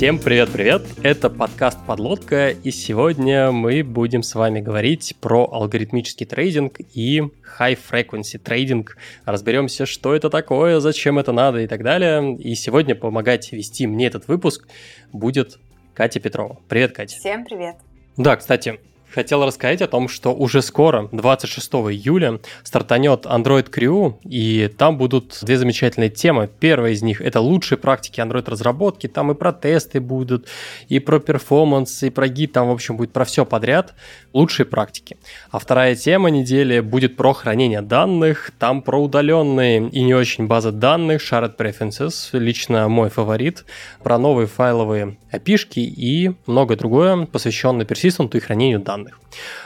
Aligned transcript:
Всем 0.00 0.18
привет-привет! 0.18 0.80
Это 1.02 1.28
подкаст 1.28 1.78
«Подлодка», 1.86 2.48
и 2.48 2.70
сегодня 2.70 3.52
мы 3.52 3.84
будем 3.84 4.22
с 4.22 4.34
вами 4.34 4.58
говорить 4.58 5.14
про 5.20 5.46
алгоритмический 5.52 6.24
трейдинг 6.24 6.78
и 6.94 7.20
high-frequency 7.58 8.38
трейдинг. 8.38 8.96
Разберемся, 9.26 9.84
что 9.84 10.14
это 10.14 10.30
такое, 10.30 10.80
зачем 10.80 11.18
это 11.18 11.32
надо 11.32 11.58
и 11.58 11.66
так 11.66 11.82
далее. 11.82 12.34
И 12.36 12.54
сегодня 12.54 12.94
помогать 12.94 13.52
вести 13.52 13.86
мне 13.86 14.06
этот 14.06 14.26
выпуск 14.26 14.66
будет 15.12 15.58
Катя 15.92 16.18
Петрова. 16.18 16.58
Привет, 16.66 16.92
Катя. 16.96 17.16
Всем 17.16 17.44
привет. 17.44 17.76
Да, 18.16 18.36
кстати, 18.36 18.80
хотел 19.12 19.44
рассказать 19.44 19.82
о 19.82 19.88
том, 19.88 20.08
что 20.08 20.34
уже 20.34 20.62
скоро, 20.62 21.08
26 21.12 21.72
июля, 21.72 22.40
стартанет 22.62 23.26
Android 23.26 23.70
Crew, 23.70 24.14
и 24.24 24.70
там 24.76 24.96
будут 24.96 25.38
две 25.42 25.56
замечательные 25.58 26.10
темы. 26.10 26.48
Первая 26.60 26.92
из 26.92 27.02
них— 27.02 27.20
это 27.22 27.40
лучшие 27.40 27.78
практики 27.78 28.20
Android-разработки, 28.20 29.06
там 29.06 29.32
и 29.32 29.34
про 29.34 29.52
тесты 29.52 30.00
будут, 30.00 30.46
и 30.88 30.98
про 30.98 31.18
перформанс, 31.18 32.02
и 32.02 32.10
про 32.10 32.28
гид, 32.28 32.52
там, 32.52 32.68
в 32.68 32.72
общем, 32.72 32.96
будет 32.96 33.12
про 33.12 33.24
все 33.24 33.44
подряд, 33.44 33.94
лучшие 34.32 34.66
практики. 34.66 35.16
А 35.50 35.58
вторая 35.58 35.94
тема 35.96 36.30
недели 36.30 36.80
будет 36.80 37.16
про 37.16 37.32
хранение 37.32 37.82
данных, 37.82 38.52
там 38.58 38.82
про 38.82 39.02
удаленные 39.02 39.88
и 39.88 40.02
не 40.02 40.14
очень 40.14 40.46
базы 40.46 40.70
данных, 40.70 41.20
Shared 41.22 41.56
Preferences, 41.56 42.30
лично 42.32 42.88
мой 42.88 43.10
фаворит, 43.10 43.64
про 44.02 44.18
новые 44.18 44.46
файловые 44.46 45.16
опишки 45.30 45.80
и 45.80 46.32
многое 46.46 46.76
другое, 46.76 47.26
посвященное 47.26 47.84
персистенту 47.84 48.38
и 48.38 48.40
хранению 48.40 48.80
данных 48.80 48.99
данных. 49.04 49.20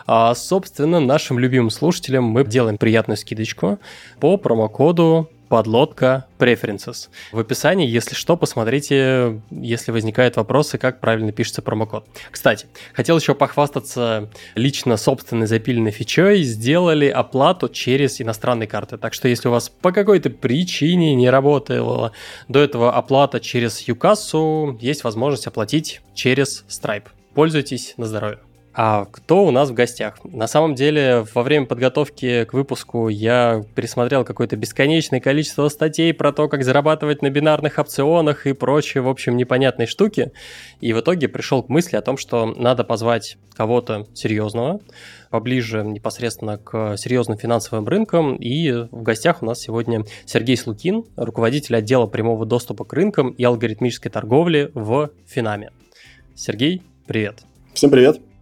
А, 0.06 0.34
собственно, 0.34 1.00
нашим 1.00 1.38
любимым 1.38 1.70
слушателям 1.70 2.24
мы 2.24 2.44
делаем 2.44 2.78
приятную 2.78 3.16
скидочку 3.16 3.78
по 4.20 4.36
промокоду 4.36 5.30
подлодка 5.48 6.26
Preferences. 6.38 7.08
В 7.30 7.38
описании, 7.38 7.86
если 7.86 8.14
что, 8.14 8.36
посмотрите, 8.36 9.40
если 9.50 9.92
возникают 9.92 10.36
вопросы, 10.36 10.78
как 10.78 11.00
правильно 11.00 11.30
пишется 11.32 11.62
промокод. 11.62 12.06
Кстати, 12.30 12.66
хотел 12.92 13.18
еще 13.18 13.34
похвастаться 13.34 14.30
лично 14.56 14.96
собственной 14.96 15.46
запиленной 15.46 15.92
фичой. 15.92 16.42
Сделали 16.42 17.06
оплату 17.06 17.68
через 17.68 18.20
иностранные 18.20 18.66
карты. 18.66 18.96
Так 18.98 19.14
что 19.14 19.28
если 19.28 19.48
у 19.48 19.52
вас 19.52 19.68
по 19.68 19.92
какой-то 19.92 20.30
причине 20.30 21.14
не 21.14 21.30
работала 21.30 22.12
до 22.48 22.58
этого 22.58 22.92
оплата 22.92 23.38
через 23.38 23.80
Юкассу, 23.86 24.76
есть 24.80 25.04
возможность 25.04 25.46
оплатить 25.46 26.00
через 26.14 26.64
Stripe. 26.68 27.06
Пользуйтесь 27.34 27.94
на 27.96 28.06
здоровье. 28.06 28.40
А 28.76 29.04
кто 29.04 29.44
у 29.44 29.52
нас 29.52 29.70
в 29.70 29.74
гостях? 29.74 30.18
На 30.24 30.48
самом 30.48 30.74
деле, 30.74 31.24
во 31.32 31.44
время 31.44 31.66
подготовки 31.66 32.44
к 32.44 32.52
выпуску 32.52 33.08
я 33.08 33.62
пересмотрел 33.76 34.24
какое-то 34.24 34.56
бесконечное 34.56 35.20
количество 35.20 35.68
статей 35.68 36.12
про 36.12 36.32
то, 36.32 36.48
как 36.48 36.64
зарабатывать 36.64 37.22
на 37.22 37.30
бинарных 37.30 37.78
опционах 37.78 38.48
и 38.48 38.52
прочие, 38.52 39.02
в 39.02 39.08
общем, 39.08 39.36
непонятные 39.36 39.86
штуки. 39.86 40.32
И 40.80 40.92
в 40.92 40.98
итоге 40.98 41.28
пришел 41.28 41.62
к 41.62 41.68
мысли 41.68 41.96
о 41.96 42.02
том, 42.02 42.16
что 42.16 42.46
надо 42.46 42.82
позвать 42.82 43.36
кого-то 43.54 44.08
серьезного, 44.12 44.80
поближе 45.30 45.84
непосредственно 45.84 46.58
к 46.58 46.96
серьезным 46.96 47.38
финансовым 47.38 47.86
рынкам. 47.86 48.34
И 48.34 48.72
в 48.72 49.02
гостях 49.02 49.42
у 49.42 49.46
нас 49.46 49.60
сегодня 49.60 50.04
Сергей 50.26 50.56
Слукин, 50.56 51.04
руководитель 51.16 51.76
отдела 51.76 52.08
прямого 52.08 52.44
доступа 52.44 52.84
к 52.84 52.92
рынкам 52.92 53.30
и 53.30 53.44
алгоритмической 53.44 54.10
торговли 54.10 54.72
в 54.74 55.10
Финаме. 55.26 55.70
Сергей, 56.34 56.82
привет. 57.06 57.44
Всем 57.72 57.90
привет. 57.90 58.33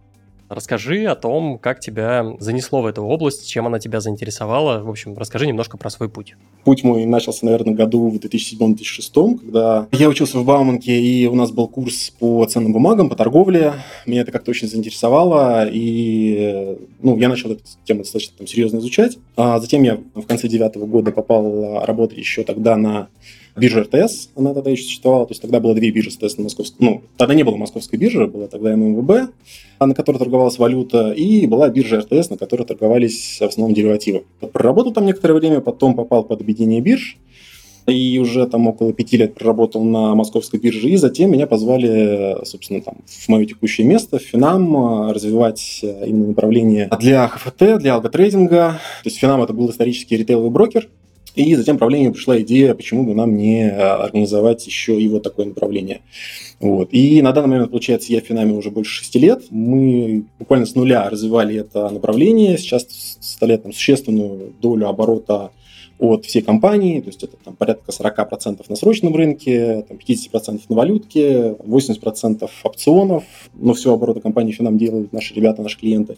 Расскажи 0.53 1.05
о 1.05 1.15
том, 1.15 1.57
как 1.57 1.79
тебя 1.79 2.35
занесло 2.39 2.81
в 2.81 2.85
эту 2.85 3.03
область, 3.03 3.49
чем 3.49 3.65
она 3.65 3.79
тебя 3.79 3.99
заинтересовала. 3.99 4.83
В 4.83 4.89
общем, 4.89 5.17
расскажи 5.17 5.47
немножко 5.47 5.77
про 5.77 5.89
свой 5.89 6.09
путь. 6.09 6.35
Путь 6.63 6.83
мой 6.83 7.05
начался, 7.05 7.45
наверное, 7.45 7.73
году 7.73 8.09
в 8.09 8.15
2007-2006, 8.15 9.39
когда 9.39 9.87
я 9.91 10.09
учился 10.09 10.37
в 10.37 10.45
Бауманке, 10.45 10.99
и 10.99 11.25
у 11.27 11.35
нас 11.35 11.51
был 11.51 11.67
курс 11.67 12.11
по 12.19 12.45
ценным 12.45 12.71
бумагам, 12.73 13.09
по 13.09 13.15
торговле. 13.15 13.73
Меня 14.05 14.21
это 14.21 14.31
как-то 14.31 14.51
очень 14.51 14.67
заинтересовало, 14.67 15.67
и 15.67 16.77
ну, 17.01 17.17
я 17.17 17.29
начал 17.29 17.51
эту 17.51 17.63
тему 17.85 18.03
достаточно 18.03 18.37
там, 18.37 18.47
серьезно 18.47 18.77
изучать. 18.77 19.17
А 19.35 19.59
затем 19.59 19.81
я 19.83 19.99
в 20.13 20.23
конце 20.23 20.47
девятого 20.47 20.85
года 20.85 21.11
попал 21.11 21.83
работать 21.85 22.17
еще 22.17 22.43
тогда 22.43 22.75
на 22.75 23.09
биржа 23.55 23.83
РТС, 23.83 24.29
она 24.35 24.53
тогда 24.53 24.71
еще 24.71 24.83
существовала, 24.83 25.25
то 25.25 25.31
есть 25.31 25.41
тогда 25.41 25.59
было 25.59 25.75
две 25.75 25.91
биржи, 25.91 26.11
соответственно, 26.11 26.45
московской, 26.45 26.85
ну, 26.85 27.01
тогда 27.17 27.33
не 27.33 27.43
было 27.43 27.55
московской 27.55 27.99
биржи, 27.99 28.25
была 28.27 28.47
тогда 28.47 28.75
ММВБ, 28.75 29.31
на 29.79 29.93
которой 29.93 30.17
торговалась 30.17 30.57
валюта, 30.57 31.11
и 31.11 31.45
была 31.45 31.69
биржа 31.69 31.99
РТС, 31.99 32.29
на 32.29 32.37
которой 32.37 32.63
торговались 32.63 33.37
в 33.39 33.43
основном 33.43 33.75
деривативы. 33.75 34.23
Проработал 34.51 34.93
там 34.93 35.05
некоторое 35.05 35.35
время, 35.35 35.61
потом 35.61 35.93
попал 35.95 36.23
под 36.23 36.41
объединение 36.41 36.81
бирж, 36.81 37.17
и 37.85 38.17
уже 38.17 38.47
там 38.47 38.65
около 38.67 38.93
пяти 38.93 39.17
лет 39.17 39.35
проработал 39.35 39.83
на 39.83 40.15
московской 40.15 40.57
бирже, 40.57 40.89
и 40.89 40.95
затем 40.95 41.29
меня 41.31 41.47
позвали, 41.47 42.37
собственно, 42.45 42.81
там, 42.81 42.99
в 43.05 43.27
мое 43.27 43.45
текущее 43.45 43.85
место, 43.85 44.19
в 44.19 44.21
Финам, 44.21 45.11
развивать 45.11 45.81
именно 45.83 46.27
направление 46.27 46.89
для 46.99 47.27
ХФТ, 47.27 47.79
для 47.79 47.95
алготрейдинга. 47.95 48.79
То 49.03 49.09
есть 49.09 49.17
Финам 49.17 49.43
это 49.43 49.51
был 49.51 49.69
исторический 49.69 50.15
ритейловый 50.15 50.49
брокер, 50.49 50.89
и 51.35 51.55
затем 51.55 51.77
правлению 51.77 52.13
пришла 52.13 52.39
идея, 52.41 52.73
почему 52.73 53.03
бы 53.03 53.15
нам 53.15 53.35
не 53.35 53.69
а, 53.69 54.03
организовать 54.03 54.65
еще 54.65 54.99
и 54.99 55.07
вот 55.07 55.23
такое 55.23 55.47
направление. 55.47 56.01
Вот. 56.59 56.89
И 56.91 57.21
на 57.21 57.31
данный 57.31 57.49
момент, 57.49 57.71
получается, 57.71 58.13
я 58.13 58.21
в 58.21 58.25
Финаме 58.25 58.53
уже 58.53 58.69
больше 58.69 59.01
шести 59.01 59.19
лет. 59.19 59.43
Мы 59.49 60.25
буквально 60.39 60.65
с 60.65 60.75
нуля 60.75 61.09
развивали 61.09 61.55
это 61.55 61.89
направление. 61.89 62.57
Сейчас 62.57 62.85
составляет 63.19 63.63
там, 63.63 63.73
существенную 63.73 64.53
долю 64.61 64.87
оборота 64.87 65.51
от 65.99 66.25
всей 66.25 66.41
компании, 66.41 66.99
то 66.99 67.07
есть 67.07 67.23
это 67.23 67.37
там, 67.37 67.55
порядка 67.55 67.91
40% 67.91 68.65
на 68.67 68.75
срочном 68.75 69.15
рынке, 69.15 69.85
там, 69.87 69.97
50% 69.97 70.61
на 70.67 70.75
валютке, 70.75 71.55
80% 71.59 72.49
опционов, 72.63 73.23
но 73.53 73.73
все 73.73 73.93
обороты 73.93 74.19
компании 74.19 74.51
Финам 74.51 74.77
делают 74.77 75.13
наши 75.13 75.33
ребята, 75.33 75.61
наши 75.61 75.79
клиенты. 75.79 76.17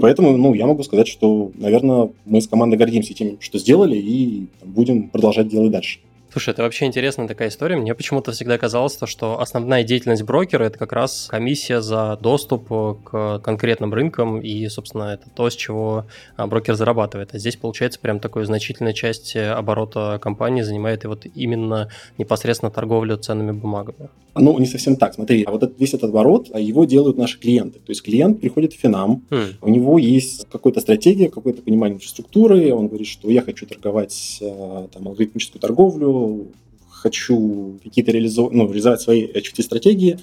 Поэтому, 0.00 0.36
ну, 0.36 0.54
я 0.54 0.66
могу 0.66 0.82
сказать, 0.82 1.08
что, 1.08 1.50
наверное, 1.54 2.10
мы 2.24 2.40
с 2.40 2.48
командой 2.48 2.76
гордимся 2.76 3.14
тем, 3.14 3.40
что 3.40 3.58
сделали, 3.58 3.96
и 3.96 4.46
будем 4.62 5.08
продолжать 5.08 5.48
делать 5.48 5.70
дальше. 5.70 6.00
Слушай, 6.36 6.50
это 6.50 6.64
вообще 6.64 6.84
интересная 6.84 7.26
такая 7.26 7.48
история. 7.48 7.76
Мне 7.76 7.94
почему-то 7.94 8.32
всегда 8.32 8.58
казалось, 8.58 8.94
то, 8.96 9.06
что 9.06 9.40
основная 9.40 9.84
деятельность 9.84 10.22
брокера– 10.22 10.64
это 10.66 10.78
как 10.78 10.92
раз 10.92 11.28
комиссия 11.30 11.80
за 11.80 12.18
доступ 12.20 12.68
к 13.04 13.38
конкретным 13.38 13.94
рынкам, 13.94 14.42
и, 14.42 14.68
собственно, 14.68 15.14
это 15.14 15.30
то, 15.30 15.48
с 15.48 15.56
чего 15.56 16.04
а, 16.36 16.46
брокер 16.46 16.74
зарабатывает. 16.74 17.30
А 17.32 17.38
здесь, 17.38 17.56
получается, 17.56 18.00
прям 18.00 18.20
такую 18.20 18.44
значительная 18.44 18.92
часть 18.92 19.34
оборота 19.34 20.18
компании 20.20 20.60
занимает 20.60 21.04
и 21.04 21.08
вот 21.08 21.24
именно 21.34 21.88
непосредственно 22.18 22.70
торговля 22.70 23.16
ценными 23.16 23.52
бумагами. 23.52 24.10
Ну, 24.38 24.58
не 24.58 24.66
совсем 24.66 24.96
так. 24.96 25.14
Смотри, 25.14 25.44
а 25.44 25.50
вот 25.50 25.62
этот, 25.62 25.78
весь 25.78 25.94
этот 25.94 26.10
оборот, 26.10 26.50
а 26.52 26.60
его 26.60 26.84
делают 26.84 27.16
наши 27.16 27.38
клиенты. 27.38 27.78
То 27.78 27.90
есть 27.90 28.02
клиент 28.02 28.40
приходит 28.40 28.72
в 28.72 28.76
Финам, 28.78 29.24
mm. 29.30 29.54
у 29.62 29.68
него 29.68 29.98
есть 29.98 30.46
какая-то 30.50 30.80
стратегия, 30.80 31.28
какое-то 31.28 31.62
понимание 31.62 31.96
инфраструктуры, 31.96 32.72
он 32.74 32.88
говорит, 32.88 33.06
что 33.06 33.30
я 33.30 33.42
хочу 33.42 33.66
торговать 33.66 34.38
э, 34.40 34.88
там, 34.92 35.08
алгоритмическую 35.08 35.60
торговлю, 35.60 36.48
хочу 36.88 37.78
какие-то 37.82 38.12
реализовать, 38.12 38.52
ну, 38.52 38.66
реализовать 38.66 39.00
свои 39.00 39.26
HFT-стратегии. 39.26 40.18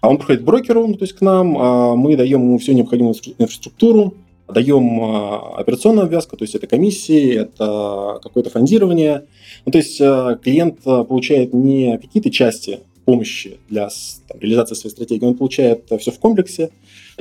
А 0.00 0.08
он 0.08 0.16
приходит 0.16 0.42
к 0.42 0.44
брокеру, 0.44 0.86
ну, 0.86 0.94
то 0.94 1.04
есть 1.04 1.14
к 1.14 1.20
нам, 1.20 1.56
а 1.58 1.94
мы 1.94 2.16
даем 2.16 2.40
ему 2.40 2.58
всю 2.58 2.72
необходимую 2.72 3.14
инфраструктуру, 3.38 4.14
даем 4.48 5.02
а, 5.02 5.56
операционную 5.58 6.06
обвязку, 6.06 6.36
то 6.36 6.44
есть 6.44 6.54
это 6.54 6.66
комиссии, 6.66 7.34
это 7.34 8.18
какое-то 8.22 8.50
фондирование. 8.50 9.26
Ну, 9.66 9.72
то 9.72 9.78
есть 9.78 10.00
а, 10.00 10.36
клиент 10.36 10.82
получает 10.82 11.52
не 11.52 11.98
какие-то 11.98 12.30
части 12.30 12.80
помощи 13.04 13.58
для 13.68 13.88
там, 14.28 14.40
реализации 14.40 14.74
своей 14.74 14.92
стратегии, 14.92 15.24
он 15.24 15.36
получает 15.36 15.90
все 15.98 16.10
в 16.10 16.18
комплексе. 16.18 16.70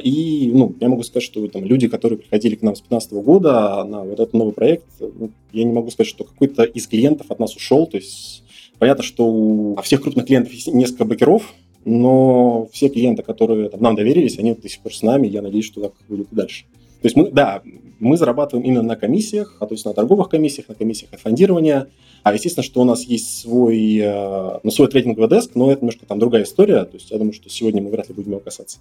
И 0.02 0.52
ну, 0.54 0.76
я 0.80 0.90
могу 0.90 1.04
сказать, 1.04 1.24
что 1.24 1.46
там, 1.48 1.66
люди, 1.66 1.88
которые 1.88 2.20
приходили 2.20 2.56
к 2.56 2.62
нам 2.62 2.76
с 2.76 2.80
2015 2.80 3.12
года 3.26 3.84
на 3.84 4.04
вот 4.04 4.20
этот 4.20 4.34
новый 4.34 4.54
проект, 4.54 4.86
ну, 5.00 5.32
я 5.52 5.64
не 5.64 5.72
могу 5.72 5.92
сказать, 5.92 6.10
что 6.10 6.24
какой-то 6.24 6.64
из 6.64 6.88
клиентов 6.88 7.32
от 7.32 7.40
нас 7.40 7.56
ушел. 7.56 7.88
То 7.88 7.98
есть 7.98 8.44
понятно, 8.78 9.04
что 9.04 9.28
у 9.28 9.82
всех 9.82 10.02
крупных 10.02 10.26
клиентов 10.26 10.54
есть 10.54 10.68
несколько 10.68 11.06
бакеров, 11.06 11.54
но 11.86 12.70
все 12.72 12.90
клиенты, 12.90 13.24
которые 13.24 13.70
там, 13.70 13.82
нам 13.82 13.96
доверились, 13.96 14.38
они 14.38 14.54
до 14.54 14.70
сих 14.70 14.82
пор 14.82 14.94
с 14.94 15.02
нами. 15.02 15.28
Я 15.28 15.42
надеюсь, 15.42 15.66
что 15.66 15.82
так 15.82 15.94
будет 16.08 16.28
и 16.32 16.36
дальше. 16.36 16.66
То 17.02 17.06
есть 17.06 17.16
мы, 17.16 17.32
да, 17.32 17.62
мы 18.00 18.18
зарабатываем 18.18 18.66
именно 18.66 18.82
на 18.82 18.96
комиссиях, 18.96 19.58
а 19.60 19.66
то 19.66 19.74
есть 19.74 19.86
на 19.86 19.94
торговых 19.94 20.30
комиссиях, 20.30 20.68
на 20.70 20.76
комиссиях 20.76 21.14
от 21.14 21.20
фондирования. 21.20 21.88
А 22.24 22.34
естественно, 22.34 22.64
что 22.64 22.82
у 22.82 22.86
нас 22.86 23.04
есть 23.04 23.40
свой, 23.40 23.98
э, 23.98 24.60
ну, 24.64 24.72
свой 24.72 24.88
трейдинговый 24.88 25.30
деск, 25.30 25.56
но 25.56 25.72
это 25.72 25.82
немножко 25.82 26.06
там 26.06 26.20
другая 26.20 26.44
история. 26.44 26.84
То 26.86 26.96
есть 26.96 27.12
я 27.12 27.18
думаю, 27.18 27.34
что 27.34 27.50
сегодня 27.50 27.82
мы 27.82 27.90
вряд 27.90 28.10
ли 28.10 28.16
будем 28.16 28.32
его 28.32 28.40
касаться. 28.40 28.80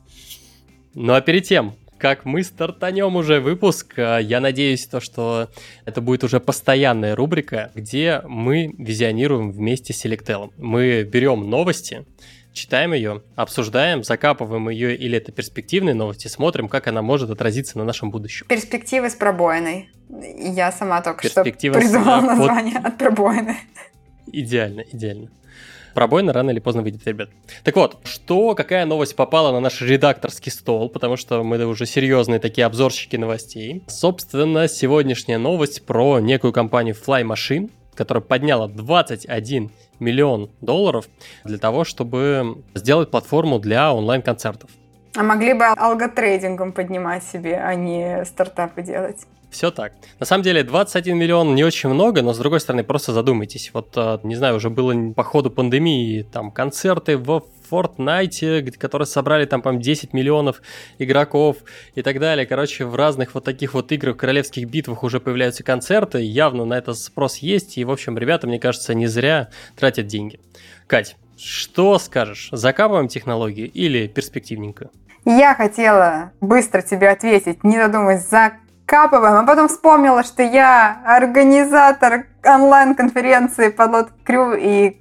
Ну 0.95 1.13
а 1.13 1.21
перед 1.21 1.45
тем, 1.45 1.75
как 1.99 2.25
мы 2.25 2.43
стартанем 2.43 3.17
уже 3.17 3.41
выпуск, 3.41 3.99
э, 3.99 4.21
я 4.23 4.41
надеюсь, 4.41 4.87
то, 4.87 5.01
что 5.01 5.49
это 5.85 6.01
будет 6.01 6.25
уже 6.25 6.41
постоянная 6.41 7.15
рубрика, 7.15 7.71
где 7.75 8.23
мы 8.27 8.75
визионируем 8.79 9.51
вместе 9.51 9.93
с 9.93 10.05
Selectel. 10.05 10.51
Мы 10.57 11.03
берем 11.03 11.51
новости, 11.51 12.07
читаем 12.53 12.93
ее, 12.93 13.23
обсуждаем, 13.37 14.03
закапываем 14.03 14.69
ее, 14.69 14.97
или 14.97 15.17
это 15.19 15.33
перспективные 15.33 15.95
новости, 15.95 16.29
смотрим, 16.29 16.69
как 16.69 16.87
она 16.87 17.03
может 17.03 17.31
отразиться 17.31 17.79
на 17.79 17.85
нашем 17.85 18.11
будущем. 18.11 18.47
Перспективы 18.49 19.11
с 19.11 19.15
пробоиной. 19.15 19.91
Я 20.39 20.73
сама 20.73 21.01
только 21.03 21.29
что 21.29 21.43
придумала 21.45 22.21
название 22.21 22.77
под... 22.77 22.87
от 22.87 22.99
пробоины. 22.99 23.57
Идеально, 24.33 24.85
идеально. 24.93 25.31
пробойно 25.95 26.33
рано 26.33 26.51
или 26.51 26.61
поздно 26.61 26.83
выйдет, 26.83 27.07
ребят. 27.07 27.31
Так 27.65 27.77
вот, 27.77 27.99
что, 28.05 28.55
какая 28.55 28.85
новость 28.87 29.17
попала 29.17 29.53
на 29.53 29.61
наш 29.61 29.81
редакторский 29.81 30.53
стол, 30.53 30.89
потому 30.91 31.17
что 31.17 31.43
мы 31.43 31.65
уже 31.67 31.87
серьезные 31.87 32.41
такие 32.41 32.67
обзорщики 32.67 33.17
новостей. 33.17 33.83
Собственно, 33.89 34.69
сегодняшняя 34.69 35.39
новость 35.39 35.87
про 35.87 36.21
некую 36.21 36.53
компанию 36.53 36.95
Fly 36.95 37.25
Machine, 37.25 37.71
которая 37.99 38.23
подняла 38.23 38.69
21 38.69 39.73
миллион 39.99 40.51
долларов 40.61 41.07
для 41.45 41.59
того, 41.59 41.83
чтобы 41.83 42.63
сделать 42.75 43.11
платформу 43.11 43.59
для 43.59 43.93
онлайн-концертов. 43.93 44.71
А 45.17 45.25
могли 45.25 45.53
бы 45.53 45.65
алготрейдингом 45.65 46.73
поднимать 46.73 47.25
себе, 47.25 47.57
а 47.57 47.75
не 47.75 48.25
стартапы 48.25 48.83
делать. 48.83 49.27
Все 49.51 49.71
так. 49.71 49.93
На 50.21 50.27
самом 50.27 50.43
деле 50.43 50.63
21 50.63 51.17
миллион 51.17 51.55
не 51.55 51.65
очень 51.65 51.89
много, 51.89 52.23
но 52.23 52.33
с 52.33 52.39
другой 52.39 52.61
стороны 52.61 52.85
просто 52.85 53.13
задумайтесь. 53.13 53.71
Вот, 53.73 53.93
а, 53.97 54.21
не 54.23 54.37
знаю, 54.37 54.57
уже 54.57 54.69
было 54.69 55.13
по 55.15 55.25
ходу 55.25 55.51
пандемии 55.51 56.23
там 56.23 56.51
концерты 56.51 57.17
в 57.17 57.45
Fortnite, 57.71 58.71
которые 58.73 59.07
собрали 59.07 59.47
там, 59.47 59.63
по 59.63 59.73
10 59.73 60.13
миллионов 60.13 60.63
игроков 60.99 61.59
и 61.95 62.03
так 62.03 62.19
далее. 62.21 62.47
Короче, 62.47 62.85
в 62.85 62.95
разных 62.95 63.35
вот 63.35 63.45
таких 63.45 63.75
вот 63.75 63.91
играх, 63.93 64.17
королевских 64.17 64.69
битвах 64.69 65.03
уже 65.03 65.21
появляются 65.21 65.63
концерты. 65.63 66.21
Явно 66.21 66.65
на 66.65 66.75
это 66.75 66.95
спрос 66.95 67.39
есть. 67.39 67.79
И, 67.79 67.85
в 67.85 67.91
общем, 67.91 68.19
ребята, 68.19 68.47
мне 68.47 68.59
кажется, 68.59 68.95
не 68.95 69.07
зря 69.07 69.49
тратят 69.77 70.07
деньги. 70.07 70.41
Кать, 70.87 71.17
что 71.39 71.99
скажешь? 71.99 72.49
Закапываем 72.53 73.09
технологии 73.09 73.67
или 73.67 74.07
перспективненько? 74.07 74.91
Я 75.25 75.55
хотела 75.55 76.33
быстро 76.41 76.81
тебе 76.81 77.11
ответить, 77.11 77.63
не 77.63 77.77
задумываясь, 77.77 78.27
закапываем, 78.89 79.37
а 79.37 79.45
потом 79.45 79.69
вспомнила, 79.69 80.23
что 80.23 80.43
я 80.43 81.01
организатор 81.05 82.25
онлайн-конференции 82.45 83.69
Подлот 83.69 84.09
Крю, 84.25 84.55
и 84.55 84.97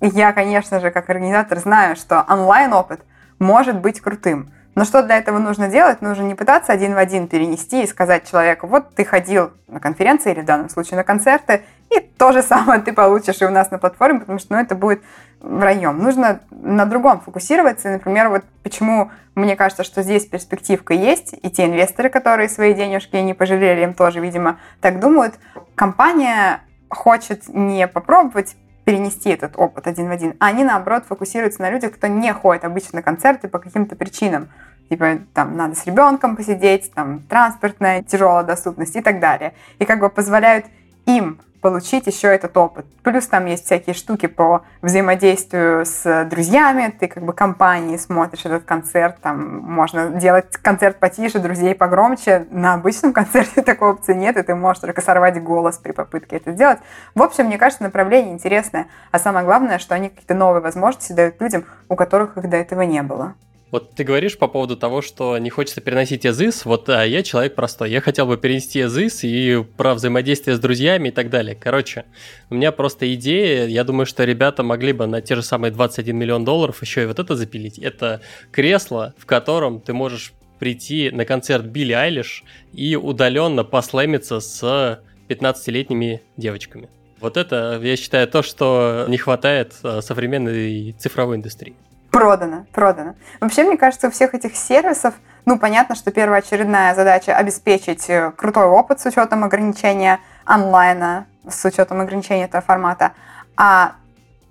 я, 0.00 0.32
конечно 0.32 0.80
же, 0.80 0.90
как 0.90 1.10
организатор 1.10 1.58
знаю, 1.58 1.96
что 1.96 2.24
онлайн-опыт 2.28 3.00
может 3.38 3.80
быть 3.80 4.00
крутым. 4.00 4.52
Но 4.74 4.84
что 4.84 5.02
для 5.02 5.18
этого 5.18 5.38
нужно 5.38 5.68
делать? 5.68 6.00
Нужно 6.00 6.22
не 6.22 6.34
пытаться 6.34 6.72
один 6.72 6.94
в 6.94 6.98
один 6.98 7.28
перенести 7.28 7.82
и 7.82 7.86
сказать 7.86 8.30
человеку, 8.30 8.66
вот 8.68 8.94
ты 8.94 9.04
ходил 9.04 9.50
на 9.66 9.80
конференции 9.80 10.32
или 10.32 10.40
в 10.40 10.46
данном 10.46 10.70
случае 10.70 10.96
на 10.96 11.04
концерты, 11.04 11.62
и 11.90 11.98
то 12.00 12.32
же 12.32 12.42
самое 12.42 12.80
ты 12.80 12.92
получишь 12.92 13.42
и 13.42 13.44
у 13.44 13.50
нас 13.50 13.70
на 13.70 13.78
платформе, 13.78 14.20
потому 14.20 14.38
что 14.38 14.54
ну, 14.54 14.60
это 14.60 14.74
будет 14.74 15.02
враньем. 15.42 15.98
Нужно 15.98 16.40
на 16.50 16.86
другом 16.86 17.20
фокусироваться. 17.20 17.90
например, 17.90 18.28
вот 18.28 18.44
почему 18.62 19.10
мне 19.34 19.56
кажется, 19.56 19.84
что 19.84 20.02
здесь 20.02 20.26
перспективка 20.26 20.94
есть, 20.94 21.34
и 21.40 21.50
те 21.50 21.66
инвесторы, 21.66 22.10
которые 22.10 22.48
свои 22.48 22.74
денежки 22.74 23.16
не 23.16 23.34
пожалели, 23.34 23.82
им 23.82 23.94
тоже, 23.94 24.20
видимо, 24.20 24.58
так 24.80 25.00
думают. 25.00 25.34
Компания 25.74 26.60
хочет 26.88 27.48
не 27.48 27.88
попробовать 27.88 28.56
перенести 28.84 29.30
этот 29.30 29.56
опыт 29.56 29.86
один 29.86 30.08
в 30.08 30.10
один, 30.10 30.34
а 30.40 30.46
они, 30.46 30.64
наоборот, 30.64 31.04
фокусируются 31.06 31.62
на 31.62 31.70
людях, 31.70 31.92
кто 31.92 32.08
не 32.08 32.32
ходит 32.32 32.64
обычно 32.64 32.96
на 32.96 33.02
концерты 33.02 33.48
по 33.48 33.58
каким-то 33.58 33.96
причинам. 33.96 34.48
Типа, 34.90 35.20
там, 35.32 35.56
надо 35.56 35.74
с 35.74 35.86
ребенком 35.86 36.36
посидеть, 36.36 36.92
там, 36.92 37.20
транспортная 37.20 38.02
тяжелая 38.02 38.44
доступность 38.44 38.96
и 38.96 39.00
так 39.00 39.20
далее. 39.20 39.54
И 39.78 39.84
как 39.84 40.00
бы 40.00 40.08
позволяют 40.08 40.66
им 41.06 41.40
получить 41.62 42.08
еще 42.08 42.28
этот 42.28 42.54
опыт. 42.56 42.84
Плюс 43.02 43.26
там 43.28 43.46
есть 43.46 43.64
всякие 43.64 43.94
штуки 43.94 44.26
по 44.26 44.62
взаимодействию 44.82 45.86
с 45.86 46.26
друзьями, 46.28 46.92
ты 46.98 47.06
как 47.06 47.22
бы 47.22 47.32
компании 47.32 47.96
смотришь 47.96 48.44
этот 48.44 48.64
концерт, 48.64 49.16
там 49.22 49.58
можно 49.58 50.10
делать 50.10 50.56
концерт 50.60 50.98
потише, 50.98 51.38
друзей 51.38 51.74
погромче. 51.74 52.46
На 52.50 52.74
обычном 52.74 53.12
концерте 53.14 53.62
такой 53.62 53.92
опции 53.92 54.12
нет, 54.12 54.36
и 54.36 54.42
ты 54.42 54.54
можешь 54.54 54.80
только 54.80 55.00
сорвать 55.00 55.42
голос 55.42 55.78
при 55.78 55.92
попытке 55.92 56.36
это 56.36 56.52
сделать. 56.52 56.80
В 57.14 57.22
общем, 57.22 57.46
мне 57.46 57.56
кажется, 57.56 57.84
направление 57.84 58.34
интересное, 58.34 58.88
а 59.12 59.18
самое 59.18 59.46
главное, 59.46 59.78
что 59.78 59.94
они 59.94 60.08
какие-то 60.08 60.34
новые 60.34 60.62
возможности 60.62 61.12
дают 61.12 61.40
людям, 61.40 61.64
у 61.88 61.94
которых 61.94 62.36
их 62.36 62.50
до 62.50 62.56
этого 62.56 62.82
не 62.82 63.02
было. 63.02 63.34
Вот 63.72 63.94
ты 63.94 64.04
говоришь 64.04 64.36
по 64.36 64.48
поводу 64.48 64.76
того, 64.76 65.00
что 65.00 65.38
не 65.38 65.48
хочется 65.48 65.80
переносить 65.80 66.24
языс. 66.24 66.66
Вот 66.66 66.90
а 66.90 67.06
я 67.06 67.22
человек 67.22 67.54
простой. 67.54 67.90
Я 67.90 68.02
хотел 68.02 68.26
бы 68.26 68.36
перенести 68.36 68.80
языс 68.80 69.24
и 69.24 69.64
про 69.78 69.94
взаимодействие 69.94 70.56
с 70.56 70.60
друзьями 70.60 71.08
и 71.08 71.10
так 71.10 71.30
далее. 71.30 71.56
Короче, 71.58 72.04
у 72.50 72.54
меня 72.54 72.70
просто 72.70 73.12
идея. 73.14 73.66
Я 73.66 73.84
думаю, 73.84 74.04
что 74.04 74.24
ребята 74.24 74.62
могли 74.62 74.92
бы 74.92 75.06
на 75.06 75.22
те 75.22 75.36
же 75.36 75.42
самые 75.42 75.72
21 75.72 76.14
миллион 76.14 76.44
долларов 76.44 76.82
еще 76.82 77.04
и 77.04 77.06
вот 77.06 77.18
это 77.18 77.34
запилить. 77.34 77.78
Это 77.78 78.20
кресло, 78.50 79.14
в 79.16 79.24
котором 79.24 79.80
ты 79.80 79.94
можешь 79.94 80.34
прийти 80.58 81.10
на 81.10 81.24
концерт 81.24 81.64
Билли 81.64 81.94
Айлиш 81.94 82.44
и 82.74 82.94
удаленно 82.94 83.64
послэмиться 83.64 84.40
с 84.40 85.00
15-летними 85.28 86.20
девочками. 86.36 86.90
Вот 87.20 87.38
это, 87.38 87.80
я 87.82 87.96
считаю, 87.96 88.28
то, 88.28 88.42
что 88.42 89.06
не 89.08 89.16
хватает 89.16 89.72
а, 89.82 90.02
современной 90.02 90.92
цифровой 90.98 91.36
индустрии. 91.36 91.74
Продано, 92.12 92.66
продано. 92.72 93.14
Вообще, 93.40 93.64
мне 93.64 93.78
кажется, 93.78 94.08
у 94.08 94.10
всех 94.10 94.34
этих 94.34 94.54
сервисов, 94.54 95.14
ну, 95.46 95.58
понятно, 95.58 95.94
что 95.94 96.10
первоочередная 96.10 96.94
задача 96.94 97.34
обеспечить 97.34 98.08
э, 98.10 98.32
крутой 98.36 98.66
опыт 98.66 99.00
с 99.00 99.06
учетом 99.06 99.44
ограничения 99.44 100.20
онлайна, 100.44 101.26
с 101.48 101.64
учетом 101.64 102.02
ограничения 102.02 102.44
этого 102.44 102.62
формата. 102.62 103.12
А 103.56 103.94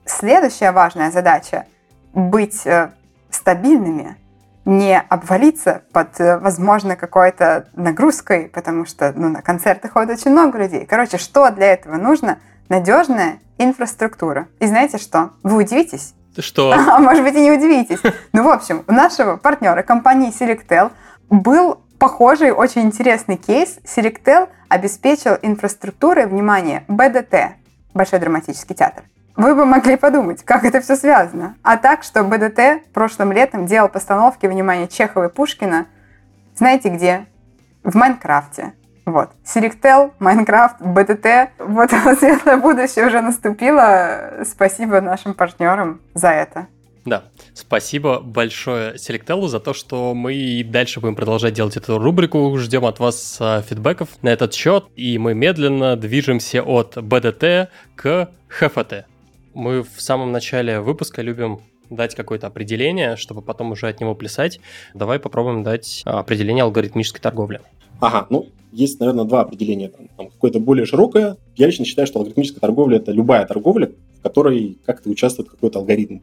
следующая 0.05 0.71
важная 0.71 1.11
задача— 1.11 1.65
быть 2.13 2.65
э, 2.65 2.89
стабильными, 3.29 4.17
не 4.65 4.99
обвалиться 4.99 5.83
под, 5.93 6.19
э, 6.19 6.39
возможно, 6.39 6.95
какой-то 6.95 7.67
нагрузкой, 7.73 8.49
потому 8.49 8.85
что 8.85 9.13
ну, 9.15 9.29
на 9.29 9.43
концерты 9.43 9.87
ходит 9.87 10.19
очень 10.19 10.31
много 10.31 10.57
людей. 10.57 10.87
Короче, 10.87 11.19
что 11.19 11.51
для 11.51 11.73
этого 11.73 11.97
нужно? 11.97 12.39
Надежная 12.69 13.37
инфраструктура. 13.59 14.47
И 14.59 14.65
знаете 14.65 14.97
что? 14.97 15.29
Вы 15.43 15.57
удивитесь, 15.57 16.15
что? 16.39 16.71
А 16.73 16.99
может 16.99 17.23
быть 17.23 17.35
и 17.35 17.41
не 17.41 17.51
удивитесь. 17.51 17.99
Ну, 18.33 18.43
в 18.43 18.49
общем, 18.49 18.83
у 18.87 18.91
нашего 18.91 19.37
партнера 19.37 19.81
компании 19.83 20.31
Selectel 20.31 20.91
был 21.29 21.81
похожий, 21.99 22.51
очень 22.51 22.83
интересный 22.83 23.37
кейс. 23.37 23.79
Selectel 23.83 24.49
обеспечил 24.69 25.37
инфраструктурой, 25.41 26.25
внимание, 26.25 26.83
БДТ, 26.87 27.57
Большой 27.93 28.19
драматический 28.19 28.73
театр. 28.73 29.03
Вы 29.35 29.55
бы 29.55 29.65
могли 29.65 29.95
подумать, 29.97 30.43
как 30.43 30.63
это 30.63 30.81
все 30.81 30.95
связано. 30.95 31.55
А 31.61 31.77
так, 31.77 32.03
что 32.03 32.23
БДТ 32.23 32.91
прошлым 32.93 33.31
летом 33.31 33.65
делал 33.65 33.89
постановки, 33.89 34.45
внимание, 34.45 34.87
Чехова 34.87 35.25
и 35.25 35.29
Пушкина, 35.29 35.87
знаете 36.55 36.89
где? 36.89 37.25
В 37.83 37.95
Майнкрафте. 37.95 38.73
Вот. 39.05 39.29
Selectel, 39.43 40.11
Майнкрафт, 40.19 40.81
БТТ. 40.81 41.51
Вот 41.59 41.89
светлое 42.19 42.57
будущее 42.57 43.07
уже 43.07 43.21
наступило. 43.21 44.43
Спасибо 44.45 45.01
нашим 45.01 45.33
партнерам 45.33 46.01
за 46.13 46.29
это. 46.29 46.67
Да, 47.03 47.23
спасибо 47.55 48.19
большое 48.19 48.93
Selectel 48.93 49.47
за 49.47 49.59
то, 49.59 49.73
что 49.73 50.13
мы 50.13 50.35
и 50.35 50.63
дальше 50.63 50.99
будем 50.99 51.15
продолжать 51.15 51.53
делать 51.53 51.75
эту 51.75 51.97
рубрику. 51.97 52.55
Ждем 52.59 52.85
от 52.85 52.99
вас 52.99 53.37
а, 53.39 53.63
фидбэков 53.63 54.09
на 54.21 54.29
этот 54.29 54.53
счет, 54.53 54.85
и 54.95 55.17
мы 55.17 55.33
медленно 55.33 55.95
движемся 55.95 56.61
от 56.61 57.01
БДТ 57.01 57.71
к 57.95 58.29
ХФТ. 58.49 59.05
Мы 59.55 59.81
в 59.81 59.99
самом 59.99 60.31
начале 60.31 60.79
выпуска 60.79 61.23
любим 61.23 61.61
дать 61.89 62.13
какое-то 62.13 62.47
определение, 62.47 63.15
чтобы 63.15 63.41
потом 63.41 63.71
уже 63.71 63.87
от 63.87 63.99
него 63.99 64.13
плясать. 64.13 64.59
Давай 64.93 65.19
попробуем 65.19 65.63
дать 65.63 66.03
определение 66.05 66.63
алгоритмической 66.63 67.19
торговли. 67.19 67.61
Ага, 68.01 68.25
ну, 68.31 68.47
есть, 68.71 68.99
наверное, 68.99 69.25
два 69.25 69.41
определения. 69.41 69.89
Там, 69.89 70.07
там 70.17 70.29
какое-то 70.29 70.59
более 70.59 70.85
широкое. 70.85 71.37
Я 71.55 71.67
лично 71.67 71.85
считаю, 71.85 72.07
что 72.07 72.19
алгоритмическая 72.19 72.59
торговля– 72.59 72.97
это 72.97 73.11
любая 73.11 73.45
торговля, 73.45 73.91
которой 74.21 74.77
как-то 74.85 75.09
участвует 75.09 75.49
какой-то 75.49 75.79
алгоритм. 75.79 76.19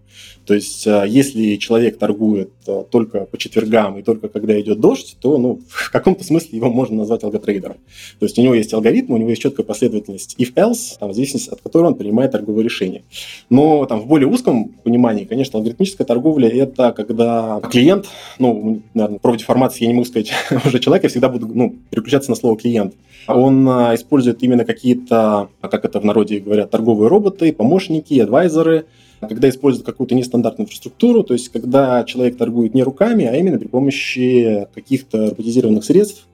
То 0.47 0.55
есть, 0.55 0.87
а, 0.87 1.05
если 1.05 1.57
человек 1.57 1.99
торгует 1.99 2.51
а, 2.67 2.85
только 2.85 3.21
по 3.27 3.37
четвергам 3.39 3.99
и 3.99 4.03
только 4.03 4.29
когда 4.29 4.59
идет 4.61 4.81
дождь, 4.81 5.17
то 5.21 5.39
ну, 5.39 5.61
в 5.69 5.91
каком-то 5.91 6.25
смысле 6.25 6.57
его 6.57 6.71
можно 6.71 6.97
назвать 6.97 7.25
алготрейдером. 7.25 7.77
То 8.19 8.27
есть, 8.27 8.39
у 8.39 8.43
него 8.43 8.55
есть 8.55 8.73
алгоритм, 8.73 9.13
у 9.13 9.17
него 9.17 9.31
есть 9.31 9.43
четкая 9.43 9.67
последовательность 9.67 10.37
if-else, 10.39 10.99
там, 10.99 11.11
в 11.11 11.15
зависимости 11.15 11.51
от 11.51 11.61
которой 11.61 11.87
он 11.87 11.95
принимает 11.95 12.33
торговое 12.33 12.65
решение. 12.65 13.03
Но 13.51 13.85
там, 13.87 14.01
в 14.01 14.07
более 14.07 14.29
узком 14.29 14.71
понимании, 14.85 15.25
конечно, 15.25 15.59
алгоритмическая 15.59 16.07
торговля– 16.07 16.49
это 16.49 16.93
когда 16.93 17.61
клиент, 17.71 18.07
ну, 18.39 18.83
наверное, 18.95 19.19
про 19.19 19.37
деформации 19.37 19.83
я 19.85 19.89
не 19.89 19.95
могу 19.95 20.07
сказать 20.07 20.33
уже 20.65 20.79
человек, 20.79 21.05
я 21.05 21.09
всегда 21.09 21.29
буду 21.29 21.49
ну, 21.53 21.77
переключаться 21.91 22.31
на 22.31 22.37
слово 22.37 22.57
клиент. 22.57 22.95
Он 23.27 23.69
а, 23.69 23.95
использует 23.95 24.43
именно 24.43 24.65
какие-то, 24.65 25.49
как 25.61 25.85
это 25.85 26.01
в 26.01 26.05
народе 26.05 26.41
говорят, 26.41 26.71
торговые 26.71 27.09
роботы, 27.09 27.53
помощники, 27.53 27.88
адвайзеры, 28.21 28.87
когда 29.21 29.49
используют 29.49 29.87
какую-то 29.87 30.15
нестандартную 30.15 30.67
инфраструктуру, 30.67 31.25
то 31.25 31.35
есть 31.35 31.49
когда 31.49 32.05
человек 32.05 32.37
торгует 32.37 32.75
не 32.75 32.83
руками, 32.83 33.25
а 33.25 33.35
именно 33.37 33.59
при 33.59 33.67
помощи 33.67 34.67
каких-то 34.75 35.31
роботизированных 35.31 35.85
средств, 35.85 36.27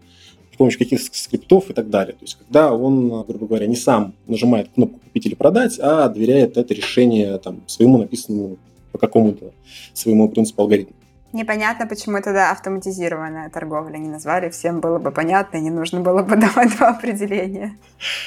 при 0.51 0.57
помощи 0.57 0.79
каких-то 0.79 1.17
скриптов 1.17 1.71
и 1.71 1.73
так 1.73 1.91
далее. 1.91 2.13
То 2.13 2.25
есть 2.25 2.37
когда 2.37 2.75
он, 2.75 3.25
грубо 3.27 3.47
говоря, 3.47 3.67
не 3.67 3.77
сам 3.77 4.15
нажимает 4.27 4.69
кнопку 4.75 4.99
«купить» 5.01 5.27
или 5.27 5.35
«продать», 5.35 5.79
а 5.81 6.09
доверяет 6.09 6.57
это 6.57 6.75
решение 6.75 7.39
там, 7.39 7.63
своему 7.67 7.99
написанному 7.99 8.59
по 8.93 8.99
какому-то 8.99 9.53
своему 9.93 10.29
принципу 10.29 10.63
алгоритму. 10.63 10.95
Непонятно, 11.35 11.89
почему 11.89 12.23
тогда 12.23 12.53
автоматизированная 12.53 13.51
торговля 13.51 13.97
не 13.97 14.09
назвали. 14.09 14.51
Всем 14.51 14.81
было 14.81 15.01
бы 15.01 15.11
понятно, 15.11 15.57
и 15.57 15.61
не 15.61 15.71
нужно 15.71 16.01
было 16.01 16.23
бы 16.23 16.37
давать 16.41 16.77
два 16.77 16.91
определения. 16.91 17.77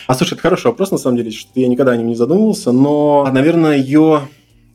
А 0.07 0.13
слушай, 0.13 0.33
это 0.33 0.41
хороший 0.41 0.67
вопрос, 0.67 0.91
на 0.91 0.97
самом 0.97 1.15
деле, 1.15 1.31
что 1.31 1.49
я 1.55 1.69
никогда 1.69 1.93
о 1.93 1.97
нем 1.97 2.07
не 2.07 2.15
задумывался, 2.15 2.73
но, 2.73 3.25
наверное, 3.31 3.77
ее 3.77 4.23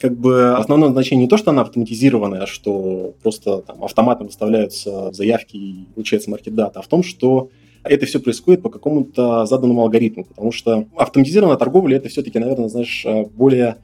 как 0.01 0.17
бы 0.17 0.57
основное 0.57 0.89
значение 0.89 1.27
не 1.27 1.29
то, 1.29 1.37
что 1.37 1.51
она 1.51 1.61
автоматизированная, 1.61 2.45
а 2.45 2.47
что 2.47 3.13
просто 3.23 3.59
там 3.59 3.85
автоматом 3.85 4.29
выставляются 4.29 5.13
заявки 5.13 5.57
и 5.57 5.87
получается 5.95 6.31
маркет-дата, 6.31 6.79
а 6.79 6.83
в 6.83 6.87
том, 6.87 7.03
что 7.03 7.51
это 7.85 8.07
все 8.07 8.19
происходит 8.19 8.63
по 8.63 8.71
какому-то 8.71 9.45
заданному 9.45 9.83
алгоритму, 9.83 10.25
потому 10.25 10.53
что 10.53 10.87
автоматизированная 10.97 11.59
торговля 11.59 11.99
это 11.99 12.09
все-таки, 12.09 12.39
наверное, 12.39 12.71
знаешь, 12.71 13.05
более 13.35 13.77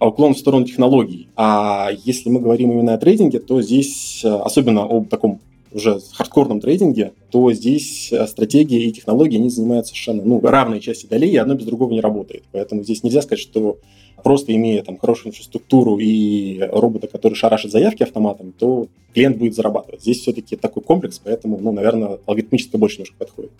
уклон 0.00 0.34
в 0.34 0.38
сторону 0.38 0.64
технологий. 0.64 1.28
А 1.36 1.90
если 2.04 2.30
мы 2.30 2.40
говорим 2.40 2.72
именно 2.72 2.94
о 2.94 2.98
трейдинге, 2.98 3.40
то 3.40 3.62
здесь, 3.62 4.24
особенно 4.24 4.84
об 4.84 5.08
таком 5.08 5.40
уже 5.72 6.00
хардкорном 6.12 6.60
трейдинге, 6.60 7.12
то 7.30 7.52
здесь 7.52 8.12
стратегия 8.26 8.84
и 8.84 8.92
технологии, 8.92 9.36
они 9.36 9.50
занимают 9.50 9.86
совершенно 9.86 10.22
ну, 10.24 10.40
равной 10.40 10.80
части 10.80 11.06
долей, 11.06 11.30
и 11.30 11.36
одно 11.36 11.54
без 11.54 11.66
другого 11.66 11.92
не 11.92 12.00
работает. 12.00 12.44
Поэтому 12.52 12.82
здесь 12.82 13.02
нельзя 13.02 13.20
сказать, 13.22 13.40
что 13.40 13.78
просто 14.22 14.54
имея 14.54 14.82
там 14.82 14.98
хорошую 14.98 15.32
инфраструктуру 15.32 15.98
и 15.98 16.60
робота, 16.60 17.06
который 17.06 17.34
шарашит 17.34 17.70
заявки 17.70 18.02
автоматом, 18.02 18.52
то 18.52 18.88
клиент 19.14 19.36
будет 19.36 19.54
зарабатывать. 19.54 20.02
Здесь 20.02 20.20
все-таки 20.20 20.56
такой 20.56 20.82
комплекс, 20.82 21.20
поэтому, 21.22 21.58
ну, 21.58 21.72
наверное, 21.72 22.18
алгоритмическое 22.26 22.78
больше 22.78 22.96
немножко 22.96 23.16
подходит. 23.18 23.52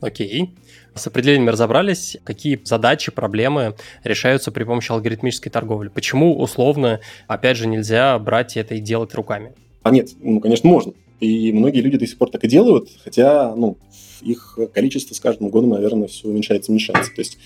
Окей. 0.00 0.50
С 0.94 1.06
определениями 1.06 1.50
разобрались. 1.50 2.18
Какие 2.24 2.60
задачи, 2.64 3.10
проблемы 3.10 3.74
решаются 4.04 4.52
при 4.52 4.64
помощи 4.64 4.92
алгоритмической 4.92 5.50
торговли? 5.50 5.88
Почему 5.88 6.38
условно, 6.38 7.00
опять 7.26 7.56
же, 7.56 7.66
нельзя 7.66 8.18
брать 8.18 8.56
это 8.56 8.74
и 8.74 8.80
делать 8.80 9.14
руками? 9.14 9.54
А 9.82 9.90
нет, 9.90 10.10
ну, 10.20 10.40
конечно, 10.40 10.68
можно. 10.68 10.92
И 11.20 11.52
многие 11.52 11.80
люди 11.80 11.96
до 11.96 12.06
сих 12.06 12.18
пор 12.18 12.30
так 12.30 12.44
и 12.44 12.48
делают, 12.48 12.90
хотя, 13.02 13.54
ну, 13.54 13.78
их 14.20 14.58
количество 14.74 15.14
с 15.14 15.20
каждым 15.20 15.48
годом, 15.48 15.70
наверное, 15.70 16.08
все 16.08 16.28
уменьшается, 16.28 16.72
уменьшается. 16.72 17.10
То 17.14 17.20
есть 17.20 17.38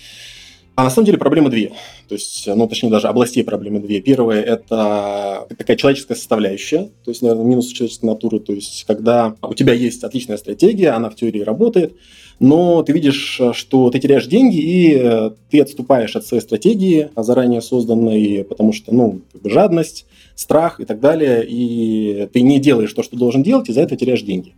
а 0.75 0.83
на 0.83 0.89
самом 0.89 1.05
деле 1.05 1.17
проблемы 1.17 1.49
две. 1.49 1.73
То 2.07 2.15
есть, 2.15 2.47
ну, 2.47 2.67
точнее, 2.67 2.89
даже 2.89 3.07
областей 3.07 3.43
проблемы 3.43 3.79
две. 3.79 4.01
Первое– 4.01 4.41
это 4.43 5.45
такая 5.57 5.77
человеческая 5.77 6.15
составляющая, 6.15 6.89
то 7.03 7.11
есть, 7.11 7.21
наверное, 7.21 7.45
минус 7.45 7.67
человеческой 7.67 8.05
натуры. 8.05 8.39
То 8.39 8.53
есть, 8.53 8.85
когда 8.87 9.35
у 9.41 9.53
тебя 9.53 9.73
есть 9.73 10.03
отличная 10.03 10.37
стратегия, 10.37 10.91
она 10.91 11.09
в 11.09 11.15
теории 11.15 11.41
работает, 11.41 11.95
но 12.39 12.81
ты 12.83 12.93
видишь, 12.93 13.39
что 13.53 13.89
ты 13.91 13.99
теряешь 13.99 14.25
деньги, 14.25 14.57
и 14.57 15.31
ты 15.51 15.61
отступаешь 15.61 16.15
от 16.15 16.25
своей 16.25 16.41
стратегии, 16.41 17.09
заранее 17.15 17.61
созданной, 17.61 18.43
потому 18.43 18.73
что, 18.73 18.93
ну, 18.93 19.21
как 19.31 19.41
бы 19.41 19.49
жадность, 19.49 20.05
страх 20.35 20.79
и 20.79 20.85
так 20.85 20.99
далее, 20.99 21.45
и 21.47 22.27
ты 22.33 22.41
не 22.41 22.59
делаешь 22.59 22.93
то, 22.93 23.03
что 23.03 23.15
должен 23.17 23.43
делать, 23.43 23.69
и 23.69 23.73
за 23.73 23.81
это 23.81 23.95
теряешь 23.95 24.23
деньги. 24.23 24.55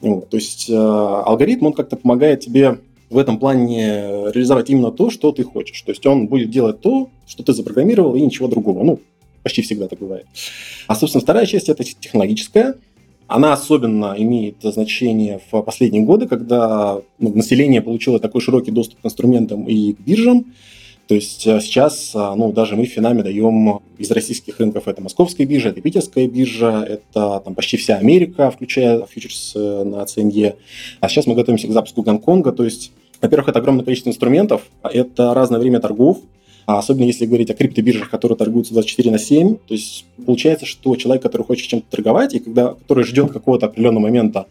Вот. 0.00 0.28
То 0.28 0.36
есть, 0.36 0.68
э, 0.68 0.74
алгоритм, 0.74 1.66
он 1.66 1.72
как-то 1.72 1.96
помогает 1.96 2.40
тебе 2.40 2.78
в 3.08 3.18
этом 3.18 3.38
плане 3.38 4.30
реализовать 4.32 4.70
именно 4.70 4.90
то, 4.90 5.10
что 5.10 5.32
ты 5.32 5.44
хочешь. 5.44 5.80
То 5.82 5.92
есть 5.92 6.04
он 6.06 6.26
будет 6.26 6.50
делать 6.50 6.80
то, 6.80 7.10
что 7.26 7.42
ты 7.42 7.52
запрограммировал, 7.52 8.16
и 8.16 8.20
ничего 8.20 8.48
другого. 8.48 8.82
Ну, 8.82 9.00
почти 9.42 9.62
всегда 9.62 9.88
так 9.88 9.98
бывает. 9.98 10.26
А, 10.88 10.94
собственно, 10.96 11.22
вторая 11.22 11.46
часть– 11.46 11.68
это 11.70 11.84
технологическая. 11.84 12.74
Она 13.28 13.52
особенно 13.52 14.14
имеет 14.16 14.56
значение 14.62 15.40
в 15.50 15.62
последние 15.62 16.04
годы, 16.04 16.28
когда 16.28 17.00
ну, 17.18 17.34
население 17.34 17.82
получило 17.82 18.20
такой 18.20 18.40
широкий 18.40 18.70
доступ 18.70 19.00
к 19.00 19.06
инструментам 19.06 19.64
и 19.64 19.94
к 19.94 20.00
биржам. 20.00 20.46
То 21.06 21.14
есть 21.14 21.46
э, 21.46 21.60
сейчас 21.60 22.12
а, 22.14 22.34
ну, 22.34 22.52
даже 22.52 22.74
мы 22.74 22.84
в 22.84 22.88
Финаме 22.88 23.22
даем 23.22 23.80
из 23.96 24.10
российских 24.10 24.58
рынков 24.58 24.88
это 24.88 25.00
московская 25.00 25.44
биржа, 25.44 25.68
это 25.68 25.80
питерская 25.80 26.26
биржа, 26.26 26.84
это 26.84 27.42
там, 27.44 27.54
почти 27.54 27.76
вся 27.76 27.96
Америка, 27.96 28.50
включая 28.50 29.06
фьючерс 29.06 29.52
э, 29.54 29.84
на 29.84 30.04
ЦНЕ. 30.04 30.56
А 31.00 31.08
сейчас 31.08 31.26
мы 31.26 31.34
готовимся 31.34 31.68
к 31.68 31.72
запуску 31.72 32.02
Гонконга. 32.02 32.50
То 32.50 32.64
есть, 32.64 32.90
во-первых, 33.22 33.48
это 33.48 33.60
огромное 33.60 33.84
количество 33.84 34.10
инструментов, 34.10 34.62
это 34.82 35.32
разное 35.32 35.60
время 35.60 35.78
торгов, 35.78 36.18
а 36.66 36.78
особенно 36.78 37.04
если 37.04 37.26
говорить 37.26 37.50
о 37.50 37.54
криптобиржах, 37.54 38.10
которые 38.10 38.36
торгуются 38.36 38.72
24 38.72 39.12
на 39.12 39.18
7. 39.18 39.54
То 39.54 39.74
есть 39.74 40.06
получается, 40.26 40.66
что 40.66 40.96
человек, 40.96 41.22
который 41.22 41.42
хочет 41.42 41.68
чем-то 41.68 41.88
торговать, 41.88 42.34
и 42.34 42.40
когда, 42.40 42.74
который 42.74 43.04
ждет 43.04 43.30
какого-то 43.30 43.66
определенного 43.66 44.02
момента, 44.02 44.46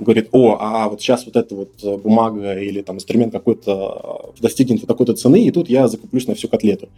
говорит, 0.00 0.28
о, 0.32 0.56
а 0.60 0.88
вот 0.88 1.00
сейчас 1.00 1.26
вот 1.26 1.36
эта 1.36 1.54
вот 1.54 1.70
э, 1.82 1.96
бумага 1.96 2.58
или 2.58 2.82
там 2.82 2.96
инструмент 2.96 3.32
какой-то 3.32 4.32
э, 4.36 4.40
достигнет 4.42 4.80
вот 4.80 4.86
такой-то 4.86 5.14
цены, 5.14 5.44
и 5.44 5.50
тут 5.50 5.68
я 5.68 5.88
закуплюсь 5.88 6.26
на 6.26 6.34
всю 6.34 6.48
котлету. 6.48 6.88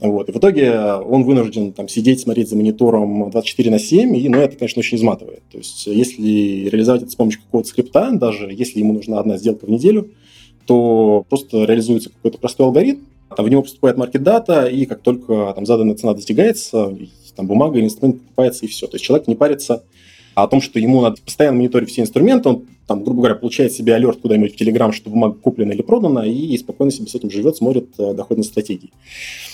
Вот. 0.00 0.28
И 0.28 0.32
в 0.32 0.36
итоге 0.36 0.74
он 0.94 1.24
вынужден 1.24 1.72
там 1.72 1.88
сидеть, 1.88 2.20
смотреть 2.20 2.48
за 2.48 2.56
монитором 2.56 3.30
24 3.30 3.70
на 3.70 3.78
7, 3.78 4.16
и, 4.16 4.28
ну, 4.28 4.38
это, 4.38 4.56
конечно, 4.56 4.80
очень 4.80 4.98
изматывает. 4.98 5.42
То 5.50 5.58
есть 5.58 5.86
если 5.86 6.68
реализовать 6.68 7.02
это 7.02 7.10
с 7.10 7.16
помощью 7.16 7.42
какого-то 7.42 7.68
скрипта, 7.68 8.10
даже 8.12 8.52
если 8.52 8.80
ему 8.80 8.92
нужна 8.92 9.18
одна 9.18 9.36
сделка 9.36 9.66
в 9.66 9.70
неделю, 9.70 10.10
то 10.66 11.24
просто 11.28 11.64
реализуется 11.64 12.10
какой-то 12.10 12.38
простой 12.38 12.66
алгоритм, 12.66 13.02
в 13.36 13.48
него 13.48 13.62
поступает 13.62 13.96
маркет-дата, 13.96 14.66
и 14.66 14.86
как 14.86 15.02
только 15.02 15.52
там 15.54 15.64
заданная 15.64 15.94
цена 15.94 16.14
достигается, 16.14 16.96
там 17.36 17.46
бумага 17.46 17.78
или 17.78 17.86
инструмент 17.86 18.20
покупается, 18.20 18.66
и 18.66 18.68
все. 18.68 18.86
То 18.86 18.96
есть 18.96 19.04
человек 19.04 19.28
не 19.28 19.34
парится 19.34 19.84
а 20.34 20.44
о 20.44 20.48
том, 20.48 20.60
что 20.60 20.78
ему 20.78 21.00
надо 21.00 21.20
постоянно 21.22 21.58
мониторить 21.58 21.90
все 21.90 22.02
инструменты, 22.02 22.48
он, 22.48 22.66
там, 22.86 23.04
грубо 23.04 23.20
говоря, 23.20 23.34
получает 23.34 23.72
себе 23.72 23.94
алерт 23.94 24.20
куда-нибудь 24.20 24.54
в 24.54 24.56
Телеграм, 24.56 24.92
что 24.92 25.10
бумага 25.10 25.34
куплена 25.34 25.72
или 25.72 25.82
продана, 25.82 26.26
и 26.26 26.56
спокойно 26.56 26.90
себе 26.90 27.08
с 27.08 27.14
этим 27.14 27.30
живет, 27.30 27.56
смотрит 27.56 27.88
э, 27.98 28.14
доходные 28.14 28.44
стратегии. 28.44 28.90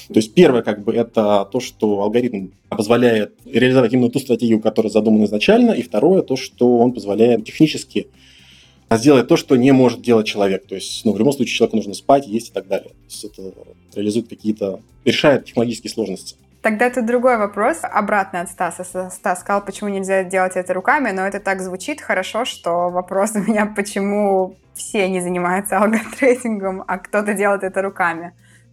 То 0.09 0.17
есть 0.17 0.35
первое, 0.35 0.63
как 0.63 0.85
бы, 0.85 0.93
это 0.93 1.49
то, 1.51 1.61
что 1.61 2.03
алгоритм 2.03 2.49
позволяет 2.69 3.35
реализовать 3.45 3.93
именно 3.93 4.11
ту 4.11 4.19
стратегию, 4.19 4.61
которая 4.61 4.91
задумана 4.91 5.25
изначально, 5.25 5.73
и 5.73 5.83
второе, 5.83 6.23
то, 6.23 6.37
что 6.37 6.79
он 6.79 6.93
позволяет 6.93 7.45
технически 7.45 8.09
сделать 8.91 9.27
то, 9.27 9.37
что 9.37 9.57
не 9.57 9.73
может 9.73 10.01
делать 10.03 10.27
человек. 10.27 10.67
То 10.67 10.77
есть, 10.77 11.05
ну, 11.05 11.13
в 11.13 11.19
любом 11.19 11.33
случае, 11.33 11.57
человеку 11.57 11.77
нужно 11.77 11.95
спать, 11.95 12.27
есть 12.29 12.51
и 12.51 12.53
так 12.53 12.69
далее. 12.69 12.91
То 12.91 13.05
есть 13.09 13.25
это 13.25 13.53
реализует 13.95 14.29
какие-то, 14.29 14.81
решает 15.05 15.47
технологические 15.47 15.91
сложности. 15.91 16.37
Тогда 16.67 16.87
это 16.89 17.01
другой 17.01 17.39
вопрос, 17.39 17.79
обратно 17.83 18.41
от 18.41 18.51
Стаса. 18.51 18.83
Стас 18.83 19.39
сказал, 19.39 19.65
почему 19.65 19.89
нельзя 19.89 20.25
делать 20.25 20.57
это 20.57 20.75
руками, 20.75 21.13
но 21.13 21.23
это 21.23 21.39
так 21.39 21.61
звучит 21.61 22.01
хорошо, 22.01 22.45
что 22.45 22.91
вопрос 22.91 23.37
у 23.37 23.39
меня, 23.39 23.67
почему 23.67 24.57
все 24.75 25.09
не 25.09 25.21
занимаются 25.21 25.79
алготрейдингом, 25.79 26.83
а 26.85 26.99
кто-то 26.99 27.35
делает 27.35 27.63
это 27.63 27.83
руками. 27.83 28.33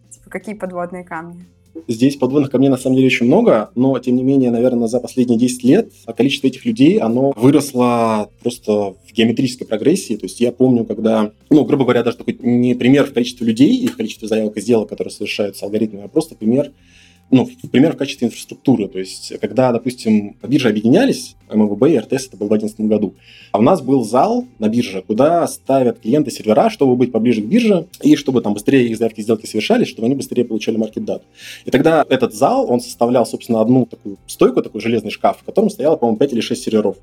Типа, 0.09 0.31
какие 0.31 0.55
подводные 0.55 1.03
камни? 1.03 1.45
Здесь 1.87 2.15
подводных 2.15 2.49
камней 2.49 2.69
на 2.69 2.77
самом 2.77 2.95
деле 2.95 3.09
очень 3.09 3.27
много, 3.27 3.69
но 3.75 3.99
тем 3.99 4.15
не 4.15 4.23
менее, 4.23 4.49
наверное, 4.49 4.87
за 4.87 4.99
последние 4.99 5.37
10 5.37 5.63
лет 5.63 5.91
количество 6.17 6.47
этих 6.47 6.65
людей, 6.65 6.97
оно 6.97 7.31
выросло 7.35 8.31
просто 8.41 8.95
в 9.07 9.13
геометрической 9.13 9.67
прогрессии. 9.67 10.15
То 10.15 10.25
есть 10.25 10.39
я 10.39 10.51
помню, 10.51 10.85
когда, 10.85 11.31
ну, 11.51 11.63
грубо 11.63 11.83
говоря, 11.83 12.01
даже 12.01 12.17
такой 12.17 12.39
не 12.41 12.73
пример 12.73 13.05
в 13.05 13.13
количестве 13.13 13.45
людей 13.45 13.77
и 13.77 13.85
в 13.85 13.95
количестве 13.95 14.27
заявок 14.27 14.57
и 14.57 14.61
сделок, 14.61 14.89
которые 14.89 15.11
совершаются 15.11 15.65
алгоритмами, 15.65 16.05
а 16.05 16.07
просто 16.07 16.33
пример 16.33 16.71
ну, 17.31 17.49
пример 17.71 17.93
в 17.93 17.97
качестве 17.97 18.27
инфраструктуры. 18.27 18.87
То 18.87 18.99
есть, 18.99 19.33
когда, 19.39 19.71
допустим, 19.71 20.35
биржи 20.43 20.69
объединялись, 20.69 21.35
МВБ 21.51 21.89
и 21.89 21.97
РТС 21.97 22.27
это 22.27 22.37
было 22.37 22.47
в 22.47 22.49
2011 22.49 22.79
году, 22.81 23.15
а 23.51 23.59
у 23.59 23.61
нас 23.61 23.81
был 23.81 24.03
зал 24.03 24.45
на 24.59 24.69
бирже, 24.69 25.03
куда 25.05 25.47
ставят 25.47 25.99
клиенты 25.99 26.31
сервера, 26.31 26.69
чтобы 26.69 26.95
быть 26.95 27.11
поближе 27.11 27.41
к 27.41 27.45
бирже, 27.45 27.87
и 28.01 28.15
чтобы 28.15 28.41
там 28.41 28.53
быстрее 28.53 28.87
их 28.87 28.97
заявки 28.97 29.21
сделки 29.21 29.45
совершались, 29.45 29.87
чтобы 29.87 30.05
они 30.05 30.15
быстрее 30.15 30.45
получали 30.45 30.77
маркет-дату. 30.77 31.23
И 31.65 31.71
тогда 31.71 32.05
этот 32.07 32.33
зал, 32.33 32.69
он 32.69 32.81
составлял, 32.81 33.25
собственно, 33.25 33.61
одну 33.61 33.85
такую 33.85 34.17
стойку, 34.27 34.61
такой 34.61 34.81
железный 34.81 35.11
шкаф, 35.11 35.39
в 35.39 35.43
котором 35.43 35.69
стояло, 35.69 35.95
по-моему, 35.95 36.17
5 36.17 36.33
или 36.33 36.41
6 36.41 36.63
серверов 36.63 36.97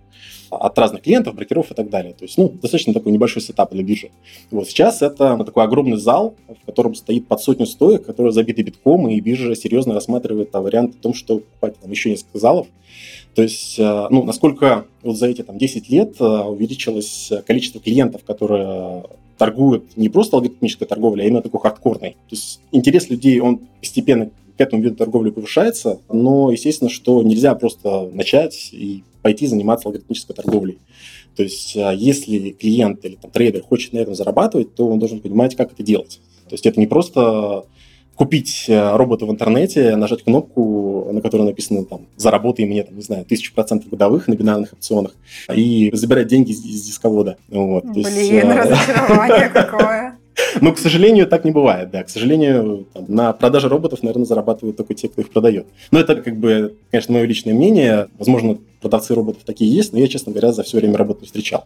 от 0.51 0.79
разных 0.79 1.03
клиентов, 1.03 1.35
брокеров 1.35 1.71
и 1.71 1.75
так 1.75 1.91
далее. 1.91 2.13
То 2.13 2.25
есть, 2.25 2.37
ну, 2.39 2.49
достаточно 2.49 2.93
такой 2.93 3.13
небольшой 3.13 3.43
сетап 3.43 3.73
для 3.73 3.83
биржи. 3.83 4.11
Вот 4.51 4.69
сейчас 4.69 5.03
это 5.03 5.37
такой 5.45 5.65
огромный 5.65 5.97
зал, 5.97 6.35
в 6.49 6.67
котором 6.67 6.95
стоит 6.95 7.27
под 7.27 7.41
сотню 7.41 7.67
стоек, 7.67 8.05
которые 8.05 8.33
забиты 8.33 8.63
битком, 8.63 9.09
и 9.09 9.21
биржа 9.21 9.55
серьезно 9.55 9.95
рассматривает 9.95 10.53
вариант 10.53 10.97
о 10.99 11.03
том, 11.03 11.15
что 11.15 11.39
покупать 11.39 11.79
там 11.81 11.91
еще 11.91 12.11
несколько 12.11 12.39
залов. 12.39 12.67
То 13.35 13.43
есть, 13.43 13.79
э, 13.79 14.07
ну, 14.11 14.25
насколько 14.25 14.87
вот 15.03 15.17
за 15.17 15.29
эти 15.29 15.43
там 15.43 15.57
10 15.57 15.89
лет 15.89 16.17
э, 16.21 16.25
увеличилось 16.25 17.33
количество 17.47 17.81
клиентов, 17.81 18.25
которые 18.25 19.05
торгуют 19.39 19.97
не 19.97 20.09
просто 20.09 20.37
алгоритмической 20.37 20.87
торговлей, 20.87 21.25
а 21.25 21.29
именно 21.29 21.43
такой 21.43 21.61
хардкорной. 21.61 22.11
То 22.11 22.33
есть 22.33 22.61
интерес 22.73 23.09
людей, 23.09 23.41
он 23.41 23.61
постепенно 23.81 24.27
к 24.27 24.61
этому 24.61 24.83
виду 24.83 24.97
торговли 24.97 25.31
повышается, 25.31 26.01
но, 26.11 26.51
естественно, 26.51 26.91
что 26.91 27.23
нельзя 27.23 27.55
просто 27.55 28.11
начать 28.13 28.69
и 28.73 29.03
пойти 29.23 29.47
заниматься 29.47 29.89
алгоритмической 29.89 30.35
торговлей. 30.35 30.79
То 31.37 31.43
есть, 31.43 31.77
а, 31.77 31.93
если 31.93 32.51
клиент 32.51 33.05
или 33.05 33.17
там, 33.17 33.31
трейдер 33.31 33.63
хочет 33.63 33.93
на 33.93 33.99
этом 33.99 34.15
зарабатывать, 34.15 34.75
то 34.75 34.89
он 34.89 34.99
должен 34.99 35.21
понимать, 35.21 35.57
как 35.57 35.73
это 35.73 35.83
делать. 35.83 36.21
То 36.49 36.55
есть, 36.55 36.67
это 36.67 36.79
не 36.81 36.87
просто 36.87 37.65
купить 38.21 38.67
э, 38.69 38.97
робота 38.97 39.25
в 39.25 39.31
интернете, 39.31 39.97
нажать 39.97 40.25
кнопку, 40.25 41.09
на 41.11 41.23
которой 41.23 41.45
написано 41.45 41.87
там 41.87 42.01
«заработай 42.19 42.67
мне, 42.67 42.83
там, 42.83 42.97
не 42.97 43.01
знаю, 43.01 43.25
тысячу 43.25 43.55
процентов 43.55 43.89
годовых 43.89 44.29
на 44.29 44.35
бинарных 44.35 44.75
опционах» 44.75 45.13
и 45.55 45.91
забирать 45.95 46.27
деньги 46.27 46.51
из, 46.51 46.63
из 46.63 46.83
дисковода. 46.83 47.39
Вот, 47.49 47.87
Блин, 47.87 48.07
есть, 48.07 48.31
э, 48.31 48.43
разочарование 48.43 49.49
какое. 49.55 50.10
Ну, 50.61 50.73
к 50.73 50.79
сожалению, 50.79 51.27
так 51.27 51.45
не 51.45 51.51
бывает, 51.51 51.91
да. 51.91 52.03
К 52.03 52.11
сожалению, 52.11 52.87
там, 52.93 53.05
на 53.09 53.33
продаже 53.33 53.69
роботов, 53.69 54.03
наверное, 54.03 54.27
зарабатывают 54.27 54.77
только 54.77 54.95
те, 54.95 55.09
кто 55.09 55.23
их 55.23 55.31
продает. 55.31 55.67
Но 55.91 56.01
это, 56.01 56.17
как 56.17 56.37
бы, 56.37 56.75
конечно, 56.91 57.15
мое 57.15 57.25
личное 57.25 57.55
мнение. 57.55 58.09
Возможно, 58.19 58.59
продавцы 58.81 59.15
роботов 59.15 59.43
такие 59.45 59.73
есть, 59.73 59.93
но 59.93 59.99
я, 59.99 60.09
честно 60.09 60.33
говоря, 60.33 60.53
за 60.53 60.63
все 60.63 60.79
время 60.79 60.97
работы 60.97 61.27
встречал. 61.27 61.65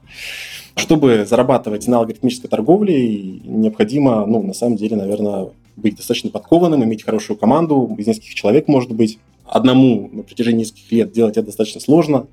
Чтобы 0.76 1.24
зарабатывать 1.24 1.86
на 1.86 1.98
алгоритмической 1.98 2.50
торговле, 2.50 3.40
необходимо, 3.44 4.26
ну, 4.26 4.42
на 4.42 4.54
самом 4.54 4.76
деле, 4.76 4.96
наверное, 4.96 5.48
быть 5.76 5.96
достаточно 5.96 6.30
подкованным, 6.30 6.84
иметь 6.84 7.04
хорошую 7.04 7.36
команду, 7.36 7.94
из 7.98 8.06
нескольких 8.06 8.34
человек, 8.34 8.68
может 8.68 8.92
быть, 8.92 9.18
одному 9.44 10.08
на 10.12 10.22
протяжении 10.22 10.60
нескольких 10.60 10.90
лет 10.92 11.12
делать 11.12 11.36
это 11.36 11.46
достаточно 11.46 11.80
сложно. 11.80 12.26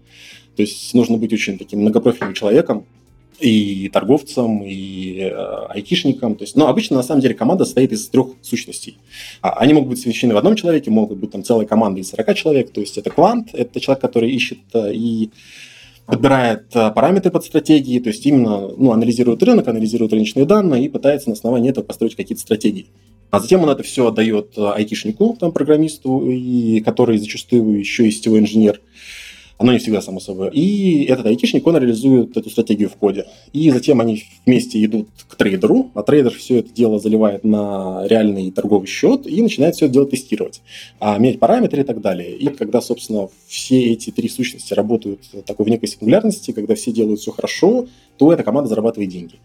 То 0.56 0.64
есть 0.64 0.94
нужно 0.94 1.18
быть 1.18 1.32
очень 1.34 1.58
таким 1.58 1.82
многопрофильным 1.82 2.34
человеком, 2.34 2.86
и 3.42 3.90
торговцам, 3.90 4.64
и 4.64 5.20
э, 5.20 5.66
айтишникам. 5.70 6.36
То 6.36 6.44
есть, 6.44 6.56
но 6.56 6.68
обычно, 6.68 6.98
на 6.98 7.04
самом 7.04 7.22
деле, 7.22 7.34
команда 7.34 7.66
состоит 7.66 7.92
из 7.92 8.08
трех 8.08 8.28
сущностей. 8.42 8.98
А, 9.42 9.54
они 9.60 9.74
могут 9.74 9.90
быть 9.90 10.00
совмещены 10.00 10.34
в 10.34 10.38
одном 10.38 10.56
человеке, 10.56 10.92
могут 10.92 11.18
быть 11.18 11.32
там 11.32 11.44
целая 11.44 11.66
команда 11.66 12.00
из 12.00 12.10
40 12.10 12.36
человек. 12.36 12.72
То 12.72 12.82
есть 12.82 12.98
это 12.98 13.10
квант, 13.10 13.50
это 13.54 13.80
человек, 13.80 14.02
который 14.02 14.32
ищет 14.32 14.60
э, 14.74 14.94
и 14.94 15.32
подбирает 16.06 16.66
э, 16.74 16.92
параметры 16.92 17.32
под 17.32 17.46
стратегии, 17.46 18.00
то 18.00 18.10
есть 18.10 18.26
именно 18.26 18.68
ну, 18.78 18.92
анализирует 18.92 19.42
рынок, 19.44 19.68
анализирует 19.68 20.14
рыночные 20.14 20.46
данные 20.46 20.86
и 20.86 20.90
пытается 20.90 21.30
на 21.30 21.34
основании 21.34 21.70
этого 21.70 21.86
построить 21.86 22.16
какие-то 22.16 22.42
стратегии. 22.42 22.88
А 23.30 23.40
затем 23.40 23.64
он 23.64 23.70
это 23.70 23.82
все 23.82 24.08
отдает 24.08 24.58
айтишнику, 24.58 25.38
там, 25.40 25.54
программисту, 25.54 26.30
и, 26.30 26.82
который 26.82 27.18
зачастую 27.18 27.80
еще 27.80 28.08
и 28.08 28.12
сетевой 28.12 28.40
инженер. 28.40 28.82
Оно 29.62 29.74
не 29.74 29.78
всегда 29.78 30.02
само 30.02 30.20
собой. 30.20 30.50
И 30.54 31.06
этот 31.06 31.28
айтишник, 31.28 31.68
он 31.68 31.78
реализует 31.78 32.36
эту 32.36 32.50
стратегию 32.50 32.90
в 32.90 32.96
коде. 32.96 33.28
И 33.54 33.70
затем 33.70 34.02
они 34.02 34.24
вместе 34.44 34.84
идут 34.84 35.08
к 35.28 35.36
трейдеру, 35.36 35.92
а 35.94 36.02
трейдер 36.02 36.32
все 36.32 36.60
это 36.60 36.74
дело 36.74 37.00
заливает 37.00 37.44
на 37.44 38.08
реальный 38.08 38.50
торговый 38.50 38.88
счет 38.88 39.28
и 39.28 39.40
начинает 39.40 39.76
все 39.76 39.86
это 39.86 39.94
дело 39.94 40.08
тестировать, 40.08 40.64
а, 41.00 41.20
менять 41.20 41.38
параметры 41.38 41.82
и 41.82 41.84
так 41.84 42.02
далее. 42.02 42.36
И 42.36 42.48
когда, 42.48 42.82
собственно, 42.82 43.30
все 43.46 43.80
эти 43.92 44.10
три 44.10 44.30
сущности 44.30 44.74
работают 44.74 45.20
такой 45.46 45.68
в 45.68 45.70
некой 45.70 45.90
сингулярности, 45.90 46.54
когда 46.54 46.74
все 46.74 46.92
делают 46.92 47.20
все 47.20 47.32
хорошо, 47.32 47.86
то 48.22 48.32
эта 48.32 48.44
команда 48.44 48.70
зарабатывает 48.70 49.10
деньги. 49.10 49.40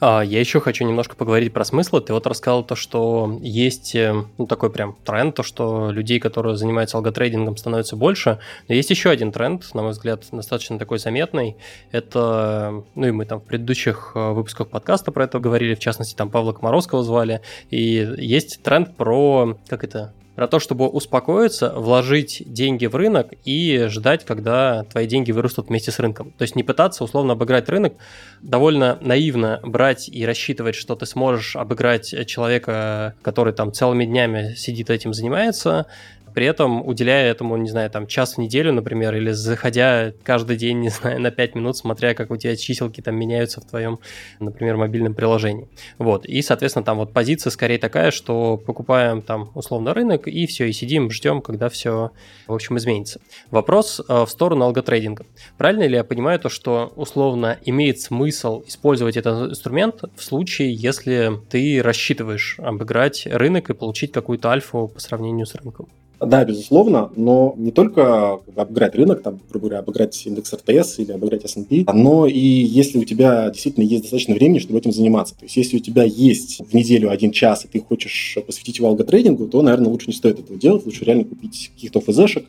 А, 0.00 0.22
я 0.22 0.40
еще 0.40 0.58
хочу 0.58 0.84
немножко 0.84 1.14
поговорить 1.14 1.52
про 1.52 1.64
смыслы. 1.64 2.00
Ты 2.00 2.12
вот 2.12 2.26
рассказал 2.26 2.64
то, 2.64 2.74
что 2.74 3.38
есть 3.40 3.94
э, 3.94 4.24
ну, 4.36 4.46
такой 4.48 4.70
прям 4.70 4.96
тренд, 5.04 5.36
то, 5.36 5.44
что 5.44 5.92
людей, 5.92 6.18
которые 6.18 6.56
занимаются 6.56 6.96
алготрейдингом, 6.96 7.56
становится 7.56 7.94
больше. 7.94 8.40
Но 8.66 8.74
есть 8.74 8.90
еще 8.90 9.10
один 9.10 9.30
тренд, 9.30 9.72
на 9.74 9.82
мой 9.82 9.92
взгляд, 9.92 10.24
достаточно 10.32 10.76
такой 10.76 10.98
заметный. 10.98 11.56
Это, 11.92 12.82
ну 12.96 13.06
и 13.06 13.12
мы 13.12 13.26
там 13.26 13.38
в 13.38 13.44
предыдущих 13.44 14.10
э, 14.16 14.32
выпусках 14.32 14.70
подкаста 14.70 15.12
про 15.12 15.22
это 15.22 15.38
говорили, 15.38 15.76
в 15.76 15.78
частности, 15.78 16.16
там 16.16 16.30
Павла 16.30 16.52
Комаровского 16.52 17.04
звали. 17.04 17.42
И 17.70 18.12
есть 18.18 18.60
тренд 18.64 18.96
про, 18.96 19.56
как 19.68 19.84
это, 19.84 20.14
про 20.40 20.48
то, 20.48 20.58
чтобы 20.58 20.88
успокоиться, 20.88 21.68
вложить 21.68 22.42
деньги 22.46 22.86
в 22.86 22.96
рынок 22.96 23.34
и 23.44 23.88
ждать, 23.88 24.24
когда 24.24 24.84
твои 24.84 25.06
деньги 25.06 25.32
вырастут 25.32 25.68
вместе 25.68 25.90
с 25.90 25.98
рынком. 25.98 26.30
То 26.30 26.44
есть 26.44 26.56
не 26.56 26.62
пытаться 26.62 27.04
условно 27.04 27.34
обыграть 27.34 27.68
рынок, 27.68 27.92
довольно 28.40 28.96
наивно 29.02 29.60
брать 29.62 30.08
и 30.08 30.24
рассчитывать, 30.24 30.76
что 30.76 30.94
ты 30.96 31.04
сможешь 31.04 31.56
обыграть 31.56 32.26
человека, 32.26 33.16
который 33.20 33.52
там 33.52 33.70
целыми 33.70 34.06
днями 34.06 34.54
сидит 34.54 34.88
этим 34.88 35.12
занимается, 35.12 35.84
при 36.34 36.46
этом 36.46 36.86
уделяя 36.86 37.30
этому, 37.30 37.56
не 37.56 37.68
знаю, 37.68 37.90
там 37.90 38.06
час 38.06 38.34
в 38.34 38.38
неделю, 38.38 38.72
например, 38.72 39.14
или 39.14 39.30
заходя 39.30 40.12
каждый 40.22 40.56
день, 40.56 40.80
не 40.80 40.88
знаю, 40.88 41.20
на 41.20 41.30
5 41.30 41.54
минут, 41.54 41.76
смотря, 41.76 42.14
как 42.14 42.30
у 42.30 42.36
тебя 42.36 42.56
чиселки 42.56 43.02
там 43.02 43.16
меняются 43.16 43.60
в 43.60 43.64
твоем, 43.64 43.98
например, 44.38 44.76
мобильном 44.76 45.14
приложении. 45.14 45.68
Вот, 45.98 46.24
и, 46.26 46.42
соответственно, 46.42 46.84
там 46.84 46.98
вот 46.98 47.12
позиция 47.12 47.50
скорее 47.50 47.78
такая, 47.78 48.10
что 48.10 48.56
покупаем 48.56 49.22
там 49.22 49.50
условно 49.54 49.94
рынок 49.94 50.28
и 50.28 50.46
все, 50.46 50.68
и 50.68 50.72
сидим, 50.72 51.10
ждем, 51.10 51.42
когда 51.42 51.68
все, 51.68 52.12
в 52.46 52.54
общем, 52.54 52.76
изменится. 52.78 53.20
Вопрос 53.50 54.00
э, 54.00 54.24
в 54.24 54.28
сторону 54.28 54.64
алготрейдинга. 54.64 55.26
Правильно 55.58 55.84
ли 55.86 55.96
я 55.96 56.04
понимаю 56.04 56.38
то, 56.38 56.48
что 56.48 56.92
условно 56.96 57.58
имеет 57.64 58.00
смысл 58.00 58.62
использовать 58.66 59.16
этот 59.16 59.50
инструмент 59.50 60.04
в 60.14 60.22
случае, 60.22 60.74
если 60.74 61.32
ты 61.48 61.82
рассчитываешь 61.82 62.56
обыграть 62.58 63.26
рынок 63.26 63.70
и 63.70 63.74
получить 63.74 64.12
какую-то 64.12 64.50
альфу 64.50 64.88
по 64.88 65.00
сравнению 65.00 65.46
с 65.46 65.54
рынком? 65.54 65.88
Да, 66.20 66.44
безусловно, 66.44 67.10
но 67.16 67.54
не 67.56 67.70
только 67.70 68.40
обыграть 68.54 68.94
рынок, 68.94 69.22
там, 69.22 69.40
грубо 69.48 69.68
говоря, 69.68 69.78
обыграть 69.80 70.26
индекс 70.26 70.52
РТС 70.52 70.98
или 70.98 71.12
обыграть 71.12 71.44
S&P, 71.44 71.84
но 71.92 72.26
и 72.26 72.38
если 72.38 72.98
у 72.98 73.04
тебя 73.04 73.48
действительно 73.50 73.84
есть 73.84 74.02
достаточно 74.02 74.34
времени, 74.34 74.58
чтобы 74.58 74.78
этим 74.78 74.92
заниматься. 74.92 75.34
То 75.34 75.44
есть 75.44 75.56
если 75.56 75.76
у 75.76 75.80
тебя 75.80 76.04
есть 76.04 76.60
в 76.60 76.74
неделю 76.74 77.10
один 77.10 77.32
час, 77.32 77.64
и 77.64 77.68
ты 77.68 77.80
хочешь 77.80 78.36
посвятить 78.46 78.78
его 78.78 78.88
алготрейдингу, 78.88 79.48
то, 79.48 79.62
наверное, 79.62 79.88
лучше 79.90 80.08
не 80.08 80.12
стоит 80.12 80.38
этого 80.38 80.58
делать, 80.58 80.84
лучше 80.84 81.04
реально 81.04 81.24
купить 81.24 81.70
каких-то 81.74 82.00
ФЗшек, 82.00 82.44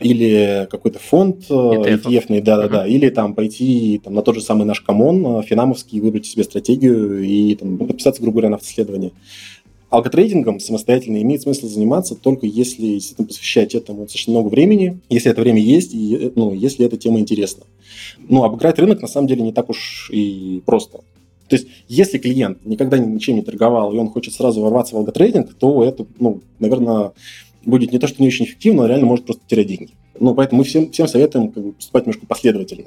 или 0.00 0.66
какой-то 0.70 0.98
фонд 0.98 1.48
ETF, 1.48 2.40
да-да-да, 2.42 2.86
или 2.86 3.08
там 3.08 3.34
пойти 3.34 4.00
там, 4.02 4.14
на 4.14 4.22
тот 4.22 4.34
же 4.34 4.40
самый 4.40 4.64
наш 4.64 4.80
комон 4.80 5.38
э, 5.38 5.42
финамовский, 5.42 6.00
выбрать 6.00 6.26
себе 6.26 6.44
стратегию 6.44 7.22
и 7.22 7.54
там, 7.54 7.78
подписаться, 7.78 8.20
грубо 8.20 8.36
говоря, 8.36 8.50
на 8.50 8.56
автоследование. 8.56 9.12
Алготрейдингом 9.92 10.58
самостоятельно 10.58 11.20
имеет 11.20 11.42
смысл 11.42 11.68
заниматься 11.68 12.14
только 12.14 12.46
если 12.46 12.94
действительно 12.94 13.28
посвящать 13.28 13.74
этому 13.74 14.04
достаточно 14.04 14.32
много 14.32 14.48
времени, 14.48 15.00
если 15.10 15.30
это 15.30 15.42
время 15.42 15.60
есть, 15.60 15.92
и 15.92 16.32
ну, 16.34 16.54
если 16.54 16.86
эта 16.86 16.96
тема 16.96 17.20
интересна. 17.20 17.64
Ну, 18.18 18.42
обыграть 18.42 18.78
рынок 18.78 19.02
на 19.02 19.08
самом 19.08 19.28
деле 19.28 19.42
не 19.42 19.52
так 19.52 19.68
уж 19.68 20.08
и 20.10 20.62
просто. 20.64 21.00
То 21.48 21.56
есть, 21.56 21.68
если 21.88 22.16
клиент 22.16 22.64
никогда 22.64 22.96
ничем 22.96 23.36
не 23.36 23.42
торговал, 23.42 23.92
и 23.92 23.98
он 23.98 24.08
хочет 24.08 24.32
сразу 24.32 24.62
ворваться 24.62 24.94
в 24.94 24.98
алготрейдинг, 24.98 25.52
то 25.52 25.84
это, 25.84 26.06
ну, 26.18 26.40
наверное, 26.58 27.12
будет 27.62 27.92
не 27.92 27.98
то, 27.98 28.06
что 28.06 28.22
не 28.22 28.28
очень 28.28 28.46
эффективно, 28.46 28.86
а 28.86 28.88
реально 28.88 29.04
может 29.04 29.26
просто 29.26 29.42
терять 29.46 29.66
деньги. 29.66 29.90
Ну, 30.18 30.34
поэтому 30.34 30.60
мы 30.60 30.64
всем, 30.64 30.90
всем 30.90 31.06
советуем 31.06 31.50
как 31.50 31.62
бы, 31.62 31.72
поступать 31.72 32.06
немножко 32.06 32.26
последовательно. 32.26 32.86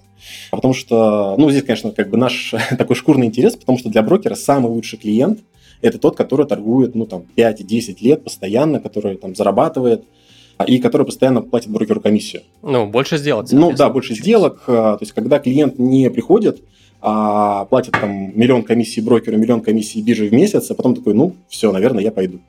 Потому 0.49 0.73
что, 0.73 1.35
ну, 1.37 1.51
здесь, 1.51 1.61
конечно, 1.61 1.91
как 1.91 2.09
бы 2.09 2.17
наш 2.17 2.55
такой 2.79 2.95
шкурный 2.95 3.27
интерес, 3.27 3.55
потому 3.55 3.77
что 3.77 3.89
для 3.89 4.01
брокера 4.01 4.33
самый 4.33 4.71
лучший 4.71 4.97
клиент– 4.97 5.41
это 5.81 5.97
тот, 5.97 6.15
который 6.15 6.45
торгует, 6.45 6.95
ну, 6.95 7.05
там, 7.05 7.25
5-10 7.35 7.97
лет 8.01 8.23
постоянно, 8.23 8.79
который 8.79 9.17
там 9.17 9.35
зарабатывает, 9.35 10.03
и 10.65 10.79
который 10.79 11.05
постоянно 11.05 11.41
платит 11.41 11.69
брокеру 11.69 11.99
комиссию. 11.99 12.43
Ну, 12.61 12.87
больше 12.87 13.17
сделок. 13.17 13.51
Ну, 13.51 13.73
да, 13.73 13.89
больше 13.89 14.15
сделок. 14.15 14.63
А, 14.67 14.97
то 14.97 15.03
есть, 15.03 15.11
когда 15.11 15.39
клиент 15.39 15.77
не 15.79 16.09
приходит, 16.09 16.61
а 17.01 17.65
платит 17.65 17.91
там 17.91 18.31
миллион 18.39 18.63
комиссий 18.63 19.01
брокеру, 19.01 19.37
миллион 19.37 19.61
комиссий 19.61 20.01
биржи 20.01 20.27
в 20.27 20.33
месяц, 20.33 20.71
а 20.71 20.75
потом 20.75 20.95
такой, 20.95 21.13
ну, 21.13 21.35
все, 21.49 21.71
наверное, 21.71 22.03
я 22.03 22.11
пойду. 22.11 22.39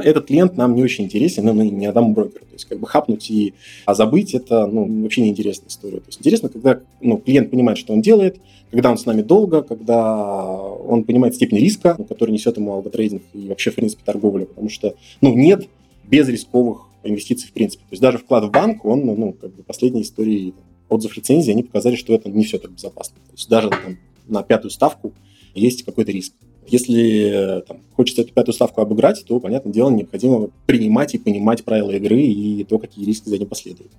Этот 0.00 0.26
клиент 0.26 0.56
нам 0.56 0.74
не 0.74 0.82
очень 0.82 1.04
интересен, 1.04 1.44
но 1.44 1.52
не 1.52 1.86
отдам 1.86 2.14
брокеру. 2.14 2.44
То 2.46 2.54
есть, 2.54 2.64
как 2.66 2.78
бы 2.78 2.86
хапнуть 2.86 3.30
и 3.30 3.54
а 3.84 3.94
забыть, 3.94 4.34
это, 4.34 4.66
ну, 4.66 5.02
вообще 5.02 5.22
неинтересная 5.22 5.68
история. 5.68 5.98
То 5.98 6.06
есть, 6.06 6.18
интересно, 6.20 6.48
когда 6.48 6.80
ну, 7.00 7.18
клиент 7.18 7.50
понимает, 7.50 7.78
что 7.78 7.92
он 7.92 8.00
делает, 8.02 8.38
когда 8.70 8.90
он 8.90 8.98
с 8.98 9.04
нами 9.04 9.22
долго, 9.22 9.62
когда 9.62 10.56
он 10.56 11.04
понимает 11.04 11.34
степень 11.34 11.58
риска, 11.58 11.94
ну, 11.98 12.04
который 12.04 12.30
несет 12.30 12.56
ему 12.56 12.72
алготрейдинг 12.72 13.22
и 13.34 13.48
вообще, 13.48 13.70
в 13.70 13.74
принципе, 13.74 14.02
торговля, 14.04 14.46
потому 14.46 14.68
что, 14.68 14.94
ну, 15.20 15.34
нет 15.34 15.68
безрисковых 16.04 16.88
инвестиций 17.04 17.48
в 17.48 17.52
принципе. 17.52 17.82
То 17.82 17.92
есть 17.92 18.02
даже 18.02 18.18
вклад 18.18 18.44
в 18.44 18.50
банк, 18.50 18.84
он, 18.84 19.04
ну, 19.04 19.32
как 19.32 19.54
бы 19.54 19.62
последние 19.62 20.04
истории 20.04 20.54
отзыв 20.88 21.16
лицензии, 21.16 21.50
они 21.50 21.62
показали, 21.62 21.96
что 21.96 22.14
это 22.14 22.28
не 22.28 22.44
все 22.44 22.58
так 22.58 22.70
безопасно. 22.70 23.16
То 23.16 23.32
есть 23.32 23.48
даже 23.48 23.70
там, 23.70 23.98
на 24.28 24.42
пятую 24.42 24.70
ставку 24.70 25.12
есть 25.54 25.84
какой-то 25.84 26.12
риск. 26.12 26.34
Если 26.66 27.62
там, 27.66 27.80
хочется 27.96 28.22
эту 28.22 28.32
пятую 28.32 28.54
ставку 28.54 28.80
обыграть, 28.80 29.24
то, 29.26 29.40
понятное 29.40 29.72
дело, 29.72 29.90
необходимо 29.90 30.50
принимать 30.66 31.14
и 31.14 31.18
понимать 31.18 31.64
правила 31.64 31.90
игры 31.90 32.20
и 32.20 32.64
то, 32.64 32.78
какие 32.78 33.04
риски 33.04 33.28
за 33.28 33.38
ним 33.38 33.48
последуют. 33.48 33.92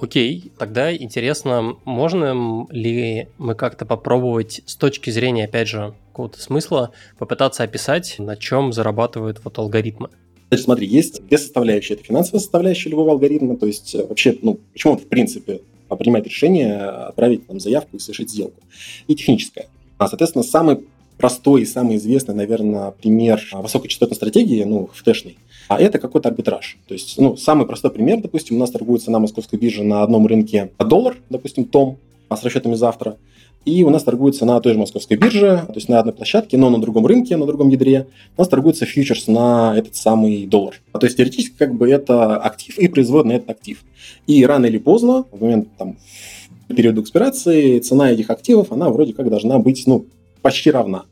Окей, 0.00 0.52
тогда 0.58 0.94
интересно, 0.94 1.76
можно 1.84 2.66
ли 2.70 3.28
мы 3.38 3.54
как-то 3.54 3.84
попробовать 3.84 4.62
с 4.64 4.76
точки 4.76 5.10
зрения, 5.10 5.46
опять 5.46 5.66
же, 5.66 5.94
какого-то 6.10 6.40
смысла 6.40 6.92
попытаться 7.18 7.64
описать, 7.64 8.16
на 8.18 8.36
чем 8.36 8.72
зарабатывают 8.72 9.40
вот 9.42 9.58
алгоритмы? 9.58 10.10
Значит, 10.50 10.64
смотри, 10.64 10.86
есть 10.86 11.26
две 11.26 11.36
составляющие. 11.36 11.96
Это 11.96 12.04
финансовая 12.04 12.40
составляющая 12.40 12.90
любого 12.90 13.12
алгоритма, 13.12 13.56
то 13.56 13.66
есть 13.66 13.94
э, 13.94 14.06
вообще, 14.06 14.36
ну, 14.40 14.60
почему 14.72 14.94
он 14.94 14.98
в 14.98 15.06
принципе 15.06 15.60
принимает 15.96 16.26
решение 16.26 16.76
отправить 16.76 17.46
там 17.46 17.60
заявку 17.60 17.96
и 17.96 17.98
совершить 17.98 18.30
сделку. 18.30 18.60
И 19.06 19.14
техническая. 19.14 19.66
А, 19.96 20.06
соответственно, 20.06 20.44
самый 20.44 20.86
простой 21.18 21.62
и 21.62 21.66
самый 21.66 21.96
известный, 21.96 22.34
наверное, 22.34 22.92
пример 22.92 23.42
высокочастотной 23.52 24.16
стратегии, 24.16 24.62
ну, 24.64 24.88
в 24.92 25.02
тэшной, 25.02 25.36
а 25.68 25.80
это 25.80 25.98
какой-то 25.98 26.28
арбитраж. 26.28 26.78
То 26.86 26.94
есть, 26.94 27.18
ну, 27.18 27.36
самый 27.36 27.66
простой 27.66 27.90
пример, 27.90 28.20
допустим, 28.20 28.56
у 28.56 28.58
нас 28.60 28.70
торгуется 28.70 29.10
на 29.10 29.18
московской 29.18 29.58
бирже 29.58 29.82
на 29.82 30.02
одном 30.02 30.26
рынке 30.26 30.70
доллар, 30.78 31.16
допустим, 31.28 31.64
том, 31.64 31.98
а 32.28 32.36
с 32.36 32.44
расчетами 32.44 32.74
завтра, 32.74 33.16
и 33.64 33.82
у 33.84 33.90
нас 33.90 34.02
торгуется 34.02 34.46
на 34.46 34.60
той 34.60 34.72
же 34.72 34.78
московской 34.78 35.16
бирже, 35.16 35.64
то 35.66 35.74
есть 35.74 35.88
на 35.88 35.98
одной 35.98 36.14
площадке, 36.14 36.56
но 36.56 36.70
на 36.70 36.80
другом 36.80 37.06
рынке, 37.06 37.36
на 37.36 37.44
другом 37.44 37.68
ядре, 37.68 38.06
у 38.36 38.40
нас 38.40 38.48
торгуется 38.48 38.86
фьючерс 38.86 39.26
на 39.26 39.74
этот 39.76 39.94
самый 39.94 40.46
доллар. 40.46 40.80
То 40.98 41.04
есть 41.04 41.16
теоретически 41.16 41.54
как 41.58 41.74
бы 41.74 41.88
это 41.90 42.36
актив 42.36 42.78
и 42.78 42.88
производный 42.88 43.36
этот 43.36 43.50
актив. 43.50 43.84
И 44.26 44.44
рано 44.46 44.66
или 44.66 44.78
поздно, 44.78 45.24
в 45.30 45.42
момент 45.42 45.68
там, 45.76 45.98
периода 46.68 47.02
экспирации, 47.02 47.78
цена 47.80 48.10
этих 48.10 48.30
активов, 48.30 48.72
она 48.72 48.88
вроде 48.88 49.12
как 49.12 49.28
должна 49.28 49.58
быть 49.58 49.86
ну, 49.86 50.06
почти 50.42 50.70
равна. 50.70 51.04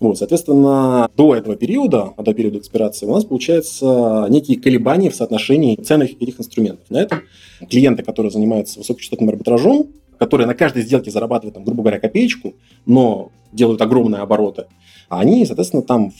Вот, 0.00 0.18
соответственно, 0.18 1.08
до 1.16 1.36
этого 1.36 1.54
периода, 1.54 2.12
до 2.18 2.34
периода 2.34 2.58
экспирации, 2.58 3.06
у 3.06 3.14
нас 3.14 3.24
получается 3.24 4.26
некие 4.28 4.58
колебания 4.58 5.10
в 5.10 5.14
соотношении 5.14 5.76
цен 5.76 6.02
этих 6.02 6.40
инструментов. 6.40 6.84
На 6.90 6.98
этом 6.98 7.22
клиенты, 7.70 8.02
которые 8.02 8.32
занимаются 8.32 8.80
высокочастотным 8.80 9.28
арбитражом, 9.28 9.88
которые 10.18 10.48
на 10.48 10.54
каждой 10.54 10.82
сделке 10.82 11.10
зарабатывают, 11.10 11.54
там, 11.54 11.64
грубо 11.64 11.82
говоря, 11.82 12.00
копеечку, 12.00 12.54
но 12.84 13.30
делают 13.52 13.80
огромные 13.80 14.22
обороты, 14.22 14.66
они, 15.08 15.44
соответственно, 15.46 15.82
там 15.82 16.12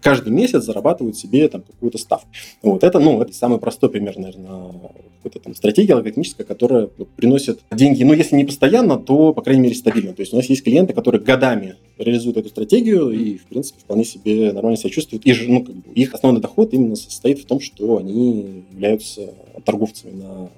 каждый 0.00 0.32
месяц 0.32 0.64
зарабатывают 0.64 1.16
себе 1.16 1.48
там 1.48 1.62
какую-то 1.62 1.98
ставку. 1.98 2.28
Вот 2.62 2.84
это, 2.84 2.98
ну, 2.98 3.20
это 3.20 3.32
самый 3.32 3.58
простой 3.58 3.90
пример, 3.90 4.18
наверное, 4.18 4.72
какой-то 5.16 5.40
там 5.40 5.54
стратегия 5.54 5.94
алгоритмическая, 5.94 6.46
которая 6.46 6.88
ну, 6.96 7.06
приносит 7.16 7.60
деньги, 7.70 8.02
ну, 8.04 8.12
если 8.12 8.36
не 8.36 8.44
постоянно, 8.44 8.98
то, 8.98 9.32
по 9.32 9.42
крайней 9.42 9.62
мере, 9.62 9.74
стабильно. 9.74 10.12
То 10.12 10.20
есть 10.20 10.32
у 10.32 10.36
нас 10.36 10.46
есть 10.46 10.62
клиенты, 10.62 10.92
которые 10.92 11.20
годами 11.22 11.76
реализуют 11.98 12.36
эту 12.36 12.48
стратегию 12.48 13.10
и, 13.10 13.38
в 13.38 13.46
принципе, 13.46 13.80
вполне 13.80 14.04
себе 14.04 14.52
нормально 14.52 14.76
себя 14.76 14.90
чувствуют. 14.90 15.26
И 15.26 15.34
ну, 15.46 15.64
как 15.64 15.74
бы, 15.74 15.92
их 15.94 16.14
основной 16.14 16.40
доход 16.40 16.72
именно 16.72 16.96
состоит 16.96 17.40
в 17.40 17.46
том, 17.46 17.60
что 17.60 17.98
они 17.98 18.64
являются 18.72 19.34
торговцами 19.64 20.12
на 20.12 20.50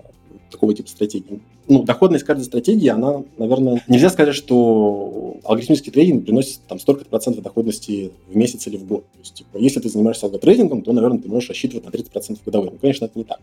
такого 0.51 0.75
типа 0.75 0.89
стратегии. 0.89 1.41
Ну, 1.69 1.83
доходность 1.85 2.25
каждой 2.25 2.45
стратегии, 2.45 2.89
она, 2.89 3.23
наверное, 3.39 3.83
нельзя 3.89 4.11
сказать, 4.11 4.35
что 4.35 5.37
алгоритмический 5.45 5.93
трейдинг 5.93 6.25
приносит 6.25 6.61
там 6.69 6.79
столько 6.79 7.05
процентов 7.05 7.43
доходности 7.45 8.11
в 8.29 8.37
месяц 8.37 8.67
или 8.67 8.77
в 8.77 8.87
год. 8.87 9.05
То 9.13 9.19
есть, 9.21 9.35
типа, 9.35 9.59
если 9.59 9.81
ты 9.81 9.89
занимаешься 9.89 10.27
алготрейдингом, 10.27 10.83
то, 10.83 10.93
наверное, 10.93 11.21
ты 11.21 11.29
можешь 11.29 11.49
рассчитывать 11.49 11.85
на 11.85 11.91
30% 11.91 12.39
годовых. 12.45 12.73
Ну, 12.73 12.79
конечно, 12.79 13.05
это 13.05 13.19
не 13.19 13.25
так. 13.25 13.39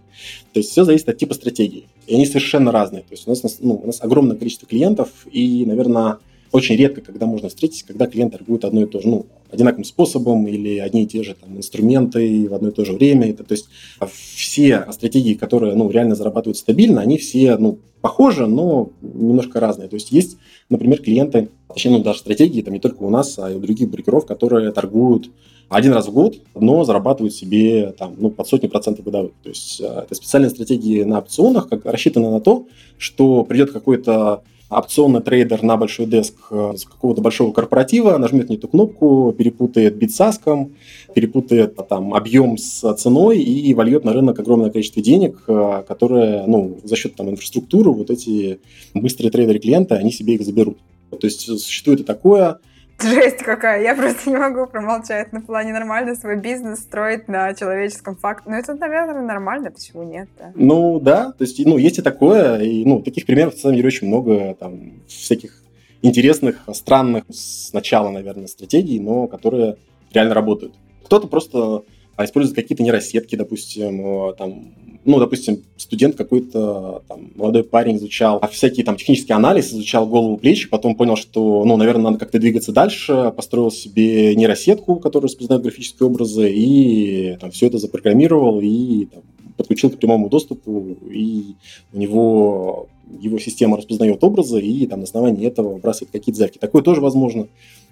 То 0.54 0.60
есть 0.60 0.72
все 0.72 0.84
зависит 0.84 1.10
от 1.10 1.17
типа 1.17 1.34
стратегии. 1.34 1.86
И 2.08 2.15
они 2.15 2.26
совершенно 2.26 2.72
разные. 2.72 3.04
То 3.04 3.12
есть 3.12 3.28
у 3.28 3.30
нас, 3.30 3.41
ну, 3.60 3.80
у 3.82 3.86
нас 3.86 4.02
огромное 4.02 4.36
количество 4.36 4.67
клиентов, 4.67 5.10
и, 5.32 5.65
наверное, 5.65 6.17
очень 6.51 6.75
редко, 6.75 7.01
когда 7.01 7.25
можно 7.25 7.49
встретить, 7.49 7.83
когда 7.83 8.07
клиент 8.07 8.33
торгует 8.33 8.65
одно 8.65 8.83
и 8.83 8.86
то 8.86 9.01
же, 9.01 9.07
ну, 9.07 9.25
одинаковым 9.51 9.83
способом 9.83 10.47
или 10.47 10.77
одни 10.77 11.03
и 11.03 11.07
те 11.07 11.23
же 11.23 11.36
там, 11.36 11.57
инструменты 11.57 12.47
в 12.49 12.53
одно 12.53 12.69
и 12.69 12.71
то 12.71 12.86
же 12.86 12.93
время. 12.93 13.29
Это, 13.29 13.43
то 13.43 13.53
есть 13.53 13.69
все 14.05 14.86
стратегии, 14.91 15.33
которые 15.33 15.75
ну, 15.75 15.89
реально 15.89 16.15
зарабатывают 16.15 16.57
стабильно, 16.57 17.01
они 17.01 17.17
все 17.17 17.57
ну, 17.57 17.79
похожи, 18.01 18.45
но 18.47 18.89
немножко 19.01 19.60
разные. 19.60 19.88
То 19.88 19.95
есть 19.95 20.12
есть, 20.12 20.38
например, 20.69 21.01
клиенты, 21.01 21.49
точнее, 21.73 21.97
ну, 21.97 22.03
даже 22.03 22.19
стратегии, 22.19 22.62
там 22.62 22.73
не 22.73 22.79
только 22.79 23.03
у 23.03 23.10
нас, 23.10 23.38
а 23.39 23.51
и 23.51 23.55
у 23.55 23.60
других 23.60 23.89
брокеров, 23.89 24.25
которые 24.25 24.71
торгуют 24.71 25.29
один 25.69 25.93
раз 25.93 26.07
в 26.07 26.13
год, 26.13 26.38
но 26.55 26.83
зарабатывают 26.83 27.33
себе 27.33 27.93
там, 27.97 28.15
ну, 28.17 28.29
под 28.29 28.47
сотни 28.47 28.67
процентов 28.67 29.03
годовых. 29.03 29.33
То 29.43 29.49
есть 29.49 29.81
э, 29.81 29.86
это 29.86 30.15
специальные 30.15 30.49
стратегии 30.49 31.03
на 31.03 31.19
опционах, 31.19 31.67
как 31.67 31.86
рассчитаны 31.86 32.29
на 32.29 32.39
то, 32.39 32.67
что 32.97 33.43
придет 33.43 33.71
какой-то 33.71 34.43
опционный 34.69 35.21
трейдер 35.21 35.63
на 35.63 35.77
большой 35.77 36.06
деск 36.06 36.36
э, 36.51 36.73
с 36.75 36.86
какого-то 36.86 37.21
большого 37.21 37.53
корпоратива 37.53 38.17
нажмет 38.17 38.49
не 38.49 38.58
ту 38.58 38.67
кнопку, 38.67 39.34
перепутает 39.38 39.95
бит 39.95 40.12
с 40.12 40.21
аском, 40.21 40.75
перепутает 41.13 41.75
там 41.88 42.13
объем 42.13 42.58
с 42.58 42.93
ценой 42.95 43.39
и 43.39 43.73
вольет 43.73 44.03
на 44.03 44.13
рынок 44.13 44.39
огромное 44.39 44.69
количество 44.69 45.01
денег, 45.01 45.43
э, 45.47 45.84
которые, 45.88 46.45
ну, 46.47 46.77
за 46.84 46.95
счет 46.95 47.15
там 47.15 47.30
инфраструктуры 47.30 47.91
вот 47.91 48.10
эти 48.10 48.60
быстрые 48.93 49.32
трейдеры 49.32 49.60
клиента, 49.60 49.95
они 49.95 50.12
себе 50.12 50.36
их 50.36 50.43
заберут. 50.43 50.77
То 51.10 51.25
есть 51.25 51.41
существует 51.41 52.01
и 52.01 52.03
такое, 52.03 52.60
Жесть 52.99 53.38
какая, 53.38 53.83
я 53.83 53.95
просто 53.95 54.29
не 54.29 54.38
могу 54.38 54.65
промолчать. 54.65 55.31
На 55.31 55.41
плане 55.41 55.71
нормально 55.71 56.15
свой 56.15 56.36
бизнес 56.36 56.79
строить 56.79 57.27
на 57.27 57.53
человеческом 57.53 58.15
факте. 58.15 58.49
Ну, 58.49 58.55
это, 58.55 58.73
наверное, 58.73 59.21
нормально, 59.21 59.71
почему 59.71 60.03
нет? 60.03 60.27
Да? 60.38 60.51
Ну, 60.55 60.99
да, 60.99 61.31
то 61.31 61.43
есть, 61.43 61.63
ну, 61.63 61.77
есть 61.77 61.99
и 61.99 62.01
такое, 62.01 62.60
и, 62.60 62.83
ну, 62.86 63.01
таких 63.01 63.25
примеров, 63.25 63.53
на 63.53 63.60
самом 63.60 63.75
деле, 63.75 63.88
очень 63.88 64.07
много, 64.07 64.55
там, 64.60 64.93
всяких 65.07 65.62
интересных, 66.01 66.63
странных 66.73 67.25
сначала, 67.31 68.10
наверное, 68.10 68.47
стратегий, 68.47 68.99
но 68.99 69.27
которые 69.27 69.77
реально 70.12 70.33
работают. 70.33 70.73
Кто-то 71.03 71.27
просто 71.27 71.83
а 72.17 72.25
используют 72.25 72.55
какие-то 72.55 72.81
нейросетки, 72.81 73.36
допустим, 73.36 74.33
там, 74.38 74.73
ну, 75.08 75.20
допустим, 75.20 75.63
студент 75.78 76.15
какой-то, 76.15 77.02
там, 77.08 77.32
молодой 77.36 77.63
парень 77.63 77.96
изучал 77.96 78.41
всякие 78.52 78.86
там 78.86 78.98
технический 78.98 79.34
анализ, 79.34 79.72
изучал 79.72 80.06
голову 80.06 80.38
плечи, 80.38 80.70
потом 80.70 80.96
понял, 80.96 81.15
что, 81.15 81.63
ну, 81.65 81.78
наверное, 81.78 82.04
надо 82.04 82.17
как-то 82.20 82.39
двигаться 82.39 82.74
дальше, 82.74 83.34
построил 83.36 83.72
себе 83.72 84.36
нейросетку, 84.36 84.98
которая 84.98 85.30
распознает 85.30 85.63
графические 85.63 86.08
образы, 86.08 86.52
и 86.52 87.38
там 87.39 87.52
все 87.52 87.67
это 87.67 87.78
запрограммировал, 87.78 88.60
и 88.60 89.06
там, 89.06 89.24
подключил 89.56 89.89
к 89.91 89.98
прямому 89.98 90.30
доступу, 90.30 90.98
и 91.10 91.56
у 91.93 91.98
него 91.98 92.89
его 93.20 93.39
система 93.39 93.78
распознает 93.78 94.22
образы, 94.24 94.62
и 94.62 94.86
там 94.88 95.00
на 95.00 95.06
основании 95.06 95.48
этого 95.48 95.74
выбрасывает 95.74 96.12
какие-то 96.12 96.39
заявки. 96.39 96.58
Такое 96.58 96.82
тоже 96.82 97.00
возможно. 97.00 97.48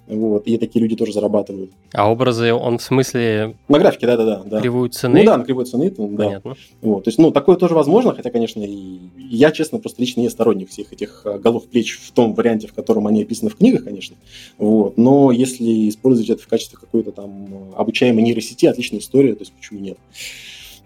Вот, 0.07 0.45
и 0.45 0.57
такие 0.57 0.81
люди 0.81 0.95
тоже 0.95 1.13
зарабатывают. 1.13 1.71
А 1.93 2.11
образы, 2.11 2.53
он 2.53 2.77
в 2.77 2.83
смысле... 2.83 3.55
На 3.67 3.79
графике, 3.79 4.05
да-да-да. 4.05 4.43
Да. 4.45 4.61
Кривую 4.61 4.89
цены? 4.89 5.19
Ну 5.19 5.25
да, 5.25 5.37
на 5.37 5.43
кривой 5.43 5.65
цены. 5.65 5.89
Да. 5.89 6.25
Понятно. 6.25 6.55
Вот, 6.81 7.05
то 7.05 7.07
есть, 7.07 7.17
ну, 7.17 7.31
такое 7.31 7.55
тоже 7.55 7.73
возможно, 7.73 8.13
хотя, 8.13 8.29
конечно, 8.29 8.61
и 8.63 8.99
я, 9.17 9.51
честно, 9.51 9.79
просто 9.79 10.01
лично 10.01 10.21
не 10.21 10.29
сторонник 10.29 10.69
всех 10.69 10.93
этих 10.93 11.23
э, 11.25 11.39
голов 11.39 11.65
плеч 11.65 11.97
в 11.97 12.11
том 12.11 12.35
варианте, 12.35 12.67
в 12.67 12.73
котором 12.73 13.07
они 13.07 13.23
описаны 13.23 13.49
в 13.49 13.55
книгах, 13.55 13.83
конечно. 13.83 14.15
Вот, 14.59 14.95
но 14.97 15.31
если 15.31 15.89
использовать 15.89 16.29
это 16.29 16.43
в 16.43 16.47
качестве 16.47 16.77
какой-то 16.77 17.11
там 17.11 17.73
обучаемой 17.75 18.21
нейросети, 18.21 18.67
отличная 18.67 18.99
история, 18.99 19.33
то 19.33 19.41
есть 19.41 19.53
почему 19.53 19.79
нет. 19.79 19.97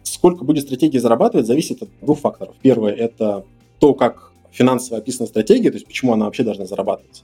Сколько 0.03 0.45
будет 0.45 0.63
стратегии 0.63 0.97
зарабатывать, 0.97 1.45
зависит 1.45 1.83
от 1.83 1.89
двух 2.01 2.19
факторов. 2.19 2.55
Первое– 2.61 2.93
это 2.95 3.43
то, 3.79 3.93
как 3.93 4.31
финансово 4.51 4.97
описана 4.97 5.27
стратегия, 5.27 5.71
то 5.71 5.75
есть 5.75 5.87
почему 5.87 6.13
она 6.13 6.25
вообще 6.25 6.43
должна 6.43 6.65
зарабатывать. 6.65 7.23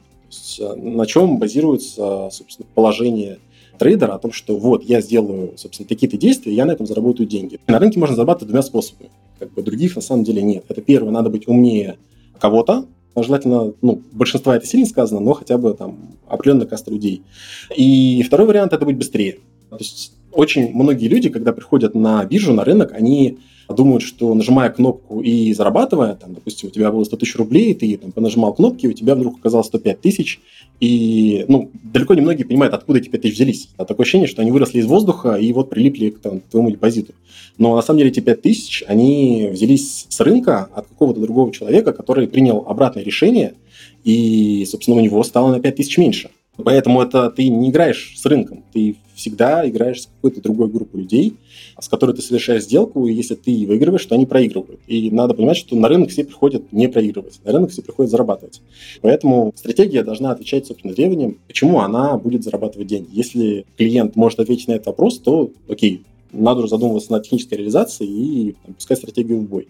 Э, 0.59 0.75
на 0.75 1.05
чем 1.05 1.37
базируется, 1.37 2.29
собственно, 2.31 2.67
положение 2.73 3.39
трейдера 3.77 4.13
о 4.13 4.19
том, 4.19 4.31
что 4.31 4.57
вот 4.57 4.83
я 4.83 5.01
сделаю, 5.01 5.53
собственно, 5.57 5.87
такие-то 5.87 6.17
действия, 6.17 6.53
я 6.53 6.65
на 6.65 6.71
этом 6.71 6.85
заработаю 6.85 7.27
деньги. 7.27 7.59
На 7.67 7.79
рынке 7.79 7.99
можно 7.99 8.15
зарабатывать 8.15 8.47
двумя 8.47 8.63
способами. 8.63 9.09
Как 9.39 9.53
бы 9.53 9.61
других 9.61 9.95
на 9.95 10.01
самом 10.01 10.23
деле 10.23 10.41
нет. 10.41 10.63
Это 10.69 10.81
первое, 10.81 11.11
надо 11.11 11.29
быть 11.29 11.47
умнее 11.47 11.97
кого-то, 12.39 12.85
желательно, 13.23 13.73
ну, 13.81 14.01
большинства 14.11 14.55
это 14.55 14.65
сильно 14.65 14.85
сказано, 14.85 15.21
но 15.21 15.33
хотя 15.33 15.57
бы 15.57 15.73
там 15.73 15.97
определенная 16.27 16.67
каста 16.67 16.91
людей. 16.91 17.23
И 17.75 18.23
второй 18.23 18.47
вариант– 18.47 18.73
это 18.73 18.85
быть 18.85 18.97
быстрее. 18.97 19.39
То 19.69 19.77
есть 19.77 20.13
очень 20.31 20.73
многие 20.73 21.07
люди, 21.07 21.29
когда 21.29 21.53
приходят 21.53 21.95
на 21.95 22.23
биржу, 22.25 22.53
на 22.53 22.63
рынок, 22.63 22.93
они 22.93 23.39
думают, 23.69 24.03
что 24.03 24.33
нажимая 24.33 24.69
кнопку 24.69 25.21
и 25.21 25.53
зарабатывая, 25.53 26.15
там, 26.15 26.33
допустим, 26.33 26.69
у 26.69 26.71
тебя 26.71 26.91
было 26.91 27.03
100 27.03 27.17
тысяч 27.17 27.35
рублей, 27.35 27.73
ты 27.73 27.97
там, 27.97 28.11
понажимал 28.11 28.53
кнопки, 28.53 28.87
у 28.87 28.93
тебя 28.93 29.15
вдруг 29.15 29.39
оказалось 29.39 29.67
105 29.67 30.01
тысяч, 30.01 30.39
и 30.79 31.45
ну, 31.47 31.71
далеко 31.83 32.13
не 32.13 32.21
многие 32.21 32.43
понимают, 32.43 32.73
откуда 32.73 32.99
эти 32.99 33.09
5 33.09 33.21
тысяч 33.21 33.35
взялись. 33.35 33.69
А 33.77 33.85
такое 33.85 34.03
ощущение, 34.03 34.27
что 34.27 34.41
они 34.41 34.51
выросли 34.51 34.79
из 34.79 34.85
воздуха 34.85 35.35
и 35.35 35.51
вот 35.53 35.69
прилипли 35.69 36.09
к, 36.09 36.19
там, 36.19 36.41
твоему 36.41 36.69
депозиту. 36.71 37.13
Но 37.57 37.75
на 37.75 37.81
самом 37.81 37.99
деле 37.99 38.11
эти 38.11 38.19
5 38.19 38.41
тысяч, 38.41 38.83
они 38.87 39.49
взялись 39.51 40.05
с 40.09 40.19
рынка 40.19 40.69
от 40.73 40.87
какого-то 40.87 41.19
другого 41.21 41.51
человека, 41.51 41.93
который 41.93 42.27
принял 42.27 42.65
обратное 42.67 43.03
решение, 43.03 43.53
и, 44.03 44.65
собственно, 44.69 44.97
у 44.97 45.01
него 45.01 45.23
стало 45.23 45.51
на 45.51 45.59
5 45.59 45.75
тысяч 45.75 45.97
меньше. 45.97 46.29
Поэтому 46.57 47.01
это 47.01 47.29
ты 47.29 47.49
не 47.49 47.69
играешь 47.69 48.13
с 48.15 48.25
рынком, 48.25 48.63
ты 48.71 48.95
всегда 49.15 49.67
играешь 49.67 50.03
с 50.03 50.05
какой-то 50.07 50.41
другой 50.41 50.69
группой 50.69 51.01
людей, 51.01 51.35
с 51.79 51.87
которой 51.87 52.15
ты 52.15 52.21
совершаешь 52.21 52.63
сделку, 52.63 53.07
и 53.07 53.13
если 53.13 53.35
ты 53.35 53.65
выигрываешь, 53.65 54.05
то 54.05 54.15
они 54.15 54.25
проигрывают. 54.25 54.79
И 54.87 55.09
надо 55.11 55.33
понимать, 55.33 55.57
что 55.57 55.75
на 55.75 55.87
рынок 55.87 56.09
все 56.09 56.23
приходят 56.23 56.71
не 56.71 56.87
проигрывать, 56.87 57.39
на 57.43 57.51
рынок 57.51 57.71
все 57.71 57.81
приходят 57.81 58.11
зарабатывать. 58.11 58.61
Поэтому 59.01 59.53
стратегия 59.55 60.03
должна 60.03 60.31
отвечать, 60.31 60.67
собственно, 60.67 60.93
требованиям, 60.93 61.37
почему 61.47 61.79
она 61.79 62.17
будет 62.17 62.43
зарабатывать 62.43 62.87
деньги. 62.87 63.09
Если 63.11 63.65
клиент 63.77 64.15
может 64.15 64.39
ответить 64.39 64.67
на 64.67 64.73
этот 64.73 64.87
вопрос, 64.87 65.19
то 65.19 65.51
окей, 65.67 66.03
надо 66.31 66.59
уже 66.59 66.69
задумываться 66.69 67.11
над 67.11 67.23
технической 67.23 67.57
реализацией 67.57 68.09
и 68.49 68.55
там, 68.65 68.73
пускать 68.75 68.97
стратегию 68.97 69.39
в 69.39 69.43
бой 69.43 69.67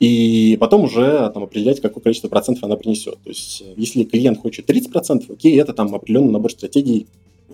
и 0.00 0.56
потом 0.60 0.84
уже 0.84 1.30
там, 1.32 1.44
определять, 1.44 1.80
какое 1.80 2.02
количество 2.02 2.28
процентов 2.28 2.64
она 2.64 2.76
принесет. 2.76 3.14
То 3.22 3.30
есть, 3.30 3.64
если 3.76 4.04
клиент 4.04 4.38
хочет 4.38 4.68
30%, 4.68 5.32
окей, 5.32 5.58
это 5.58 5.72
там 5.72 5.94
определенный 5.94 6.32
набор 6.32 6.50
стратегий, 6.50 7.06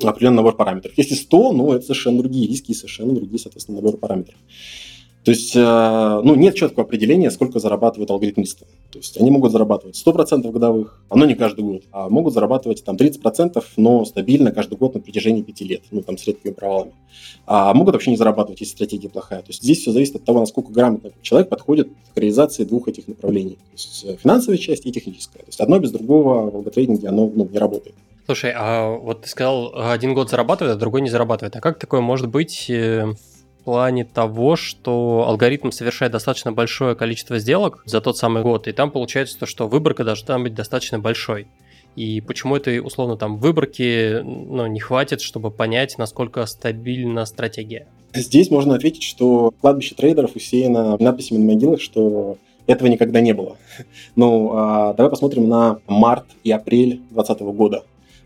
определенный 0.09 0.37
набор 0.37 0.57
параметров. 0.57 0.93
Если 0.97 1.15
100, 1.15 1.53
ну, 1.53 1.73
это 1.73 1.85
совершенно 1.85 2.19
другие 2.19 2.49
риски 2.49 2.73
и 2.73 2.75
совершенно 2.75 3.15
другие, 3.15 3.39
соответственно, 3.39 3.77
наборы 3.77 3.99
параметров. 3.99 4.37
То 5.25 5.33
есть, 5.33 5.55
э, 5.55 6.21
ну, 6.25 6.35
нет 6.35 6.55
четкого 6.55 6.87
определения, 6.87 7.31
сколько 7.31 7.59
зарабатывают 7.59 8.11
алгоритмисты. 8.11 8.65
То 8.91 8.99
есть, 8.99 9.21
они 9.21 9.31
могут 9.31 9.53
зарабатывать 9.53 9.97
100% 9.97 10.51
годовых, 10.51 11.05
но 11.15 11.27
не 11.27 11.35
каждый 11.35 11.61
год, 11.61 11.83
а 11.93 12.09
могут 12.09 12.33
зарабатывать 12.33 12.83
там 12.85 12.97
30%, 12.97 13.63
но 13.77 14.07
стабильно 14.07 14.51
каждый 14.51 14.79
год 14.79 14.95
на 14.95 15.01
протяжении 15.01 15.43
5 15.43 15.61
лет, 15.61 15.83
ну, 15.91 16.01
там, 16.01 16.17
с 16.17 16.27
редкими 16.27 16.53
провалами. 16.53 16.93
А 17.47 17.75
могут 17.75 17.95
вообще 17.95 18.13
не 18.13 18.17
зарабатывать, 18.17 18.61
если 18.61 18.73
стратегия 18.73 19.11
плохая. 19.11 19.41
То 19.41 19.49
есть, 19.49 19.63
здесь 19.63 19.81
все 19.81 19.93
зависит 19.93 20.17
от 20.17 20.25
того, 20.25 20.41
насколько 20.41 20.73
грамотно 20.73 21.11
человек 21.21 21.51
подходит 21.51 21.89
к 22.15 22.19
реализации 22.19 22.65
двух 22.65 22.89
этих 22.89 23.07
направлений. 23.07 23.57
То 23.57 23.73
есть, 23.73 24.05
э, 24.07 24.17
финансовая 24.17 24.57
часть 24.57 24.87
и 24.87 24.93
техническая. 24.93 25.43
То 25.43 25.49
есть, 25.49 25.61
одно 25.61 25.79
без 25.79 25.91
другого 25.91 26.51
в 26.51 26.57
алготрейдинге, 26.57 27.09
оно 27.09 27.31
ну, 27.35 27.47
не 27.47 27.59
работает. 27.59 27.95
Слушай, 28.31 28.53
а 28.55 28.89
вот 28.91 29.23
ты 29.23 29.29
сказал, 29.29 29.73
один 29.75 30.15
год 30.15 30.31
зарабатывает, 30.31 30.77
а 30.77 30.79
другой 30.79 31.01
не 31.01 31.11
зарабатывает. 31.11 31.57
А 31.57 31.61
как 31.61 31.81
такое 31.81 32.01
может 32.01 32.29
быть 32.29 32.71
э, 32.71 33.13
плане 33.65 34.05
того, 34.05 34.55
что 34.55 35.25
алгоритм 35.27 35.73
совершает 35.73 36.13
достаточно 36.13 36.53
большое 36.53 36.95
количество 36.95 37.41
сделок 37.41 37.83
за 37.87 38.01
тот 38.01 38.17
самый 38.17 38.45
год, 38.45 38.69
и 38.69 38.73
там 38.73 38.93
получается 38.93 39.37
то, 39.37 39.47
что 39.47 39.67
выборка 39.67 40.05
должна 40.05 40.39
быть 40.39 40.55
достаточно 40.55 41.01
большой. 41.01 41.49
И 41.97 42.21
почему 42.21 42.55
этой, 42.55 42.79
условно, 42.79 43.17
там 43.17 43.39
выборки 43.39 44.21
ну, 44.23 44.69
не 44.69 44.79
хватит, 44.79 45.23
чтобы 45.23 45.51
понять, 45.51 45.99
насколько 45.99 46.47
стабильна 46.47 47.25
стратегия? 47.25 47.89
Здесь 48.15 48.49
можно 48.49 48.77
ответить, 48.77 49.03
что 49.03 49.53
кладбище 49.61 49.97
трейдеров 49.97 50.37
усеяно 50.37 50.97
надписями 51.01 51.39
на 51.39 51.53
могилах, 51.53 51.81
что 51.81 52.39
этого 52.69 52.87
никогда 52.89 53.21
не 53.21 53.33
было. 53.33 53.57
Ну, 54.15 54.53
а, 54.53 54.95
давай 54.95 55.11
посмотрим 55.11 55.49
на 55.49 55.79
март 55.89 56.27
и 56.45 56.53
апрель 56.53 57.01
2020 57.11 57.41
года. 57.41 57.85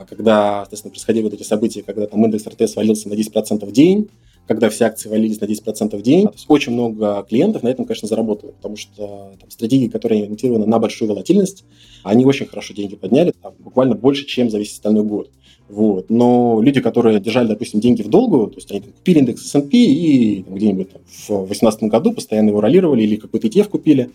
Когда, 0.09 0.61
соответственно, 0.63 0.93
происходили 0.93 1.25
вот 1.25 1.35
эти 1.35 1.43
события, 1.43 1.83
когда 1.83 2.07
там 2.07 2.25
индекс 2.25 2.47
РТ 2.47 2.69
свалился 2.69 3.09
на 3.09 3.15
10% 3.15 3.65
в 3.65 3.73
день, 3.73 4.09
когда 4.47 4.69
все 4.69 4.85
акции 4.85 5.09
валились 5.09 5.41
на 5.41 5.47
10% 5.47 5.97
в 5.97 6.03
день. 6.03 6.27
То 6.27 6.35
есть 6.35 6.47
очень 6.49 6.73
много 6.73 7.25
клиентов 7.29 7.63
на 7.63 7.69
этом, 7.69 7.85
конечно, 7.85 8.09
заработало, 8.09 8.53
потому 8.53 8.77
что 8.77 9.35
там, 9.41 9.51
стратегии, 9.51 9.89
которые 9.89 10.25
ориентированы 10.25 10.67
на 10.67 10.79
большую 10.79 11.09
волатильность, 11.09 11.65
они 12.03 12.27
очень 12.27 12.47
хорошо 12.47 12.75
деньги 12.75 12.97
подняли, 12.97 13.33
там, 13.41 13.55
буквально 13.59 13.95
больше, 13.95 14.27
чем 14.27 14.51
за 14.51 14.59
весь 14.59 14.73
остальной 14.73 15.05
год. 15.05 15.31
Вот. 15.69 16.11
Но 16.11 16.61
люди, 16.61 16.83
которые 16.83 17.19
держали, 17.21 17.49
допустим, 17.49 17.81
деньги 17.81 18.03
в 18.03 18.09
долгу, 18.09 18.49
то 18.49 18.57
есть 18.57 18.71
они 18.71 18.81
купили 18.81 19.21
индекс 19.21 19.47
S&P 19.47 19.79
и 19.79 20.43
там, 20.43 20.55
где-нибудь 20.55 20.91
там, 20.93 21.01
в 21.07 21.47
2018 21.47 21.85
году 21.85 22.13
постоянно 22.13 22.51
его 22.51 22.61
ролировали 22.61 23.03
или 23.03 23.17
какой-то 23.17 23.47
ETF 23.47 23.71
купили, 23.71 24.11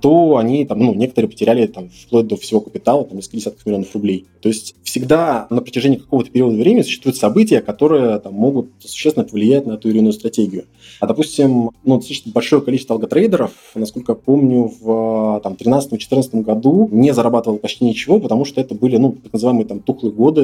то 0.00 0.36
они 0.36 0.64
там, 0.64 0.78
ну, 0.78 0.94
некоторые 0.94 1.30
потеряли 1.30 1.66
там 1.66 1.88
вплоть 1.88 2.26
до 2.26 2.36
всего 2.36 2.60
капитала, 2.60 3.04
там, 3.04 3.16
несколько 3.16 3.36
десятков 3.38 3.66
миллионов 3.66 3.92
рублей. 3.94 4.26
То 4.40 4.48
есть 4.48 4.74
всегда 4.82 5.46
на 5.50 5.60
протяжении 5.60 5.96
какого-то 5.96 6.30
периода 6.30 6.56
времени 6.56 6.82
существуют 6.82 7.16
события, 7.16 7.60
которые 7.60 8.18
там, 8.18 8.34
могут 8.34 8.70
существенно 8.80 9.24
повлиять 9.24 9.66
на 9.66 9.76
ту 9.76 9.88
или 9.88 9.98
иную 9.98 10.12
стратегию. 10.12 10.64
А, 11.00 11.06
допустим, 11.06 11.70
ну, 11.84 11.96
достаточно 11.96 12.32
большое 12.32 12.62
количество 12.62 12.94
алготрейдеров, 12.94 13.52
насколько 13.74 14.12
я 14.12 14.16
помню, 14.16 14.72
в 14.80 15.40
там, 15.42 15.54
2013-2014 15.54 16.42
году 16.42 16.88
не 16.90 17.12
зарабатывало 17.12 17.58
почти 17.58 17.84
ничего, 17.84 18.20
потому 18.20 18.44
что 18.44 18.60
это 18.60 18.74
были, 18.74 18.96
ну, 18.96 19.12
так 19.12 19.32
называемые 19.32 19.66
там 19.66 19.80
тухлые 19.80 20.12
годы, 20.12 20.42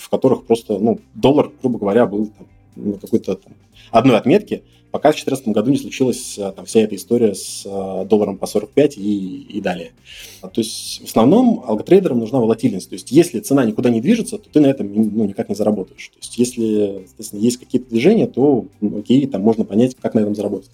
в 0.00 0.10
которых 0.10 0.44
просто, 0.44 0.78
ну, 0.78 0.98
доллар, 1.14 1.50
грубо 1.60 1.78
говоря, 1.78 2.06
был 2.06 2.26
там, 2.26 2.46
на 2.76 2.98
какой-то 2.98 3.36
там, 3.36 3.52
одной 3.90 4.16
отметке, 4.16 4.62
пока 4.90 5.10
в 5.10 5.14
2014 5.14 5.48
году 5.48 5.70
не 5.70 5.78
случилась 5.78 6.38
там, 6.56 6.64
вся 6.64 6.80
эта 6.80 6.96
история 6.96 7.34
с 7.34 7.64
долларом 8.06 8.38
по 8.38 8.46
45 8.46 8.96
и, 8.96 9.42
и 9.42 9.60
далее. 9.60 9.92
То 10.40 10.60
есть 10.60 11.02
в 11.02 11.04
основном 11.04 11.62
алготрейдерам 11.66 12.18
нужна 12.18 12.38
волатильность. 12.40 12.88
То 12.88 12.94
есть 12.94 13.10
если 13.10 13.40
цена 13.40 13.64
никуда 13.64 13.90
не 13.90 14.00
движется, 14.00 14.38
то 14.38 14.48
ты 14.48 14.60
на 14.60 14.66
этом 14.66 14.92
ну, 14.92 15.24
никак 15.24 15.48
не 15.48 15.54
заработаешь. 15.54 16.08
То 16.08 16.18
есть 16.20 16.38
если 16.38 17.04
соответственно, 17.06 17.40
есть 17.40 17.58
какие-то 17.58 17.90
движения, 17.90 18.26
то 18.26 18.66
ну, 18.80 19.00
окей, 19.00 19.26
там 19.26 19.42
можно 19.42 19.64
понять, 19.64 19.96
как 20.00 20.14
на 20.14 20.20
этом 20.20 20.34
заработать. 20.34 20.70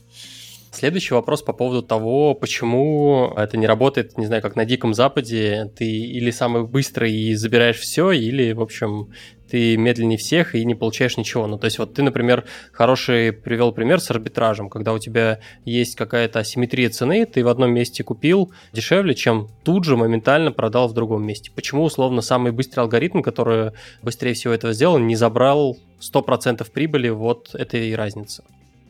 Следующий 0.73 1.13
вопрос 1.13 1.43
по 1.43 1.53
поводу 1.53 1.83
того, 1.83 2.35
почему 2.35 3.31
это 3.37 3.59
не 3.59 3.67
работает, 3.67 4.17
не 4.17 4.25
знаю, 4.25 4.41
как 4.41 4.57
на 4.57 4.65
Диком 4.65 4.95
Западе, 4.95 5.71
ты 5.77 5.85
или 5.85 6.31
самый 6.31 6.65
быстрый 6.67 7.13
и 7.13 7.35
забираешь 7.35 7.79
все, 7.79 8.11
или, 8.11 8.53
в 8.53 8.63
общем, 8.63 9.11
ты 9.53 9.77
медленнее 9.77 10.17
всех 10.17 10.55
и 10.55 10.65
не 10.65 10.75
получаешь 10.75 11.19
ничего. 11.19 11.47
Ну, 11.47 11.59
то 11.59 11.67
есть 11.67 11.79
вот 11.79 11.93
ты, 11.93 12.03
например, 12.03 12.47
хороший 12.73 13.35
привел 13.35 13.71
пример 13.73 14.01
с 14.01 14.11
арбитражем, 14.11 14.71
когда 14.71 14.95
у 14.95 14.99
тебя 14.99 15.41
есть 15.67 15.95
какая-то 15.95 16.39
асимметрия 16.39 16.89
цены, 16.89 17.27
ты 17.27 17.45
в 17.45 17.49
одном 17.49 17.71
месте 17.71 18.03
купил 18.03 18.51
дешевле, 18.73 19.15
чем 19.15 19.49
тут 19.63 19.85
же 19.85 19.99
моментально 19.99 20.53
продал 20.53 20.89
в 20.89 20.95
другом 20.95 21.27
месте. 21.27 21.51
Почему, 21.55 21.83
условно, 21.85 22.23
самый 22.23 22.51
быстрый 22.51 22.81
алгоритм, 22.81 23.21
который 23.21 23.73
быстрее 24.03 24.33
всего 24.33 24.55
этого 24.55 24.73
сделал, 24.73 24.99
не 24.99 25.17
забрал 25.17 25.77
100% 26.01 26.67
прибыли 26.71 27.11
вот 27.11 27.55
этой 27.55 27.95
разницы? 27.95 28.45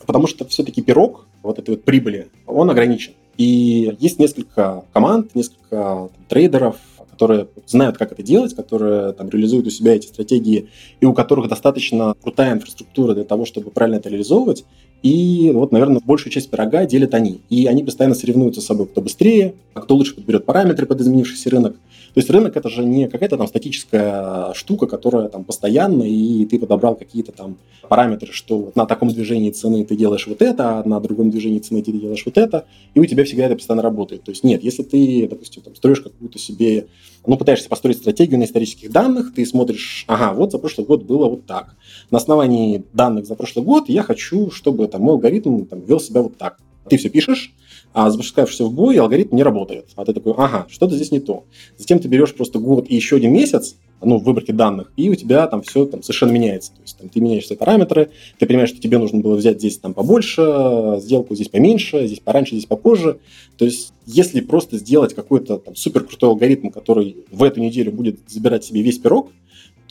Потому 0.06 0.28
что 0.28 0.46
все-таки 0.46 0.80
пирог 0.80 1.26
вот 1.42 1.58
этой 1.58 1.70
вот 1.70 1.82
прибыли, 1.82 2.28
он 2.46 2.70
ограничен. 2.70 3.14
И 3.36 3.96
есть 3.98 4.20
несколько 4.20 4.84
команд, 4.92 5.34
несколько 5.34 5.62
там, 5.72 6.10
трейдеров, 6.28 6.76
которые 7.22 7.46
знают, 7.66 7.98
как 7.98 8.10
это 8.10 8.22
делать, 8.24 8.52
которые 8.52 9.12
там, 9.12 9.28
реализуют 9.28 9.68
у 9.68 9.70
себя 9.70 9.94
эти 9.94 10.06
стратегии, 10.06 10.68
и 11.00 11.06
у 11.06 11.14
которых 11.14 11.48
достаточно 11.48 12.16
крутая 12.20 12.54
инфраструктура 12.54 13.14
для 13.14 13.22
того, 13.22 13.44
чтобы 13.44 13.70
правильно 13.70 13.98
это 13.98 14.08
реализовывать. 14.08 14.64
И 15.04 15.52
вот, 15.54 15.70
наверное, 15.70 16.00
большую 16.04 16.32
часть 16.32 16.50
пирога 16.50 16.84
делят 16.84 17.14
они. 17.14 17.40
И 17.48 17.66
они 17.66 17.84
постоянно 17.84 18.16
соревнуются 18.16 18.60
с 18.60 18.66
собой, 18.66 18.86
кто 18.86 19.00
быстрее, 19.00 19.54
кто 19.74 19.94
лучше 19.94 20.16
подберет 20.16 20.44
параметры 20.44 20.86
под 20.86 21.00
изменившийся 21.00 21.50
рынок. 21.50 21.74
То 22.14 22.18
есть 22.18 22.28
рынок 22.28 22.56
это 22.56 22.68
же 22.68 22.84
не 22.84 23.08
какая-то 23.08 23.38
там 23.38 23.46
статическая 23.46 24.52
штука, 24.52 24.86
которая 24.86 25.28
там 25.28 25.44
постоянно, 25.44 26.02
и 26.02 26.44
ты 26.44 26.58
подобрал 26.58 26.94
какие-то 26.94 27.32
там 27.32 27.56
параметры, 27.88 28.32
что 28.32 28.58
вот 28.58 28.76
на 28.76 28.84
таком 28.84 29.08
движении 29.08 29.50
цены 29.50 29.84
ты 29.84 29.96
делаешь 29.96 30.26
вот 30.26 30.42
это, 30.42 30.80
а 30.80 30.88
на 30.88 31.00
другом 31.00 31.30
движении 31.30 31.58
цены 31.58 31.82
ты 31.82 31.90
делаешь 31.90 32.22
вот 32.26 32.36
это, 32.36 32.66
и 32.94 33.00
у 33.00 33.06
тебя 33.06 33.24
всегда 33.24 33.46
это 33.46 33.56
постоянно 33.56 33.82
работает. 33.82 34.24
То 34.24 34.30
есть 34.30 34.44
нет, 34.44 34.62
если 34.62 34.82
ты, 34.82 35.26
допустим, 35.28 35.62
там, 35.62 35.74
строишь 35.74 36.02
какую-то 36.02 36.38
себе, 36.38 36.86
ну, 37.26 37.36
пытаешься 37.36 37.68
построить 37.68 37.98
стратегию 37.98 38.38
на 38.38 38.44
исторических 38.44 38.90
данных, 38.90 39.32
ты 39.34 39.46
смотришь, 39.46 40.04
ага, 40.08 40.32
вот 40.32 40.52
за 40.52 40.58
прошлый 40.58 40.86
год 40.86 41.04
было 41.04 41.28
вот 41.28 41.46
так. 41.46 41.76
На 42.10 42.18
основании 42.18 42.84
данных 42.92 43.26
за 43.26 43.34
прошлый 43.34 43.64
год 43.64 43.88
я 43.88 44.02
хочу, 44.02 44.50
чтобы 44.50 44.88
там 44.88 45.02
мой 45.02 45.14
алгоритм 45.14 45.64
там, 45.64 45.80
вел 45.80 46.00
себя 46.00 46.22
вот 46.22 46.36
так. 46.36 46.58
Ты 46.88 46.96
все 46.96 47.08
пишешь, 47.08 47.54
а 47.92 48.10
запускаешься 48.10 48.64
в 48.64 48.72
бой, 48.72 48.98
алгоритм 48.98 49.36
не 49.36 49.42
работает. 49.42 49.86
А 49.96 50.04
ты 50.04 50.12
такой, 50.12 50.34
ага, 50.36 50.66
что-то 50.68 50.96
здесь 50.96 51.10
не 51.10 51.20
то. 51.20 51.44
Затем 51.76 51.98
ты 51.98 52.08
берешь 52.08 52.34
просто 52.34 52.58
год 52.58 52.86
и 52.88 52.94
еще 52.94 53.16
один 53.16 53.32
месяц, 53.32 53.76
ну, 54.04 54.18
в 54.18 54.24
выборке 54.24 54.52
данных, 54.52 54.92
и 54.96 55.08
у 55.08 55.14
тебя 55.14 55.46
там 55.46 55.62
все 55.62 55.86
там 55.86 56.02
совершенно 56.02 56.32
меняется. 56.32 56.72
То 56.72 56.82
есть 56.82 56.98
там, 56.98 57.08
ты 57.08 57.20
меняешь 57.20 57.46
свои 57.46 57.56
параметры, 57.56 58.10
ты 58.38 58.46
понимаешь, 58.46 58.70
что 58.70 58.80
тебе 58.80 58.98
нужно 58.98 59.20
было 59.20 59.36
взять 59.36 59.58
здесь 59.58 59.78
там 59.78 59.94
побольше, 59.94 60.96
сделку 60.98 61.34
здесь 61.34 61.48
поменьше, 61.48 62.06
здесь 62.06 62.20
пораньше, 62.20 62.56
здесь 62.56 62.66
попозже. 62.66 63.18
То 63.56 63.64
есть 63.64 63.92
если 64.06 64.40
просто 64.40 64.78
сделать 64.78 65.14
какой-то 65.14 65.58
там 65.58 65.76
супер 65.76 66.04
крутой 66.04 66.30
алгоритм, 66.30 66.70
который 66.70 67.18
в 67.30 67.42
эту 67.42 67.60
неделю 67.60 67.92
будет 67.92 68.18
забирать 68.26 68.64
себе 68.64 68.82
весь 68.82 68.98
пирог, 68.98 69.30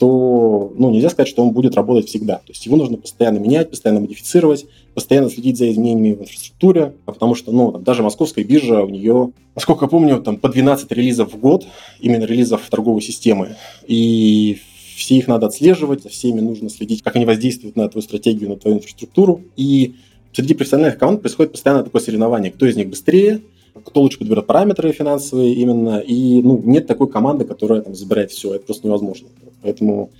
то 0.02 0.72
ну, 0.76 0.90
нельзя 0.90 1.10
сказать, 1.10 1.28
что 1.28 1.44
он 1.44 1.52
будет 1.52 1.76
работать 1.76 2.08
всегда. 2.08 2.38
То 2.38 2.48
есть 2.48 2.66
его 2.66 2.74
нужно 2.74 2.96
постоянно 2.96 3.38
менять, 3.38 3.70
постоянно 3.70 4.00
модифицировать, 4.00 4.66
постоянно 4.94 5.30
следить 5.30 5.58
за 5.58 5.70
изменениями 5.70 6.16
в 6.16 6.22
инфраструктуре, 6.22 6.94
потому 7.04 7.36
что 7.36 7.52
ну, 7.52 7.70
там, 7.70 7.84
даже 7.84 8.02
московская 8.02 8.42
биржа, 8.42 8.82
у 8.82 8.88
нее, 8.88 9.30
насколько 9.54 9.84
я 9.84 9.88
помню, 9.88 10.20
там 10.20 10.38
по 10.38 10.48
12 10.48 10.90
релизов 10.90 11.32
в 11.32 11.38
год, 11.38 11.68
именно 12.00 12.24
релизов 12.24 12.68
торговой 12.68 13.00
системы. 13.00 13.54
И 13.86 14.58
все 14.96 15.14
их 15.14 15.28
надо 15.28 15.46
отслеживать, 15.46 16.02
за 16.02 16.08
всеми 16.08 16.40
нужно 16.40 16.68
следить, 16.68 17.02
как 17.02 17.14
они 17.14 17.24
воздействуют 17.24 17.76
на 17.76 17.88
твою 17.88 18.02
стратегию, 18.02 18.50
на 18.50 18.56
твою 18.56 18.78
инфраструктуру. 18.78 19.42
И 19.56 19.94
среди 20.32 20.54
профессиональных 20.54 20.98
команд 20.98 21.20
происходит 21.20 21.52
постоянно 21.52 21.84
такое 21.84 22.02
соревнование, 22.02 22.50
кто 22.50 22.66
из 22.66 22.74
них 22.74 22.88
быстрее, 22.88 23.40
кто 23.84 24.02
лучше 24.02 24.18
подберет 24.18 24.46
параметры 24.46 24.92
финансовые 24.92 25.54
именно, 25.54 25.98
и 25.98 26.42
ну, 26.42 26.60
нет 26.64 26.86
такой 26.86 27.08
команды, 27.08 27.44
которая 27.44 27.80
там 27.80 27.94
забирает 27.94 28.30
все, 28.30 28.54
это 28.54 28.66
просто 28.66 28.86
невозможно. 28.86 29.28
Поэтому 29.62 30.10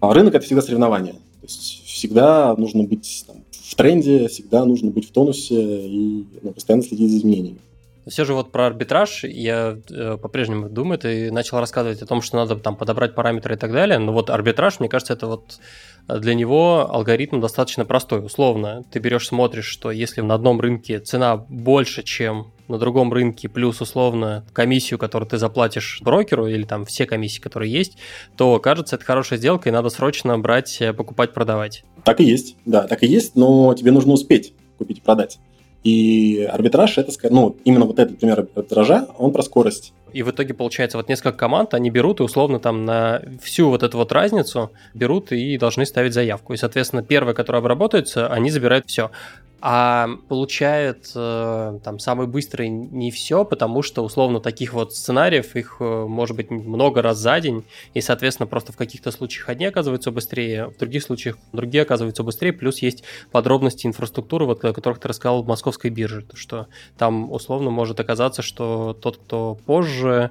а, 0.00 0.12
рынок– 0.12 0.34
это 0.36 0.44
всегда 0.44 0.62
соревнование. 0.62 1.14
То 1.14 1.46
есть 1.46 1.84
всегда 1.86 2.54
нужно 2.56 2.84
быть 2.84 3.24
там, 3.26 3.36
в 3.50 3.74
тренде, 3.74 4.28
всегда 4.28 4.64
нужно 4.64 4.90
быть 4.90 5.08
в 5.08 5.12
тонусе 5.12 5.86
и 5.86 6.24
ну, 6.42 6.52
постоянно 6.52 6.82
следить 6.82 7.10
за 7.10 7.18
изменениями. 7.18 7.58
Все 8.06 8.26
же 8.26 8.34
вот 8.34 8.52
про 8.52 8.66
арбитраж 8.66 9.24
я 9.24 9.78
э, 9.90 10.18
по-прежнему 10.20 10.68
думаю, 10.68 10.98
ты 10.98 11.32
начал 11.32 11.58
рассказывать 11.58 12.02
о 12.02 12.06
том, 12.06 12.20
что 12.20 12.36
надо 12.36 12.56
там 12.56 12.76
подобрать 12.76 13.14
параметры 13.14 13.54
и 13.54 13.58
так 13.58 13.72
далее, 13.72 13.98
но 13.98 14.12
вот 14.12 14.28
арбитраж, 14.28 14.78
мне 14.78 14.90
кажется, 14.90 15.14
это 15.14 15.26
вот 15.26 15.58
для 16.06 16.34
него 16.34 16.86
алгоритм 16.90 17.40
достаточно 17.40 17.86
простой. 17.86 18.24
Условно, 18.24 18.84
ты 18.90 18.98
берешь, 18.98 19.28
смотришь, 19.28 19.64
что 19.64 19.90
если 19.90 20.20
на 20.20 20.34
одном 20.34 20.60
рынке 20.60 21.00
цена 21.00 21.36
больше, 21.36 22.02
чем 22.02 22.52
на 22.68 22.78
другом 22.78 23.12
рынке, 23.12 23.48
плюс 23.48 23.80
условно 23.80 24.44
комиссию, 24.52 24.98
которую 24.98 25.28
ты 25.28 25.38
заплатишь 25.38 26.00
брокеру, 26.02 26.46
или 26.46 26.64
там 26.64 26.84
все 26.84 27.06
комиссии, 27.06 27.40
которые 27.40 27.72
есть, 27.72 27.96
то 28.36 28.58
кажется, 28.58 28.96
это 28.96 29.04
хорошая 29.04 29.38
сделка, 29.38 29.68
и 29.68 29.72
надо 29.72 29.88
срочно 29.90 30.38
брать, 30.38 30.80
э, 30.80 30.92
покупать, 30.92 31.32
продавать. 31.32 31.84
Так 32.04 32.20
и 32.20 32.24
есть, 32.24 32.56
да, 32.64 32.86
так 32.86 33.02
и 33.02 33.06
есть, 33.06 33.36
но 33.36 33.74
тебе 33.74 33.92
нужно 33.92 34.12
успеть 34.12 34.54
купить 34.78 34.98
и 34.98 35.00
продать. 35.00 35.38
И 35.84 36.48
арбитраж, 36.50 36.96
это, 36.96 37.12
ну, 37.28 37.56
именно 37.64 37.84
вот 37.84 37.98
этот 37.98 38.18
пример 38.18 38.40
арбитража, 38.40 39.06
он 39.18 39.32
про 39.32 39.42
скорость. 39.42 39.92
И 40.14 40.22
в 40.22 40.30
итоге, 40.30 40.54
получается, 40.54 40.96
вот 40.96 41.08
несколько 41.10 41.32
команд, 41.32 41.74
они 41.74 41.90
берут 41.90 42.20
и 42.20 42.22
условно 42.22 42.58
там 42.58 42.86
на 42.86 43.20
всю 43.42 43.68
вот 43.68 43.82
эту 43.82 43.98
вот 43.98 44.10
разницу 44.10 44.70
берут 44.94 45.32
и 45.32 45.58
должны 45.58 45.84
ставить 45.84 46.14
заявку. 46.14 46.54
И, 46.54 46.56
соответственно, 46.56 47.02
первая, 47.02 47.34
которая 47.34 47.60
обработается, 47.60 48.28
они 48.28 48.50
забирают 48.50 48.86
все 48.86 49.10
а 49.66 50.18
получает 50.28 51.10
э, 51.14 51.78
там 51.82 51.98
самый 51.98 52.26
быстрый 52.26 52.68
не 52.68 53.10
все, 53.10 53.46
потому 53.46 53.80
что 53.80 54.04
условно 54.04 54.38
таких 54.38 54.74
вот 54.74 54.94
сценариев 54.94 55.56
их 55.56 55.78
э, 55.80 56.04
может 56.06 56.36
быть 56.36 56.50
много 56.50 57.00
раз 57.00 57.16
за 57.16 57.40
день, 57.40 57.64
и 57.94 58.02
соответственно 58.02 58.46
просто 58.46 58.72
в 58.72 58.76
каких-то 58.76 59.10
случаях 59.10 59.48
одни 59.48 59.64
оказываются 59.64 60.10
быстрее, 60.10 60.66
в 60.66 60.76
других 60.76 61.02
случаях 61.02 61.38
другие 61.54 61.80
оказываются 61.80 62.22
быстрее, 62.22 62.52
плюс 62.52 62.82
есть 62.82 63.04
подробности 63.32 63.86
инфраструктуры, 63.86 64.44
вот, 64.44 64.62
о 64.66 64.74
которых 64.74 64.98
ты 64.98 65.08
рассказал 65.08 65.42
в 65.42 65.46
московской 65.46 65.90
бирже, 65.90 66.26
что 66.34 66.66
там 66.98 67.32
условно 67.32 67.70
может 67.70 67.98
оказаться, 67.98 68.42
что 68.42 68.92
тот, 68.92 69.16
кто 69.16 69.58
позже 69.64 70.30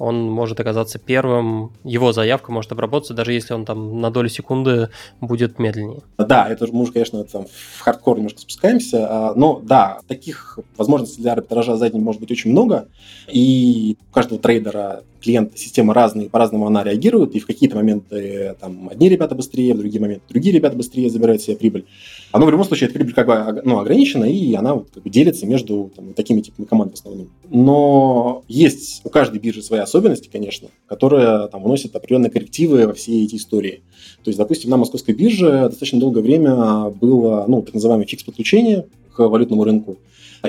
он 0.00 0.30
может 0.30 0.58
оказаться 0.58 0.98
первым, 0.98 1.72
его 1.84 2.14
заявка 2.14 2.50
может 2.52 2.72
обработаться, 2.72 3.12
даже 3.12 3.34
если 3.34 3.52
он 3.52 3.66
там 3.66 4.00
на 4.00 4.10
долю 4.10 4.30
секунды 4.30 4.88
будет 5.20 5.58
медленнее. 5.58 6.00
Да, 6.16 6.48
это 6.48 6.66
мы 6.72 6.82
уже, 6.82 6.92
конечно, 6.92 7.22
там 7.24 7.44
в 7.44 7.80
хардкор 7.80 8.16
немножко 8.16 8.40
спускаемся, 8.40 9.06
а, 9.08 9.34
но 9.34 9.60
да, 9.62 9.98
таких 10.08 10.58
возможностей 10.78 11.20
для 11.20 11.34
арбитража 11.34 11.76
за 11.76 11.90
день 11.90 12.00
может 12.00 12.18
быть 12.18 12.30
очень 12.30 12.50
много, 12.50 12.88
и 13.30 13.98
у 14.10 14.14
каждого 14.14 14.40
трейдера 14.40 15.02
клиент, 15.20 15.58
система 15.58 15.92
разные, 15.92 16.30
по-разному 16.30 16.66
она 16.66 16.82
реагирует, 16.82 17.34
и 17.34 17.40
в 17.40 17.46
какие-то 17.46 17.76
моменты 17.76 18.56
там 18.58 18.88
одни 18.88 19.10
ребята 19.10 19.34
быстрее, 19.34 19.74
в 19.74 19.78
другие 19.78 20.00
моменты 20.00 20.24
другие 20.30 20.54
ребята 20.54 20.76
быстрее 20.76 21.10
забирают 21.10 21.42
себе 21.42 21.56
прибыль. 21.56 21.84
Но 22.32 22.46
в 22.46 22.50
любом 22.50 22.64
случае 22.64 22.88
эта 22.88 22.94
прибыль 22.94 23.14
как 23.14 23.26
бы 23.26 23.62
ну, 23.64 23.80
ограничена, 23.80 24.24
и 24.24 24.54
она 24.54 24.74
вот, 24.74 24.90
как 24.94 25.02
бы 25.02 25.10
делится 25.10 25.46
между 25.46 25.90
там, 25.94 26.14
такими 26.14 26.40
типами 26.40 26.66
команд 26.66 26.92
в 26.92 26.94
основном. 26.94 27.28
Но 27.48 28.44
есть 28.46 29.00
у 29.04 29.10
каждой 29.10 29.40
биржи 29.40 29.62
свои 29.62 29.80
особенности, 29.80 30.28
конечно, 30.30 30.68
которые 30.86 31.48
там 31.48 31.62
вносят 31.62 31.94
определенные 31.96 32.30
коррективы 32.30 32.86
во 32.86 32.94
все 32.94 33.24
эти 33.24 33.34
истории. 33.34 33.82
То 34.22 34.28
есть, 34.28 34.38
допустим, 34.38 34.70
на 34.70 34.76
московской 34.76 35.14
бирже 35.14 35.62
достаточно 35.64 35.98
долгое 35.98 36.22
время 36.22 36.90
было 36.90 37.44
ну, 37.48 37.62
так 37.62 37.74
называемое 37.74 38.06
фикс-подключение 38.06 38.86
к 39.14 39.28
валютному 39.28 39.64
рынку. 39.64 39.98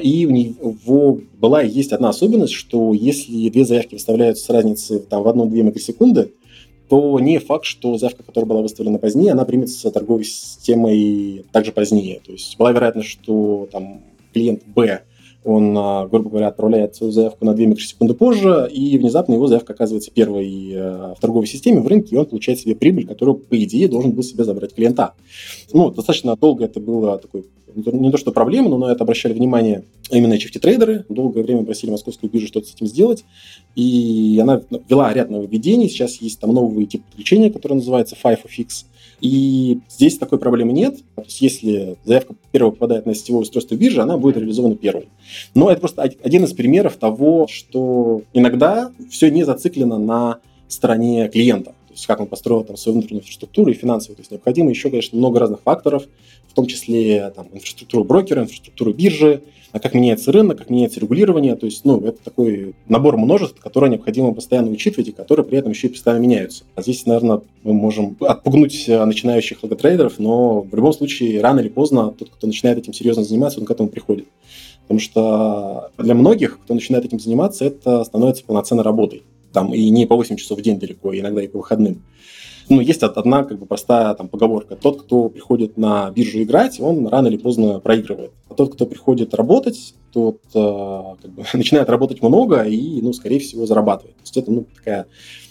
И 0.02 0.26
у 0.26 0.30
него 0.30 1.20
была 1.38 1.64
и 1.64 1.70
есть 1.70 1.92
одна 1.92 2.10
особенность, 2.10 2.54
что 2.54 2.94
если 2.94 3.50
две 3.50 3.66
заявки 3.66 3.96
выставляются 3.96 4.46
с 4.46 4.50
разницей 4.50 5.00
там, 5.00 5.24
в 5.24 5.28
1-2 5.28 5.50
микросекунды, 5.64 6.32
то 6.92 7.18
не 7.22 7.40
факт, 7.40 7.64
что 7.64 7.98
заявка, 7.98 8.22
которая 8.22 8.50
была 8.50 8.62
выставлена 8.62 9.00
позднее, 9.00 9.32
она 9.32 9.46
примется 9.46 9.92
торговой 9.92 10.26
системой 10.26 11.46
также 11.54 11.72
позднее. 11.72 12.20
То 12.20 12.34
есть 12.34 12.58
была 12.58 12.74
вероятность, 12.74 13.08
что 13.08 13.70
там 13.72 14.02
клиент 14.34 14.62
Б 14.66 15.00
он, 15.44 15.76
а, 15.76 16.08
грубо 16.08 16.30
говоря, 16.30 16.48
отправляет 16.50 16.96
свою 16.96 17.12
заявку 17.12 17.46
на 17.46 17.54
2 17.54 17.66
микросекунды 17.66 18.14
позже, 18.14 18.70
и 18.72 18.98
внезапно 18.98 19.34
его 19.34 19.48
заявка 19.48 19.74
оказывается 19.74 20.12
первой 20.12 20.72
э, 20.72 21.14
в 21.18 21.20
торговой 21.20 21.48
системе, 21.48 21.82
в 21.82 21.88
рынке, 21.88 22.16
и 22.16 22.18
он 22.18 22.28
получает 22.28 22.60
себе 22.60 22.76
прибыль, 22.76 23.08
которую, 23.08 23.38
по 23.38 23.62
идее, 23.64 23.88
должен 23.88 24.12
был 24.12 24.22
себе 24.22 24.44
забрать 24.44 24.76
клиента. 24.76 25.14
Ну, 25.74 25.90
достаточно 25.90 26.36
долго 26.36 26.66
это 26.66 26.80
было 26.80 27.18
такой, 27.18 27.46
не 27.74 28.12
то 28.12 28.18
что 28.18 28.32
проблема, 28.32 28.70
но 28.70 28.78
на 28.78 28.92
это 28.92 29.04
обращали 29.04 29.34
внимание 29.34 29.84
именно 30.12 30.34
HFT-трейдеры, 30.34 31.06
долгое 31.10 31.44
время 31.44 31.64
просили 31.64 31.90
московскую 31.90 32.30
биржу 32.30 32.48
что-то 32.48 32.68
с 32.68 32.76
этим 32.76 32.86
сделать, 32.86 33.26
и 33.76 34.38
она 34.42 34.62
ввела 34.88 35.12
ряд 35.12 35.32
нововведений, 35.32 35.90
сейчас 35.90 36.18
есть 36.18 36.40
там 36.40 36.54
новый 36.54 36.86
тип 36.86 37.04
подключения, 37.06 37.50
который 37.50 37.74
называется 37.74 38.16
FIFO-FIX, 38.22 38.86
и 39.22 39.80
здесь 39.88 40.18
такой 40.18 40.40
проблемы 40.40 40.74
нет. 40.74 40.98
То 41.16 41.22
есть 41.24 41.42
если 41.42 41.98
заявка 42.04 42.36
первая 42.52 42.72
попадает 42.72 43.06
на 43.06 43.14
сетевое 43.14 43.44
устройство 43.44 43.76
биржи, 43.76 44.02
она 44.02 44.18
будет 44.18 44.38
реализована 44.38 44.76
первой. 44.76 45.10
Но 45.54 45.70
это 45.72 45.80
просто 45.80 46.02
один 46.02 46.44
из 46.44 46.54
примеров 46.54 46.98
того, 46.98 47.48
что 47.48 48.24
иногда 48.34 48.92
все 49.10 49.30
не 49.30 49.44
зациклено 49.44 50.00
на 50.00 50.40
стороне 50.68 51.30
клиента. 51.30 51.74
То 51.92 51.96
есть 51.96 52.08
как 52.08 52.20
он 52.20 52.28
построил 52.28 52.64
там 52.64 52.78
свою 52.78 52.98
внутреннюю 52.98 53.22
инфраструктуру 53.22 53.72
и 53.72 53.74
финансовую. 53.74 54.16
То 54.16 54.22
есть 54.22 54.32
необходимо 54.32 54.70
еще, 54.70 54.90
конечно, 54.90 55.18
много 55.18 55.40
разных 55.40 55.62
факторов, 55.62 56.04
в 56.48 56.54
том 56.54 56.66
числе 56.66 57.32
там, 57.36 57.48
инфраструктуру 57.54 58.04
брокера, 58.04 58.42
инфраструктуру 58.42 58.94
биржи, 58.94 59.44
а 59.72 59.80
как 59.80 59.94
меняется 59.94 60.32
рынок, 60.34 60.58
как 60.58 60.70
меняется 60.70 61.00
регулирование. 61.00 61.56
То 61.56 61.66
есть, 61.66 61.86
ну, 61.86 62.02
это 62.02 62.22
такой 62.22 62.76
набор 62.90 63.18
множеств, 63.18 63.60
которые 63.60 63.90
необходимо 63.90 64.34
постоянно 64.34 64.70
учитывать 64.70 65.08
и 65.10 65.12
которые 65.14 65.46
при 65.46 65.58
этом 65.58 65.72
еще 65.72 65.88
и 65.88 65.92
постоянно 65.92 66.22
меняются. 66.22 66.66
А 66.76 66.82
здесь, 66.82 67.06
наверное, 67.06 67.42
мы 67.64 67.74
можем 67.74 68.18
отпугнуть 68.20 68.86
начинающих 68.88 69.64
логотрейдеров, 69.64 70.20
но 70.20 70.62
в 70.62 70.76
любом 70.76 70.92
случае, 70.92 71.40
рано 71.42 71.62
или 71.62 71.70
поздно 71.70 72.12
тот, 72.12 72.30
кто 72.30 72.48
начинает 72.48 72.80
этим 72.80 72.94
серьезно 72.94 73.24
заниматься, 73.24 73.60
он 73.60 73.66
к 73.66 73.72
этому 73.72 73.88
приходит. 73.88 74.28
Потому 74.82 75.00
что 75.00 75.90
для 75.98 76.16
многих, 76.16 76.60
кто 76.62 76.74
начинает 76.74 77.06
этим 77.06 77.20
заниматься, 77.20 77.64
это 77.64 78.04
становится 78.04 78.44
полноценной 78.44 78.84
работой. 78.84 79.24
Там 79.54 79.74
и 79.74 79.90
не 79.90 80.06
по 80.06 80.16
8 80.16 80.36
часов 80.38 80.60
в 80.60 80.62
день 80.62 80.80
далеко, 80.80 81.16
иногда 81.16 81.42
и 81.42 81.48
по 81.48 81.58
выходным 81.60 82.02
ну, 82.72 82.80
есть 82.80 83.04
одна 83.04 83.44
как 83.44 83.60
бы 83.60 83.66
простая 83.66 84.14
там 84.14 84.30
поговорка. 84.30 84.76
Тот, 84.76 85.02
кто 85.02 85.30
приходит 85.30 85.78
на 85.78 86.10
биржу 86.12 86.42
играть, 86.42 86.80
он 86.80 87.08
рано 87.08 87.28
или 87.28 87.38
поздно 87.38 87.80
проигрывает. 87.80 88.32
А 88.50 88.54
тот, 88.54 88.74
кто 88.74 88.86
приходит 88.86 89.34
работать, 89.34 89.94
тот 90.14 90.40
э, 90.54 91.04
как 91.22 91.32
бы, 91.32 91.44
начинает 91.54 91.90
работать 91.90 92.22
много 92.22 92.64
и, 92.64 93.02
ну, 93.02 93.14
скорее 93.14 93.40
всего, 93.40 93.66
зарабатывает. 93.66 94.16
То 94.18 94.22
есть 94.22 94.38
это, 94.38 94.52
ну, 94.52 94.66
такая 94.76 95.08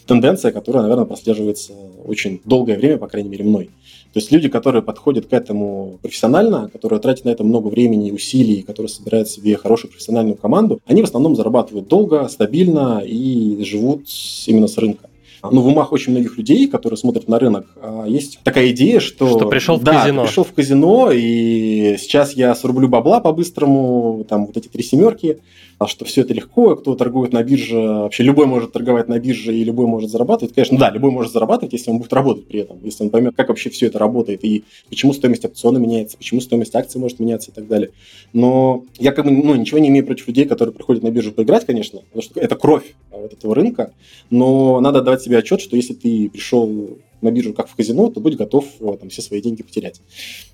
тенденция, 0.07 0.51
которая, 0.51 0.83
наверное, 0.83 1.05
прослеживается 1.05 1.73
очень 2.05 2.41
долгое 2.45 2.79
время, 2.79 2.97
по 2.97 3.07
крайней 3.07 3.29
мере, 3.29 3.45
мной. 3.45 3.71
То 4.13 4.19
есть 4.19 4.33
люди, 4.33 4.49
которые 4.49 4.83
подходят 4.83 5.27
к 5.27 5.33
этому 5.33 5.99
профессионально, 6.03 6.69
которые 6.73 6.99
тратят 7.01 7.25
на 7.25 7.31
это 7.31 7.45
много 7.45 7.69
времени 7.69 8.09
и 8.09 8.13
усилий, 8.13 8.63
которые 8.63 8.89
собирают 8.89 9.29
себе 9.29 9.57
хорошую 9.57 9.91
профессиональную 9.91 10.37
команду, 10.37 10.81
они 10.87 11.03
в 11.03 11.05
основном 11.05 11.37
зарабатывают 11.37 11.87
долго, 11.87 12.29
стабильно 12.29 13.03
и 13.05 13.63
живут 13.63 14.07
именно 14.47 14.67
с 14.67 14.77
рынка 14.79 15.11
ну, 15.43 15.61
в 15.63 15.69
умах 15.69 15.93
очень 15.93 16.13
многих 16.13 16.37
людей, 16.37 16.67
которые 16.67 16.97
смотрят 16.99 17.29
на 17.29 17.39
рынок, 17.39 17.67
а, 17.81 18.05
есть 18.07 18.41
такая 18.45 18.71
идея, 18.71 19.01
что... 19.01 19.29
Что 19.39 19.49
пришел 19.49 19.77
в 19.77 19.83
да, 19.83 20.03
казино. 20.03 20.25
пришел 20.25 20.45
в 20.45 20.53
казино, 20.53 21.11
и 21.13 21.97
сейчас 21.99 22.35
я 22.35 22.55
срублю 22.55 22.89
бабла 22.89 23.21
по-быстрому, 23.21 24.25
там 24.29 24.47
вот 24.47 24.57
эти 24.57 24.69
три 24.69 24.83
семерки, 24.83 25.39
что 25.87 26.05
все 26.05 26.21
это 26.21 26.35
легко, 26.35 26.77
кто 26.77 26.95
торгует 26.95 27.33
на 27.33 27.43
бирже, 27.43 27.77
вообще 27.79 28.23
любой 28.23 28.47
может 28.47 28.73
торговать 28.73 29.09
на 29.09 29.19
бирже 29.19 29.55
и 29.55 29.65
любой 29.65 29.87
может 29.87 30.11
зарабатывать. 30.11 30.55
Конечно, 30.55 30.79
да, 30.79 30.91
любой 30.91 31.11
может 31.11 31.33
зарабатывать, 31.33 31.73
если 31.73 31.91
он 31.91 31.99
будет 31.99 32.13
работать 32.13 32.47
при 32.47 32.61
этом, 32.61 32.79
если 32.83 33.05
он 33.05 33.11
поймет, 33.11 33.35
как 33.35 33.49
вообще 33.49 33.71
все 33.71 33.87
это 33.87 33.99
работает 33.99 34.45
и 34.45 34.65
почему 34.91 35.15
стоимость 35.15 35.45
опциона 35.47 35.79
меняется, 35.79 36.19
почему 36.19 36.43
стоимость 36.43 36.75
акций 36.75 37.01
может 37.01 37.19
меняться 37.19 37.51
и 37.51 37.55
так 37.55 37.67
далее. 37.67 37.93
Но 38.35 38.85
я 38.99 39.13
как 39.13 39.25
бы 39.25 39.31
ну, 39.31 39.55
ничего 39.55 39.79
не 39.79 39.89
имею 39.89 40.05
против 40.05 40.29
людей, 40.29 40.45
которые 40.45 40.75
приходят 40.75 41.03
на 41.03 41.11
биржу 41.11 41.33
поиграть, 41.33 41.65
конечно, 41.65 42.01
потому 42.01 42.23
что 42.23 42.39
это 42.39 42.57
кровь 42.57 42.95
вот 43.11 43.33
этого 43.33 43.55
рынка, 43.55 43.93
но 44.29 44.81
надо 44.81 45.01
давать 45.01 45.23
себе 45.23 45.39
отчет, 45.39 45.63
что 45.63 45.77
если 45.77 45.95
ты 45.95 46.29
пришел 46.29 46.99
на 47.23 47.31
биржу 47.31 47.53
как 47.53 47.69
в 47.69 47.75
казино, 47.75 48.11
то 48.11 48.21
будь 48.21 48.37
готов 48.37 48.65
э, 48.81 48.97
там, 48.99 49.09
все 49.11 49.23
свои 49.23 49.41
деньги 49.41 49.63
потерять. 49.63 50.01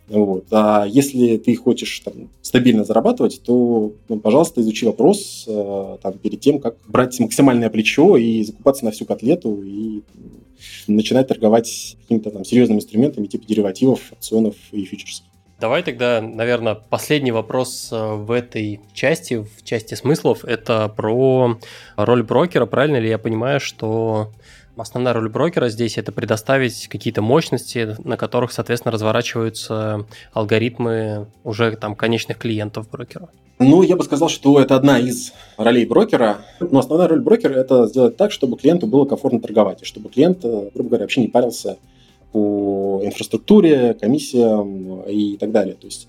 Вот. 0.08 0.46
А 0.50 0.84
если 0.86 1.36
ты 1.36 1.54
хочешь 1.56 2.00
там, 2.00 2.28
стабильно 2.42 2.84
зарабатывать, 2.84 3.40
то, 3.42 3.92
ну, 4.08 4.20
пожалуйста, 4.20 4.60
изучи 4.60 4.86
вопрос 4.86 5.44
э, 5.48 5.98
там, 6.02 6.18
перед 6.18 6.40
тем, 6.40 6.60
как 6.60 6.76
брать 6.86 7.18
максимальное 7.20 7.70
плечо 7.70 8.16
и 8.16 8.42
закупаться 8.42 8.84
на 8.84 8.90
всю 8.90 9.04
котлету 9.04 9.62
и 9.62 10.02
начинать 10.86 11.28
торговать 11.28 11.96
какими-то 12.02 12.30
там 12.30 12.44
серьезными 12.44 12.78
инструментами 12.78 13.26
типа 13.26 13.46
деривативов, 13.46 14.12
опционов 14.12 14.54
и 14.72 14.84
фьючерсов. 14.84 15.26
Давай 15.58 15.82
тогда, 15.82 16.20
наверное, 16.20 16.74
последний 16.74 17.32
вопрос 17.32 17.88
э, 17.90 18.14
в 18.14 18.30
этой 18.30 18.80
части, 18.92 19.34
в 19.42 19.64
части 19.64 19.94
смыслов, 19.94 20.44
это 20.44 20.92
про 20.94 21.58
роль 21.96 22.22
брокера. 22.22 22.66
Правильно 22.66 22.98
ли 22.98 23.08
я 23.08 23.16
понимаю, 23.16 23.58
что 23.58 24.32
Основная 24.76 25.14
роль 25.14 25.30
брокера 25.30 25.70
здесь 25.70 25.96
это 25.96 26.12
предоставить 26.12 26.88
какие-то 26.88 27.22
мощности, 27.22 27.96
на 28.04 28.18
которых, 28.18 28.52
соответственно, 28.52 28.92
разворачиваются 28.92 30.04
алгоритмы 30.34 31.28
уже 31.44 31.74
там 31.76 31.94
конечных 31.94 32.36
клиентов 32.36 32.90
брокера. 32.90 33.30
Ну, 33.58 33.82
я 33.82 33.96
бы 33.96 34.04
сказал, 34.04 34.28
что 34.28 34.60
это 34.60 34.76
одна 34.76 34.98
из 34.98 35.32
ролей 35.56 35.86
брокера. 35.86 36.38
Но 36.60 36.80
основная 36.80 37.08
роль 37.08 37.20
брокера– 37.20 37.54
это 37.54 37.86
сделать 37.86 38.18
так, 38.18 38.32
чтобы 38.32 38.58
клиенту 38.58 38.86
было 38.86 39.06
комфортно 39.06 39.40
торговать, 39.40 39.80
и 39.80 39.86
чтобы 39.86 40.10
клиент, 40.10 40.44
э, 40.44 40.70
грубо 40.74 40.90
говоря, 40.90 41.04
вообще 41.04 41.22
не 41.22 41.28
парился 41.28 41.78
по 42.32 43.00
инфраструктуре, 43.02 43.94
комиссиям 43.94 45.00
и 45.08 45.38
так 45.38 45.52
далее. 45.52 45.74
То 45.74 45.86
есть 45.86 46.06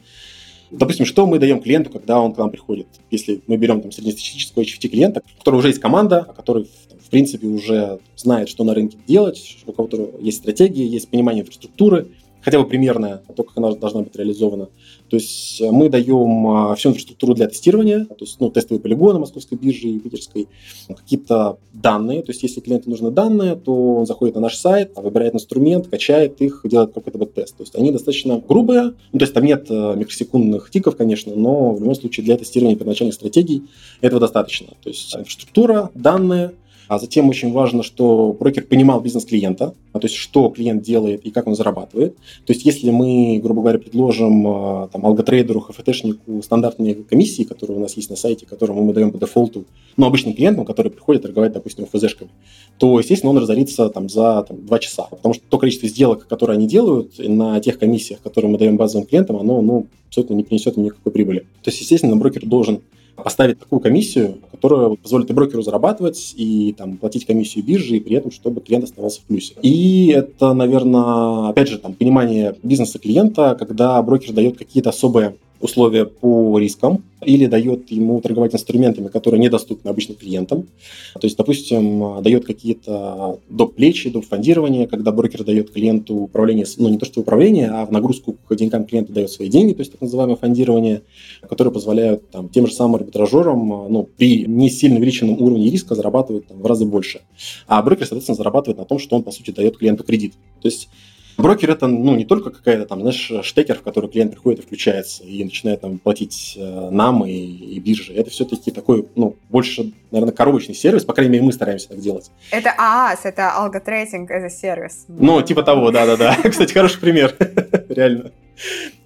Допустим, 0.69 1.05
что 1.05 1.25
мы 1.25 1.39
даем 1.39 1.61
клиенту, 1.61 1.89
когда 1.89 2.19
он 2.19 2.33
к 2.33 2.37
нам 2.37 2.49
приходит? 2.49 2.87
Если 3.09 3.41
мы 3.47 3.55
берем 3.57 3.81
там 3.81 3.91
среднестатистического 3.91 4.63
HFT 4.63 4.89
клиента, 4.89 5.21
у 5.35 5.37
которого 5.37 5.59
уже 5.59 5.69
есть 5.69 5.79
команда, 5.79 6.27
который 6.35 6.67
в 7.07 7.09
принципе, 7.09 7.47
уже 7.47 7.99
знает, 8.17 8.49
что 8.49 8.65
на 8.65 8.73
рынке 8.73 8.97
делать, 9.07 9.57
у 9.65 9.71
кого-то 9.71 10.11
есть 10.19 10.39
стратегия, 10.39 10.85
есть 10.85 11.09
понимание 11.09 11.43
инфраструктуры, 11.43 12.07
хотя 12.41 12.59
бы 12.59 12.67
примерная, 12.67 13.21
то, 13.33 13.43
как 13.43 13.57
она 13.57 13.71
должна 13.71 14.01
быть 14.01 14.15
реализована. 14.17 14.67
То 15.09 15.15
есть 15.15 15.61
э, 15.61 15.71
мы 15.71 15.89
даем 15.89 16.47
а, 16.47 16.75
всю 16.75 16.89
инфраструктуру 16.89 17.33
для 17.33 17.47
тестирования, 17.47 18.03
то 18.05 18.25
есть 18.25 18.41
ну, 18.41 18.49
тестовые 18.49 18.81
полигоны 18.81 19.19
московской 19.19 19.57
биржи 19.57 19.87
и 19.87 19.99
питерской, 19.99 20.47
какие-то 20.87 21.59
данные, 21.73 22.23
то 22.23 22.31
есть 22.31 22.43
если 22.43 22.59
клиенту 22.59 22.89
нужны 22.89 23.09
данные, 23.09 23.55
то 23.55 23.95
он 23.95 24.05
заходит 24.05 24.35
на 24.35 24.41
наш 24.41 24.55
сайт, 24.55 24.91
выбирает 24.97 25.33
инструмент, 25.33 25.87
качает 25.87 26.41
их, 26.41 26.61
делает 26.65 26.93
какой-то 26.93 27.17
backtest. 27.17 27.55
То 27.55 27.63
есть 27.63 27.75
они 27.75 27.93
достаточно 27.93 28.41
грубые, 28.45 28.95
ну, 29.13 29.19
то 29.19 29.23
есть 29.23 29.33
там 29.33 29.45
нет 29.45 29.67
э, 29.69 29.95
микросекундных 29.95 30.69
тиков, 30.71 30.97
конечно, 30.97 31.33
но 31.35 31.71
в 31.71 31.79
любом 31.79 31.95
случае 31.95 32.25
для 32.25 32.35
тестирования 32.35 32.77
первоначальных 32.77 33.13
стратегий 33.13 33.63
этого 34.01 34.19
достаточно. 34.19 34.67
То 34.83 34.89
есть 34.89 35.15
инфраструктура, 35.15 35.89
данные, 35.93 36.51
а 36.87 36.99
затем 36.99 37.29
очень 37.29 37.51
важно, 37.51 37.83
что 37.83 38.35
брокер 38.39 38.63
понимал 38.63 39.01
бизнес 39.01 39.25
клиента, 39.25 39.73
то 39.93 39.99
есть 40.03 40.15
что 40.15 40.49
клиент 40.49 40.83
делает 40.83 41.25
и 41.25 41.31
как 41.31 41.47
он 41.47 41.55
зарабатывает. 41.55 42.15
То 42.45 42.53
есть 42.53 42.65
если 42.65 42.91
мы, 42.91 43.39
грубо 43.41 43.61
говоря, 43.61 43.79
предложим 43.79 44.47
а, 44.47 44.89
там, 44.91 45.05
алготрейдеру, 45.05 45.59
ХФТшнику 45.59 46.41
стандартные 46.43 46.95
комиссии, 46.95 47.43
которые 47.43 47.77
у 47.77 47.81
нас 47.81 47.97
есть 47.97 48.09
на 48.09 48.15
сайте, 48.15 48.45
которому 48.45 48.83
мы 48.83 48.93
даем 48.93 49.11
по 49.11 49.17
дефолту, 49.17 49.65
ну, 49.97 50.05
обычным 50.05 50.33
клиентам, 50.33 50.65
которые 50.65 50.91
приходят 50.91 51.23
торговать, 51.23 51.53
допустим, 51.53 51.85
ФЗшками, 51.85 52.31
то, 52.77 52.99
естественно, 52.99 53.31
он 53.31 53.39
разорится 53.39 53.89
там, 53.89 54.09
за 54.09 54.43
там, 54.47 54.65
2 54.65 54.79
часа. 54.79 55.03
Потому 55.03 55.33
что 55.33 55.43
то 55.49 55.57
количество 55.57 55.89
сделок, 55.89 56.27
которые 56.27 56.57
они 56.57 56.67
делают 56.67 57.13
на 57.17 57.59
тех 57.59 57.79
комиссиях, 57.79 58.21
которые 58.21 58.51
мы 58.51 58.57
даем 58.57 58.77
базовым 58.77 59.07
клиентам, 59.07 59.37
оно 59.37 59.61
ну, 59.61 59.87
абсолютно 60.07 60.35
не 60.35 60.43
принесет 60.43 60.77
им 60.77 60.83
никакой 60.83 61.11
прибыли. 61.11 61.39
То 61.63 61.69
есть, 61.69 61.81
естественно, 61.81 62.15
брокер 62.15 62.45
должен 62.45 62.81
поставить 63.23 63.59
такую 63.59 63.79
комиссию, 63.79 64.37
которая 64.51 64.95
позволит 64.95 65.29
и 65.29 65.33
брокеру 65.33 65.61
зарабатывать, 65.61 66.33
и 66.37 66.73
там, 66.77 66.97
платить 66.97 67.25
комиссию 67.25 67.65
бирже, 67.65 67.97
и 67.97 67.99
при 67.99 68.15
этом, 68.15 68.31
чтобы 68.31 68.61
клиент 68.61 68.85
оставался 68.85 69.21
в 69.21 69.23
плюсе. 69.23 69.55
И 69.61 70.07
это, 70.15 70.53
наверное, 70.53 71.49
опять 71.49 71.67
же, 71.67 71.77
там, 71.79 71.93
понимание 71.93 72.55
бизнеса 72.63 72.99
клиента, 72.99 73.55
когда 73.57 74.01
брокер 74.01 74.33
дает 74.33 74.57
какие-то 74.57 74.89
особые 74.89 75.35
условия 75.59 76.05
по 76.05 76.57
рискам 76.59 77.03
или 77.25 77.47
дает 77.47 77.89
ему 77.89 78.21
торговать 78.21 78.53
инструментами, 78.53 79.07
которые 79.07 79.41
недоступны 79.41 79.89
обычным 79.89 80.17
клиентам. 80.17 80.67
То 81.13 81.25
есть, 81.25 81.35
допустим, 81.35 82.21
дает 82.21 82.45
какие-то 82.45 83.39
доп. 83.49 83.75
плечи, 83.75 84.09
доп. 84.09 84.25
фондирование, 84.25 84.87
когда 84.87 85.11
брокер 85.11 85.43
дает 85.43 85.71
клиенту 85.71 86.15
управление, 86.15 86.65
ну 86.77 86.89
не 86.89 86.97
то 86.97 87.05
что 87.05 87.21
управление, 87.21 87.69
а 87.69 87.85
в 87.85 87.91
нагрузку 87.91 88.37
к 88.47 88.55
деньгам 88.55 88.85
клиента 88.85 89.13
дает 89.13 89.31
свои 89.31 89.49
деньги, 89.49 89.73
то 89.73 89.81
есть 89.81 89.91
так 89.91 90.01
называемое 90.01 90.35
фондирование, 90.35 91.01
которые 91.41 91.73
позволяют 91.73 92.29
там, 92.29 92.49
тем 92.49 92.67
же 92.67 92.73
самым 92.73 92.95
арбитражерам 92.95 93.87
ну, 93.89 94.07
при 94.17 94.45
не 94.45 94.69
сильно 94.69 94.97
увеличенном 94.97 95.41
уровне 95.41 95.69
риска 95.71 95.95
зарабатывать 95.95 96.47
там, 96.47 96.61
в 96.61 96.65
разы 96.65 96.85
больше. 96.85 97.21
А 97.67 97.81
брокер, 97.81 98.05
соответственно, 98.05 98.35
зарабатывает 98.35 98.77
на 98.77 98.85
том, 98.85 98.99
что 98.99 99.15
он, 99.15 99.23
по 99.23 99.31
сути, 99.31 99.51
дает 99.51 99.77
клиенту 99.77 100.03
кредит. 100.03 100.33
То 100.61 100.67
есть 100.67 100.89
Брокер 101.37 101.69
это 101.69 101.87
ну, 101.87 102.15
не 102.15 102.25
только 102.25 102.49
какая-то 102.49 102.85
там, 102.85 103.01
знаешь, 103.01 103.31
штекер, 103.43 103.77
в 103.77 103.83
который 103.83 104.09
клиент 104.09 104.31
приходит 104.31 104.59
и 104.59 104.63
включается 104.63 105.23
и 105.23 105.43
начинает 105.43 105.81
там 105.81 105.99
платить 105.99 106.55
э, 106.57 106.89
нам 106.91 107.25
и, 107.25 107.31
и 107.31 107.79
бирже. 107.79 108.13
Это 108.13 108.31
все-таки 108.31 108.71
такой, 108.71 109.07
ну, 109.15 109.35
больше, 109.49 109.93
наверное, 110.09 110.33
коробочный 110.33 110.73
сервис, 110.73 111.05
по 111.05 111.13
крайней 111.13 111.33
мере, 111.33 111.43
мы 111.43 111.51
стараемся 111.51 111.89
так 111.89 111.99
делать. 111.99 112.31
Это 112.49 112.73
ААС, 112.75 113.19
это 113.25 113.51
алготрейдинг 113.51 114.31
as 114.31 114.45
a 114.45 114.49
сервис. 114.49 115.05
Ну, 115.07 115.41
типа 115.43 115.61
того, 115.61 115.91
да-да-да. 115.91 116.35
Кстати, 116.49 116.73
хороший 116.73 116.99
пример, 116.99 117.35
реально. 117.89 118.31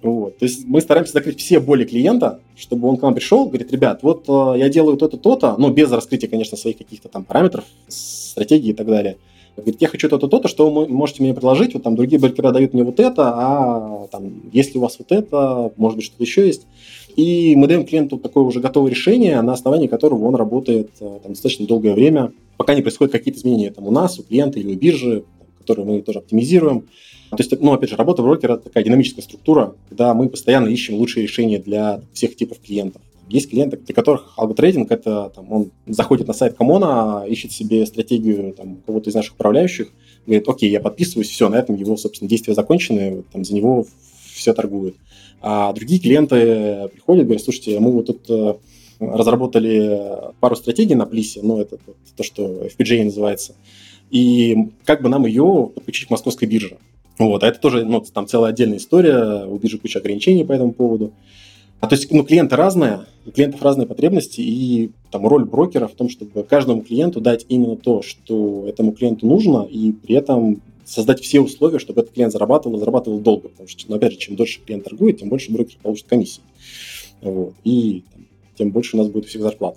Вот. 0.00 0.38
То 0.38 0.46
есть 0.46 0.66
мы 0.66 0.80
стараемся 0.80 1.12
закрыть 1.12 1.38
все 1.38 1.60
боли 1.60 1.84
клиента, 1.84 2.40
чтобы 2.56 2.88
он 2.88 2.96
к 2.96 3.02
нам 3.02 3.14
пришел, 3.14 3.44
говорит, 3.44 3.70
ребят, 3.70 4.02
вот 4.02 4.24
э, 4.26 4.58
я 4.58 4.70
делаю 4.70 4.96
то-то, 4.96 5.18
то-то, 5.18 5.56
ну, 5.58 5.70
без 5.70 5.92
раскрытия, 5.92 6.30
конечно, 6.30 6.56
своих 6.56 6.78
каких-то 6.78 7.10
там 7.10 7.24
параметров, 7.24 7.64
стратегии 7.88 8.70
и 8.70 8.74
так 8.74 8.86
далее– 8.86 9.18
Говорит, 9.56 9.82
я 9.82 9.88
хочу 9.88 10.08
то-то, 10.08 10.28
то-то, 10.28 10.48
что 10.48 10.70
вы 10.70 10.88
можете 10.88 11.22
мне 11.22 11.34
предложить, 11.34 11.74
вот 11.74 11.82
там 11.82 11.94
другие 11.94 12.18
брокера 12.18 12.52
дают 12.52 12.72
мне 12.72 12.84
вот 12.84 12.98
это, 12.98 13.32
а 13.34 14.06
там, 14.10 14.32
если 14.52 14.78
у 14.78 14.80
вас 14.80 14.98
вот 14.98 15.12
это, 15.12 15.72
может 15.76 15.96
быть, 15.96 16.06
что-то 16.06 16.22
еще 16.22 16.46
есть. 16.46 16.66
И 17.16 17.54
мы 17.56 17.66
даем 17.66 17.84
клиенту 17.84 18.16
такое 18.16 18.44
уже 18.44 18.60
готовое 18.60 18.90
решение, 18.90 19.40
на 19.42 19.52
основании 19.52 19.86
которого 19.88 20.24
он 20.24 20.34
работает 20.34 20.90
э, 21.00 21.18
там, 21.22 21.32
достаточно 21.32 21.66
долгое 21.66 21.92
время, 21.92 22.32
пока 22.56 22.74
не 22.74 22.80
происходят 22.80 23.12
какие-то 23.12 23.40
изменения 23.40 23.70
там, 23.70 23.86
у 23.86 23.90
нас, 23.90 24.18
у 24.18 24.22
клиента 24.22 24.58
или 24.58 24.74
у 24.74 24.78
биржи, 24.78 25.24
которые 25.58 25.84
мы 25.84 26.00
тоже 26.00 26.20
оптимизируем. 26.20 26.88
То 27.30 27.36
есть, 27.38 27.60
ну, 27.60 27.72
опять 27.72 27.90
же, 27.90 27.96
работа 27.96 28.22
брокера– 28.22 28.52
это 28.54 28.64
такая 28.64 28.84
динамическая 28.84 29.22
структура, 29.22 29.74
когда 29.88 30.14
мы 30.14 30.28
постоянно 30.28 30.68
ищем 30.68 30.94
лучшие 30.96 31.22
решения 31.22 31.58
для 31.58 32.02
всех 32.12 32.36
типов 32.36 32.58
клиентов. 32.60 33.02
Есть 33.28 33.50
клиенты, 33.50 33.76
для 33.76 33.94
которых 33.94 34.34
алготрейдинг– 34.36 34.90
это 34.90 35.32
там, 35.34 35.50
он 35.50 35.70
заходит 35.86 36.28
на 36.28 36.34
сайт 36.34 36.54
Комона, 36.54 37.24
ищет 37.26 37.52
себе 37.52 37.86
стратегию 37.86 38.52
там, 38.52 38.76
кого-то 38.84 39.10
из 39.10 39.14
наших 39.14 39.34
управляющих, 39.34 39.90
говорит, 40.26 40.48
окей, 40.48 40.70
я 40.70 40.80
подписываюсь, 40.80 41.28
все, 41.28 41.48
на 41.48 41.56
этом 41.56 41.76
его, 41.76 41.96
собственно, 41.96 42.28
действия 42.28 42.54
закончены, 42.54 43.24
там, 43.32 43.44
за 43.44 43.54
него 43.54 43.86
все 44.32 44.52
торгуют. 44.52 44.96
А 45.40 45.72
другие 45.72 46.00
клиенты 46.00 46.88
приходят, 46.92 47.24
говорят, 47.24 47.42
слушайте, 47.42 47.78
мы 47.80 47.90
вот 47.92 48.06
тут 48.06 48.28
э, 48.28 48.54
разработали 49.00 50.32
пару 50.40 50.56
стратегий 50.56 50.94
на 50.94 51.06
Плисе, 51.06 51.40
ну, 51.42 51.60
это 51.60 51.78
то, 52.16 52.22
что 52.22 52.66
FPGA 52.66 53.04
называется, 53.04 53.54
и 54.10 54.68
как 54.84 55.02
бы 55.02 55.08
нам 55.08 55.26
ее 55.26 55.70
подключить 55.74 56.08
к 56.08 56.10
московской 56.10 56.46
бирже. 56.46 56.78
Вот, 57.18 57.42
а 57.42 57.48
это 57.48 57.58
тоже, 57.58 57.84
ну, 57.84 58.00
там 58.00 58.26
целая 58.26 58.52
отдельная 58.52 58.78
история, 58.78 59.44
у 59.44 59.58
биржи 59.58 59.78
куча 59.78 59.98
ограничений 59.98 60.44
по 60.44 60.52
этому 60.52 60.72
поводу. 60.72 61.12
А 61.82 61.88
то 61.88 61.96
есть, 61.96 62.12
ну, 62.12 62.22
клиенты 62.22 62.54
разные, 62.54 63.06
у 63.26 63.32
клиентов 63.32 63.60
разные 63.60 63.88
потребности, 63.88 64.40
и 64.40 64.92
там 65.10 65.26
роль 65.26 65.44
брокера 65.44 65.88
в 65.88 65.94
том, 65.94 66.08
чтобы 66.08 66.44
каждому 66.44 66.82
клиенту 66.82 67.20
дать 67.20 67.44
именно 67.48 67.74
то, 67.74 68.02
что 68.02 68.64
этому 68.68 68.92
клиенту 68.92 69.26
нужно, 69.26 69.66
и 69.68 69.90
при 69.90 70.14
этом 70.14 70.62
создать 70.84 71.20
все 71.20 71.40
условия, 71.40 71.80
чтобы 71.80 72.02
этот 72.02 72.14
клиент 72.14 72.32
зарабатывал, 72.32 72.78
зарабатывал 72.78 73.18
долго. 73.18 73.48
Потому 73.48 73.68
что, 73.68 73.82
ну, 73.88 73.96
опять 73.96 74.12
же, 74.12 74.18
чем 74.18 74.36
дольше 74.36 74.60
клиент 74.64 74.84
торгует, 74.84 75.18
тем 75.18 75.28
больше 75.28 75.50
брокер 75.50 75.76
получит 75.82 76.06
комиссии. 76.06 76.42
Вот. 77.20 77.54
И 77.64 78.04
там, 78.12 78.26
тем 78.56 78.70
больше 78.70 78.96
у 78.96 79.00
нас 79.00 79.08
будет 79.08 79.24
у 79.24 79.28
всех 79.28 79.42
зарплат. 79.42 79.76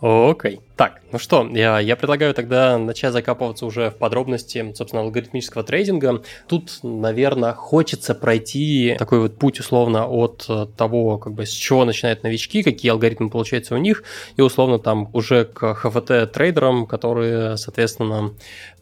Окей. 0.00 0.58
Так, 0.76 1.02
ну 1.12 1.20
что, 1.20 1.48
я, 1.52 1.78
я 1.78 1.94
предлагаю 1.94 2.34
тогда 2.34 2.78
начать 2.78 3.12
закапываться 3.12 3.64
уже 3.64 3.90
в 3.90 3.94
подробности, 3.94 4.72
собственно, 4.74 5.02
алгоритмического 5.02 5.62
трейдинга. 5.62 6.22
Тут, 6.48 6.80
наверное, 6.82 7.52
хочется 7.52 8.12
пройти 8.12 8.96
такой 8.98 9.20
вот 9.20 9.38
путь 9.38 9.60
условно 9.60 10.08
от 10.08 10.46
э, 10.48 10.66
того, 10.76 11.18
как 11.18 11.34
бы 11.34 11.46
с 11.46 11.52
чего 11.52 11.84
начинают 11.84 12.24
новички, 12.24 12.64
какие 12.64 12.90
алгоритмы 12.90 13.30
получаются 13.30 13.76
у 13.76 13.78
них, 13.78 14.02
и 14.36 14.42
условно 14.42 14.80
там 14.80 15.10
уже 15.12 15.44
к 15.44 15.74
ХВТ-трейдерам, 15.74 16.88
которые, 16.88 17.56
соответственно, 17.56 18.32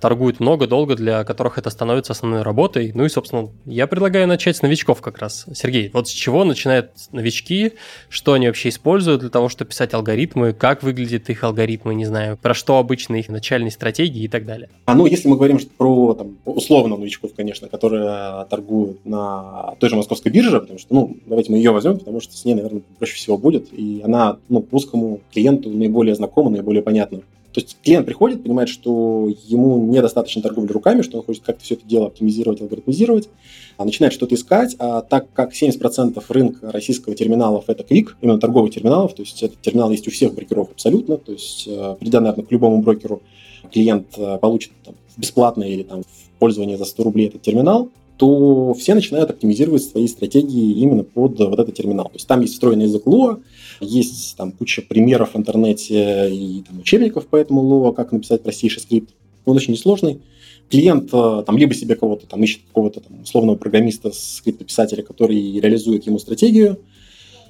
торгуют 0.01 0.41
много, 0.41 0.67
долго, 0.67 0.97
для 0.97 1.25
которых 1.25 1.59
это 1.59 1.69
становится 1.69 2.15
основной 2.15 2.41
работой. 2.41 2.93
Ну 2.95 3.05
и, 3.05 3.11
собственно, 3.11 3.51
я 3.67 3.87
предлагаю 3.87 4.27
начать 4.27 4.57
с 4.57 4.63
новичков 4.63 5.03
как 5.03 5.19
раз. 5.19 5.45
Сергей, 5.55 5.91
вот 5.93 6.09
с 6.09 6.11
чего 6.11 6.45
начинают 6.45 6.93
новички, 7.13 7.75
что 8.09 8.33
они 8.33 8.47
вообще 8.47 8.71
используют 8.71 9.21
для 9.21 9.31
того, 9.31 9.51
чтобы 9.51 9.69
писать 9.69 9.93
алгоритмы, 9.93 10.55
как 10.55 10.83
выглядит 10.83 11.29
их 11.29 11.45
алгоритм, 11.45 11.82
алгоритмы, 11.83 11.95
не 11.95 12.05
знаю, 12.05 12.39
про 12.41 12.55
что 12.55 12.79
обычно 12.79 13.17
их 13.17 13.29
начальные 13.29 13.71
стратегии 13.71 14.25
и 14.25 14.29
так 14.29 14.45
далее. 14.45 14.69
А 14.87 14.95
ну, 14.95 15.07
если 15.07 15.29
мы 15.29 15.37
говорим 15.37 15.59
про 15.77 16.15
там, 16.15 16.37
условно 16.45 16.97
новичков, 16.97 17.33
конечно, 17.37 17.69
которые 17.69 18.47
торгуют 18.49 19.05
на 19.05 19.75
той 19.79 19.91
же 19.91 19.97
московской 19.97 20.33
бирже, 20.33 20.61
потому 20.61 20.79
что, 20.79 20.95
ну, 20.95 21.17
давайте 21.27 21.51
мы 21.51 21.59
ее 21.59 21.71
возьмем, 21.71 21.99
потому 21.99 22.21
что 22.21 22.37
с 22.37 22.45
ней, 22.45 22.55
наверное, 22.55 22.83
проще 22.99 23.15
всего 23.15 23.37
будет, 23.37 23.73
и 23.73 24.01
она, 24.05 24.39
ну, 24.49 24.65
русскому 24.71 25.21
клиенту 25.33 25.71
наиболее 25.71 26.15
знакома, 26.15 26.51
наиболее 26.51 26.83
понятна. 26.83 27.21
То 27.53 27.61
есть 27.61 27.77
клиент 27.83 28.07
приходит, 28.07 28.43
понимает, 28.43 28.69
что 28.69 29.29
ему 29.47 29.79
недостаточно 29.79 30.41
торговли 30.41 30.73
руками, 30.73 31.03
что 31.03 31.19
он 31.19 31.25
хочет 31.25 31.43
как-то 31.43 31.63
все 31.63 31.75
это 31.75 31.87
дело 31.87 32.07
оптимизировать, 32.07 32.61
алгоритмизировать, 32.63 33.29
а 33.77 33.85
начинает 33.85 34.15
что-то 34.15 34.35
искать, 34.35 34.75
а 34.79 35.03
так 35.03 35.33
как 35.33 35.53
70% 35.53 36.23
рынка 36.29 36.73
российского 36.73 37.15
терминалов 37.15 37.65
это 37.69 37.83
клик, 37.83 38.17
именно 38.23 38.41
торговых 38.41 38.73
терминалов, 38.73 39.15
то 39.15 39.23
есть 39.23 39.43
этот 39.43 39.61
терминал 39.61 39.91
есть 39.91 40.09
у 40.09 40.11
всех 40.11 40.35
брокеров 40.35 40.71
абсолютно, 40.71 41.19
то 41.19 41.33
есть 41.33 41.65
э, 41.67 41.97
придя, 42.01 42.21
наверное, 42.21 42.45
к 42.45 42.51
любому 42.53 42.81
брокеру, 42.81 43.23
клиент 43.71 44.07
э, 44.17 44.39
получит 44.39 44.73
там, 44.85 44.95
бесплатно 45.17 45.65
или 45.65 45.83
там, 45.83 46.03
в 46.03 46.39
пользование 46.39 46.79
за 46.79 46.87
100 46.87 47.05
рублей 47.05 47.29
этот 47.29 47.43
терминал, 47.43 47.91
то 48.17 48.75
все 48.75 48.95
начинают 48.95 49.31
оптимизировать 49.31 49.83
свои 49.83 50.07
стратегии 50.07 50.79
именно 50.81 51.03
под 51.03 51.39
вот 51.39 51.59
этот 51.59 51.75
терминал. 51.75 52.07
То 52.07 52.15
есть 52.15 52.27
там 52.27 52.41
есть 52.41 52.55
встроенный 52.55 52.85
язык 52.85 53.05
Lua, 53.07 53.43
есть 53.83 54.37
там 54.37 54.53
куча 54.53 54.83
примеров 54.83 55.35
в 55.35 55.37
интернете 55.37 56.31
и 56.31 56.63
там, 56.67 56.81
учебников 56.81 57.27
по 57.27 57.37
этому 57.37 57.63
Lua, 57.63 57.95
как 57.95 58.13
написать 58.13 58.43
простейший 58.43 58.83
скрипт. 58.83 59.15
Он 59.45 59.57
очень 59.57 59.73
несложный. 59.73 60.21
Клиент 60.71 61.11
э, 61.13 61.43
там 61.45 61.59
либо 61.59 61.75
себе 61.75 61.97
кого-то 61.97 62.27
там 62.27 62.43
ищет 62.43 62.63
какого-то 62.69 63.01
там 63.01 63.23
условного 63.23 63.57
программиста, 63.57 64.11
скриптописателя, 64.13 65.03
который 65.03 65.61
реализует 65.61 66.07
ему 66.07 66.19
стратегию, 66.19 66.79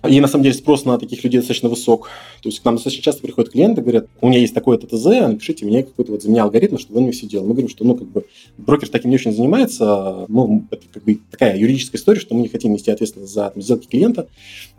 и 0.09 0.21
на 0.21 0.27
самом 0.27 0.43
деле 0.43 0.55
спрос 0.55 0.85
на 0.85 0.99
таких 0.99 1.23
людей 1.23 1.39
достаточно 1.39 1.69
высок. 1.69 2.09
То 2.43 2.49
есть 2.49 2.61
к 2.61 2.65
нам 2.65 2.75
достаточно 2.75 3.05
часто 3.05 3.23
приходят 3.23 3.53
клиенты, 3.53 3.83
говорят, 3.83 4.07
у 4.21 4.29
меня 4.29 4.41
есть 4.41 4.55
такое-то 4.55 4.87
ТЗ, 4.87 5.05
напишите 5.05 5.65
мне 5.65 5.85
какой-то 5.85 6.13
вот 6.13 6.23
за 6.23 6.29
меня 6.29 6.43
алгоритм, 6.43 6.77
чтобы 6.77 6.99
он 6.99 7.05
мне 7.05 7.13
все 7.13 7.27
делал. 7.27 7.47
Мы 7.47 7.53
говорим, 7.53 7.69
что 7.69 7.85
ну, 7.85 7.95
как 7.95 8.09
бы, 8.09 8.25
брокер 8.59 8.89
таким 8.89 9.11
не 9.11 9.17
очень 9.17 9.33
занимается, 9.33 10.27
ну, 10.29 10.65
это 10.71 10.83
как 10.93 11.05
бы 11.05 11.21
такая 11.31 11.57
юридическая 11.57 12.01
история, 12.01 12.19
что 12.19 12.35
мы 12.35 12.43
не 12.43 12.49
хотим 12.49 12.73
нести 12.73 12.91
ответственность 12.91 13.33
за 13.33 13.51
там, 13.51 13.63
сделки 13.63 13.87
клиента, 13.87 14.27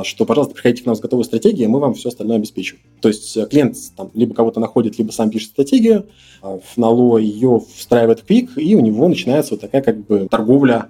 что, 0.03 0.25
пожалуйста, 0.25 0.55
приходите 0.55 0.83
к 0.83 0.85
нам 0.85 0.95
с 0.95 0.99
готовой 0.99 1.23
стратегией, 1.23 1.67
мы 1.67 1.79
вам 1.79 1.93
все 1.93 2.09
остальное 2.09 2.37
обеспечим. 2.37 2.77
То 2.99 3.07
есть 3.07 3.37
э, 3.37 3.47
клиент 3.47 3.77
там 3.95 4.11
либо 4.13 4.33
кого-то 4.33 4.59
находит, 4.59 4.97
либо 4.97 5.11
сам 5.11 5.29
пишет 5.29 5.51
стратегию, 5.51 6.07
а 6.41 6.59
в 6.59 6.77
НАЛО 6.77 7.19
ее 7.19 7.61
встраивает 7.75 8.19
в 8.19 8.25
Quick, 8.29 8.55
и 8.57 8.75
у 8.75 8.81
него 8.81 9.07
начинается 9.07 9.53
вот 9.53 9.61
такая 9.61 9.81
как 9.81 10.05
бы 10.05 10.27
торговля 10.29 10.89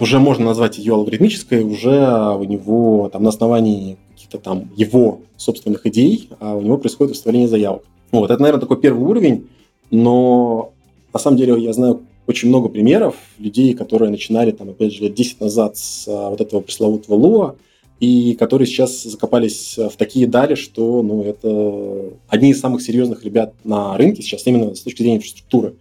уже 0.00 0.18
можно 0.18 0.44
назвать 0.44 0.78
ее 0.78 0.94
алгоритмической, 0.94 1.64
уже 1.64 1.98
у 2.34 2.44
него 2.44 3.08
там 3.12 3.22
на 3.22 3.30
основании 3.30 3.96
каких-то 4.14 4.38
там 4.38 4.70
его 4.76 5.20
собственных 5.36 5.86
идей, 5.86 6.28
а 6.40 6.54
у 6.54 6.60
него 6.60 6.78
происходит 6.78 7.12
выставление 7.12 7.48
заявок. 7.48 7.84
Вот, 8.10 8.30
это, 8.30 8.40
наверное, 8.40 8.60
такой 8.60 8.80
первый 8.80 9.06
уровень, 9.06 9.48
но 9.90 10.72
на 11.12 11.20
самом 11.20 11.36
деле 11.36 11.60
я 11.62 11.72
знаю 11.72 12.00
очень 12.26 12.48
много 12.48 12.68
примеров 12.68 13.16
людей, 13.38 13.72
которые 13.74 14.10
начинали, 14.10 14.50
там, 14.50 14.68
опять 14.68 14.92
же, 14.92 15.04
лет 15.04 15.14
10 15.14 15.40
назад 15.40 15.76
с 15.78 16.06
а, 16.06 16.28
вот 16.28 16.40
этого 16.40 16.60
пресловутого 16.60 17.14
лоа, 17.14 17.56
и 18.00 18.34
которые 18.34 18.66
сейчас 18.66 19.02
закопались 19.02 19.76
в 19.76 19.96
такие 19.96 20.26
дали, 20.26 20.54
что 20.54 21.02
ну, 21.02 21.22
это 21.22 22.12
одни 22.28 22.50
из 22.50 22.60
самых 22.60 22.82
серьезных 22.82 23.24
ребят 23.24 23.54
на 23.64 23.96
рынке 23.96 24.22
сейчас 24.22 24.46
именно 24.46 24.74
с 24.74 24.82
точки 24.82 25.02
зрения 25.02 25.16
инфраструктуры. 25.16 25.74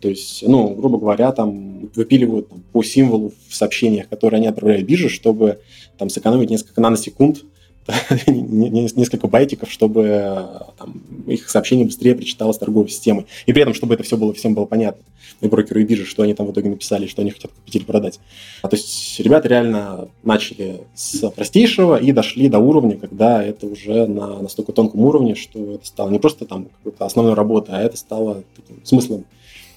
То 0.00 0.08
есть, 0.08 0.42
ну, 0.46 0.74
грубо 0.74 0.98
говоря, 0.98 1.32
там 1.32 1.90
выпиливают 1.94 2.48
там, 2.48 2.62
по 2.72 2.82
символу 2.82 3.32
в 3.48 3.54
сообщениях, 3.54 4.08
которые 4.08 4.38
они 4.38 4.46
отправляют 4.46 4.86
бирже, 4.86 5.08
чтобы 5.08 5.60
там 5.98 6.08
сэкономить 6.08 6.50
несколько 6.50 6.80
наносекунд, 6.80 7.44
несколько 8.26 9.26
байтиков, 9.26 9.70
чтобы 9.70 10.46
там, 10.78 11.02
их 11.26 11.48
сообщение 11.48 11.86
быстрее 11.86 12.14
прочиталось 12.14 12.58
торговой 12.58 12.88
системой. 12.88 13.26
И 13.46 13.52
при 13.52 13.62
этом, 13.62 13.74
чтобы 13.74 13.94
это 13.94 14.02
все 14.02 14.16
было, 14.16 14.32
всем 14.32 14.54
было 14.54 14.66
понятно. 14.66 15.02
И 15.40 15.48
брокеру, 15.48 15.80
и 15.80 15.84
бирже, 15.84 16.04
что 16.04 16.22
они 16.22 16.34
там 16.34 16.46
в 16.46 16.52
итоге 16.52 16.70
написали, 16.70 17.06
что 17.06 17.22
они 17.22 17.30
хотят 17.30 17.50
купить 17.52 17.76
или 17.76 17.84
продать. 17.84 18.20
А, 18.62 18.68
то 18.68 18.76
есть 18.76 19.18
ребята 19.20 19.48
реально 19.48 20.08
начали 20.22 20.82
с 20.94 21.28
простейшего 21.30 21.96
и 21.96 22.12
дошли 22.12 22.48
до 22.48 22.58
уровня, 22.58 22.96
когда 22.96 23.42
это 23.42 23.66
уже 23.66 24.06
на 24.06 24.40
настолько 24.42 24.72
тонком 24.72 25.00
уровне, 25.00 25.34
что 25.34 25.74
это 25.74 25.86
стало 25.86 26.10
не 26.10 26.18
просто 26.18 26.44
там 26.44 26.66
какой-то 26.66 27.06
основной 27.06 27.34
работой, 27.34 27.74
а 27.74 27.80
это 27.80 27.96
стало 27.96 28.44
таким 28.56 28.84
смыслом 28.84 29.24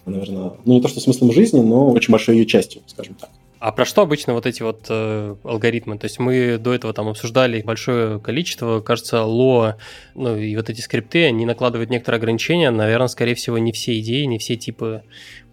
наверное, 0.06 0.54
ну 0.66 0.74
не 0.74 0.82
то 0.82 0.88
что 0.88 0.99
смыслом 0.99 1.32
жизни, 1.32 1.62
но 1.62 1.91
очень 1.91 2.12
большой 2.12 2.38
ее 2.38 2.45
частью, 2.45 2.82
скажем 2.88 3.16
так. 3.16 3.30
А 3.64 3.72
про 3.72 3.86
что 3.86 4.01
обычно 4.01 4.34
вот 4.34 4.45
эти 4.45 4.62
вот 4.62 4.88
э, 4.89 5.36
алгоритмы? 5.41 5.97
То 5.97 6.04
есть 6.04 6.20
мы 6.20 6.58
до 6.58 6.74
этого 6.74 6.91
там 6.91 7.08
обсуждали 7.08 7.62
большое 7.62 8.20
количество, 8.20 8.82
кажется, 8.82 9.24
ло, 9.24 9.78
ну 10.16 10.36
и 10.36 10.54
вот 10.58 10.70
эти 10.70 10.82
скрипты, 10.82 11.28
они 11.28 11.45
накладывают 11.45 11.89
некоторые 11.89 12.18
ограничения. 12.18 12.72
Наверное, 12.72 13.08
скорее 13.08 13.36
всего, 13.36 13.58
не 13.58 13.72
все 13.72 13.97
идеи, 13.99 14.26
не 14.26 14.38
все 14.38 14.58
типы 14.58 15.04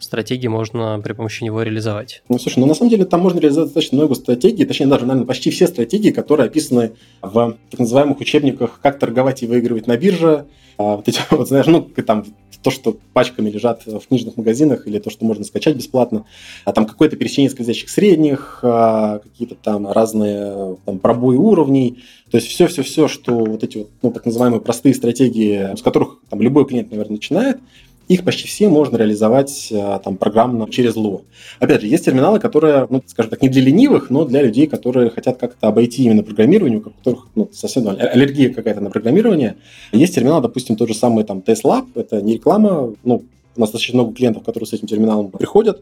стратегии 0.04 0.48
можно 0.48 1.00
при 1.02 1.12
помощи 1.12 1.44
него 1.44 1.62
реализовать. 1.62 2.22
Ну, 2.28 2.38
слушай, 2.38 2.58
ну 2.58 2.66
на 2.66 2.74
самом 2.74 2.90
деле 2.90 3.04
там 3.04 3.20
можно 3.20 3.38
реализовать 3.38 3.68
достаточно 3.68 3.98
много 3.98 4.14
стратегий, 4.14 4.64
точнее 4.64 4.86
даже, 4.86 5.06
наверное, 5.06 5.26
почти 5.26 5.50
все 5.50 5.66
стратегии, 5.66 6.10
которые 6.10 6.46
описаны 6.46 6.92
в 7.22 7.56
так 7.70 7.80
называемых 7.80 8.20
учебниках 8.20 8.80
«Как 8.82 8.98
торговать 8.98 9.42
и 9.42 9.46
выигрывать 9.46 9.86
на 9.86 9.96
бирже», 9.96 10.46
а, 10.80 10.96
вот 10.96 11.08
эти 11.08 11.20
вот, 11.30 11.46
знаешь, 11.46 11.66
ну, 11.66 11.82
там 11.82 12.24
то, 12.62 12.70
что 12.70 12.96
пачками 13.12 13.50
лежат 13.50 13.86
в 13.86 14.00
книжных 14.08 14.36
магазинах 14.36 14.86
или 14.86 14.98
то, 14.98 15.10
что 15.10 15.24
можно 15.24 15.44
скачать 15.44 15.76
бесплатно, 15.76 16.24
а 16.64 16.72
там 16.72 16.86
какое-то 16.86 17.16
пересечение 17.16 17.50
скользящих 17.50 17.88
средних, 17.88 18.60
а, 18.62 19.18
какие-то 19.18 19.56
там 19.56 19.90
разные 19.90 20.76
там, 20.84 20.98
пробои 20.98 21.36
уровней, 21.36 22.02
то 22.30 22.38
есть 22.38 22.48
все-все-все, 22.48 23.08
что 23.08 23.34
вот 23.34 23.62
эти 23.62 23.78
вот, 23.78 23.90
ну, 24.02 24.10
так 24.10 24.24
называемые 24.24 24.60
простые 24.60 24.94
стратегии, 24.94 25.76
с 25.76 25.82
которых 25.82 26.18
там 26.30 26.40
любой 26.40 26.66
клиент, 26.66 26.90
наверное, 26.90 27.14
начинает, 27.14 27.58
их 28.10 28.24
почти 28.24 28.48
все 28.48 28.68
можно 28.68 28.96
реализовать 28.96 29.68
э, 29.70 30.00
там, 30.02 30.16
программно 30.16 30.68
через 30.68 30.96
Lua. 30.96 31.22
Опять 31.60 31.82
же, 31.82 31.86
есть 31.86 32.04
терминалы, 32.04 32.40
которые, 32.40 32.88
ну, 32.90 33.02
скажем 33.06 33.30
так, 33.30 33.40
не 33.40 33.48
для 33.48 33.62
ленивых, 33.62 34.10
но 34.10 34.24
для 34.24 34.42
людей, 34.42 34.66
которые 34.66 35.10
хотят 35.10 35.38
как-то 35.38 35.68
обойти 35.68 36.02
именно 36.02 36.24
программирование, 36.24 36.80
у 36.80 36.82
которых 36.82 37.28
ну, 37.36 37.48
совсем 37.52 37.84
ну, 37.84 37.90
аллергия 37.90 38.52
какая-то 38.52 38.80
на 38.80 38.90
программирование. 38.90 39.58
Есть 39.92 40.16
терминал, 40.16 40.40
допустим, 40.40 40.74
тот 40.74 40.88
же 40.88 40.94
самый 40.94 41.22
там 41.22 41.38
TestLab, 41.38 41.86
это 41.94 42.20
не 42.20 42.34
реклама, 42.34 42.92
ну, 43.04 43.22
у 43.56 43.60
нас 43.60 43.70
достаточно 43.70 44.00
много 44.00 44.14
клиентов, 44.14 44.42
которые 44.42 44.66
с 44.66 44.72
этим 44.72 44.88
терминалом 44.88 45.30
приходят. 45.30 45.80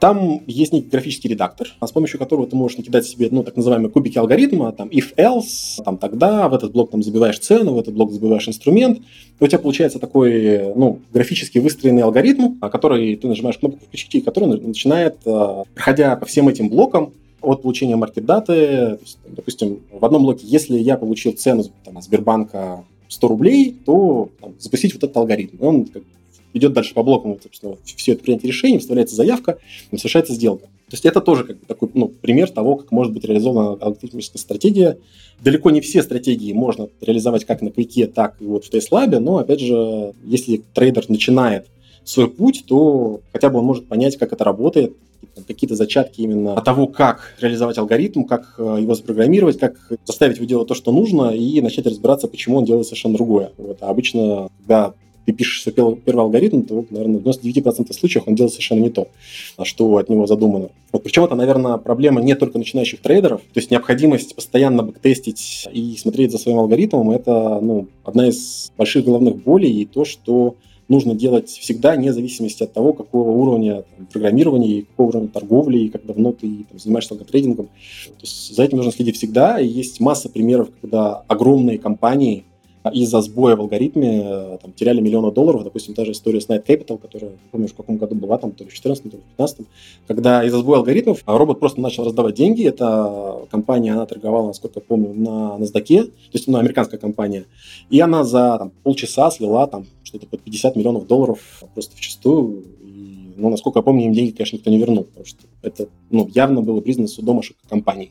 Там 0.00 0.42
есть 0.46 0.72
некий 0.72 0.88
графический 0.88 1.30
редактор, 1.30 1.68
с 1.80 1.92
помощью 1.92 2.18
которого 2.18 2.46
ты 2.46 2.56
можешь 2.56 2.76
накидать 2.78 3.06
себе, 3.06 3.28
ну, 3.30 3.44
так 3.44 3.56
называемые 3.56 3.90
кубики 3.90 4.18
алгоритма, 4.18 4.72
там, 4.72 4.88
if-else, 4.88 5.82
там, 5.84 5.98
тогда, 5.98 6.48
в 6.48 6.54
этот 6.54 6.72
блок 6.72 6.90
там 6.90 7.02
забиваешь 7.02 7.38
цену, 7.38 7.74
в 7.74 7.78
этот 7.78 7.94
блок 7.94 8.12
забиваешь 8.12 8.48
инструмент, 8.48 8.98
и 9.38 9.44
у 9.44 9.46
тебя 9.46 9.58
получается 9.58 9.98
такой, 9.98 10.74
ну, 10.74 11.00
графически 11.12 11.58
выстроенный 11.58 12.02
алгоритм, 12.02 12.58
который 12.60 13.14
ты 13.16 13.28
нажимаешь 13.28 13.58
кнопку 13.58 13.84
включить, 13.84 14.14
и 14.16 14.20
который 14.20 14.60
начинает, 14.60 15.18
э, 15.24 15.64
проходя 15.74 16.16
по 16.16 16.26
всем 16.26 16.48
этим 16.48 16.68
блокам, 16.68 17.12
от 17.40 17.62
получения 17.62 17.96
маркет-даты, 17.96 18.98
допустим, 19.26 19.80
в 19.92 20.04
одном 20.04 20.22
блоке, 20.22 20.46
если 20.46 20.78
я 20.78 20.96
получил 20.96 21.32
цену 21.32 21.64
там, 21.84 22.00
Сбербанка 22.00 22.84
100 23.08 23.28
рублей, 23.28 23.76
то 23.84 24.30
там, 24.40 24.54
запустить 24.58 24.94
вот 24.94 25.04
этот 25.04 25.16
алгоритм. 25.16 25.56
Он 25.60 25.86
идет 26.54 26.72
дальше 26.72 26.94
по 26.94 27.02
блокам, 27.02 27.38
собственно, 27.42 27.76
все 27.84 28.12
это 28.12 28.22
принятие 28.22 28.48
решений, 28.48 28.78
вставляется 28.78 29.16
заявка, 29.16 29.58
совершается 29.94 30.32
сделка. 30.32 30.66
То 30.66 30.96
есть 30.96 31.04
это 31.06 31.20
тоже 31.20 31.44
как 31.44 31.58
бы 31.58 31.66
такой 31.66 31.90
ну, 31.94 32.08
пример 32.08 32.50
того, 32.50 32.76
как 32.76 32.92
может 32.92 33.12
быть 33.12 33.24
реализована 33.24 33.72
алгоритмическая 33.80 34.40
стратегия. 34.40 34.98
Далеко 35.42 35.70
не 35.70 35.80
все 35.80 36.02
стратегии 36.02 36.52
можно 36.52 36.88
реализовать 37.00 37.44
как 37.44 37.62
на 37.62 37.70
Квике, 37.70 38.06
так 38.06 38.36
и 38.40 38.44
вот 38.44 38.64
в 38.64 38.72
TestLab, 38.72 39.18
но, 39.18 39.38
опять 39.38 39.60
же, 39.60 40.12
если 40.24 40.62
трейдер 40.74 41.04
начинает 41.08 41.66
свой 42.04 42.28
путь, 42.28 42.64
то 42.66 43.20
хотя 43.32 43.50
бы 43.50 43.58
он 43.58 43.64
может 43.64 43.86
понять, 43.86 44.16
как 44.16 44.32
это 44.32 44.44
работает, 44.44 44.92
какие-то 45.46 45.74
зачатки 45.74 46.20
именно 46.20 46.54
того, 46.60 46.86
как 46.86 47.34
реализовать 47.40 47.78
алгоритм, 47.78 48.24
как 48.24 48.54
э, 48.58 48.78
его 48.80 48.94
запрограммировать, 48.94 49.58
как 49.58 49.76
заставить 50.04 50.36
его 50.36 50.46
делать 50.46 50.68
то, 50.68 50.74
что 50.74 50.92
нужно, 50.92 51.30
и 51.30 51.60
начать 51.60 51.86
разбираться, 51.86 52.28
почему 52.28 52.58
он 52.58 52.64
делает 52.64 52.86
совершенно 52.86 53.14
другое. 53.14 53.52
Вот. 53.56 53.78
А 53.80 53.88
обычно, 53.88 54.48
когда 54.60 54.94
ты 55.24 55.32
пишешь 55.32 55.62
свой 55.62 55.96
первый 55.96 56.20
алгоритм, 56.20 56.62
то, 56.62 56.84
наверное, 56.90 57.20
в 57.20 57.26
99% 57.26 57.92
случаев 57.92 58.24
он 58.26 58.34
делает 58.34 58.52
совершенно 58.52 58.80
не 58.80 58.90
то, 58.90 59.08
что 59.62 59.96
от 59.96 60.08
него 60.08 60.26
задумано. 60.26 60.68
Вот 60.92 61.02
причем 61.02 61.24
это, 61.24 61.34
наверное, 61.34 61.76
проблема 61.78 62.20
не 62.20 62.34
только 62.34 62.58
начинающих 62.58 63.00
трейдеров, 63.00 63.40
то 63.40 63.60
есть 63.60 63.70
необходимость 63.70 64.34
постоянно 64.34 64.82
бэктестить 64.82 65.68
и 65.72 65.96
смотреть 65.96 66.32
за 66.32 66.38
своим 66.38 66.58
алгоритмом, 66.58 67.10
это 67.10 67.60
ну, 67.60 67.88
одна 68.04 68.28
из 68.28 68.72
больших 68.76 69.04
головных 69.04 69.42
болей 69.42 69.72
и 69.72 69.86
то, 69.86 70.04
что 70.04 70.56
нужно 70.88 71.14
делать 71.14 71.48
всегда, 71.48 71.94
вне 71.94 72.12
зависимости 72.12 72.62
от 72.62 72.72
того, 72.72 72.92
какого 72.92 73.30
уровня 73.30 73.84
там, 73.96 74.06
программирования, 74.06 74.82
какого 74.82 75.08
уровня 75.08 75.28
торговли, 75.28 75.78
и 75.78 75.88
как 75.88 76.04
давно 76.04 76.32
ты 76.32 76.64
там, 76.68 76.78
занимаешься 76.78 77.14
алготрейдингом. 77.14 77.66
То 77.66 78.20
есть 78.22 78.54
за 78.54 78.62
этим 78.62 78.78
нужно 78.78 78.92
следить 78.92 79.16
всегда, 79.16 79.58
и 79.58 79.66
есть 79.66 80.00
масса 80.00 80.28
примеров, 80.28 80.68
когда 80.80 81.24
огромные 81.26 81.78
компании 81.78 82.44
из-за 82.92 83.20
сбоя 83.22 83.56
в 83.56 83.60
алгоритме 83.60 84.22
э, 84.24 84.58
там, 84.60 84.72
теряли 84.72 85.00
миллионы 85.00 85.32
долларов. 85.32 85.64
Допустим, 85.64 85.94
та 85.94 86.04
же 86.04 86.12
история 86.12 86.40
с 86.40 86.48
Night 86.48 86.66
Capital, 86.66 86.98
которая, 86.98 87.30
не 87.30 87.48
помню, 87.50 87.68
в 87.68 87.74
каком 87.74 87.96
году 87.96 88.14
была, 88.14 88.36
там, 88.36 88.52
то 88.52 88.64
ли 88.64 88.70
в 88.70 88.72
2014, 88.72 89.02
то 89.02 89.08
ли 89.16 89.22
в 89.22 89.36
2015, 89.36 89.66
когда 90.06 90.44
из-за 90.44 90.58
сбоя 90.58 90.78
алгоритмов 90.78 91.22
робот 91.24 91.60
просто 91.60 91.80
начал 91.80 92.04
раздавать 92.04 92.34
деньги. 92.34 92.66
Эта 92.66 93.46
компания, 93.50 93.92
она 93.92 94.04
торговала, 94.04 94.48
насколько 94.48 94.80
я 94.80 94.84
помню, 94.86 95.14
на 95.14 95.56
NASDAQ, 95.58 96.04
то 96.04 96.12
есть, 96.32 96.46
ну, 96.46 96.58
американская 96.58 97.00
компания. 97.00 97.46
И 97.88 98.00
она 98.00 98.24
за 98.24 98.56
там, 98.58 98.72
полчаса 98.82 99.30
слила 99.30 99.66
там 99.66 99.86
что-то 100.02 100.26
под 100.26 100.42
50 100.42 100.76
миллионов 100.76 101.06
долларов 101.06 101.62
просто 101.72 101.96
в. 101.96 102.62
И, 102.82 103.32
ну, 103.36 103.48
насколько 103.48 103.78
я 103.78 103.82
помню, 103.82 104.06
им 104.06 104.12
деньги, 104.12 104.32
конечно, 104.32 104.56
никто 104.56 104.70
не 104.70 104.78
вернул, 104.78 105.04
потому 105.04 105.24
что 105.24 105.40
это 105.62 105.88
ну, 106.10 106.28
явно 106.34 106.60
было 106.60 106.80
признано 106.80 107.08
судом 107.08 107.38
ошибкой 107.38 107.66
компании. 107.68 108.10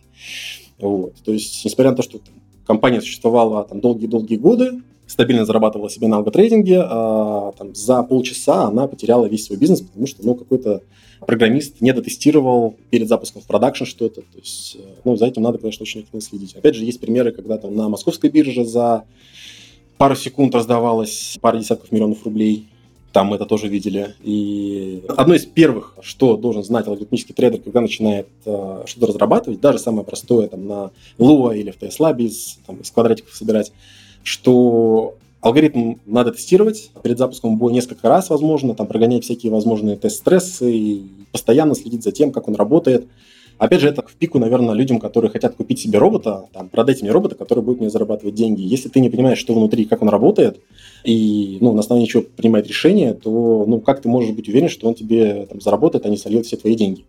Вот. 0.80 1.14
То 1.24 1.32
есть, 1.32 1.64
несмотря 1.64 1.92
на 1.92 1.98
то, 1.98 2.04
что 2.04 2.18
там, 2.18 2.34
компания 2.66 3.02
существовала 3.02 3.64
там 3.64 3.80
долгие-долгие 3.80 4.38
годы, 4.38 4.82
стабильно 5.08 5.46
зарабатывала 5.46 5.90
себе 5.90 6.08
на 6.08 6.18
алготрейдинге, 6.18 6.82
а 6.84 7.54
там, 7.58 7.76
за 7.76 8.04
полчаса 8.04 8.66
она 8.66 8.88
потеряла 8.88 9.26
весь 9.26 9.46
свой 9.46 9.58
бизнес, 9.58 9.82
потому 9.82 10.08
что 10.08 10.26
ну, 10.26 10.36
какой-то 10.36 10.82
программист 11.26 11.82
не 11.82 11.94
дотестировал 11.94 12.76
перед 12.90 13.08
запуском 13.08 13.42
в 13.42 13.46
продакшн 13.46 13.86
что-то. 13.86 14.22
То 14.22 14.38
есть, 14.38 14.78
э, 14.80 14.86
ну, 15.04 15.16
за 15.16 15.28
этим 15.28 15.42
надо, 15.42 15.58
конечно, 15.58 15.84
очень 15.84 16.02
активно 16.02 16.22
следить. 16.22 16.56
Опять 16.56 16.76
же, 16.76 16.84
есть 16.84 17.00
примеры, 17.00 17.32
когда 17.32 17.58
там 17.58 17.76
на 17.76 17.90
московской 17.90 18.30
бирже 18.30 18.66
за 18.66 19.06
пару 19.98 20.16
секунд 20.16 20.54
раздавалось 20.56 21.38
пара 21.42 21.58
десятков 21.58 21.92
миллионов 21.92 22.26
рублей 22.26 22.68
там 23.14 23.28
мы 23.28 23.36
это 23.38 23.46
тоже 23.46 23.68
видели. 23.68 24.16
И 24.24 25.04
одно 25.08 25.36
из 25.36 25.46
первых, 25.46 25.96
что 26.02 26.36
должен 26.36 26.64
знать 26.64 26.88
алгоритмический 26.88 27.36
трейдер, 27.36 27.62
когда 27.62 27.80
начинает 27.80 28.28
э, 28.46 28.84
что-то 28.86 29.08
разрабатывать, 29.08 29.62
даже 29.62 29.78
самое 29.78 30.04
простое 30.04 30.48
там, 30.48 30.68
на 30.68 30.92
Lua 31.20 31.56
или 31.56 31.72
в 31.72 31.78
TSLab 31.78 32.20
из, 32.22 32.58
там, 32.66 32.78
из 32.78 32.90
квадратиков 32.90 33.34
собирать, 33.34 33.72
что 34.24 35.16
алгоритм 35.42 35.96
надо 36.08 36.32
тестировать 36.32 36.90
перед 37.04 37.20
запуском 37.20 37.58
боя 37.58 37.72
несколько 37.72 38.10
раз, 38.10 38.30
возможно, 38.30 38.74
там 38.74 38.88
прогонять 38.88 39.24
всякие 39.24 39.52
возможные 39.52 39.96
тест-стрессы 39.96 40.74
и 40.74 41.04
постоянно 41.32 41.76
следить 41.76 42.04
за 42.04 42.12
тем, 42.12 42.32
как 42.32 42.48
он 42.48 42.56
работает, 42.56 43.08
Опять 43.58 43.82
же, 43.82 43.88
это 43.88 44.02
в 44.02 44.16
пику, 44.16 44.40
наверное, 44.40 44.74
людям, 44.74 45.00
которые 45.00 45.32
хотят 45.32 45.56
купить 45.56 45.80
себе 45.80 46.00
робота, 46.00 46.46
там, 46.54 46.70
продайте 46.70 47.04
мне 47.04 47.12
робота, 47.12 47.36
который 47.36 47.64
будет 47.64 47.80
мне 47.80 47.90
зарабатывать 47.90 48.36
деньги. 48.36 48.62
Если 48.62 48.90
ты 48.90 49.00
не 49.00 49.10
понимаешь, 49.10 49.38
что 49.38 49.54
внутри, 49.54 49.86
как 49.86 50.02
он 50.02 50.10
работает, 50.10 50.60
и 51.04 51.58
ну, 51.62 51.74
на 51.74 51.82
основании 51.82 52.08
чего 52.08 52.24
принимает 52.24 52.68
решение, 52.68 53.14
то 53.14 53.66
ну, 53.68 53.80
как 53.80 54.02
ты 54.02 54.10
можешь 54.10 54.32
быть 54.32 54.50
уверен, 54.50 54.70
что 54.70 54.88
он 54.88 54.96
тебе 54.96 55.46
там, 55.46 55.62
заработает, 55.62 56.06
а 56.06 56.10
не 56.10 56.18
сольет 56.18 56.46
все 56.46 56.58
твои 56.58 56.76
деньги? 56.76 57.06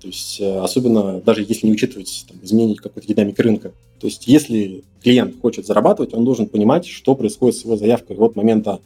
То 0.00 0.06
есть, 0.06 0.40
э, 0.40 0.58
особенно 0.60 1.20
даже 1.20 1.44
если 1.46 1.66
не 1.66 1.72
учитывать 1.72 2.24
там, 2.28 2.38
изменений 2.42 2.76
какой-то 2.76 3.06
динамики 3.06 3.40
рынка. 3.40 3.72
То 4.00 4.06
есть, 4.06 4.26
если 4.26 4.82
клиент 5.02 5.38
хочет 5.40 5.66
зарабатывать, 5.66 6.14
он 6.14 6.24
должен 6.24 6.46
понимать, 6.46 6.86
что 6.86 7.14
происходит 7.14 7.56
с 7.56 7.64
его 7.64 7.76
заявкой 7.76 8.16
от 8.16 8.34
момента 8.34 8.80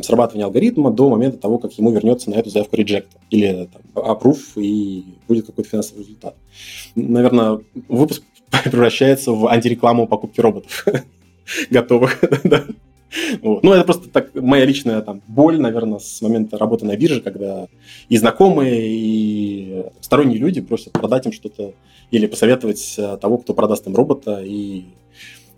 срабатывания 0.00 0.46
алгоритма 0.46 0.90
до 0.90 1.08
момента 1.08 1.38
того, 1.38 1.58
как 1.58 1.72
ему 1.72 1.90
вернется 1.90 2.30
на 2.30 2.34
эту 2.34 2.50
заявку 2.50 2.76
reject 2.76 3.08
или 3.30 3.68
там, 3.72 3.82
approve 4.04 4.60
и 4.60 5.04
будет 5.28 5.46
какой-то 5.46 5.70
финансовый 5.70 6.00
результат. 6.00 6.36
Наверное, 6.94 7.60
выпуск 7.88 8.22
превращается 8.64 9.32
в 9.32 9.46
антирекламу 9.46 10.06
покупки 10.06 10.40
роботов 10.40 10.86
готовых. 11.70 12.22
Вот. 13.42 13.62
Ну, 13.62 13.72
это 13.72 13.84
просто 13.84 14.08
так 14.08 14.34
моя 14.34 14.64
личная 14.64 15.00
там, 15.00 15.22
боль, 15.28 15.60
наверное, 15.60 16.00
с 16.00 16.20
момента 16.20 16.58
работы 16.58 16.84
на 16.84 16.96
бирже, 16.96 17.20
когда 17.20 17.68
и 18.08 18.16
знакомые, 18.16 18.88
и 18.88 19.84
сторонние 20.00 20.38
люди 20.38 20.60
просят 20.60 20.92
продать 20.92 21.26
им 21.26 21.32
что-то 21.32 21.74
или 22.10 22.26
посоветовать 22.26 22.94
э, 22.98 23.16
того, 23.20 23.38
кто 23.38 23.54
продаст 23.54 23.86
им 23.86 23.94
робота, 23.94 24.42
и 24.44 24.86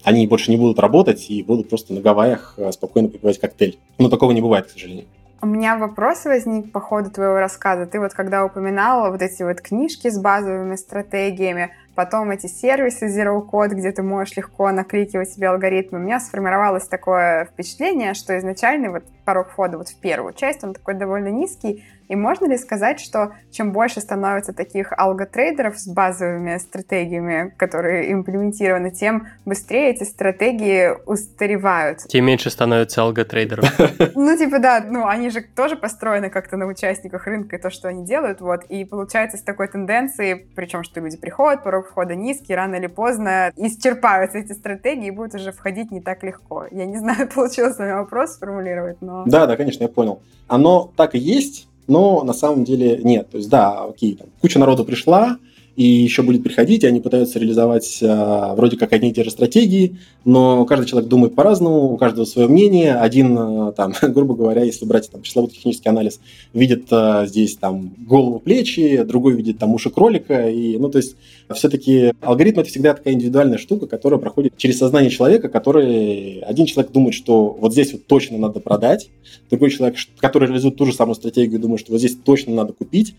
они 0.06 0.28
больше 0.28 0.52
не 0.52 0.56
будут 0.56 0.78
работать 0.78 1.28
и 1.30 1.42
будут 1.42 1.68
просто 1.68 1.92
на 1.92 2.00
Гавайях 2.00 2.54
э, 2.56 2.70
спокойно 2.70 3.08
попивать 3.08 3.40
коктейль. 3.40 3.76
Но 3.98 4.08
такого 4.08 4.30
не 4.30 4.40
бывает, 4.40 4.66
к 4.66 4.70
сожалению. 4.70 5.06
У 5.42 5.46
меня 5.46 5.76
вопрос 5.76 6.24
возник 6.24 6.70
по 6.70 6.80
ходу 6.80 7.10
твоего 7.10 7.40
рассказа. 7.40 7.86
Ты 7.86 7.98
вот 7.98 8.14
когда 8.14 8.44
упоминала 8.44 9.10
вот 9.10 9.20
эти 9.20 9.42
вот 9.42 9.60
книжки 9.60 10.08
с 10.08 10.18
базовыми 10.18 10.76
стратегиями, 10.76 11.72
потом 11.96 12.30
эти 12.30 12.46
сервисы 12.46 13.06
Zero 13.06 13.44
Code, 13.44 13.74
где 13.74 13.90
ты 13.90 14.04
можешь 14.04 14.36
легко 14.36 14.70
накликивать 14.70 15.30
себе 15.30 15.48
алгоритмы, 15.48 15.98
у 15.98 16.02
меня 16.02 16.20
сформировалось 16.20 16.86
такое 16.86 17.46
впечатление, 17.46 18.14
что 18.14 18.38
изначальный 18.38 18.90
вот 18.90 19.02
порог 19.26 19.50
входа 19.50 19.76
вот 19.76 19.88
в 19.88 20.00
первую 20.00 20.32
часть, 20.32 20.64
он 20.64 20.72
такой 20.72 20.94
довольно 20.94 21.28
низкий, 21.28 21.84
И 22.08 22.14
можно 22.14 22.46
ли 22.46 22.56
сказать, 22.56 23.00
что 23.00 23.32
чем 23.50 23.72
больше 23.72 24.00
становится 24.00 24.52
таких 24.52 24.92
алготрейдеров 24.96 25.76
с 25.76 25.88
базовыми 25.88 26.56
стратегиями, 26.58 27.52
которые 27.56 28.12
имплементированы, 28.12 28.92
тем 28.92 29.26
быстрее 29.44 29.90
эти 29.90 30.04
стратегии 30.04 30.92
устаревают? 31.04 31.98
Тем 32.06 32.24
меньше 32.24 32.50
становится 32.50 33.02
алготрейдеров. 33.02 33.66
Ну, 34.14 34.36
типа, 34.36 34.58
да, 34.60 34.84
ну, 34.88 35.06
они 35.06 35.30
же 35.30 35.40
тоже 35.40 35.76
построены 35.76 36.30
как-то 36.30 36.56
на 36.56 36.66
участниках 36.66 37.26
рынка 37.26 37.56
и 37.56 37.58
то, 37.58 37.70
что 37.70 37.88
они 37.88 38.04
делают, 38.04 38.40
вот. 38.40 38.64
И 38.64 38.84
получается 38.84 39.36
с 39.36 39.42
такой 39.42 39.66
тенденцией, 39.68 40.46
причем, 40.54 40.84
что 40.84 41.00
люди 41.00 41.16
приходят, 41.16 41.64
порог 41.64 41.88
входа 41.88 42.14
низкий, 42.14 42.54
рано 42.54 42.76
или 42.76 42.86
поздно 42.86 43.52
исчерпаются 43.56 44.38
эти 44.38 44.52
стратегии 44.52 45.08
и 45.08 45.10
будут 45.10 45.34
уже 45.34 45.50
входить 45.50 45.90
не 45.90 46.00
так 46.00 46.22
легко. 46.22 46.66
Я 46.70 46.86
не 46.86 46.98
знаю, 46.98 47.28
получилось 47.34 47.78
ли 47.78 47.92
вопрос 47.92 48.34
сформулировать, 48.34 49.02
но... 49.02 49.15
Да, 49.24 49.46
да, 49.46 49.56
конечно, 49.56 49.84
я 49.84 49.88
понял. 49.88 50.20
Оно 50.48 50.90
так 50.96 51.14
и 51.14 51.18
есть, 51.18 51.66
но 51.86 52.22
на 52.22 52.32
самом 52.32 52.64
деле 52.64 53.00
нет. 53.02 53.30
То 53.30 53.38
есть, 53.38 53.48
да, 53.48 53.84
окей, 53.84 54.14
там, 54.14 54.28
куча 54.40 54.58
народу 54.58 54.84
пришла, 54.84 55.38
и 55.76 55.84
еще 55.84 56.22
будет 56.22 56.42
приходить, 56.42 56.84
и 56.84 56.86
они 56.86 57.00
пытаются 57.00 57.38
реализовать 57.38 57.98
а, 58.02 58.54
вроде 58.54 58.78
как 58.78 58.94
одни 58.94 59.10
и 59.10 59.12
те 59.12 59.24
же 59.24 59.30
стратегии, 59.30 59.98
но 60.24 60.64
каждый 60.64 60.86
человек 60.86 61.10
думает 61.10 61.34
по-разному, 61.34 61.92
у 61.92 61.96
каждого 61.98 62.24
свое 62.24 62.48
мнение. 62.48 62.94
Один, 62.94 63.36
а, 63.38 63.72
там, 63.72 63.92
грубо 64.02 64.34
говоря, 64.34 64.64
если 64.64 64.86
брать 64.86 65.10
там, 65.10 65.20
пресловутый 65.20 65.58
технический 65.58 65.90
анализ, 65.90 66.18
видит 66.54 66.86
а, 66.90 67.26
здесь 67.26 67.56
там 67.56 67.92
голову, 67.98 68.38
плечи, 68.38 69.02
другой 69.02 69.34
видит 69.34 69.58
там 69.58 69.74
уши 69.74 69.90
кролика. 69.90 70.48
И, 70.48 70.78
ну, 70.78 70.88
то 70.88 70.96
есть 70.96 71.16
все-таки 71.54 72.12
алгоритм– 72.22 72.60
это 72.60 72.70
всегда 72.70 72.94
такая 72.94 73.12
индивидуальная 73.12 73.58
штука, 73.58 73.86
которая 73.86 74.18
проходит 74.18 74.56
через 74.56 74.78
сознание 74.78 75.10
человека, 75.10 75.50
который… 75.50 76.40
Один 76.40 76.64
человек 76.64 76.90
думает, 76.92 77.14
что 77.14 77.56
вот 77.60 77.72
здесь 77.72 77.92
вот 77.92 78.06
точно 78.06 78.38
надо 78.38 78.60
продать, 78.60 79.10
другой 79.50 79.70
человек, 79.70 79.96
который 80.18 80.48
реализует 80.48 80.76
ту 80.76 80.86
же 80.86 80.94
самую 80.94 81.16
стратегию, 81.16 81.60
думает, 81.60 81.80
что 81.80 81.92
вот 81.92 81.98
здесь 81.98 82.16
точно 82.16 82.54
надо 82.54 82.72
купить, 82.72 83.14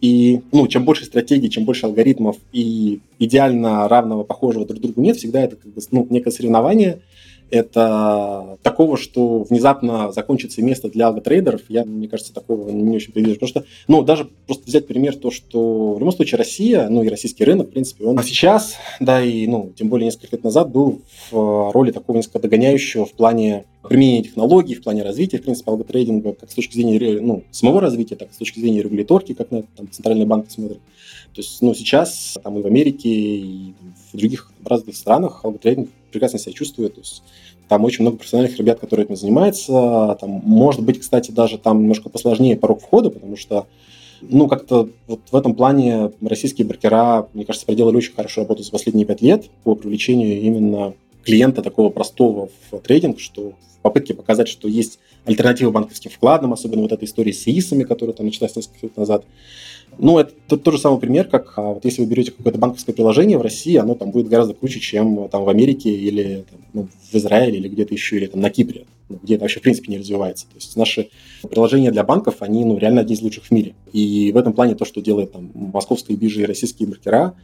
и 0.00 0.42
ну, 0.52 0.66
чем 0.68 0.84
больше 0.84 1.04
стратегий, 1.04 1.50
чем 1.50 1.64
больше 1.64 1.86
алгоритмов 1.86 2.36
и 2.52 3.00
идеально 3.18 3.88
равного, 3.88 4.24
похожего 4.24 4.66
друг 4.66 4.80
другу 4.80 5.00
нет, 5.00 5.16
всегда 5.16 5.42
это 5.42 5.56
как 5.56 5.72
бы, 5.72 5.80
ну, 5.90 6.06
некое 6.10 6.30
соревнование. 6.30 7.00
Это 7.50 8.58
такого, 8.62 8.96
что 8.96 9.44
внезапно 9.44 10.10
закончится 10.12 10.62
место 10.62 10.88
для 10.88 11.06
алготрейдеров, 11.06 11.62
я, 11.68 11.84
мне 11.84 12.08
кажется, 12.08 12.34
такого 12.34 12.68
не 12.70 12.96
очень 12.96 13.12
предвижу. 13.12 13.36
Потому 13.36 13.48
что, 13.48 13.64
ну, 13.86 14.02
даже 14.02 14.28
просто 14.46 14.64
взять 14.66 14.86
пример 14.86 15.16
то, 15.16 15.30
что 15.30 15.94
в 15.94 15.98
любом 15.98 16.12
случае 16.12 16.38
Россия, 16.38 16.88
ну 16.88 17.02
и 17.02 17.08
российский 17.08 17.44
рынок, 17.44 17.68
в 17.68 17.70
принципе, 17.70 18.04
он 18.04 18.22
сейчас, 18.24 18.74
да, 18.98 19.22
и, 19.22 19.46
ну, 19.46 19.72
тем 19.76 19.88
более 19.88 20.06
несколько 20.06 20.34
лет 20.34 20.44
назад 20.44 20.70
был 20.70 21.02
в 21.30 21.70
роли 21.72 21.92
такого 21.92 22.16
несколько 22.16 22.40
догоняющего 22.40 23.06
в 23.06 23.12
плане 23.12 23.64
применения 23.88 24.24
технологий, 24.24 24.74
в 24.74 24.82
плане 24.82 25.02
развития, 25.02 25.38
в 25.38 25.42
принципе, 25.42 25.70
алготрейдинга, 25.70 26.32
как 26.32 26.50
с 26.50 26.54
точки 26.54 26.74
зрения 26.74 27.20
ну, 27.20 27.44
самого 27.52 27.80
развития, 27.80 28.16
так 28.16 28.30
и 28.30 28.34
с 28.34 28.38
точки 28.38 28.58
зрения 28.58 28.82
регуляторки, 28.82 29.34
как 29.34 29.52
на 29.52 29.58
это 29.58 29.68
там, 29.76 29.90
центральные 29.90 30.26
банки. 30.26 30.46
То 30.56 31.42
есть, 31.42 31.60
ну, 31.60 31.74
сейчас 31.74 32.36
там 32.42 32.58
и 32.58 32.62
в 32.62 32.66
Америке, 32.66 33.08
и 33.08 33.74
в 34.12 34.16
других 34.16 34.50
разных 34.64 34.96
странах 34.96 35.44
алготрейдинг 35.44 35.90
прекрасно 36.10 36.38
себя 36.38 36.52
чувствует. 36.52 36.94
То 36.94 37.00
есть, 37.00 37.22
там 37.68 37.84
очень 37.84 38.02
много 38.02 38.18
профессиональных 38.18 38.56
ребят, 38.58 38.78
которые 38.80 39.04
этим 39.04 39.16
занимаются. 39.16 40.16
Там, 40.20 40.30
может 40.30 40.82
быть, 40.82 41.00
кстати, 41.00 41.30
даже 41.30 41.58
там 41.58 41.80
немножко 41.80 42.08
посложнее 42.08 42.56
порог 42.56 42.80
входа, 42.80 43.10
потому 43.10 43.36
что 43.36 43.66
ну, 44.22 44.48
как-то 44.48 44.88
вот 45.06 45.20
в 45.30 45.36
этом 45.36 45.54
плане 45.54 46.12
российские 46.22 46.66
брокера, 46.66 47.28
мне 47.34 47.44
кажется, 47.44 47.66
проделали 47.66 47.96
очень 47.96 48.14
хорошую 48.14 48.44
работу 48.44 48.62
за 48.62 48.70
последние 48.70 49.06
пять 49.06 49.22
лет 49.22 49.50
по 49.64 49.74
привлечению 49.74 50.40
именно 50.40 50.94
клиента 51.24 51.62
такого 51.62 51.90
простого 51.90 52.48
в 52.70 52.78
трейдинг, 52.78 53.20
что 53.20 53.50
в 53.50 53.82
попытке 53.82 54.14
показать, 54.14 54.48
что 54.48 54.68
есть 54.68 54.98
альтернатива 55.24 55.70
банковским 55.70 56.10
вкладам, 56.10 56.52
особенно 56.52 56.82
вот 56.82 56.92
этой 56.92 57.04
истории 57.04 57.32
с 57.32 57.46
ИИСами, 57.46 57.82
которая 57.82 58.14
там 58.14 58.26
началась 58.26 58.56
несколько 58.56 58.86
лет 58.86 58.96
назад. 58.96 59.24
Ну, 59.98 60.18
это 60.18 60.32
тот, 60.46 60.62
тот 60.62 60.74
же 60.74 60.80
самый 60.80 61.00
пример, 61.00 61.26
как 61.26 61.54
а, 61.56 61.72
вот 61.72 61.84
если 61.84 62.02
вы 62.02 62.08
берете 62.08 62.30
какое-то 62.30 62.58
банковское 62.58 62.94
приложение 62.94 63.38
в 63.38 63.42
России, 63.42 63.76
оно 63.76 63.94
там 63.94 64.10
будет 64.10 64.28
гораздо 64.28 64.52
круче, 64.52 64.80
чем 64.80 65.28
там 65.28 65.44
в 65.44 65.48
Америке 65.48 65.90
или 65.90 66.44
там, 66.50 66.60
ну, 66.72 66.88
в 67.10 67.14
Израиле 67.14 67.58
или 67.58 67.68
где-то 67.68 67.94
еще, 67.94 68.16
или 68.16 68.26
там 68.26 68.40
на 68.40 68.50
Кипре, 68.50 68.84
ну, 69.08 69.18
где 69.22 69.34
это 69.34 69.44
вообще 69.44 69.60
в 69.60 69.62
принципе 69.62 69.90
не 69.90 69.98
развивается. 69.98 70.46
То 70.46 70.56
есть 70.56 70.76
наши 70.76 71.08
приложения 71.48 71.90
для 71.90 72.04
банков, 72.04 72.36
они 72.40 72.64
ну, 72.64 72.76
реально 72.76 73.02
одни 73.02 73.14
из 73.14 73.22
лучших 73.22 73.44
в 73.44 73.50
мире. 73.50 73.74
И 73.92 74.32
в 74.32 74.36
этом 74.36 74.52
плане 74.52 74.74
то, 74.74 74.84
что 74.84 75.00
делает 75.00 75.32
там 75.32 75.50
московские 75.54 76.18
биржи 76.18 76.42
и 76.42 76.46
российские 76.46 76.88
брокера 76.88 77.34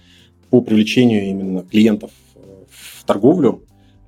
по 0.51 0.61
привлечению 0.61 1.25
именно 1.25 1.63
клиентов 1.63 2.11
э, 2.35 2.41
в 2.69 3.05
торговлю, 3.05 3.63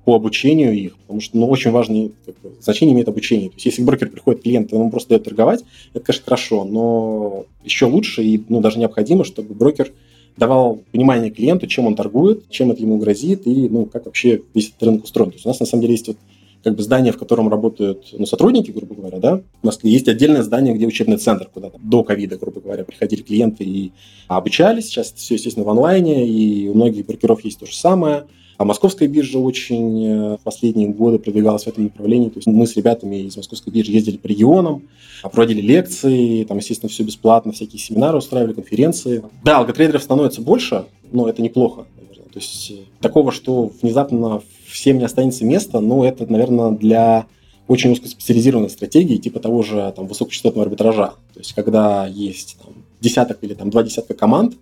по 0.05 0.15
обучению 0.15 0.73
их, 0.73 0.95
потому 0.97 1.19
что 1.19 1.37
ну, 1.37 1.47
очень 1.47 1.71
важное 1.71 2.11
как 2.25 2.35
бы, 2.41 2.51
значение 2.61 2.93
имеет 2.93 3.09
обучение. 3.09 3.49
То 3.49 3.55
есть 3.55 3.65
если 3.65 3.83
брокер 3.83 4.09
приходит 4.09 4.43
клиент, 4.43 4.71
и 4.71 4.75
он 4.75 4.91
просто 4.91 5.09
дает 5.09 5.23
торговать, 5.23 5.63
это, 5.93 6.05
конечно, 6.05 6.23
хорошо, 6.23 6.63
но 6.63 7.45
еще 7.63 7.85
лучше 7.85 8.23
и 8.23 8.41
ну, 8.47 8.61
даже 8.61 8.77
необходимо, 8.77 9.23
чтобы 9.23 9.55
брокер 9.55 9.91
давал 10.37 10.81
понимание 10.91 11.31
клиенту, 11.31 11.65
чем 11.65 11.87
он 11.87 11.95
торгует, 11.95 12.49
чем 12.49 12.71
это 12.71 12.81
ему 12.81 12.97
грозит 12.97 13.47
и 13.47 13.67
ну, 13.67 13.85
как 13.87 14.05
вообще 14.05 14.41
весь 14.53 14.69
этот 14.69 14.83
рынок 14.83 15.03
устроен. 15.05 15.31
То 15.31 15.35
есть 15.35 15.45
у 15.45 15.49
нас 15.49 15.59
на 15.59 15.65
самом 15.65 15.81
деле 15.81 15.93
есть 15.93 16.07
вот 16.07 16.17
как 16.63 16.75
бы 16.75 16.83
здание, 16.83 17.13
в 17.13 17.17
котором 17.17 17.47
работают 17.47 18.09
ну, 18.13 18.25
сотрудники, 18.25 18.71
грубо 18.71 18.95
говоря, 18.95 19.19
да, 19.19 19.41
в 19.61 19.65
Москве 19.65 19.91
есть 19.91 20.07
отдельное 20.07 20.41
здание, 20.41 20.73
где 20.73 20.87
учебный 20.87 21.17
центр, 21.17 21.47
куда 21.51 21.69
там, 21.69 21.79
до 21.83 22.03
ковида, 22.03 22.37
грубо 22.37 22.59
говоря, 22.59 22.83
приходили 22.83 23.21
клиенты 23.21 23.63
и 23.63 23.91
обучались. 24.27 24.87
Сейчас 24.87 25.13
все, 25.13 25.35
естественно, 25.35 25.65
в 25.65 25.69
онлайне, 25.69 26.27
и 26.27 26.67
у 26.67 26.73
многих 26.73 27.05
брокеров 27.05 27.43
есть 27.45 27.59
то 27.59 27.65
же 27.65 27.75
самое. 27.75 28.25
А 28.57 28.63
московская 28.63 29.07
биржа 29.07 29.37
очень 29.39 30.05
э, 30.05 30.37
в 30.37 30.39
последние 30.43 30.87
годы 30.87 31.19
продвигалась 31.19 31.63
в 31.63 31.67
этом 31.67 31.85
направлении. 31.85 32.29
То 32.29 32.37
есть 32.37 32.47
мы 32.47 32.65
с 32.65 32.75
ребятами 32.75 33.17
из 33.17 33.35
московской 33.35 33.73
биржи 33.73 33.91
ездили 33.91 34.17
по 34.17 34.27
регионам, 34.27 34.83
проводили 35.23 35.61
лекции, 35.61 36.43
там, 36.45 36.57
естественно, 36.57 36.89
все 36.89 37.03
бесплатно, 37.03 37.51
всякие 37.51 37.79
семинары 37.79 38.17
устраивали, 38.17 38.53
конференции. 38.53 39.23
Да, 39.43 39.57
алготрейдеров 39.57 40.03
становится 40.03 40.41
больше, 40.41 40.85
но 41.11 41.27
это 41.27 41.41
неплохо, 41.41 41.85
наверное. 41.97 42.29
То 42.29 42.39
есть 42.39 42.71
э, 42.71 42.75
такого, 43.01 43.31
что 43.31 43.71
внезапно 43.81 44.41
всем 44.65 44.99
не 44.99 45.03
останется 45.03 45.43
места, 45.43 45.81
но 45.81 46.05
это, 46.05 46.25
наверное, 46.31 46.71
для 46.71 47.27
очень 47.67 47.91
узкоспециализированной 47.91 48.69
стратегии, 48.69 49.17
типа 49.17 49.39
того 49.39 49.63
же 49.63 49.91
там, 49.95 50.07
высокочастотного 50.07 50.65
арбитража. 50.65 51.13
То 51.33 51.39
есть 51.39 51.53
когда 51.53 52.07
есть 52.07 52.57
там, 52.63 52.73
десяток 53.01 53.39
или 53.41 53.53
там, 53.53 53.69
два 53.69 53.83
десятка 53.83 54.13
команд, 54.13 54.55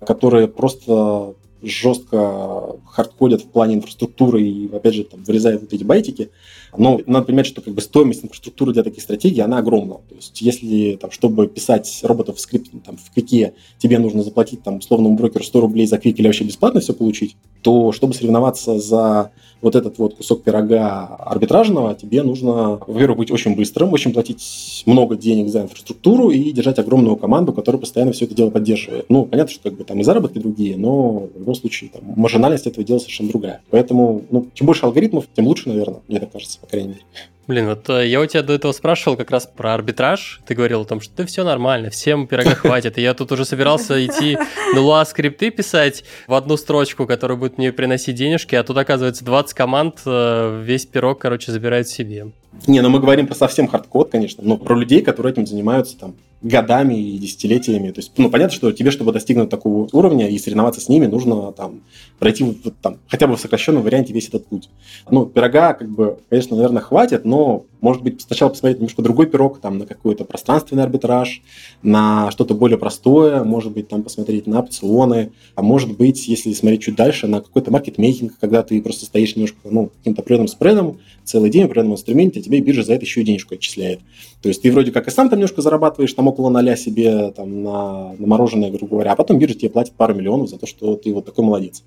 которые 0.00 0.48
просто 0.48 1.34
жестко 1.64 2.76
хардкодят 2.86 3.42
в 3.42 3.46
плане 3.46 3.76
инфраструктуры 3.76 4.42
и, 4.42 4.74
опять 4.74 4.94
же, 4.94 5.04
там, 5.04 5.22
вырезают 5.24 5.62
вот 5.62 5.72
эти 5.72 5.84
байтики. 5.84 6.30
Но 6.76 7.00
надо 7.06 7.26
понимать, 7.26 7.46
что 7.46 7.60
как 7.60 7.74
бы 7.74 7.80
стоимость 7.80 8.24
инфраструктуры 8.24 8.72
для 8.72 8.82
таких 8.82 9.02
стратегий, 9.02 9.40
она 9.40 9.58
огромна. 9.58 9.94
То 10.08 10.14
есть 10.16 10.40
если, 10.40 10.96
там, 11.00 11.10
чтобы 11.10 11.46
писать 11.46 12.00
роботов 12.02 12.36
в 12.36 12.40
скрипте, 12.40 12.78
там, 12.84 12.96
в 12.96 13.12
квике, 13.12 13.54
тебе 13.78 13.98
нужно 13.98 14.22
заплатить, 14.22 14.62
там, 14.62 14.78
условному 14.78 15.16
брокеру 15.16 15.44
100 15.44 15.60
рублей 15.60 15.86
за 15.86 15.98
квик 15.98 16.18
или 16.18 16.26
вообще 16.26 16.44
бесплатно 16.44 16.80
все 16.80 16.92
получить, 16.92 17.36
то 17.62 17.92
чтобы 17.92 18.14
соревноваться 18.14 18.78
за 18.78 19.30
вот 19.64 19.74
этот 19.74 19.98
вот 19.98 20.14
кусок 20.14 20.42
пирога 20.42 21.06
арбитражного, 21.06 21.94
тебе 21.94 22.22
нужно, 22.22 22.78
во-первых, 22.86 23.18
быть 23.18 23.30
очень 23.30 23.56
быстрым, 23.56 23.92
очень 23.92 24.12
платить 24.12 24.82
много 24.86 25.16
денег 25.16 25.48
за 25.48 25.62
инфраструктуру 25.62 26.30
и 26.30 26.52
держать 26.52 26.78
огромную 26.78 27.16
команду, 27.16 27.52
которая 27.52 27.80
постоянно 27.80 28.12
все 28.12 28.26
это 28.26 28.34
дело 28.34 28.50
поддерживает. 28.50 29.06
Ну, 29.08 29.24
понятно, 29.24 29.52
что 29.52 29.70
как 29.70 29.78
бы 29.78 29.84
там 29.84 30.00
и 30.00 30.04
заработки 30.04 30.38
другие, 30.38 30.76
но 30.76 31.28
в 31.34 31.38
любом 31.38 31.54
случае 31.54 31.90
там, 31.90 32.02
маржинальность 32.16 32.66
этого 32.66 32.84
дела 32.84 32.98
совершенно 32.98 33.30
другая. 33.30 33.62
Поэтому, 33.70 34.22
ну, 34.30 34.46
чем 34.54 34.66
больше 34.66 34.84
алгоритмов, 34.84 35.26
тем 35.34 35.46
лучше, 35.46 35.70
наверное, 35.70 36.00
мне 36.08 36.20
так 36.20 36.30
кажется, 36.30 36.58
по 36.60 36.66
крайней 36.66 36.88
мере. 36.88 37.00
Блин, 37.46 37.66
вот 37.66 37.90
э, 37.90 38.08
я 38.08 38.20
у 38.20 38.26
тебя 38.26 38.42
до 38.42 38.54
этого 38.54 38.72
спрашивал 38.72 39.16
как 39.16 39.30
раз 39.30 39.46
про 39.46 39.74
арбитраж. 39.74 40.40
Ты 40.46 40.54
говорил 40.54 40.82
о 40.82 40.84
том, 40.84 41.00
что 41.00 41.14
да 41.16 41.26
все 41.26 41.44
нормально, 41.44 41.90
всем 41.90 42.26
пирога 42.26 42.50
хватит. 42.54 42.96
И 42.96 43.02
я 43.02 43.12
тут 43.12 43.32
уже 43.32 43.44
собирался 43.44 44.04
идти 44.04 44.38
на 44.74 44.80
Lua 44.80 45.04
скрипты 45.04 45.50
писать 45.50 46.04
в 46.26 46.34
одну 46.34 46.56
строчку, 46.56 47.06
которая 47.06 47.36
будет 47.36 47.58
мне 47.58 47.72
приносить 47.72 48.16
денежки, 48.16 48.54
а 48.54 48.62
тут 48.62 48.78
оказывается 48.78 49.24
20 49.24 49.54
команд, 49.54 50.00
э, 50.06 50.62
весь 50.64 50.86
пирог, 50.86 51.20
короче, 51.20 51.52
забирает 51.52 51.88
себе. 51.88 52.28
Не, 52.66 52.80
ну 52.80 52.88
мы 52.88 53.00
говорим 53.00 53.26
про 53.26 53.34
совсем 53.34 53.68
хардкор, 53.68 54.10
конечно, 54.10 54.42
но 54.44 54.56
про 54.56 54.74
людей, 54.74 55.02
которые 55.02 55.32
этим 55.32 55.46
занимаются 55.46 55.98
там 55.98 56.14
годами 56.44 56.94
и 56.94 57.18
десятилетиями. 57.18 57.90
То 57.90 58.00
есть, 58.00 58.12
ну, 58.18 58.30
понятно, 58.30 58.54
что 58.54 58.70
тебе, 58.70 58.90
чтобы 58.90 59.12
достигнуть 59.12 59.48
такого 59.48 59.88
уровня 59.92 60.28
и 60.28 60.38
соревноваться 60.38 60.80
с 60.80 60.88
ними, 60.88 61.06
нужно 61.06 61.50
там 61.52 61.80
пройти 62.18 62.44
вот, 62.44 62.74
там, 62.82 62.98
хотя 63.08 63.26
бы 63.26 63.36
в 63.36 63.40
сокращенном 63.40 63.82
варианте 63.82 64.12
весь 64.12 64.28
этот 64.28 64.46
путь. 64.46 64.68
Ну, 65.10 65.24
пирога, 65.24 65.72
как 65.72 65.88
бы, 65.88 66.18
конечно, 66.28 66.54
наверное, 66.56 66.82
хватит, 66.82 67.24
но, 67.24 67.64
может 67.84 68.02
быть, 68.02 68.22
сначала 68.22 68.48
посмотреть 68.48 68.78
немножко 68.78 69.02
другой 69.02 69.26
пирог, 69.26 69.60
там, 69.60 69.76
на 69.76 69.84
какой-то 69.84 70.24
пространственный 70.24 70.82
арбитраж, 70.84 71.42
на 71.82 72.30
что-то 72.30 72.54
более 72.54 72.78
простое, 72.78 73.44
может 73.44 73.72
быть, 73.72 73.88
там, 73.88 74.02
посмотреть 74.02 74.46
на 74.46 74.60
опционы, 74.60 75.32
а 75.54 75.60
может 75.60 75.94
быть, 75.94 76.26
если 76.26 76.54
смотреть 76.54 76.84
чуть 76.84 76.96
дальше, 76.96 77.26
на 77.26 77.42
какой-то 77.42 77.70
маркетмейкинг, 77.70 78.38
когда 78.40 78.62
ты 78.62 78.80
просто 78.80 79.04
стоишь 79.04 79.36
немножко, 79.36 79.58
ну, 79.64 79.90
каким-то 79.98 80.22
определенным 80.22 80.48
спредом 80.48 80.98
целый 81.24 81.50
день 81.50 81.62
в 81.62 81.66
определенном 81.66 81.92
инструменте, 81.92 82.40
а 82.40 82.42
тебе 82.42 82.60
биржа 82.60 82.84
за 82.84 82.94
это 82.94 83.04
еще 83.04 83.20
и 83.20 83.24
денежку 83.24 83.54
отчисляет. 83.54 84.00
То 84.40 84.48
есть 84.48 84.62
ты 84.62 84.70
вроде 84.70 84.90
как 84.90 85.08
и 85.08 85.10
сам 85.10 85.28
там 85.28 85.38
немножко 85.38 85.62
зарабатываешь, 85.62 86.12
там 86.12 86.28
около 86.28 86.50
ноля 86.50 86.76
себе 86.76 87.30
там 87.30 87.62
на, 87.62 88.12
на 88.12 88.26
мороженое, 88.26 88.70
грубо 88.70 88.96
говоря, 88.96 89.12
а 89.12 89.16
потом 89.16 89.38
биржа 89.38 89.54
тебе 89.54 89.70
платит 89.70 89.94
пару 89.94 90.14
миллионов 90.14 90.50
за 90.50 90.58
то, 90.58 90.66
что 90.66 90.96
ты 90.96 91.12
вот 91.12 91.24
такой 91.24 91.44
молодец. 91.44 91.82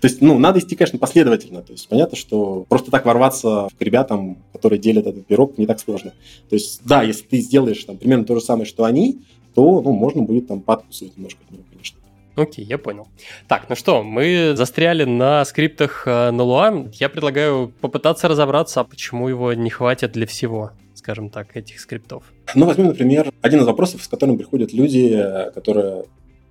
То 0.00 0.08
есть, 0.08 0.20
ну, 0.20 0.38
надо 0.38 0.60
идти, 0.60 0.76
конечно, 0.76 0.98
последовательно. 0.98 1.62
То 1.62 1.72
есть, 1.72 1.88
понятно, 1.88 2.16
что 2.16 2.66
просто 2.68 2.90
так 2.90 3.06
ворваться 3.06 3.68
к 3.78 3.82
ребятам, 3.82 4.38
которые 4.52 4.78
делят 4.78 5.06
этот 5.06 5.26
пирог, 5.26 5.41
не 5.58 5.66
так 5.66 5.80
сложно. 5.80 6.12
То 6.48 6.56
есть, 6.56 6.80
да, 6.84 7.02
если 7.02 7.24
ты 7.24 7.40
сделаешь 7.40 7.82
там 7.84 7.96
примерно 7.96 8.24
то 8.24 8.34
же 8.34 8.40
самое, 8.40 8.66
что 8.66 8.84
они, 8.84 9.20
то, 9.54 9.80
ну, 9.82 9.92
можно 9.92 10.22
будет 10.22 10.48
там 10.48 10.60
подкусывать 10.60 11.16
немножко 11.16 11.40
от 11.44 11.52
него, 11.52 11.64
конечно. 11.70 11.98
Окей, 12.34 12.64
я 12.64 12.78
понял. 12.78 13.08
Так, 13.46 13.66
ну 13.68 13.76
что, 13.76 14.02
мы 14.02 14.54
застряли 14.56 15.04
на 15.04 15.44
скриптах 15.44 16.04
э, 16.06 16.30
на 16.30 16.42
Луа. 16.42 16.86
Я 16.94 17.10
предлагаю 17.10 17.72
попытаться 17.80 18.26
разобраться, 18.26 18.80
а 18.80 18.84
почему 18.84 19.28
его 19.28 19.52
не 19.52 19.68
хватит 19.68 20.12
для 20.12 20.26
всего, 20.26 20.70
скажем 20.94 21.28
так, 21.28 21.54
этих 21.56 21.78
скриптов. 21.78 22.24
Ну, 22.54 22.64
возьмем, 22.64 22.86
например, 22.86 23.30
один 23.42 23.60
из 23.60 23.66
вопросов, 23.66 24.02
с 24.02 24.08
которым 24.08 24.38
приходят 24.38 24.72
люди, 24.72 25.22
которые 25.54 26.04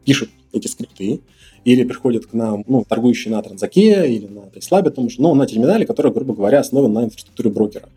пишут 0.05 0.29
эти 0.53 0.67
скрипты, 0.67 1.21
или 1.63 1.83
приходят 1.83 2.25
к 2.25 2.33
нам, 2.33 2.63
ну, 2.67 2.83
торгующие 2.87 3.33
на 3.33 3.41
транзаке 3.41 4.07
или 4.07 4.27
на 4.27 4.49
Тейслабе, 4.49 4.89
потому 4.89 5.09
что, 5.09 5.21
ну, 5.21 5.35
на 5.35 5.45
терминале, 5.45 5.85
который, 5.85 6.11
грубо 6.11 6.33
говоря, 6.33 6.59
основан 6.59 6.91
на 6.93 7.03
инфраструктуре 7.05 7.49
брокера. 7.49 7.89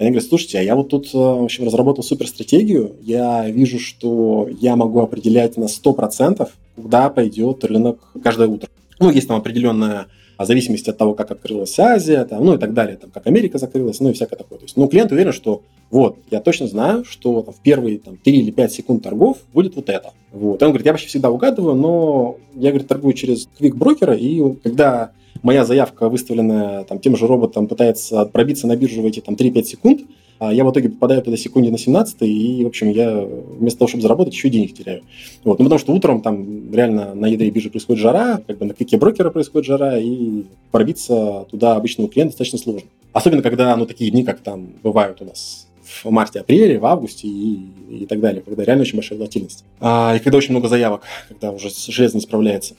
Они 0.00 0.12
говорят, 0.12 0.30
слушайте, 0.30 0.58
а 0.58 0.62
я 0.62 0.76
вот 0.76 0.88
тут, 0.88 1.08
э, 1.12 1.18
в 1.18 1.44
общем, 1.44 1.66
разработал 1.66 2.02
суперстратегию, 2.02 2.96
я 3.02 3.50
вижу, 3.50 3.78
что 3.78 4.48
я 4.58 4.74
могу 4.74 5.00
определять 5.00 5.58
на 5.58 5.68
100%, 5.68 6.48
куда 6.74 7.10
пойдет 7.10 7.62
рынок 7.64 7.98
каждое 8.24 8.48
утро. 8.48 8.70
Ну, 8.98 9.10
есть 9.10 9.28
там 9.28 9.36
определенная 9.36 10.06
зависимость 10.38 10.88
от 10.88 10.96
того, 10.96 11.12
как 11.12 11.30
открылась 11.30 11.78
Азия, 11.78 12.24
там, 12.24 12.46
ну 12.46 12.54
и 12.54 12.58
так 12.58 12.72
далее, 12.72 12.96
там, 12.96 13.10
как 13.10 13.26
Америка 13.26 13.58
закрылась, 13.58 14.00
ну 14.00 14.08
и 14.08 14.14
всякое 14.14 14.36
такое. 14.36 14.58
То 14.58 14.64
есть, 14.64 14.78
ну, 14.78 14.88
клиент 14.88 15.12
уверен, 15.12 15.34
что 15.34 15.60
вот, 15.90 16.16
я 16.30 16.40
точно 16.40 16.66
знаю, 16.66 17.04
что 17.04 17.42
там, 17.42 17.52
в 17.52 17.60
первые 17.60 17.98
там, 17.98 18.16
3 18.16 18.38
или 18.38 18.50
5 18.50 18.72
секунд 18.72 19.02
торгов 19.02 19.36
будет 19.52 19.76
вот 19.76 19.90
это. 19.90 20.14
Вот. 20.32 20.62
И 20.62 20.64
он 20.64 20.70
говорит, 20.70 20.86
я 20.86 20.92
вообще 20.92 21.08
всегда 21.08 21.30
угадываю, 21.30 21.74
но 21.74 22.38
я, 22.54 22.70
говорит, 22.70 22.88
торгую 22.88 23.12
через 23.12 23.48
квик-брокера, 23.58 24.14
и 24.14 24.54
когда 24.62 25.10
моя 25.42 25.64
заявка, 25.64 26.08
выставленная 26.08 26.84
там, 26.84 26.98
тем 26.98 27.16
же 27.16 27.26
роботом, 27.26 27.66
пытается 27.66 28.24
пробиться 28.26 28.66
на 28.66 28.76
биржу 28.76 29.02
в 29.02 29.06
эти 29.06 29.20
там, 29.20 29.34
3-5 29.34 29.62
секунд, 29.64 30.00
а 30.40 30.52
я 30.52 30.64
в 30.64 30.72
итоге 30.72 30.88
попадаю 30.88 31.22
туда 31.22 31.36
секунде 31.36 31.70
на 31.70 31.76
17 31.76 32.16
и, 32.22 32.64
в 32.64 32.66
общем, 32.66 32.88
я 32.90 33.20
вместо 33.20 33.80
того, 33.80 33.88
чтобы 33.88 34.02
заработать, 34.02 34.32
еще 34.32 34.48
и 34.48 34.50
денег 34.50 34.74
теряю. 34.74 35.02
Вот. 35.44 35.58
Ну, 35.58 35.66
потому 35.66 35.78
что 35.78 35.92
утром 35.92 36.22
там 36.22 36.72
реально 36.72 37.14
на 37.14 37.26
ядре 37.26 37.50
биржи 37.50 37.68
происходит 37.68 38.00
жара, 38.02 38.40
как 38.46 38.56
бы 38.56 38.64
на 38.64 38.72
кике 38.72 38.96
брокера 38.96 39.28
происходит 39.28 39.66
жара, 39.66 39.98
и 39.98 40.44
пробиться 40.70 41.46
туда 41.50 41.76
обычному 41.76 42.08
клиенту 42.08 42.32
достаточно 42.32 42.58
сложно. 42.58 42.88
Особенно, 43.12 43.42
когда, 43.42 43.76
ну, 43.76 43.84
такие 43.84 44.10
дни, 44.10 44.24
как 44.24 44.40
там 44.40 44.68
бывают 44.82 45.20
у 45.20 45.26
нас 45.26 45.66
в 46.02 46.10
марте-апреле, 46.10 46.78
в 46.78 46.86
августе 46.86 47.28
и, 47.28 47.60
и 47.90 48.06
так 48.06 48.20
далее, 48.20 48.42
когда 48.42 48.64
реально 48.64 48.82
очень 48.82 48.96
большая 48.96 49.18
волатильность. 49.18 49.64
А, 49.80 50.14
и 50.16 50.20
когда 50.20 50.38
очень 50.38 50.52
много 50.52 50.68
заявок, 50.68 51.02
когда 51.28 51.50
уже 51.50 51.68
железо 51.88 52.16
не 52.16 52.22
справляется. 52.22 52.76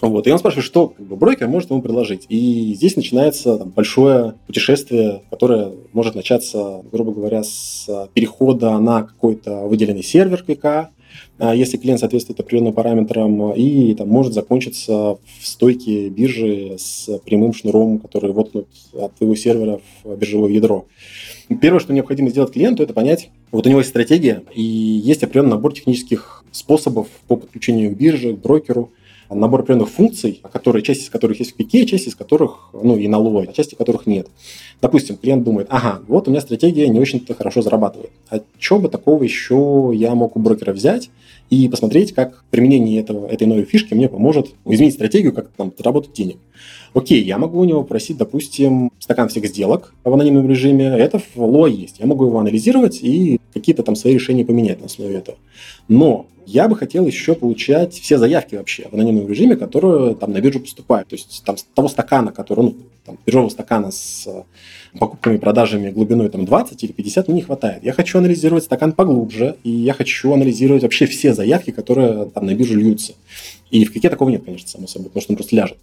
Вот. 0.00 0.26
И 0.26 0.30
он 0.30 0.38
спрашивает, 0.38 0.66
что 0.66 0.88
как 0.88 1.06
бы, 1.06 1.16
брокер 1.16 1.48
может 1.48 1.70
ему 1.70 1.82
предложить. 1.82 2.26
И 2.28 2.74
здесь 2.74 2.96
начинается 2.96 3.58
там, 3.58 3.70
большое 3.70 4.34
путешествие, 4.46 5.22
которое 5.30 5.72
может 5.92 6.14
начаться, 6.14 6.82
грубо 6.90 7.12
говоря, 7.12 7.42
с 7.42 8.08
перехода 8.14 8.78
на 8.78 9.02
какой-то 9.02 9.66
выделенный 9.66 10.02
сервер 10.02 10.42
КК, 10.42 10.90
а 11.38 11.54
если 11.54 11.76
клиент 11.76 12.00
соответствует 12.00 12.38
определенным 12.38 12.72
параметрам, 12.72 13.52
и 13.52 13.94
там, 13.94 14.08
может 14.08 14.32
закончиться 14.32 15.18
в 15.40 15.46
стойке 15.46 16.08
биржи 16.08 16.76
с 16.78 17.18
прямым 17.24 17.52
шнуром, 17.52 17.98
который 17.98 18.32
воткнут 18.32 18.68
от 18.92 19.14
твоего 19.16 19.34
сервера 19.34 19.80
в 20.04 20.16
биржевое 20.16 20.52
ядро. 20.52 20.86
Первое, 21.60 21.80
что 21.80 21.92
необходимо 21.92 22.28
сделать 22.30 22.52
клиенту, 22.52 22.82
это 22.82 22.94
понять, 22.94 23.30
вот 23.50 23.66
у 23.66 23.68
него 23.68 23.80
есть 23.80 23.90
стратегия, 23.90 24.44
и 24.54 24.62
есть 24.62 25.22
определенный 25.24 25.50
набор 25.50 25.72
технических 25.72 26.44
способов 26.52 27.08
по 27.26 27.36
подключению 27.36 27.92
к 27.92 27.98
бирже, 27.98 28.34
к 28.34 28.38
брокеру, 28.40 28.90
набор 29.30 29.60
определенных 29.60 29.90
функций, 29.90 30.42
которые, 30.52 30.82
часть 30.82 31.02
из 31.02 31.10
которых 31.10 31.38
есть 31.38 31.52
в 31.52 31.54
пике, 31.54 31.86
часть 31.86 32.08
из 32.08 32.14
которых, 32.14 32.70
ну, 32.72 32.96
и 32.96 33.08
на 33.08 33.18
лой, 33.18 33.48
а 33.48 33.60
из 33.60 33.76
которых 33.76 34.06
нет. 34.06 34.28
Допустим, 34.82 35.16
клиент 35.16 35.44
думает, 35.44 35.68
ага, 35.70 36.00
вот 36.08 36.26
у 36.26 36.30
меня 36.30 36.40
стратегия 36.40 36.88
не 36.88 37.00
очень-то 37.00 37.34
хорошо 37.34 37.62
зарабатывает. 37.62 38.10
А 38.30 38.40
что 38.58 38.78
бы 38.78 38.88
такого 38.88 39.22
еще 39.22 39.90
я 39.94 40.14
мог 40.14 40.36
у 40.36 40.40
брокера 40.40 40.72
взять 40.72 41.10
и 41.50 41.68
посмотреть, 41.68 42.14
как 42.14 42.44
применение 42.50 43.00
этого, 43.00 43.26
этой 43.26 43.46
новой 43.46 43.64
фишки 43.64 43.92
мне 43.92 44.08
поможет 44.08 44.54
изменить 44.64 44.94
стратегию, 44.94 45.32
как 45.32 45.48
там 45.56 45.72
заработать 45.76 46.12
денег. 46.12 46.38
Окей, 46.94 47.22
я 47.22 47.38
могу 47.38 47.60
у 47.60 47.64
него 47.64 47.84
просить, 47.84 48.16
допустим, 48.16 48.90
стакан 48.98 49.28
всех 49.28 49.46
сделок 49.46 49.94
в 50.02 50.12
анонимном 50.12 50.48
режиме. 50.48 50.86
Это 50.86 51.18
в 51.18 51.36
лой 51.36 51.72
есть. 51.72 52.00
Я 52.00 52.06
могу 52.06 52.26
его 52.26 52.38
анализировать 52.38 53.00
и 53.02 53.40
какие-то 53.52 53.82
там 53.82 53.96
свои 53.96 54.14
решения 54.14 54.44
поменять 54.44 54.80
на 54.80 54.86
основе 54.86 55.16
этого. 55.16 55.38
Но 55.88 56.26
я 56.46 56.66
бы 56.68 56.76
хотел 56.76 57.06
еще 57.06 57.34
получать 57.34 57.94
все 57.94 58.18
заявки 58.18 58.56
вообще 58.56 58.88
в 58.88 58.94
анонимном 58.94 59.28
режиме, 59.28 59.56
которые 59.56 60.14
там 60.16 60.32
на 60.32 60.40
биржу 60.40 60.60
поступают. 60.60 61.08
То 61.08 61.14
есть 61.14 61.42
там 61.44 61.56
того 61.74 61.88
стакана, 61.88 62.32
который, 62.32 62.64
ну, 62.64 62.76
там, 63.04 63.18
биржевого 63.24 63.50
стакана 63.50 63.92
с 63.92 64.26
покупками 64.98 65.36
и 65.36 65.38
продажами 65.38 65.90
глубиной 65.90 66.28
там 66.28 66.44
20 66.44 66.84
или 66.84 66.92
50 66.92 67.28
мне 67.28 67.36
не 67.36 67.42
хватает. 67.42 67.84
Я 67.84 67.92
хочу 67.92 68.18
анализировать 68.18 68.64
стакан 68.64 68.92
поглубже, 68.92 69.56
и 69.62 69.70
я 69.70 69.94
хочу 69.94 70.32
анализировать 70.32 70.82
вообще 70.82 71.06
все 71.06 71.34
заявки, 71.34 71.70
которые 71.70 72.26
там 72.26 72.46
на 72.46 72.54
биржу 72.54 72.76
льются. 72.76 73.14
И 73.70 73.84
в 73.84 73.92
какие 73.92 74.10
такого 74.10 74.30
нет, 74.30 74.44
конечно, 74.44 74.68
само 74.68 74.86
собой, 74.86 75.08
потому 75.08 75.22
что 75.22 75.32
он 75.32 75.36
просто 75.36 75.56
ляжет. 75.56 75.78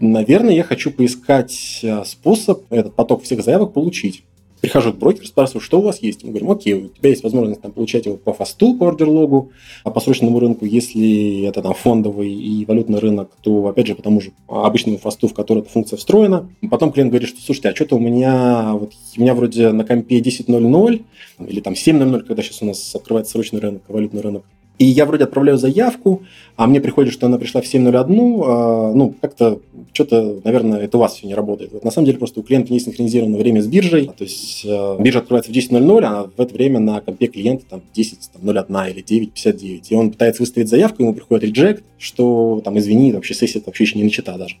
Наверное, 0.00 0.54
я 0.54 0.62
хочу 0.62 0.90
поискать 0.90 1.80
э, 1.82 2.04
способ 2.06 2.62
этот 2.70 2.94
поток 2.94 3.22
всех 3.22 3.44
заявок 3.44 3.74
получить 3.74 4.22
прихожу 4.60 4.92
к 4.92 4.96
брокеру, 4.96 5.26
спрашиваю, 5.26 5.60
что 5.60 5.78
у 5.78 5.82
вас 5.82 6.02
есть. 6.02 6.24
Мы 6.24 6.30
говорим, 6.30 6.50
окей, 6.50 6.74
у 6.74 6.88
тебя 6.88 7.10
есть 7.10 7.22
возможность 7.22 7.60
там, 7.60 7.72
получать 7.72 8.06
его 8.06 8.16
по 8.16 8.32
фасту, 8.32 8.74
по 8.74 8.88
ордерлогу, 8.88 9.50
а 9.84 9.90
по 9.90 10.00
срочному 10.00 10.40
рынку, 10.40 10.64
если 10.64 11.42
это 11.44 11.62
там 11.62 11.74
фондовый 11.74 12.32
и 12.32 12.64
валютный 12.64 12.98
рынок, 12.98 13.30
то, 13.40 13.68
опять 13.68 13.86
же, 13.86 13.94
по 13.94 14.02
тому 14.02 14.20
же 14.20 14.32
обычному 14.48 14.98
фасту, 14.98 15.28
в 15.28 15.34
который 15.34 15.60
эта 15.60 15.70
функция 15.70 15.96
встроена. 15.96 16.48
Потом 16.70 16.92
клиент 16.92 17.10
говорит, 17.10 17.28
что, 17.28 17.40
слушайте, 17.40 17.68
а 17.68 17.74
что-то 17.74 17.96
у 17.96 18.00
меня, 18.00 18.74
вот, 18.74 18.92
у 19.16 19.20
меня 19.20 19.34
вроде 19.34 19.70
на 19.72 19.84
компе 19.84 20.20
10.00 20.20 21.04
или 21.46 21.60
там 21.60 21.74
7.00, 21.74 22.20
когда 22.24 22.42
сейчас 22.42 22.62
у 22.62 22.66
нас 22.66 22.94
открывается 22.94 23.32
срочный 23.32 23.60
рынок, 23.60 23.82
валютный 23.88 24.20
рынок, 24.20 24.44
и 24.78 24.84
я 24.84 25.06
вроде 25.06 25.24
отправляю 25.24 25.58
заявку, 25.58 26.22
а 26.56 26.66
мне 26.66 26.80
приходит, 26.80 27.12
что 27.12 27.26
она 27.26 27.38
пришла 27.38 27.60
в 27.60 27.64
7.01, 27.64 28.42
а, 28.46 28.92
ну, 28.94 29.14
как-то 29.20 29.60
что-то, 29.92 30.40
наверное, 30.44 30.80
это 30.80 30.96
у 30.96 31.00
вас 31.00 31.14
все 31.14 31.26
не 31.26 31.34
работает. 31.34 31.72
Вот 31.72 31.84
на 31.84 31.90
самом 31.90 32.06
деле 32.06 32.18
просто 32.18 32.38
у 32.38 32.42
клиента 32.44 32.72
не 32.72 32.78
синхронизировано 32.78 33.36
время 33.36 33.60
с 33.60 33.66
биржей, 33.66 34.06
то 34.06 34.22
есть 34.24 34.64
э, 34.64 34.96
биржа 35.00 35.18
открывается 35.18 35.50
в 35.50 35.54
10.00, 35.54 36.04
а 36.04 36.30
в 36.36 36.40
это 36.40 36.54
время 36.54 36.78
на 36.78 37.00
компе 37.00 37.26
клиента 37.26 37.64
там 37.68 37.82
10.01 37.94 38.90
или 38.90 39.02
9.59, 39.02 39.82
и 39.88 39.94
он 39.94 40.12
пытается 40.12 40.42
выставить 40.42 40.68
заявку, 40.68 41.02
ему 41.02 41.14
приходит 41.14 41.44
реджект, 41.44 41.84
что 41.98 42.60
там, 42.64 42.78
извини, 42.78 43.12
вообще 43.12 43.34
сессия 43.34 43.60
вообще 43.64 43.84
еще 43.84 43.98
не 43.98 44.04
начата 44.04 44.38
даже. 44.38 44.56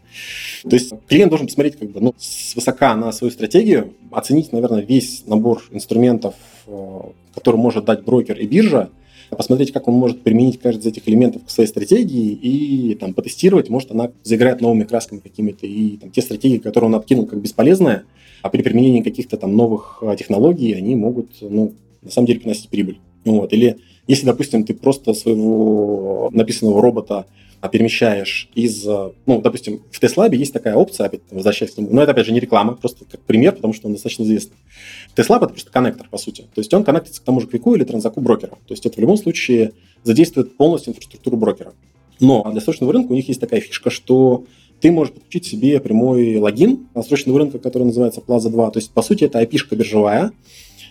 То 0.64 0.74
есть 0.74 0.92
клиент 1.06 1.30
должен 1.30 1.46
посмотреть 1.46 1.78
как 1.78 1.90
бы, 1.90 2.00
ну, 2.00 2.14
свысока 2.18 2.96
на 2.96 3.12
свою 3.12 3.30
стратегию, 3.30 3.94
оценить, 4.10 4.52
наверное, 4.52 4.82
весь 4.82 5.24
набор 5.26 5.62
инструментов, 5.70 6.34
э, 6.66 7.00
который 7.34 7.56
может 7.56 7.84
дать 7.84 8.02
брокер 8.02 8.36
и 8.38 8.46
биржа, 8.46 8.90
посмотреть, 9.36 9.72
как 9.72 9.88
он 9.88 9.94
может 9.94 10.22
применить 10.22 10.58
каждый 10.58 10.80
из 10.80 10.86
этих 10.86 11.08
элементов 11.08 11.44
к 11.44 11.50
своей 11.50 11.68
стратегии 11.68 12.32
и 12.32 12.94
там, 12.94 13.14
потестировать, 13.14 13.68
может, 13.68 13.90
она 13.90 14.10
заиграет 14.22 14.60
новыми 14.60 14.84
красками 14.84 15.20
какими-то. 15.20 15.66
И 15.66 15.96
там, 15.96 16.10
те 16.10 16.22
стратегии, 16.22 16.58
которые 16.58 16.88
он 16.88 16.94
откинул 16.94 17.26
как 17.26 17.40
бесполезные, 17.40 18.04
а 18.42 18.48
при 18.50 18.62
применении 18.62 19.02
каких-то 19.02 19.36
там 19.36 19.56
новых 19.56 19.98
а, 20.02 20.16
технологий, 20.16 20.72
они 20.72 20.94
могут, 20.94 21.30
ну, 21.40 21.74
на 22.02 22.10
самом 22.10 22.26
деле, 22.26 22.40
приносить 22.40 22.68
прибыль. 22.68 22.98
Вот. 23.24 23.52
Или 23.52 23.78
если, 24.08 24.26
допустим, 24.26 24.64
ты 24.64 24.74
просто 24.74 25.14
своего 25.14 26.28
написанного 26.32 26.82
робота 26.82 27.26
а 27.60 27.68
перемещаешь 27.68 28.48
из, 28.54 28.86
э, 28.86 29.10
ну, 29.26 29.40
допустим, 29.40 29.82
в 29.90 29.98
Теслабе 29.98 30.38
есть 30.38 30.52
такая 30.52 30.76
опция, 30.76 31.06
опять 31.06 31.22
возвращаясь 31.30 31.72
к 31.72 31.78
нему, 31.78 31.88
но 31.90 32.02
это, 32.02 32.12
опять 32.12 32.26
же, 32.26 32.32
не 32.32 32.38
реклама, 32.38 32.74
просто 32.74 33.04
как 33.04 33.20
пример, 33.22 33.54
потому 33.54 33.74
что 33.74 33.88
он 33.88 33.94
достаточно 33.94 34.22
известный. 34.22 34.56
TSLab 35.16 35.42
это 35.42 35.52
просто 35.52 35.72
коннектор, 35.72 36.06
по 36.08 36.18
сути. 36.18 36.42
То 36.54 36.60
есть 36.60 36.72
он 36.72 36.84
коннектится 36.84 37.20
к 37.20 37.24
тому 37.24 37.40
же 37.40 37.48
QUIK 37.48 37.69
у 37.69 37.74
или 37.74 37.82
Transaq 37.82 38.15
у 38.15 38.20
брокера. 38.20 38.52
То 38.66 38.74
есть 38.74 38.86
это 38.86 38.96
в 38.96 39.00
любом 39.00 39.16
случае 39.16 39.72
задействует 40.04 40.56
полностью 40.56 40.92
инфраструктуру 40.92 41.36
брокера. 41.36 41.72
Но 42.20 42.48
для 42.50 42.60
срочного 42.60 42.92
рынка 42.92 43.10
у 43.10 43.14
них 43.14 43.26
есть 43.26 43.40
такая 43.40 43.60
фишка, 43.60 43.90
что 43.90 44.44
ты 44.80 44.92
можешь 44.92 45.14
подключить 45.14 45.46
себе 45.46 45.80
прямой 45.80 46.36
логин 46.36 46.86
на 46.94 47.02
срочного 47.02 47.40
рынка, 47.40 47.58
который 47.58 47.84
называется 47.84 48.22
Plaza 48.24 48.50
2. 48.50 48.70
То 48.70 48.78
есть, 48.78 48.92
по 48.92 49.02
сути, 49.02 49.24
это 49.24 49.42
IP-шка 49.42 49.74
биржевая, 49.74 50.30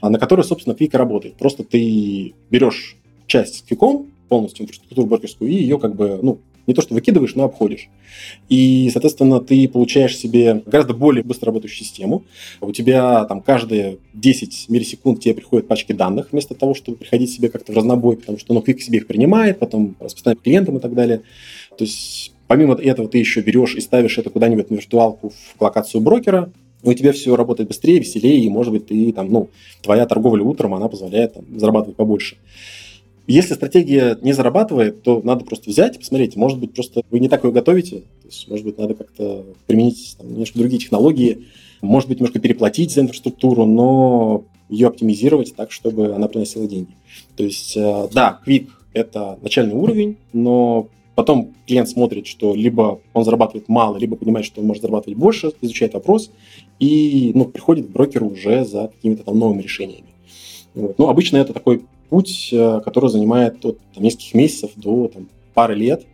на 0.02 0.20
которой, 0.20 0.44
собственно, 0.44 0.76
QUIK 0.76 0.94
работает. 0.94 1.36
Просто 1.36 1.64
ты 1.64 2.34
берешь 2.50 2.98
часть 3.28 3.60
с 3.60 3.62
QUIK 3.62 3.88
ом, 3.88 4.08
полностью 4.30 4.64
инфраструктуру 4.64 5.08
брокерскую, 5.08 5.50
и 5.50 5.56
ее 5.56 5.80
как 5.80 5.96
бы, 5.96 6.20
ну, 6.22 6.40
не 6.66 6.74
то 6.74 6.82
что 6.82 6.94
выкидываешь, 6.94 7.34
но 7.36 7.46
обходишь. 7.46 7.88
И, 8.50 8.90
соответственно, 8.92 9.40
ты 9.40 9.70
получаешь 9.70 10.18
себе 10.18 10.62
гораздо 10.66 10.94
более 10.94 11.24
быстро 11.24 11.48
работающую 11.48 11.86
систему. 11.86 12.26
У 12.60 12.74
тебя 12.74 13.24
там 13.24 13.42
каждые 13.42 14.00
10 14.14 14.68
миллисекунд 14.68 15.22
тебе 15.22 15.34
приходят 15.34 15.68
пачки 15.68 15.94
данных, 15.94 16.30
вместо 16.32 16.56
того, 16.56 16.74
чтобы 16.74 16.98
приходить 16.98 17.32
себе 17.32 17.48
как-то 17.48 17.72
в 17.72 17.76
разнобой, 17.76 18.18
потому 18.18 18.38
что 18.38 18.54
ну, 18.54 18.60
Quick 18.60 18.80
себе 18.80 18.98
их 18.98 19.08
принимает, 19.08 19.60
потом 19.60 19.96
распространяет 20.02 20.42
клиентам 20.42 20.78
и 20.78 20.82
так 20.82 20.94
далее. 20.94 21.22
То 21.78 21.86
есть 21.86 22.34
помимо 22.48 22.76
этого 22.76 23.08
ты 23.08 23.18
еще 23.18 23.42
берешь 23.42 23.76
и 23.76 23.82
ставишь 23.82 24.18
это 24.18 24.30
куда-нибудь 24.30 24.70
на 24.70 24.76
виртуалку 24.76 25.30
в 25.30 25.62
локацию 25.62 26.02
брокера, 26.02 26.52
у 26.84 26.94
тебя 26.94 27.12
все 27.12 27.36
работает 27.36 27.70
быстрее, 27.70 28.00
веселее, 28.00 28.40
и, 28.40 28.50
может 28.50 28.72
быть, 28.72 28.88
ты 28.88 29.12
там, 29.12 29.32
ну, 29.32 29.50
твоя 29.82 30.06
торговля 30.06 30.44
утром, 30.44 30.76
она 30.76 30.88
позволяет 30.88 31.34
там, 31.34 31.46
зарабатывать 31.58 31.98
побольше. 31.98 32.38
Если 33.28 33.54
стратегия 33.56 34.18
не 34.22 34.32
зарабатывает, 34.34 35.04
то 35.04 35.22
надо 35.24 35.44
просто 35.44 35.70
взять 35.70 35.96
и 35.96 36.00
посмотреть. 36.00 36.36
Может 36.36 36.60
быть, 36.60 36.74
просто 36.74 37.02
вы 37.12 37.20
не 37.20 37.28
так 37.28 37.44
ее 37.44 37.52
готовите. 37.52 38.00
То 38.22 38.28
есть, 38.28 38.48
может 38.48 38.66
быть, 38.66 38.78
надо 38.78 38.94
как-то 38.94 39.46
применить 39.66 40.16
там, 40.18 40.32
немножко 40.32 40.58
другие 40.58 40.80
технологии. 40.80 41.46
Может 41.82 42.08
быть, 42.08 42.20
немножко 42.20 42.40
переплатить 42.40 42.92
за 42.92 43.02
инфраструктуру, 43.02 43.66
но 43.66 44.46
ее 44.70 44.88
оптимизировать 44.88 45.56
так, 45.56 45.72
чтобы 45.72 46.14
она 46.14 46.28
приносила 46.28 46.68
деньги. 46.68 46.92
То 47.36 47.44
есть, 47.44 47.76
э, 47.76 48.08
да, 48.14 48.40
Quick– 48.46 48.68
это 48.94 49.38
начальный 49.42 49.76
уровень, 49.76 50.18
но 50.34 50.88
потом 51.16 51.54
клиент 51.66 51.90
смотрит, 51.90 52.28
что 52.28 52.56
либо 52.56 53.02
он 53.14 53.26
зарабатывает 53.26 53.68
мало, 53.70 53.98
либо 53.98 54.16
понимает, 54.16 54.46
что 54.46 54.62
он 54.62 54.68
может 54.68 54.84
зарабатывать 54.84 55.18
больше, 55.18 55.52
изучает 55.62 55.94
вопрос 55.94 56.32
и 56.80 57.32
ну, 57.34 57.46
приходит 57.46 57.88
к 57.88 57.90
брокеру 57.90 58.28
уже 58.30 58.66
за 58.66 58.88
какими-то 58.88 59.24
там 59.24 59.40
новыми 59.40 59.62
решениями. 59.62 60.08
Вот. 60.76 60.98
Ну, 61.00 61.10
обычно 61.10 61.38
это 61.38 61.54
такой 61.54 61.82
путь, 62.10 62.50
э, 62.52 62.82
который 62.84 63.10
занимает 63.10 63.64
от 63.66 63.80
там, 63.94 64.04
нескольких 64.04 64.34
месяцев 64.34 64.72
до 64.76 65.08
там, 65.08 65.30
пары 65.54 65.76
лет, 65.76 66.06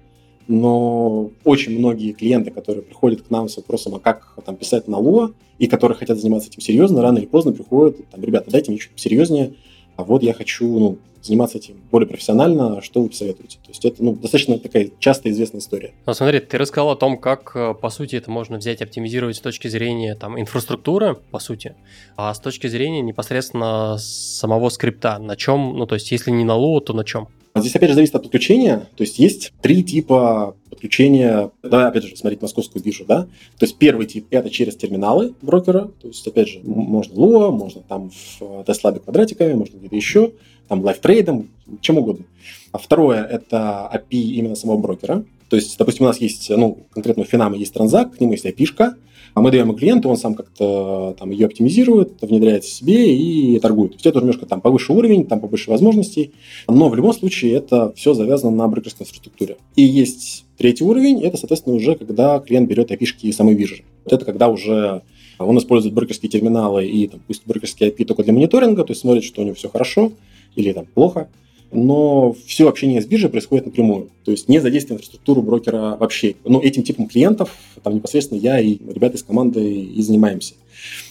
но 0.48 1.32
очень 1.44 1.78
многие 1.78 2.12
клиенты, 2.12 2.52
которые 2.52 2.84
приходят 2.84 3.22
к 3.22 3.30
нам 3.30 3.48
с 3.48 3.58
вопросом, 3.58 3.96
а 3.96 4.00
как 4.00 4.38
там, 4.46 4.56
писать 4.56 4.88
на 4.88 4.98
ЛО, 4.98 5.34
и 5.60 5.68
которые 5.68 5.98
хотят 5.98 6.20
заниматься 6.20 6.50
этим 6.50 6.62
серьезно, 6.62 7.02
рано 7.02 7.18
или 7.20 7.26
поздно 7.26 7.52
приходят, 7.52 7.98
там, 8.10 8.22
ребята, 8.24 8.52
дайте 8.52 8.72
мне 8.72 8.80
чуть 8.80 8.92
серьезнее, 8.96 9.54
а 9.96 10.04
вот 10.04 10.24
я 10.24 10.34
хочу 10.34 10.66
ну, 10.80 10.98
заниматься 11.24 11.58
этим 11.58 11.82
более 11.92 12.08
профессионально, 12.08 12.82
что 12.82 13.02
вы 13.02 13.10
посоветуете? 13.10 13.58
То 13.64 13.70
есть 13.70 13.86
это 13.86 14.04
ну, 14.04 14.14
достаточно 14.14 14.58
такая 14.60 14.90
часто 15.00 15.30
известная 15.30 15.62
история. 15.62 15.94
Ну, 16.06 16.14
смотри, 16.14 16.40
ты 16.40 16.58
рассказал 16.58 16.92
о 16.92 16.96
том, 16.96 17.18
как, 17.18 17.52
э, 17.56 17.74
по 17.74 17.90
сути, 17.90 18.16
это 18.16 18.30
можно 18.30 18.58
взять 18.58 18.82
и 18.82 18.84
оптимизировать 18.84 19.38
с 19.38 19.42
точки 19.42 19.68
зрения 19.68 20.16
там, 20.16 20.40
инфраструктуры, 20.40 21.16
по 21.16 21.40
сути, 21.40 21.76
а 22.18 22.34
с 22.34 22.40
точки 22.40 22.68
зрения 22.68 23.02
непосредственно 23.02 23.98
самого 23.98 24.70
скрипта. 24.70 25.18
На 25.20 25.36
чем, 25.36 25.78
ну, 25.78 25.86
то 25.86 25.96
есть, 25.96 26.12
если 26.12 26.32
не 26.32 26.44
на 26.44 26.56
Lua, 26.56 26.82
то 26.82 26.94
на 26.94 27.04
чем? 27.04 27.28
Здесь, 27.56 27.76
опять 27.76 27.90
же, 27.90 27.96
зависит 27.96 28.16
от 28.16 28.24
подключения. 28.24 28.88
То 28.96 29.04
есть 29.04 29.20
есть 29.20 29.54
три 29.62 29.84
типа 29.84 30.56
подключения. 30.72 31.52
Да, 31.62 31.88
опять 31.88 32.04
же, 32.04 32.16
смотреть 32.16 32.42
московскую 32.42 32.84
биржу, 32.84 33.06
да. 33.06 33.28
То 33.60 33.66
есть 33.66 33.78
первый 33.78 34.08
тип– 34.08 34.26
это 34.32 34.50
через 34.50 34.76
терминалы 34.76 35.36
брокера. 35.42 35.92
То 36.02 36.08
есть, 36.08 36.26
опять 36.26 36.50
же, 36.50 36.62
можно 36.64 37.14
Lua, 37.14 37.52
можно 37.52 37.82
там 37.84 38.10
в 38.10 38.42
TSLab 38.42 39.02
квадратиками, 39.02 39.54
можно 39.54 39.78
где-то 39.78 39.96
еще, 39.96 40.32
там 40.68 40.84
LiveTrade'ом, 40.84 41.50
чем 41.82 41.98
угодно. 41.98 42.26
А 42.72 42.78
второе– 42.78 43.24
это 43.32 43.90
API 43.94 44.20
именно 44.20 44.56
самого 44.56 44.78
брокера. 44.78 45.24
То 45.50 45.56
есть, 45.56 45.78
допустим, 45.78 46.06
у 46.06 46.08
нас 46.08 46.20
есть, 46.20 46.50
ну, 46.50 46.80
конкретно 46.92 47.24
у 47.24 47.26
Финама 47.26 47.56
есть 47.56 47.74
Transaq, 47.74 48.16
к 48.16 48.20
нему 48.20 48.32
есть 48.32 48.46
API-шка, 48.46 48.96
а 49.36 49.42
мы 49.42 49.52
даем 49.52 49.76
клиенту, 49.76 50.10
он 50.10 50.18
сам 50.18 50.36
как-то 50.36 51.16
там 51.18 51.32
ее 51.32 51.48
оптимизирует, 51.48 52.22
внедряет 52.22 52.66
себе 52.66 53.16
и 53.16 53.60
торгует. 53.60 53.92
То 53.92 53.96
есть 53.96 54.06
это 54.06 54.20
немножко 54.20 54.46
там 54.46 54.62
повыше 54.62 54.94
уровень, 54.94 55.26
там 55.26 55.40
побольше 55.40 55.70
возможностей, 55.70 56.34
но 56.68 56.90
в 56.90 56.96
любом 56.96 57.14
случае 57.14 57.54
это 57.54 57.92
все 57.96 58.14
завязано 58.14 58.56
на 58.56 58.68
брокерской 58.68 59.06
инфраструктуре. 59.06 59.58
И 59.76 59.82
есть 59.82 60.46
третий 60.58 60.84
уровень, 60.84 61.24
это, 61.24 61.38
соответственно, 61.38 61.76
уже 61.76 61.96
когда 61.96 62.40
клиент 62.40 62.70
берет 62.70 62.92
API-шки 62.92 63.32
самой 63.32 63.56
биржи. 63.56 63.84
Вот 64.06 64.14
это 64.14 64.26
когда 64.26 64.50
уже 64.50 65.02
он 65.40 65.58
использует 65.58 65.96
брокерские 65.96 66.30
терминалы 66.30 66.86
и 66.86 67.08
там, 67.08 67.20
пусть 67.26 67.42
брокерские 67.46 67.90
API 67.90 68.06
только 68.06 68.24
для 68.24 68.34
мониторинга, 68.34 68.84
то 68.84 68.92
есть 68.92 69.02
смотрит, 69.02 69.24
что 69.24 69.42
у 69.42 69.46
него 69.46 69.56
все 69.56 69.70
хорошо 69.70 70.12
или 70.56 70.72
там 70.74 70.86
плохо, 70.86 71.30
но 71.74 72.36
все 72.46 72.70
общение 72.70 73.02
с 73.02 73.06
биржей 73.06 73.30
происходит 73.30 73.66
напрямую. 73.66 74.10
То 74.24 74.32
есть 74.32 74.48
не 74.48 74.60
задействуя 74.60 74.98
инфраструктуру 74.98 75.42
брокера 75.42 75.98
вообще. 76.00 76.36
Но 76.46 76.62
этим 76.62 76.84
типом 76.84 77.08
клиентов 77.08 77.56
там 77.82 77.96
непосредственно 77.96 78.40
я 78.40 78.60
и 78.60 78.78
ребята 78.88 79.18
из 79.18 79.24
команды 79.24 79.82
и 79.82 80.02
занимаемся. 80.02 80.54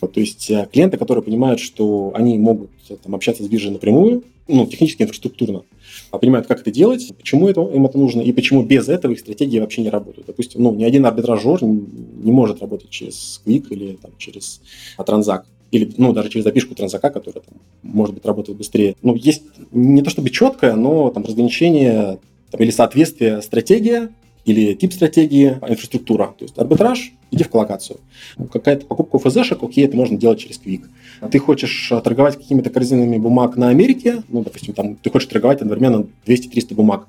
То 0.01 0.20
есть 0.20 0.51
э, 0.51 0.68
клиенты, 0.70 0.97
которые 0.99 1.24
понимают, 1.24 1.59
что 1.61 2.12
они 2.14 2.38
могут 2.38 2.70
э, 2.88 2.97
там, 3.03 3.14
общаться 3.14 3.43
с 3.43 3.49
биржей 3.49 3.70
напрямую, 3.70 4.22
ну, 4.49 4.66
технически, 4.66 5.03
инфраструктурно, 5.03 5.62
а 6.11 6.18
понимают, 6.18 6.47
как 6.47 6.61
это 6.61 6.70
делать, 6.70 7.12
почему 7.16 7.49
это, 7.49 7.62
им 7.62 7.86
это 7.86 7.97
нужно, 7.97 8.20
и 8.20 8.32
почему 8.32 8.62
без 8.64 8.88
этого 8.88 9.12
их 9.12 9.20
стратегии 9.20 9.61
вообще 9.61 9.82
не 9.82 9.88
работают. 9.88 10.26
Допустим, 10.26 10.62
ну, 10.62 10.74
ни 10.74 10.84
один 10.84 11.07
арбитражер 11.07 11.62
не 11.62 12.32
может 12.32 12.61
работать 12.61 12.90
через 12.90 13.40
Quick 13.47 13.68
или 13.70 13.99
там, 14.03 14.11
через 14.18 14.61
Транзак 15.05 15.47
или 15.73 15.91
ну, 15.97 16.12
даже 16.12 16.29
через 16.29 16.45
запишку 16.45 16.75
транзака, 16.75 17.11
которая 17.11 17.43
там, 17.43 17.55
может 17.83 18.14
быть 18.14 18.25
работает 18.25 18.57
быстрее. 18.57 18.95
Ну, 19.03 19.16
есть 19.16 19.43
не 19.73 20.03
то 20.03 20.11
чтобы 20.11 20.31
четкое, 20.31 20.75
но 20.75 21.11
там 21.11 21.25
разграничение 21.25 22.18
там, 22.51 22.61
или 22.61 22.70
соответствие 22.70 23.43
стратегия 23.43 24.11
или 24.45 24.75
тип 24.75 24.93
стратегии, 24.93 25.59
инфраструктура. 25.66 26.35
То 26.39 26.45
есть 26.45 26.59
арбитраж, 26.59 27.12
иди 27.31 27.45
в 27.45 27.49
коллокацию. 27.49 28.01
Ну, 28.37 28.47
какая-то 28.47 28.87
покупка 28.87 29.18
ФЗшек, 29.18 29.62
окей, 29.62 29.85
это 29.85 29.97
можно 29.97 30.18
делать 30.18 30.41
через 30.41 30.61
Quick. 30.61 30.83
Ты 31.31 31.39
хочешь 31.39 31.93
торговать 32.03 32.37
какими-то 32.37 32.70
корзинами 32.70 33.18
бумаг 33.18 33.57
на 33.57 33.68
Америке, 33.68 34.23
ну, 34.29 34.43
допустим, 34.43 34.75
там, 34.75 34.97
ты 34.97 35.11
хочешь 35.11 35.29
торговать 35.29 35.62
одновременно 35.62 36.07
200-300 36.27 36.75
бумаг, 36.75 37.07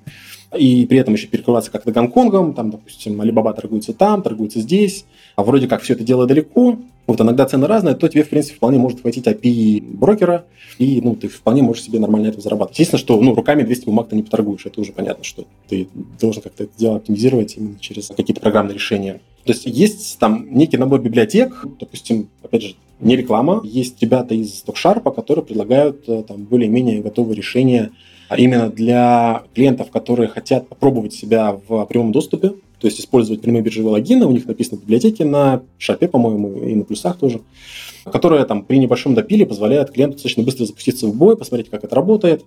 и 0.57 0.85
при 0.85 0.97
этом 0.97 1.13
еще 1.13 1.27
перекрываться 1.27 1.71
как-то 1.71 1.91
Гонконгом, 1.91 2.53
там, 2.53 2.71
допустим, 2.71 3.19
Алибаба 3.21 3.53
торгуется 3.53 3.93
там, 3.93 4.21
торгуется 4.21 4.59
здесь, 4.59 5.05
а 5.35 5.43
вроде 5.43 5.67
как 5.67 5.81
все 5.81 5.93
это 5.93 6.03
дело 6.03 6.25
далеко, 6.25 6.77
вот 7.05 7.19
иногда 7.19 7.45
цены 7.45 7.67
разные, 7.67 7.95
то 7.95 8.07
тебе, 8.07 8.23
в 8.23 8.29
принципе, 8.29 8.55
вполне 8.55 8.79
может 8.79 9.01
хватить 9.01 9.27
API 9.27 9.81
брокера, 9.81 10.45
и 10.77 11.01
ну, 11.01 11.15
ты 11.15 11.27
вполне 11.27 11.61
можешь 11.61 11.83
себе 11.83 11.99
нормально 11.99 12.27
это 12.27 12.39
зарабатывать. 12.41 12.79
Естественно, 12.79 12.99
что 12.99 13.19
ну, 13.19 13.35
руками 13.35 13.63
200 13.63 13.85
бумаг 13.85 14.09
ты 14.09 14.15
не 14.15 14.23
поторгуешь, 14.23 14.65
это 14.65 14.79
уже 14.79 14.93
понятно, 14.93 15.23
что 15.23 15.45
ты 15.67 15.87
должен 16.19 16.41
как-то 16.41 16.63
это 16.63 16.73
дело 16.77 16.97
оптимизировать 16.97 17.57
именно 17.57 17.79
через 17.79 18.07
какие-то 18.07 18.41
программные 18.41 18.75
решения. 18.75 19.21
То 19.43 19.51
есть 19.51 19.65
есть 19.65 20.17
там 20.19 20.47
некий 20.49 20.77
набор 20.77 21.01
библиотек, 21.01 21.65
допустим, 21.79 22.29
опять 22.41 22.63
же, 22.63 22.75
не 23.01 23.17
реклама, 23.17 23.61
есть 23.65 24.01
ребята 24.01 24.33
из 24.33 24.63
StockSharp, 24.63 25.13
которые 25.13 25.43
предлагают 25.43 26.07
э, 26.07 26.23
там 26.25 26.43
более-менее 26.45 27.01
готовые 27.01 27.35
решения 27.35 27.91
именно 28.37 28.69
для 28.69 29.43
клиентов, 29.53 29.91
которые 29.91 30.27
хотят 30.29 30.67
попробовать 30.67 31.13
себя 31.13 31.57
в 31.67 31.85
прямом 31.85 32.11
доступе, 32.11 32.49
то 32.79 32.87
есть 32.87 32.99
использовать 32.99 33.41
прямые 33.41 33.63
биржевые 33.63 33.91
логины, 33.93 34.25
у 34.25 34.31
них 34.31 34.45
написаны 34.45 34.79
библиотеки 34.79 35.23
на 35.23 35.61
шапе, 35.77 36.07
по-моему, 36.07 36.63
и 36.63 36.75
на 36.75 36.83
плюсах 36.83 37.17
тоже, 37.17 37.41
которые 38.11 38.45
там 38.45 38.63
при 38.63 38.77
небольшом 38.77 39.15
допиле 39.15 39.45
позволяют 39.45 39.91
клиенту 39.91 40.15
достаточно 40.15 40.43
быстро 40.43 40.65
запуститься 40.65 41.07
в 41.07 41.15
бой, 41.15 41.37
посмотреть, 41.37 41.69
как 41.69 41.83
это 41.83 41.95
работает. 41.95 42.43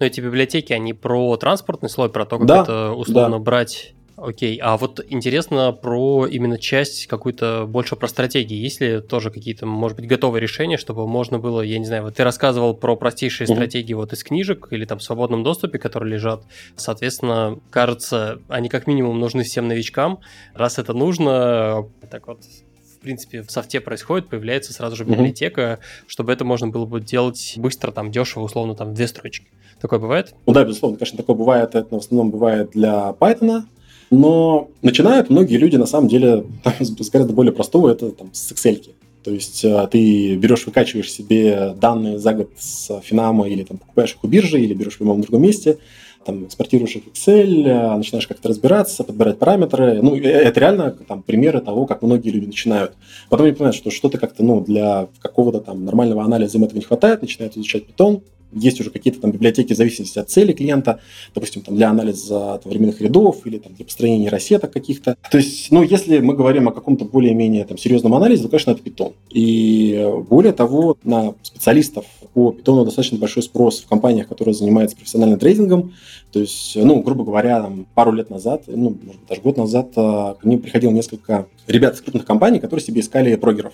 Но 0.00 0.06
эти 0.06 0.20
библиотеки, 0.20 0.72
они 0.72 0.92
про 0.92 1.36
транспортный 1.36 1.88
слой, 1.88 2.08
про 2.08 2.24
то, 2.24 2.38
как 2.38 2.46
да, 2.46 2.62
это 2.62 2.92
условно 2.92 3.38
да. 3.38 3.44
брать 3.44 3.94
Окей, 4.20 4.58
а 4.60 4.76
вот 4.76 5.00
интересно 5.08 5.70
про 5.70 6.26
именно 6.26 6.58
часть 6.58 7.06
какую-то 7.06 7.66
больше 7.68 7.94
про 7.94 8.08
стратегии. 8.08 8.56
Есть 8.56 8.80
ли 8.80 9.00
тоже 9.00 9.30
какие-то, 9.30 9.64
может 9.64 9.96
быть, 9.96 10.08
готовые 10.08 10.42
решения, 10.42 10.76
чтобы 10.76 11.06
можно 11.06 11.38
было, 11.38 11.60
я 11.60 11.78
не 11.78 11.84
знаю, 11.84 12.02
вот 12.02 12.16
ты 12.16 12.24
рассказывал 12.24 12.74
про 12.74 12.96
простейшие 12.96 13.46
mm-hmm. 13.46 13.54
стратегии 13.54 13.94
вот 13.94 14.12
из 14.12 14.24
книжек 14.24 14.68
или 14.72 14.84
там 14.84 14.98
в 14.98 15.04
свободном 15.04 15.44
доступе, 15.44 15.78
которые 15.78 16.14
лежат. 16.14 16.42
Соответственно, 16.74 17.60
кажется, 17.70 18.40
они 18.48 18.68
как 18.68 18.88
минимум 18.88 19.20
нужны 19.20 19.44
всем 19.44 19.68
новичкам. 19.68 20.18
Раз 20.52 20.78
это 20.78 20.94
нужно, 20.94 21.86
так 22.10 22.26
вот 22.26 22.40
в 22.42 23.00
принципе, 23.00 23.42
в 23.42 23.50
софте 23.52 23.80
происходит, 23.80 24.28
появляется 24.28 24.72
сразу 24.72 24.96
же 24.96 25.04
библиотека, 25.04 25.60
mm-hmm. 25.60 26.04
чтобы 26.08 26.32
это 26.32 26.44
можно 26.44 26.66
было 26.66 26.86
бы 26.86 27.00
делать 27.00 27.54
быстро, 27.56 27.92
там, 27.92 28.10
дешево, 28.10 28.42
условно, 28.42 28.74
там, 28.74 28.94
две 28.94 29.06
строчки. 29.06 29.46
Такое 29.80 30.00
бывает? 30.00 30.34
Ну 30.46 30.52
да, 30.52 30.64
безусловно, 30.64 30.98
конечно, 30.98 31.16
такое 31.16 31.36
бывает. 31.36 31.76
Это 31.76 31.94
в 31.94 31.98
основном 31.98 32.32
бывает 32.32 32.70
для 32.72 33.14
Python, 33.20 33.62
но 34.10 34.68
начинают 34.82 35.30
многие 35.30 35.56
люди, 35.56 35.76
на 35.76 35.86
самом 35.86 36.08
деле, 36.08 36.44
с 36.80 37.10
гораздо 37.10 37.32
более 37.32 37.52
простого, 37.52 37.90
это 37.90 38.10
там, 38.10 38.30
с 38.32 38.52
Excel. 38.52 38.82
То 39.24 39.30
есть 39.32 39.64
э, 39.64 39.88
ты 39.90 40.36
берешь, 40.36 40.64
выкачиваешь 40.64 41.12
себе 41.12 41.74
данные 41.78 42.18
за 42.18 42.32
год 42.32 42.50
с 42.58 43.00
Финама 43.02 43.48
или 43.48 43.64
там, 43.64 43.78
покупаешь 43.78 44.12
их 44.12 44.24
у 44.24 44.28
биржи, 44.28 44.60
или 44.60 44.74
берешь 44.74 44.96
в 44.96 45.00
любом 45.00 45.20
другом 45.20 45.42
месте, 45.42 45.78
там, 46.24 46.44
экспортируешь 46.44 46.96
их 46.96 47.04
в 47.04 47.08
Excel, 47.08 47.66
э, 47.66 47.96
начинаешь 47.96 48.26
как-то 48.26 48.48
разбираться, 48.48 49.04
подбирать 49.04 49.38
параметры. 49.38 50.00
Ну, 50.02 50.16
это 50.16 50.60
реально 50.60 50.90
там, 50.90 51.22
примеры 51.22 51.60
того, 51.60 51.86
как 51.86 52.02
многие 52.02 52.30
люди 52.30 52.46
начинают. 52.46 52.92
Потом 53.28 53.46
они 53.46 53.54
понимают, 53.54 53.76
что 53.76 53.90
что-то 53.90 54.18
как-то 54.18 54.44
ну, 54.44 54.60
для 54.60 55.08
какого-то 55.20 55.60
там 55.60 55.84
нормального 55.84 56.22
анализа 56.22 56.58
им 56.58 56.64
этого 56.64 56.78
не 56.78 56.84
хватает, 56.84 57.22
начинают 57.22 57.56
изучать 57.56 57.84
Python, 57.84 58.22
есть 58.52 58.80
уже 58.80 58.90
какие-то 58.90 59.20
там 59.20 59.32
библиотеки 59.32 59.72
в 59.72 59.76
зависимости 59.76 60.18
от 60.18 60.30
цели 60.30 60.52
клиента, 60.52 61.00
допустим, 61.34 61.62
там, 61.62 61.76
для 61.76 61.90
анализа 61.90 62.60
там, 62.62 62.72
временных 62.72 63.00
рядов 63.00 63.46
или 63.46 63.58
там, 63.58 63.74
для 63.74 63.84
построения 63.84 64.18
нейросеток 64.18 64.72
каких-то. 64.72 65.16
То 65.30 65.38
есть, 65.38 65.70
ну, 65.70 65.82
если 65.82 66.18
мы 66.20 66.34
говорим 66.34 66.68
о 66.68 66.72
каком-то 66.72 67.04
более-менее 67.04 67.64
там, 67.64 67.78
серьезном 67.78 68.14
анализе, 68.14 68.44
то, 68.44 68.48
конечно, 68.48 68.70
это 68.72 68.82
Python. 68.82 69.12
И 69.30 70.10
более 70.28 70.52
того, 70.52 70.96
на 71.04 71.34
специалистов 71.42 72.06
по 72.34 72.50
Python 72.50 72.84
достаточно 72.84 73.18
большой 73.18 73.42
спрос 73.42 73.80
в 73.80 73.88
компаниях, 73.88 74.28
которые 74.28 74.54
занимаются 74.54 74.96
профессиональным 74.96 75.38
трейдингом. 75.38 75.94
То 76.32 76.40
есть, 76.40 76.76
ну, 76.76 77.02
грубо 77.02 77.24
говоря, 77.24 77.62
там, 77.62 77.86
пару 77.94 78.12
лет 78.12 78.30
назад, 78.30 78.64
ну, 78.66 78.96
может 79.02 79.26
даже 79.28 79.40
год 79.40 79.56
назад 79.56 79.88
а, 79.96 80.34
к 80.34 80.44
ним 80.44 80.60
приходило 80.60 80.90
несколько 80.90 81.46
ребят 81.66 81.94
из 81.94 82.00
крупных 82.00 82.24
компаний, 82.24 82.60
которые 82.60 82.84
себе 82.84 83.00
искали 83.00 83.34
прогеров. 83.36 83.72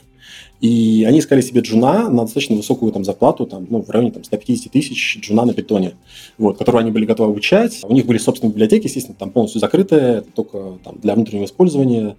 И 0.60 1.04
они 1.06 1.18
искали 1.18 1.40
себе 1.40 1.60
джуна 1.60 2.08
на 2.08 2.22
достаточно 2.22 2.56
высокую 2.56 2.92
там, 2.92 3.04
зарплату, 3.04 3.46
там, 3.46 3.66
ну, 3.68 3.82
в 3.82 3.90
районе 3.90 4.12
там, 4.12 4.24
150 4.24 4.54
200 4.54 4.68
тысяч 4.68 5.18
джуна 5.20 5.44
на 5.44 5.52
питоне, 5.52 5.94
вот, 6.38 6.58
которого 6.58 6.80
они 6.80 6.90
были 6.90 7.04
готовы 7.04 7.30
обучать. 7.30 7.80
У 7.82 7.92
них 7.92 8.06
были 8.06 8.18
собственные 8.18 8.52
библиотеки, 8.52 8.86
естественно, 8.86 9.16
там 9.18 9.30
полностью 9.30 9.60
закрытые, 9.60 10.22
только 10.22 10.78
там, 10.84 10.98
для 11.00 11.14
внутреннего 11.14 11.44
использования. 11.44 12.16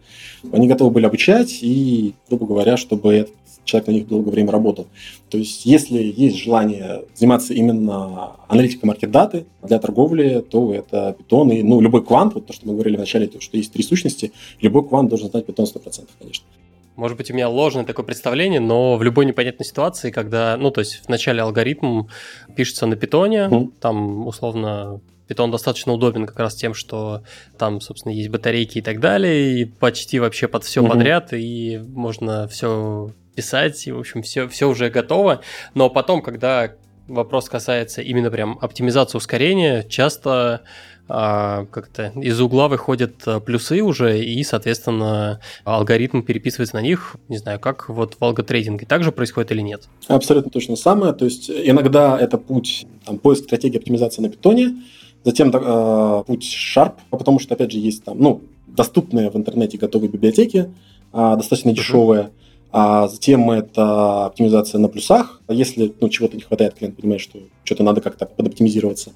Они 0.51 0.67
готовы 0.67 0.91
были 0.91 1.05
обучать, 1.05 1.59
и, 1.61 2.13
грубо 2.29 2.45
говоря, 2.45 2.77
чтобы 2.77 3.13
этот 3.13 3.35
человек 3.63 3.87
на 3.87 3.91
них 3.93 4.07
долгое 4.07 4.31
время 4.31 4.51
работал. 4.51 4.87
То 5.29 5.37
есть, 5.37 5.65
если 5.65 6.01
есть 6.01 6.37
желание 6.37 7.05
заниматься 7.15 7.53
именно 7.53 8.35
аналитикой 8.47 8.87
маркет-даты 8.87 9.45
для 9.63 9.79
торговли, 9.79 10.45
то 10.49 10.73
это 10.73 11.15
питон 11.17 11.51
и 11.51 11.63
ну, 11.63 11.81
любой 11.81 12.05
квант, 12.05 12.35
вот 12.35 12.45
то, 12.45 12.53
что 12.53 12.67
мы 12.67 12.73
говорили 12.73 12.95
вначале, 12.95 13.27
то, 13.27 13.41
что 13.41 13.57
есть 13.57 13.73
три 13.73 13.83
сущности, 13.83 14.31
любой 14.61 14.87
квант 14.87 15.09
должен 15.09 15.29
знать 15.29 15.45
питон 15.45 15.65
100%, 15.65 16.07
конечно. 16.19 16.45
Может 16.95 17.17
быть, 17.17 17.29
у 17.29 17.33
меня 17.33 17.49
ложное 17.49 17.83
такое 17.83 18.05
представление, 18.05 18.61
но 18.61 18.95
в 18.95 19.03
любой 19.03 19.25
непонятной 19.25 19.65
ситуации, 19.65 20.11
когда, 20.11 20.55
ну, 20.57 20.71
то 20.71 20.79
есть 20.79 21.01
вначале 21.07 21.41
алгоритм 21.41 22.03
пишется 22.55 22.85
на 22.85 22.95
питоне, 22.95 23.49
mm. 23.51 23.71
там, 23.81 24.27
условно, 24.27 25.01
Питон 25.27 25.49
достаточно 25.49 25.91
удобен 25.91 26.27
как 26.27 26.39
раз 26.39 26.55
тем, 26.55 26.73
что 26.73 27.23
там, 27.57 27.81
собственно, 27.81 28.13
есть 28.13 28.29
батарейки 28.29 28.77
и 28.77 28.81
так 28.81 28.99
далее, 28.99 29.61
и 29.61 29.65
почти 29.65 30.19
вообще 30.19 30.47
под 30.47 30.63
все 30.63 30.83
mm-hmm. 30.83 30.87
подряд, 30.87 31.33
и 31.33 31.81
можно 31.83 32.47
все 32.47 33.11
писать, 33.35 33.87
и, 33.87 33.91
в 33.91 33.99
общем, 33.99 34.21
все, 34.21 34.47
все 34.47 34.67
уже 34.69 34.89
готово. 34.89 35.41
Но 35.73 35.89
потом, 35.89 36.21
когда 36.21 36.71
вопрос 37.07 37.49
касается 37.49 38.01
именно 38.01 38.31
прям 38.31 38.57
оптимизации 38.61 39.17
ускорения, 39.17 39.83
часто 39.87 40.61
а, 41.07 41.65
как-то 41.69 42.11
из 42.15 42.39
угла 42.41 42.67
выходят 42.67 43.15
а, 43.27 43.39
плюсы 43.39 43.81
уже, 43.81 44.23
и, 44.23 44.43
соответственно, 44.43 45.39
алгоритм 45.63 46.21
переписывается 46.21 46.75
на 46.75 46.81
них, 46.81 47.15
не 47.29 47.37
знаю, 47.37 47.59
как 47.59 47.89
вот 47.89 48.15
в 48.19 48.23
алготрейдинге 48.23 48.87
также 48.87 49.11
происходит 49.11 49.51
или 49.51 49.61
нет? 49.61 49.83
Абсолютно 50.07 50.49
точно 50.49 50.75
самое. 50.75 51.13
То 51.13 51.25
есть 51.25 51.49
иногда 51.49 52.17
это 52.19 52.37
путь, 52.37 52.87
там, 53.05 53.19
поиск 53.19 53.43
стратегии 53.43 53.77
оптимизации 53.77 54.21
на 54.21 54.29
питоне, 54.29 54.83
затем 55.23 55.51
э, 55.53 56.23
путь 56.25 56.43
Sharp, 56.43 56.93
потому 57.11 57.39
что, 57.39 57.53
опять 57.53 57.71
же, 57.71 57.77
есть 57.77 58.03
там, 58.03 58.17
ну, 58.19 58.41
доступные 58.67 59.29
в 59.29 59.35
интернете 59.35 59.77
готовые 59.77 60.09
библиотеки, 60.09 60.71
э, 61.13 61.33
достаточно 61.37 61.69
uh-huh. 61.69 61.73
дешевые, 61.73 62.31
а 62.77 63.07
затем 63.07 63.49
это 63.51 64.25
оптимизация 64.25 64.79
на 64.79 64.89
плюсах. 64.89 65.39
Если 65.47 65.93
ну, 66.01 66.09
чего-то 66.09 66.35
не 66.35 66.41
хватает, 66.41 66.73
клиент 66.73 66.97
понимает, 66.97 67.21
что 67.21 67.39
что-то 67.63 67.83
надо 67.83 68.01
как-то 68.01 68.25
подоптимизироваться. 68.25 69.13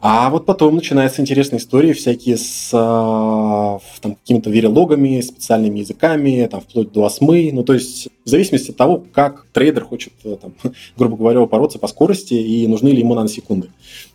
А 0.00 0.30
вот 0.30 0.46
потом 0.46 0.76
начинаются 0.76 1.20
интересные 1.20 1.58
истории 1.58 1.92
всякие 1.92 2.36
с 2.36 2.70
а, 2.72 3.80
там, 4.00 4.14
какими-то 4.14 4.50
верилогами, 4.50 5.20
специальными 5.22 5.80
языками, 5.80 6.46
там, 6.48 6.60
вплоть 6.60 6.92
до 6.92 7.04
осмы. 7.04 7.50
Ну, 7.52 7.64
то 7.64 7.74
есть 7.74 8.06
в 8.24 8.28
зависимости 8.28 8.70
от 8.70 8.76
того, 8.76 9.02
как 9.12 9.46
трейдер 9.52 9.84
хочет, 9.84 10.12
э, 10.22 10.36
там, 10.40 10.54
грубо 10.96 11.16
говоря, 11.16 11.42
упороться 11.42 11.80
по 11.80 11.88
скорости 11.88 12.34
и 12.34 12.64
нужны 12.68 12.90
ли 12.90 13.00
ему 13.00 13.16
наносекунды. 13.16 13.70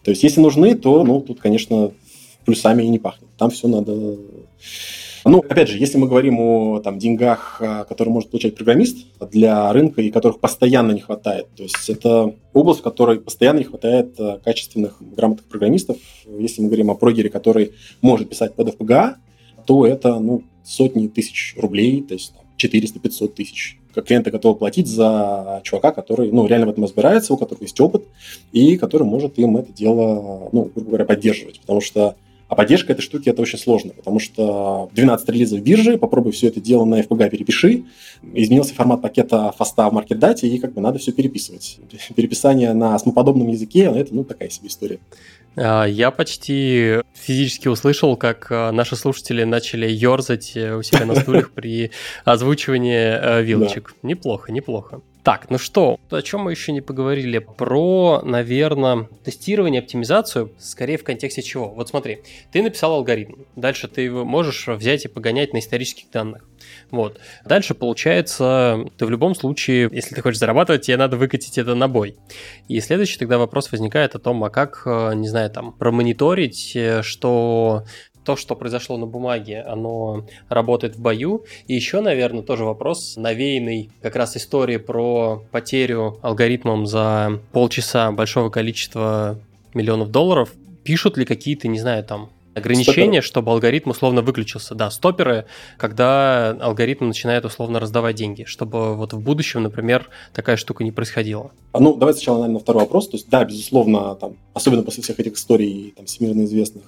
То 0.06 0.12
есть 0.12 0.24
если 0.24 0.40
нужны, 0.40 0.76
то, 0.76 1.04
ну, 1.04 1.20
тут, 1.20 1.42
конечно, 1.42 1.92
плюсами 2.46 2.84
и 2.84 2.88
не 2.88 3.00
пахнет. 3.00 3.28
Там 3.38 3.50
все 3.50 3.68
надо 3.68 4.16
ну, 5.26 5.40
опять 5.40 5.70
же, 5.70 5.78
если 5.78 5.98
мы 5.98 6.08
говорим 6.08 6.40
о 6.40 6.80
там, 6.80 7.00
деньгах, 7.00 7.58
а, 7.60 7.86
которые 7.86 8.14
может 8.14 8.30
получать 8.30 8.56
программист 8.56 9.08
для 9.32 9.72
рынка 9.72 10.02
и 10.02 10.12
которых 10.12 10.40
постоянно 10.40 10.92
не 10.92 11.00
хватает, 11.00 11.48
то 11.56 11.64
есть 11.64 11.90
это 11.90 12.36
область, 12.54 12.82
в 12.82 12.84
которой 12.84 13.20
постоянно 13.20 13.60
не 13.60 13.64
хватает 13.64 14.16
а, 14.20 14.40
качественных, 14.44 14.98
грамотных 15.00 15.46
программистов. 15.48 15.98
Если 16.40 16.62
мы 16.62 16.68
говорим 16.68 16.92
о 16.92 16.96
прогере, 16.96 17.30
который 17.30 17.72
может 18.02 18.30
писать 18.30 18.56
под 18.56 18.76
FPGA, 18.76 19.16
то 19.66 19.88
это 19.88 20.20
ну, 20.20 20.44
сотни 20.64 21.08
тысяч 21.08 21.56
рублей, 21.58 22.02
то 22.02 22.16
есть 22.16 22.34
400-500 22.58 23.28
тысяч. 23.30 23.78
Как 23.94 24.06
клиенты 24.06 24.32
готовы 24.32 24.58
платить 24.58 24.88
за 24.88 25.62
чувака, 25.64 25.92
который 25.92 26.32
ну, 26.32 26.48
реально 26.48 26.68
в 26.68 26.70
этом 26.70 26.84
разбирается, 26.84 27.34
у 27.34 27.38
которого 27.38 27.64
есть 27.64 27.80
опыт, 27.80 28.04
и 28.52 28.76
который 28.78 29.04
может 29.04 29.38
им 29.38 29.58
это 29.58 29.72
дело, 29.72 30.50
ну, 30.52 30.72
грубо 30.74 30.90
говоря, 30.90 31.06
поддерживать. 31.06 31.60
Потому 31.62 31.80
что 31.80 32.16
а 32.54 32.56
поддержка 32.56 32.94
этой 32.94 33.02
штуки 33.02 33.30
это 33.30 33.42
очень 33.42 33.58
сложно, 33.58 33.94
потому 33.94 34.20
что 34.20 34.88
12 34.94 35.28
релизов 35.30 35.62
биржи, 35.62 35.98
попробуй 35.98 36.34
все 36.34 36.50
это 36.50 36.62
дело 36.62 36.86
на 36.86 37.02
FPGA 37.02 37.32
перепиши, 37.32 37.86
изменился 38.32 38.76
формат 38.76 39.02
пакета 39.02 39.52
фаста 39.58 39.90
в 39.90 39.94
маркет-дате, 39.94 40.48
и 40.48 40.60
как 40.60 40.74
бы 40.74 40.80
надо 40.80 41.00
все 41.00 41.12
переписывать. 41.12 41.80
Переписание 42.16 42.74
на 42.74 43.00
смоподобном 43.00 43.48
языке, 43.48 43.92
это 43.96 44.14
ну 44.14 44.24
такая 44.24 44.50
себе 44.50 44.68
история. 44.68 45.00
А, 45.56 45.86
я 45.86 46.12
почти 46.12 47.00
физически 47.16 47.70
услышал, 47.70 48.16
как 48.18 48.52
а, 48.52 48.72
наши 48.72 48.96
слушатели 48.96 49.44
начали 49.46 49.90
ерзать 49.90 50.52
э, 50.56 50.76
у 50.76 50.84
себя 50.84 51.06
на 51.06 51.16
стульях 51.16 51.54
при 51.54 51.90
озвучивании 52.24 53.20
э, 53.20 53.42
вилочек. 53.42 53.96
Неплохо, 54.04 54.52
неплохо. 54.52 55.02
Так, 55.24 55.50
ну 55.50 55.58
что, 55.58 56.02
о 56.10 56.22
чем 56.22 56.42
мы 56.42 56.52
еще 56.52 56.74
не 56.74 56.82
поговорили? 56.82 57.38
Про, 57.38 58.22
наверное, 58.26 59.08
тестирование, 59.24 59.80
оптимизацию, 59.80 60.52
скорее 60.60 60.98
в 60.98 61.06
контексте 61.06 61.42
чего? 61.42 61.70
Вот 61.70 61.88
смотри, 61.88 62.24
ты 62.52 62.62
написал 62.62 62.92
алгоритм, 62.92 63.44
дальше 63.56 63.88
ты 63.88 64.02
его 64.02 64.26
можешь 64.26 64.68
взять 64.68 65.06
и 65.06 65.08
погонять 65.08 65.54
на 65.54 65.60
исторических 65.60 66.12
данных. 66.12 66.46
Вот. 66.92 67.22
Дальше, 67.46 67.74
получается, 67.74 68.86
ты 68.98 69.06
в 69.06 69.10
любом 69.10 69.34
случае, 69.34 69.90
если 69.94 70.14
ты 70.14 70.22
хочешь 70.22 70.40
зарабатывать, 70.40 70.82
тебе 70.82 70.98
надо 70.98 71.16
выкатить 71.16 71.58
это 71.58 71.74
на 71.74 71.88
бой. 71.88 72.18
И 72.68 72.82
следующий 72.82 73.18
тогда 73.18 73.38
вопрос 73.38 73.72
возникает 73.72 74.16
о 74.16 74.20
том, 74.20 74.44
а 74.44 74.50
как, 74.50 74.84
э, 74.86 75.14
не 75.16 75.30
знаю, 75.30 75.50
там, 75.50 75.72
промониторить, 75.72 76.76
э, 76.76 77.02
что 77.02 77.86
то, 78.24 78.36
что 78.36 78.56
произошло 78.56 78.98
на 78.98 79.06
бумаге, 79.06 79.62
оно 79.62 80.26
работает 80.50 80.96
в 80.96 81.02
бою. 81.02 81.46
И 81.68 81.74
еще, 81.74 82.02
наверное, 82.02 82.44
тоже 82.44 82.66
вопрос, 82.66 83.16
навеянный 83.18 83.90
как 84.02 84.16
раз 84.16 84.38
историей 84.38 84.78
про 84.78 85.44
потерю 85.52 86.20
алгоритмом 86.22 86.86
за 86.86 87.40
полчаса 87.52 88.12
большого 88.12 88.50
количества 88.50 89.40
миллионов 89.74 90.12
долларов. 90.12 90.54
Пишут 90.84 91.18
ли 91.18 91.26
какие-то, 91.26 91.68
не 91.68 91.80
знаю, 91.80 92.04
там, 92.04 92.30
ограничения, 92.56 93.22
стоперы. 93.22 93.22
чтобы 93.22 93.52
алгоритм 93.52 93.90
условно 93.90 94.22
выключился. 94.22 94.76
Да, 94.76 94.92
стоперы, 94.92 95.46
когда 95.78 96.52
алгоритм 96.62 97.08
начинает 97.08 97.46
условно 97.46 97.80
раздавать 97.80 98.16
деньги, 98.16 98.44
чтобы 98.46 98.96
вот 98.96 99.14
в 99.14 99.20
будущем, 99.20 99.64
например, 99.64 100.10
такая 100.34 100.58
штука 100.58 100.84
не 100.84 100.92
происходила. 100.92 101.52
А, 101.72 101.80
ну, 101.80 101.96
давайте 101.96 102.20
сначала, 102.20 102.38
наверное, 102.38 102.54
на 102.56 102.60
второй 102.60 102.84
вопрос. 102.84 103.10
То 103.10 103.18
есть, 103.18 103.30
да, 103.30 103.44
безусловно, 103.44 104.16
там, 104.16 104.38
особенно 104.54 104.84
после 104.84 105.04
всех 105.04 105.20
этих 105.20 105.34
историй 105.34 105.94
там, 105.96 106.06
всемирно 106.06 106.44
известных, 106.44 106.84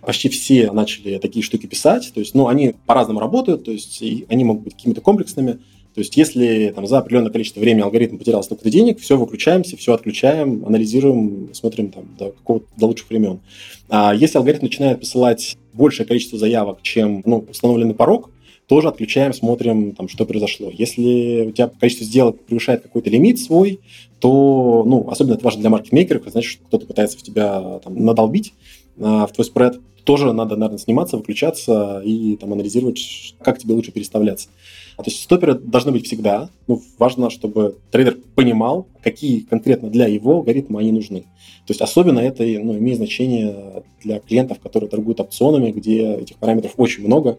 почти 0.00 0.28
все 0.28 0.72
начали 0.72 1.18
такие 1.18 1.42
штуки 1.42 1.66
писать. 1.66 2.10
То 2.14 2.20
есть, 2.20 2.34
ну, 2.34 2.48
они 2.48 2.74
по-разному 2.86 3.20
работают, 3.20 3.64
то 3.64 3.70
есть, 3.70 4.02
они 4.28 4.44
могут 4.44 4.64
быть 4.64 4.74
какими-то 4.74 5.00
комплексными. 5.00 5.58
То 5.94 6.00
есть, 6.00 6.16
если 6.16 6.72
там, 6.74 6.86
за 6.86 6.98
определенное 6.98 7.32
количество 7.32 7.60
времени 7.60 7.82
алгоритм 7.82 8.18
потерял 8.18 8.42
столько 8.42 8.70
денег, 8.70 9.00
все 9.00 9.16
выключаемся, 9.16 9.76
все 9.76 9.94
отключаем, 9.94 10.64
анализируем, 10.64 11.48
смотрим 11.52 11.90
там, 11.90 12.04
до, 12.18 12.30
какого 12.30 12.62
до 12.76 12.86
лучших 12.86 13.10
времен. 13.10 13.40
А 13.88 14.14
если 14.14 14.38
алгоритм 14.38 14.66
начинает 14.66 15.00
посылать 15.00 15.56
большее 15.72 16.06
количество 16.06 16.38
заявок, 16.38 16.82
чем 16.82 17.22
ну, 17.26 17.44
установленный 17.48 17.94
порог, 17.94 18.30
тоже 18.68 18.88
отключаем, 18.88 19.32
смотрим, 19.32 19.92
там, 19.92 20.08
что 20.08 20.26
произошло. 20.26 20.70
Если 20.70 21.46
у 21.48 21.52
тебя 21.52 21.68
количество 21.80 22.06
сделок 22.06 22.44
превышает 22.44 22.82
какой-то 22.82 23.08
лимит 23.08 23.40
свой, 23.40 23.80
то, 24.20 24.84
ну, 24.86 25.08
особенно 25.08 25.34
это 25.34 25.44
важно 25.44 25.62
для 25.62 25.70
маркетмейкеров, 25.70 26.24
значит, 26.26 26.52
что 26.52 26.64
кто-то 26.66 26.86
пытается 26.86 27.18
в 27.18 27.22
тебя 27.22 27.80
там, 27.82 28.04
надолбить, 28.04 28.52
в 28.98 29.30
твой 29.32 29.44
спред, 29.44 29.80
тоже 30.04 30.32
надо, 30.32 30.56
наверное, 30.56 30.78
сниматься, 30.78 31.18
выключаться 31.18 32.00
и 32.04 32.36
там 32.36 32.52
анализировать, 32.54 33.34
как 33.42 33.58
тебе 33.58 33.74
лучше 33.74 33.92
переставляться. 33.92 34.48
А, 34.96 35.02
то 35.02 35.10
есть 35.10 35.22
стоперы 35.22 35.54
должны 35.54 35.92
быть 35.92 36.06
всегда. 36.06 36.48
Ну, 36.66 36.82
важно, 36.98 37.30
чтобы 37.30 37.76
трейдер 37.90 38.16
понимал, 38.34 38.86
какие 39.02 39.40
конкретно 39.40 39.90
для 39.90 40.06
его 40.06 40.36
алгоритма 40.36 40.80
они 40.80 40.92
нужны. 40.92 41.20
То 41.66 41.72
есть 41.72 41.82
особенно 41.82 42.20
это 42.20 42.42
ну, 42.42 42.78
имеет 42.78 42.96
значение 42.96 43.84
для 44.02 44.18
клиентов, 44.20 44.60
которые 44.60 44.88
торгуют 44.88 45.20
опционами, 45.20 45.70
где 45.70 46.14
этих 46.14 46.36
параметров 46.36 46.72
очень 46.78 47.04
много. 47.04 47.38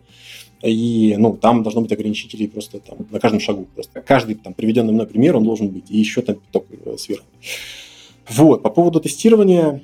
И 0.61 1.15
ну, 1.17 1.35
там 1.35 1.63
должно 1.63 1.81
быть 1.81 1.91
ограничители 1.91 2.45
просто 2.45 2.79
там, 2.79 2.99
на 3.09 3.19
каждом 3.19 3.39
шагу. 3.39 3.67
Просто 3.73 3.99
каждый 4.01 4.35
там, 4.35 4.53
приведенный 4.53 4.93
мной 4.93 5.07
пример, 5.07 5.35
он 5.35 5.43
должен 5.43 5.69
быть. 5.69 5.89
И 5.89 5.97
еще 5.97 6.21
там 6.21 6.35
пяток 6.35 6.65
э, 6.85 6.97
сверху. 6.97 7.25
Вот, 8.29 8.61
по 8.61 8.69
поводу 8.69 8.99
тестирования, 8.99 9.81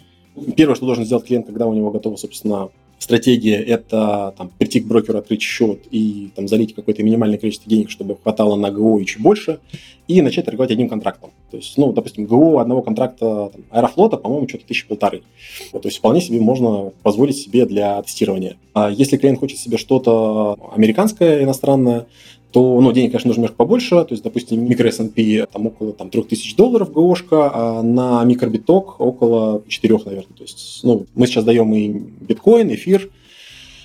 Первое, 0.55 0.75
что 0.75 0.85
должен 0.85 1.05
сделать 1.05 1.25
клиент, 1.25 1.45
когда 1.45 1.67
у 1.67 1.73
него 1.73 1.91
готова, 1.91 2.15
собственно, 2.15 2.69
стратегия, 2.97 3.61
это 3.61 4.33
там, 4.37 4.51
прийти 4.57 4.79
к 4.79 4.87
брокеру, 4.87 5.17
открыть 5.19 5.41
счет 5.41 5.81
и 5.91 6.29
там, 6.35 6.47
залить 6.47 6.73
какое-то 6.73 7.03
минимальное 7.03 7.37
количество 7.37 7.69
денег, 7.69 7.89
чтобы 7.89 8.17
хватало 8.21 8.55
на 8.55 8.71
ГО 8.71 9.03
чуть 9.05 9.21
больше, 9.21 9.59
и 10.07 10.21
начать 10.21 10.45
торговать 10.45 10.71
одним 10.71 10.87
контрактом. 10.87 11.31
То 11.51 11.57
есть, 11.57 11.77
ну, 11.77 11.91
допустим, 11.91 12.25
ГО 12.25 12.61
одного 12.61 12.81
контракта 12.81 13.51
там, 13.53 13.63
Аэрофлота, 13.69 14.17
по-моему, 14.17 14.47
что-то 14.47 14.65
тысячи 14.65 14.87
полторы. 14.87 15.23
Вот, 15.71 15.81
то 15.81 15.87
есть 15.87 15.97
вполне 15.97 16.21
себе 16.21 16.39
можно 16.39 16.91
позволить 17.03 17.37
себе 17.37 17.65
для 17.65 18.01
тестирования. 18.01 18.57
А 18.73 18.89
если 18.89 19.17
клиент 19.17 19.39
хочет 19.39 19.59
себе 19.59 19.77
что-то 19.77 20.57
американское, 20.73 21.43
иностранное, 21.43 22.07
то 22.55 22.79
ну, 22.79 22.93
денег, 22.93 23.11
конечно, 23.11 23.27
нужно 23.27 23.41
немножко 23.41 23.57
побольше. 23.57 23.89
То 23.89 24.07
есть, 24.11 24.23
допустим, 24.23 24.63
микро 24.63 24.87
S&P 24.87 25.45
там 25.51 25.67
около 25.67 25.91
там, 25.91 26.09
3000 26.09 26.55
долларов 26.55 26.89
ГОшка, 26.89 27.51
а 27.53 27.83
на 27.83 28.23
микробиток 28.23 29.01
около 29.01 29.61
4, 29.67 29.99
наверное. 30.05 30.37
То 30.37 30.43
есть, 30.43 30.79
ну, 30.83 31.05
мы 31.15 31.27
сейчас 31.27 31.43
даем 31.43 31.73
и 31.73 31.89
биткоин, 31.89 32.73
эфир, 32.73 33.09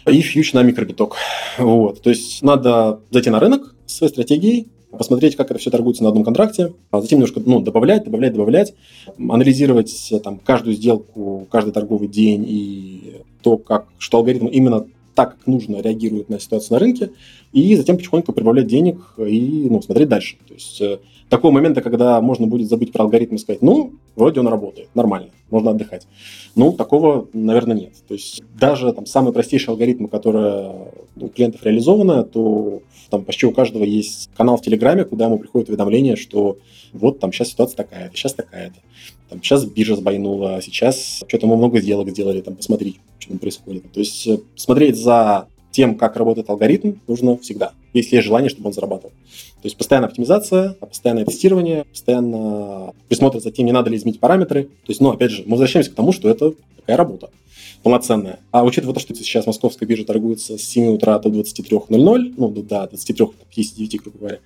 и 0.07 0.21
фьюч 0.21 0.53
на 0.53 0.63
микробиток. 0.63 1.17
Вот. 1.59 2.01
То 2.01 2.11
есть 2.11 2.43
надо 2.43 3.01
зайти 3.11 3.29
на 3.31 3.41
рынок 3.41 3.75
с 3.87 3.97
своей 3.97 4.13
стратегией, 4.13 4.69
посмотреть, 4.97 5.35
как 5.35 5.51
это 5.51 5.59
все 5.59 5.73
торгуется 5.73 6.05
на 6.05 6.11
одном 6.11 6.23
контракте, 6.23 6.73
а 6.93 7.01
затем 7.01 7.19
немножко 7.19 7.43
ну, 7.45 7.59
добавлять, 7.59 8.05
добавлять, 8.05 8.35
добавлять, 8.35 8.75
анализировать 9.19 10.13
там, 10.23 10.39
каждую 10.39 10.77
сделку, 10.77 11.49
каждый 11.51 11.73
торговый 11.73 12.07
день 12.07 12.45
и 12.47 13.17
то, 13.43 13.57
как, 13.57 13.89
что 13.99 14.19
алгоритм 14.19 14.47
именно 14.47 14.87
так, 15.17 15.37
как 15.37 15.47
нужно, 15.47 15.81
реагирует 15.81 16.29
на 16.29 16.39
ситуацию 16.41 16.75
на 16.75 16.79
рынке, 16.79 17.11
и 17.53 17.75
затем 17.77 17.97
потихоньку 17.97 18.33
прибавлять 18.33 18.67
денег 18.67 19.15
и 19.19 19.67
ну, 19.69 19.83
смотреть 19.83 20.09
дальше. 20.09 20.37
То 20.47 20.55
есть 20.55 20.81
э, 20.81 20.99
такого 21.29 21.51
момента, 21.53 21.83
когда 21.83 22.21
можно 22.21 22.47
будет 22.47 22.69
забыть 22.69 22.93
про 22.93 23.05
алгоритм 23.05 23.35
и 23.35 23.39
сказать, 23.39 23.63
ну, 23.63 23.93
вроде 24.17 24.41
он 24.41 24.49
работает, 24.49 24.89
нормально, 24.95 25.31
можно 25.51 25.71
отдыхать. 25.71 26.07
Ну, 26.55 26.73
такого, 26.73 27.29
наверное, 27.33 27.77
нет. 27.77 27.93
То 28.07 28.15
есть 28.15 28.43
даже 28.59 28.93
там 28.93 29.07
самые 29.07 29.33
простейшие 29.33 29.73
алгоритмы, 29.73 30.09
которые 30.09 30.73
у 31.17 31.29
клиентов 31.29 31.65
реализованы, 31.65 32.25
то 32.25 32.83
там 33.11 33.25
почти 33.25 33.47
у 33.47 33.53
каждого 33.53 33.85
есть 33.85 34.31
канал 34.37 34.57
в 34.57 34.63
Телеграме, 34.63 35.05
куда 35.05 35.27
ему 35.27 35.39
приходит 35.39 35.69
уведомление, 35.69 36.17
что 36.17 36.59
вот 36.93 37.19
там 37.19 37.33
сейчас 37.33 37.49
ситуация 37.49 37.77
такая-то, 37.77 38.17
сейчас 38.17 38.35
такая-то. 38.35 38.77
Там, 39.29 39.43
сейчас 39.43 39.65
биржа 39.65 39.95
сбойнула, 39.95 40.61
сейчас 40.61 41.23
что-то 41.27 41.47
мы 41.47 41.57
много 41.57 41.81
сделок 41.81 42.11
сделали, 42.11 42.41
там 42.41 42.57
посмотри, 42.57 42.99
что 43.21 43.31
там 43.31 43.39
происходит. 43.39 43.91
То 43.93 44.01
есть 44.01 44.27
э, 44.27 44.39
смотреть 44.57 44.97
за 44.97 45.47
тем, 45.71 45.97
как 45.97 46.17
работает 46.17 46.51
алгоритм, 46.51 46.95
нужно 47.07 47.37
всегда, 47.39 47.73
если 47.93 48.17
есть 48.17 48.27
желание, 48.27 48.51
чтобы 48.51 48.69
он 48.69 48.73
зарабатывал. 48.73 49.13
То 49.63 49.67
есть 49.67 49.77
постоянная 49.77 50.09
оптимизация, 50.09 50.75
постоянное 50.75 51.25
тестирование, 51.25 51.85
постоянно 51.85 52.93
присмотр 53.09 53.41
за 53.41 53.51
тем, 53.51 53.67
не 53.67 53.73
надо 53.73 53.91
ли 53.91 53.97
изменить 53.97 54.19
параметры. 54.19 54.65
То 54.65 54.91
есть, 54.91 55.01
ну, 55.01 55.11
опять 55.11 55.31
же, 55.31 55.43
мы 55.45 55.53
возвращаемся 55.53 55.91
к 55.91 55.95
тому, 55.95 56.13
что 56.13 56.29
это 56.29 56.55
такая 56.77 56.97
работа 56.97 57.31
полноценная. 57.83 58.41
А 58.51 58.65
учитывая 58.65 58.95
то, 58.95 59.01
что 59.01 59.15
сейчас 59.15 59.47
московская 59.47 59.87
биржа 59.87 60.05
торгуется 60.05 60.59
с 60.59 60.63
7 60.63 60.95
утра 60.95 61.19
до 61.19 61.31
23.00, 61.31 62.35
ну, 62.37 62.49
до 62.49 62.61
23.59, 62.61 63.99
грубо 64.03 64.19
говоря, 64.19 64.39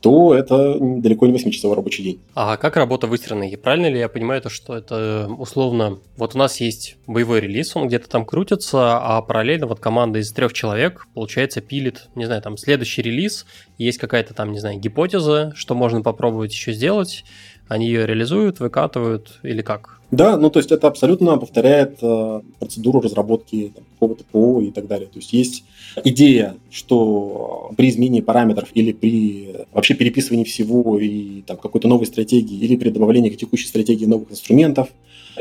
то 0.00 0.34
это 0.34 0.78
далеко 0.80 1.26
не 1.26 1.32
8-часовой 1.32 1.76
рабочий 1.76 2.02
день. 2.02 2.20
А 2.34 2.56
как 2.56 2.76
работа 2.76 3.06
выстроена? 3.06 3.48
И 3.50 3.56
правильно 3.56 3.86
ли 3.86 3.98
я 3.98 4.08
понимаю 4.08 4.42
то, 4.42 4.48
что 4.48 4.76
это 4.76 5.28
условно... 5.38 5.98
Вот 6.16 6.34
у 6.34 6.38
нас 6.38 6.60
есть 6.60 6.96
боевой 7.06 7.40
релиз, 7.40 7.76
он 7.76 7.88
где-то 7.88 8.08
там 8.08 8.24
крутится, 8.24 8.98
а 8.98 9.20
параллельно 9.22 9.66
вот 9.66 9.80
команда 9.80 10.18
из 10.18 10.32
трех 10.32 10.52
человек, 10.52 11.06
получается, 11.14 11.60
пилит, 11.60 12.08
не 12.14 12.26
знаю, 12.26 12.42
там 12.42 12.56
следующий 12.56 13.02
релиз, 13.02 13.46
есть 13.78 13.98
какая-то 13.98 14.34
там, 14.34 14.52
не 14.52 14.58
знаю, 14.58 14.78
гипотеза, 14.78 15.52
что 15.54 15.74
можно 15.74 16.02
попробовать 16.02 16.52
еще 16.52 16.72
сделать, 16.72 17.24
они 17.68 17.86
ее 17.86 18.06
реализуют, 18.06 18.60
выкатывают 18.60 19.40
или 19.42 19.62
как? 19.62 19.95
Да, 20.12 20.36
ну 20.36 20.50
то 20.50 20.60
есть 20.60 20.70
это 20.70 20.86
абсолютно 20.86 21.36
повторяет 21.36 21.98
э, 22.00 22.40
процедуру 22.60 23.00
разработки 23.00 23.72
какого-то 23.94 24.22
ПО 24.24 24.60
и 24.60 24.70
так 24.70 24.86
далее. 24.86 25.08
То 25.08 25.18
есть 25.18 25.32
есть 25.32 25.64
идея, 26.04 26.54
что 26.70 27.72
при 27.76 27.88
изменении 27.88 28.20
параметров 28.20 28.68
или 28.74 28.92
при 28.92 29.66
вообще 29.72 29.94
переписывании 29.94 30.44
всего 30.44 31.00
и 31.00 31.42
там, 31.42 31.56
какой-то 31.56 31.88
новой 31.88 32.06
стратегии, 32.06 32.58
или 32.58 32.76
при 32.76 32.90
добавлении 32.90 33.30
к 33.30 33.36
текущей 33.36 33.66
стратегии 33.66 34.06
новых 34.06 34.30
инструментов, 34.30 34.90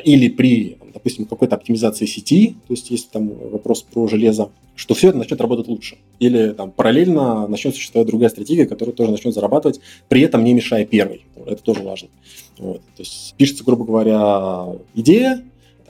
или 0.03 0.29
при, 0.29 0.77
допустим, 0.93 1.25
какой-то 1.25 1.55
оптимизации 1.55 2.05
сети, 2.05 2.55
то 2.67 2.73
есть 2.73 2.91
есть 2.91 3.11
там 3.11 3.29
вопрос 3.29 3.83
про 3.83 4.07
железо, 4.07 4.49
что 4.75 4.93
все 4.93 5.09
это 5.09 5.17
начнет 5.17 5.39
работать 5.41 5.67
лучше. 5.67 5.97
Или 6.19 6.51
там 6.51 6.71
параллельно 6.71 7.47
начнет 7.47 7.75
существовать 7.75 8.07
другая 8.07 8.29
стратегия, 8.29 8.65
которая 8.65 8.95
тоже 8.95 9.11
начнет 9.11 9.33
зарабатывать, 9.33 9.79
при 10.09 10.21
этом 10.21 10.43
не 10.43 10.53
мешая 10.53 10.85
первой. 10.85 11.25
Это 11.45 11.61
тоже 11.61 11.81
важно. 11.81 12.09
Вот. 12.57 12.81
То 12.81 13.03
есть 13.03 13.35
пишется, 13.37 13.63
грубо 13.63 13.85
говоря, 13.85 14.77
идея, 14.93 15.43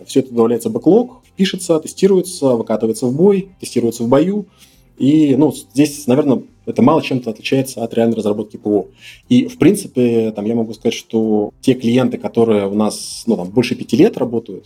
все 0.06 0.20
это 0.20 0.30
добавляется 0.30 0.70
в 0.70 0.74
бэклог, 0.74 1.24
пишется, 1.36 1.80
тестируется, 1.80 2.56
выкатывается 2.56 3.08
в 3.08 3.16
бой, 3.16 3.50
тестируется 3.60 4.04
в 4.04 4.08
бою. 4.08 4.46
И 4.98 5.36
ну, 5.36 5.54
здесь, 5.74 6.08
наверное, 6.08 6.44
это 6.66 6.82
мало 6.82 7.02
чем-то 7.02 7.30
отличается 7.30 7.84
от 7.84 7.94
реальной 7.94 8.16
разработки 8.16 8.58
ПО. 8.58 8.88
И, 9.30 9.48
в 9.48 9.58
принципе, 9.58 10.32
там, 10.32 10.46
я 10.46 10.56
могу 10.56 10.74
сказать, 10.74 10.94
что 10.94 11.52
те 11.62 11.74
клиенты, 11.74 12.18
которые 12.18 12.68
у 12.68 12.76
нас 12.76 13.24
ну, 13.28 13.36
там, 13.36 13.50
больше 13.50 13.76
пяти 13.76 13.98
лет 13.98 14.18
работают, 14.18 14.66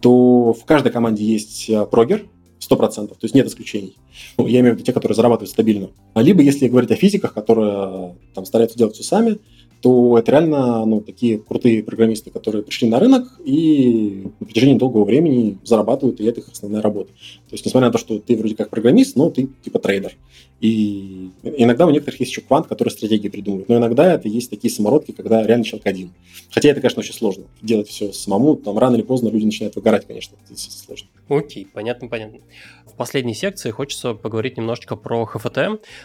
то 0.00 0.52
в 0.52 0.64
каждой 0.64 0.92
команде 0.92 1.24
есть 1.24 1.68
э, 1.68 1.84
прогер, 1.86 2.24
100%, 2.60 3.08
то 3.08 3.16
есть 3.22 3.34
нет 3.34 3.46
исключений. 3.46 3.96
Ну, 4.36 4.46
я 4.46 4.60
имею 4.60 4.74
в 4.74 4.76
виду 4.76 4.86
те, 4.86 4.92
которые 4.92 5.14
зарабатывают 5.14 5.50
стабильно. 5.50 5.90
Либо, 6.14 6.42
если 6.42 6.68
говорить 6.68 6.90
о 6.90 6.96
физиках, 6.96 7.32
которые 7.32 8.16
там 8.34 8.44
стараются 8.44 8.76
делать 8.76 8.94
все 8.94 9.04
сами, 9.04 9.38
то 9.80 10.18
это 10.18 10.32
реально 10.32 10.84
ну, 10.84 11.00
такие 11.00 11.38
крутые 11.38 11.82
программисты, 11.82 12.30
которые 12.30 12.64
пришли 12.64 12.88
на 12.88 12.98
рынок 12.98 13.28
и 13.44 14.24
на 14.40 14.46
протяжении 14.46 14.78
долгого 14.78 15.04
времени 15.04 15.58
зарабатывают, 15.64 16.20
и 16.20 16.24
это 16.24 16.40
их 16.40 16.48
основная 16.48 16.82
работа. 16.82 17.10
То 17.48 17.52
есть, 17.52 17.64
несмотря 17.64 17.88
на 17.88 17.92
то, 17.92 17.98
что 17.98 18.18
ты 18.18 18.36
вроде 18.36 18.56
как 18.56 18.70
программист, 18.70 19.14
но 19.14 19.30
ты 19.30 19.48
типа 19.62 19.78
трейдер. 19.78 20.16
И 20.60 21.30
иногда 21.42 21.86
у 21.86 21.90
некоторых 21.90 22.18
есть 22.18 22.32
еще 22.32 22.40
квант, 22.40 22.66
который 22.66 22.88
стратегии 22.88 23.28
придумывает. 23.28 23.68
Но 23.68 23.76
иногда 23.76 24.12
это 24.12 24.28
есть 24.28 24.50
такие 24.50 24.72
самородки, 24.72 25.12
когда 25.12 25.46
реально 25.46 25.64
человек 25.64 25.86
один. 25.86 26.10
Хотя 26.50 26.70
это, 26.70 26.80
конечно, 26.80 27.00
очень 27.00 27.14
сложно. 27.14 27.44
Делать 27.62 27.88
все 27.88 28.12
самому, 28.12 28.56
там 28.56 28.76
рано 28.76 28.96
или 28.96 29.02
поздно 29.02 29.28
люди 29.28 29.44
начинают 29.44 29.76
выгорать, 29.76 30.06
конечно. 30.06 30.36
Это 30.50 30.58
сложно. 30.58 31.08
Окей, 31.28 31.66
понятно, 31.72 32.08
понятно. 32.08 32.40
В 32.86 32.96
последней 32.96 33.34
секции 33.34 33.70
хочется 33.70 34.14
поговорить 34.14 34.56
немножечко 34.56 34.96
про 34.96 35.24
ХФТ. 35.26 35.58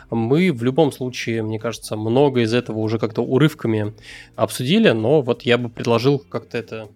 Мы 0.10 0.52
в 0.52 0.64
любом 0.64 0.92
случае, 0.92 1.44
мне 1.44 1.60
кажется, 1.60 1.96
много 1.96 2.42
из 2.42 2.54
этого 2.54 2.80
уже 2.80 3.00
как-то 3.00 3.22
урывками 3.22 3.94
обсудили, 4.36 4.90
но 4.90 5.22
вот 5.22 5.44
я 5.44 5.58
бы 5.58 5.70
предложил 5.70 6.20
как-то 6.20 6.58
это 6.58 6.90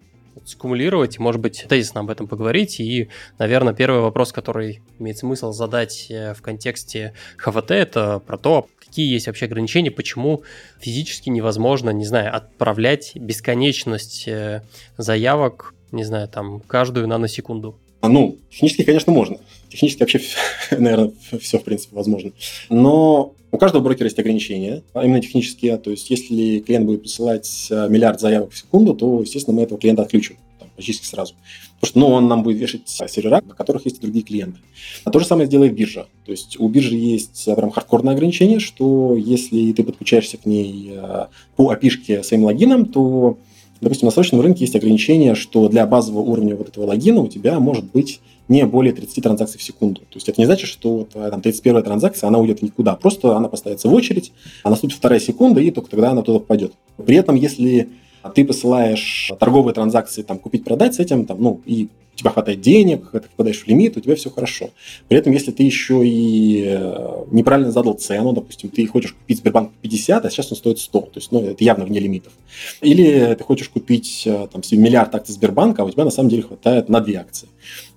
скумулировать, 0.45 1.19
может 1.19 1.41
быть, 1.41 1.65
тезисно 1.67 2.01
об 2.01 2.09
этом 2.09 2.27
поговорить. 2.27 2.79
И, 2.79 3.09
наверное, 3.39 3.73
первый 3.73 4.01
вопрос, 4.01 4.31
который 4.31 4.81
имеет 4.99 5.17
смысл 5.17 5.51
задать 5.51 6.07
э, 6.09 6.33
в 6.33 6.41
контексте 6.41 7.13
ХВТ, 7.37 7.71
это 7.71 8.19
про 8.19 8.37
то, 8.37 8.67
какие 8.79 9.11
есть 9.11 9.27
вообще 9.27 9.45
ограничения, 9.45 9.91
почему 9.91 10.43
физически 10.79 11.29
невозможно, 11.29 11.89
не 11.89 12.05
знаю, 12.05 12.35
отправлять 12.35 13.15
бесконечность 13.15 14.27
э, 14.27 14.61
заявок, 14.97 15.73
не 15.91 16.03
знаю, 16.03 16.27
там, 16.27 16.59
каждую 16.61 17.07
наносекунду. 17.07 17.79
А, 18.01 18.09
ну, 18.09 18.37
технически, 18.51 18.83
конечно, 18.83 19.11
можно. 19.11 19.37
Технически 19.69 19.99
вообще, 20.01 20.21
наверное, 20.71 21.11
все, 21.39 21.59
в 21.59 21.63
принципе, 21.63 21.95
возможно. 21.95 22.31
Но 22.69 23.33
у 23.51 23.57
каждого 23.57 23.81
брокера 23.81 24.05
есть 24.05 24.19
ограничения, 24.19 24.83
а 24.93 25.03
именно 25.03 25.21
технические. 25.21 25.77
То 25.77 25.91
есть, 25.91 26.09
если 26.09 26.59
клиент 26.59 26.85
будет 26.85 27.01
присылать 27.01 27.67
э, 27.69 27.87
миллиард 27.89 28.19
заявок 28.19 28.51
в 28.51 28.57
секунду, 28.57 28.93
то, 28.93 29.21
естественно, 29.21 29.55
мы 29.55 29.63
этого 29.63 29.79
клиента 29.79 30.03
отключим 30.03 30.37
там, 30.59 30.69
практически 30.75 31.05
сразу. 31.05 31.33
Потому 31.79 31.89
что 31.89 31.99
ну, 31.99 32.07
он 32.07 32.27
нам 32.27 32.43
будет 32.43 32.57
вешать 32.57 32.87
сервера, 32.87 33.41
на 33.45 33.53
которых 33.53 33.85
есть 33.85 34.01
другие 34.01 34.25
клиенты. 34.25 34.59
А 35.05 35.11
то 35.11 35.19
же 35.19 35.25
самое 35.25 35.47
сделает 35.47 35.73
биржа. 35.73 36.07
То 36.25 36.31
есть 36.31 36.59
у 36.59 36.67
биржи 36.67 36.95
есть 36.95 37.45
прям 37.45 37.71
хардкорное 37.71 38.13
ограничение, 38.13 38.59
что 38.59 39.15
если 39.15 39.71
ты 39.71 39.83
подключаешься 39.83 40.37
к 40.37 40.45
ней 40.45 40.91
э, 40.91 41.27
по 41.55 41.73
API 41.73 42.23
своим 42.23 42.43
логином, 42.43 42.85
то 42.85 43.37
Допустим, 43.81 44.07
на 44.07 44.11
срочном 44.11 44.41
рынке 44.41 44.61
есть 44.61 44.75
ограничение, 44.75 45.35
что 45.35 45.67
для 45.69 45.85
базового 45.85 46.21
уровня 46.21 46.55
вот 46.55 46.69
этого 46.69 46.85
логина 46.85 47.21
у 47.21 47.27
тебя 47.27 47.59
может 47.59 47.85
быть 47.85 48.19
не 48.47 48.65
более 48.65 48.93
30 48.93 49.23
транзакций 49.23 49.59
в 49.59 49.63
секунду. 49.63 50.01
То 50.01 50.15
есть 50.15 50.29
это 50.29 50.39
не 50.39 50.45
значит, 50.45 50.69
что 50.69 51.07
там, 51.11 51.41
31 51.41 51.83
транзакция, 51.83 52.27
она 52.27 52.39
уйдет 52.39 52.61
никуда. 52.61 52.95
Просто 52.95 53.35
она 53.35 53.49
поставится 53.49 53.89
в 53.89 53.93
очередь, 53.93 54.31
а 54.63 54.69
наступит 54.69 54.95
вторая 54.95 55.19
секунда, 55.19 55.59
и 55.61 55.69
только 55.71 55.89
тогда 55.89 56.11
она 56.11 56.21
туда 56.21 56.39
попадет. 56.39 56.73
При 57.05 57.17
этом, 57.17 57.35
если 57.35 57.89
ты 58.33 58.45
посылаешь 58.45 59.31
торговые 59.39 59.73
транзакции, 59.73 60.21
там, 60.21 60.39
купить-продать 60.39 60.95
с 60.95 60.99
этим, 60.99 61.25
там, 61.25 61.41
ну, 61.41 61.61
и 61.65 61.89
у 62.17 62.19
тебя 62.19 62.31
хватает 62.31 62.61
денег, 62.61 63.11
ты 63.11 63.21
попадаешь 63.21 63.61
в 63.61 63.67
лимит, 63.67 63.95
у 63.95 63.99
тебя 63.99 64.15
все 64.15 64.31
хорошо. 64.31 64.71
При 65.07 65.19
этом, 65.19 65.33
если 65.33 65.51
ты 65.51 65.61
еще 65.61 66.01
и 66.03 66.63
э, 66.65 67.25
неправильно 67.29 67.71
задал 67.71 67.93
цену, 67.93 68.33
допустим, 68.33 68.69
ты 68.69 68.87
хочешь 68.87 69.13
купить 69.13 69.37
Сбербанк 69.37 69.71
50, 69.83 70.25
а 70.25 70.29
сейчас 70.31 70.51
он 70.51 70.57
стоит 70.57 70.79
100, 70.79 70.99
то 70.99 71.11
есть 71.13 71.31
ну, 71.31 71.41
это 71.41 71.63
явно 71.63 71.85
вне 71.85 71.99
лимитов. 71.99 72.33
Или 72.81 73.35
ты 73.35 73.43
хочешь 73.43 73.69
купить 73.69 74.23
э, 74.25 74.47
там, 74.51 74.63
миллиард 74.71 75.13
акций 75.13 75.33
Сбербанка, 75.33 75.83
а 75.83 75.85
у 75.85 75.91
тебя 75.91 76.05
на 76.05 76.09
самом 76.09 76.29
деле 76.29 76.41
хватает 76.41 76.89
на 76.89 77.01
две 77.01 77.17
акции. 77.17 77.49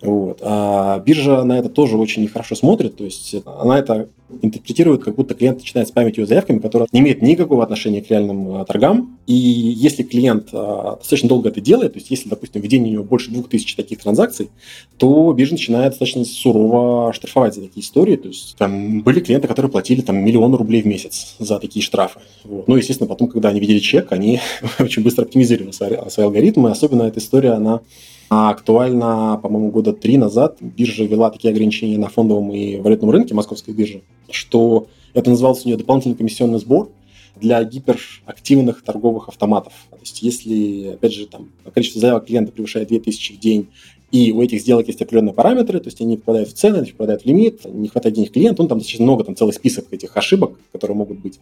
Вот. 0.02 0.40
А 0.42 0.98
биржа 0.98 1.42
на 1.44 1.58
это 1.58 1.70
тоже 1.70 1.96
очень 1.96 2.22
нехорошо 2.22 2.54
смотрит, 2.54 2.96
то 2.96 3.04
есть 3.04 3.36
она 3.46 3.78
это 3.78 4.08
интерпретирует, 4.42 5.02
как 5.02 5.14
будто 5.14 5.34
клиент 5.34 5.58
начинает 5.58 5.88
спамить 5.88 6.18
ее 6.18 6.26
заявками, 6.26 6.58
которые 6.58 6.88
не 6.92 7.00
имеют 7.00 7.22
никакого 7.22 7.62
отношения 7.62 8.00
к 8.00 8.10
реальным 8.10 8.64
торгам. 8.64 9.18
И 9.26 9.34
если 9.34 10.02
клиент 10.02 10.50
достаточно 10.52 11.28
долго 11.28 11.48
это 11.48 11.60
делает, 11.60 11.94
то 11.94 11.98
есть 11.98 12.10
если, 12.10 12.28
допустим, 12.28 12.62
в 12.62 12.68
день 12.68 12.84
у 12.84 12.86
него 12.86 13.04
больше 13.04 13.30
2000 13.30 13.76
таких 13.76 14.00
транзакций, 14.00 14.09
то 14.98 15.32
биржа 15.32 15.52
начинает 15.52 15.92
достаточно 15.92 16.24
сурово 16.24 17.12
штрафовать 17.12 17.54
за 17.54 17.62
такие 17.62 17.84
истории. 17.84 18.16
То 18.16 18.28
есть 18.28 18.56
там 18.56 19.02
были 19.02 19.20
клиенты, 19.20 19.48
которые 19.48 19.70
платили 19.70 20.00
там 20.00 20.16
миллион 20.16 20.54
рублей 20.54 20.82
в 20.82 20.86
месяц 20.86 21.36
за 21.38 21.58
такие 21.58 21.82
штрафы. 21.82 22.20
Вот. 22.44 22.68
Ну, 22.68 22.76
естественно, 22.76 23.08
потом, 23.08 23.28
когда 23.28 23.48
они 23.48 23.60
видели 23.60 23.78
чек, 23.78 24.12
они 24.12 24.40
очень 24.78 25.02
быстро 25.02 25.22
оптимизировали 25.22 25.72
свои, 25.72 25.96
свои 26.08 26.26
алгоритмы. 26.26 26.70
Особенно 26.70 27.02
эта 27.02 27.18
история, 27.20 27.52
она 27.52 27.80
а 28.32 28.50
актуально, 28.50 29.40
по-моему, 29.42 29.72
года 29.72 29.92
три 29.92 30.16
назад 30.16 30.58
биржа 30.60 31.02
ввела 31.02 31.30
такие 31.30 31.50
ограничения 31.50 31.98
на 31.98 32.08
фондовом 32.08 32.52
и 32.52 32.76
валютном 32.76 33.10
рынке, 33.10 33.34
московской 33.34 33.74
биржи, 33.74 34.02
что 34.30 34.86
это 35.14 35.30
назывался 35.30 35.64
у 35.64 35.66
нее 35.66 35.76
дополнительный 35.76 36.14
комиссионный 36.14 36.60
сбор 36.60 36.92
для 37.34 37.62
гиперактивных 37.64 38.82
торговых 38.82 39.28
автоматов. 39.28 39.72
То 39.90 39.98
есть 39.98 40.22
если, 40.22 40.92
опять 40.94 41.12
же, 41.12 41.26
там 41.26 41.50
количество 41.74 42.00
заявок 42.00 42.26
клиента 42.26 42.52
превышает 42.52 42.88
2000 42.88 43.32
в 43.32 43.40
день, 43.40 43.68
и 44.10 44.32
у 44.32 44.42
этих 44.42 44.60
сделок 44.60 44.88
есть 44.88 45.00
определенные 45.00 45.32
параметры, 45.32 45.78
то 45.80 45.88
есть 45.88 46.00
они 46.00 46.16
попадают 46.16 46.48
в 46.48 46.54
цены, 46.54 46.78
они 46.78 46.90
попадают 46.90 47.22
в 47.22 47.26
лимит, 47.26 47.64
не 47.64 47.88
хватает 47.88 48.16
денег 48.16 48.32
клиенту, 48.32 48.62
ну, 48.62 48.68
там 48.68 48.78
достаточно 48.78 49.04
много, 49.04 49.24
там 49.24 49.36
целый 49.36 49.52
список 49.52 49.86
этих 49.92 50.16
ошибок, 50.16 50.58
которые 50.72 50.96
могут 50.96 51.18
быть, 51.18 51.38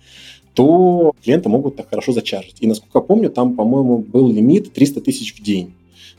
то 0.54 1.12
клиенты 1.22 1.48
могут 1.48 1.76
так 1.76 1.88
хорошо 1.88 2.12
зачаржить. 2.12 2.56
И, 2.60 2.66
насколько 2.66 3.00
помню, 3.00 3.30
там, 3.30 3.56
по-моему, 3.56 3.98
был 3.98 4.30
лимит 4.30 4.72
300 4.72 5.00
тысяч 5.00 5.34
в 5.34 5.42
день. 5.42 5.72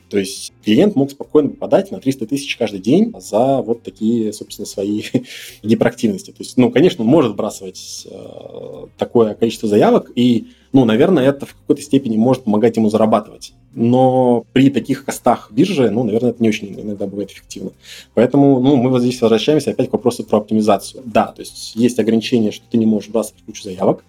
То 0.10 0.18
есть 0.18 0.52
клиент 0.64 0.96
мог 0.96 1.12
спокойно 1.12 1.50
попадать 1.50 1.92
на 1.92 2.00
300 2.00 2.26
тысяч 2.26 2.58
каждый 2.58 2.80
день 2.80 3.14
за 3.20 3.62
вот 3.62 3.84
такие, 3.84 4.34
собственно, 4.34 4.66
свои 4.66 5.04
гиперактивности. 5.64 6.32
То 6.32 6.38
есть, 6.40 6.58
ну, 6.58 6.72
конечно, 6.72 7.04
он 7.04 7.10
может 7.10 7.34
сбрасывать 7.34 8.08
э, 8.10 8.86
такое 8.98 9.36
количество 9.36 9.70
заявок, 9.70 10.12
и, 10.16 10.48
ну, 10.74 10.86
наверное, 10.86 11.28
это 11.28 11.46
в 11.46 11.56
какой-то 11.56 11.82
степени 11.82 12.18
может 12.18 12.44
помогать 12.44 12.78
ему 12.78 12.90
зарабатывать 12.90 13.54
но 13.74 14.46
при 14.54 14.70
таких 14.70 15.06
костах 15.06 15.52
биржи, 15.52 15.90
ну, 15.90 16.04
наверное, 16.04 16.32
это 16.32 16.42
не 16.42 16.50
очень 16.50 16.74
иногда 16.80 17.06
бывает 17.06 17.32
эффективно. 17.32 17.72
Поэтому, 18.14 18.60
ну, 18.60 18.76
мы 18.76 18.90
вот 18.90 19.02
здесь 19.02 19.22
возвращаемся 19.22 19.72
опять 19.72 19.90
к 19.90 19.94
вопросу 19.94 20.24
про 20.24 20.38
оптимизацию. 20.38 21.04
Да, 21.06 21.28
то 21.28 21.42
есть 21.42 21.76
есть 21.76 22.00
ограничение, 22.00 22.52
что 22.52 22.66
ты 22.70 22.78
не 22.78 22.86
можешь 22.86 23.10
бросать 23.10 23.36
кучу 23.46 23.64
заявок. 23.64 24.04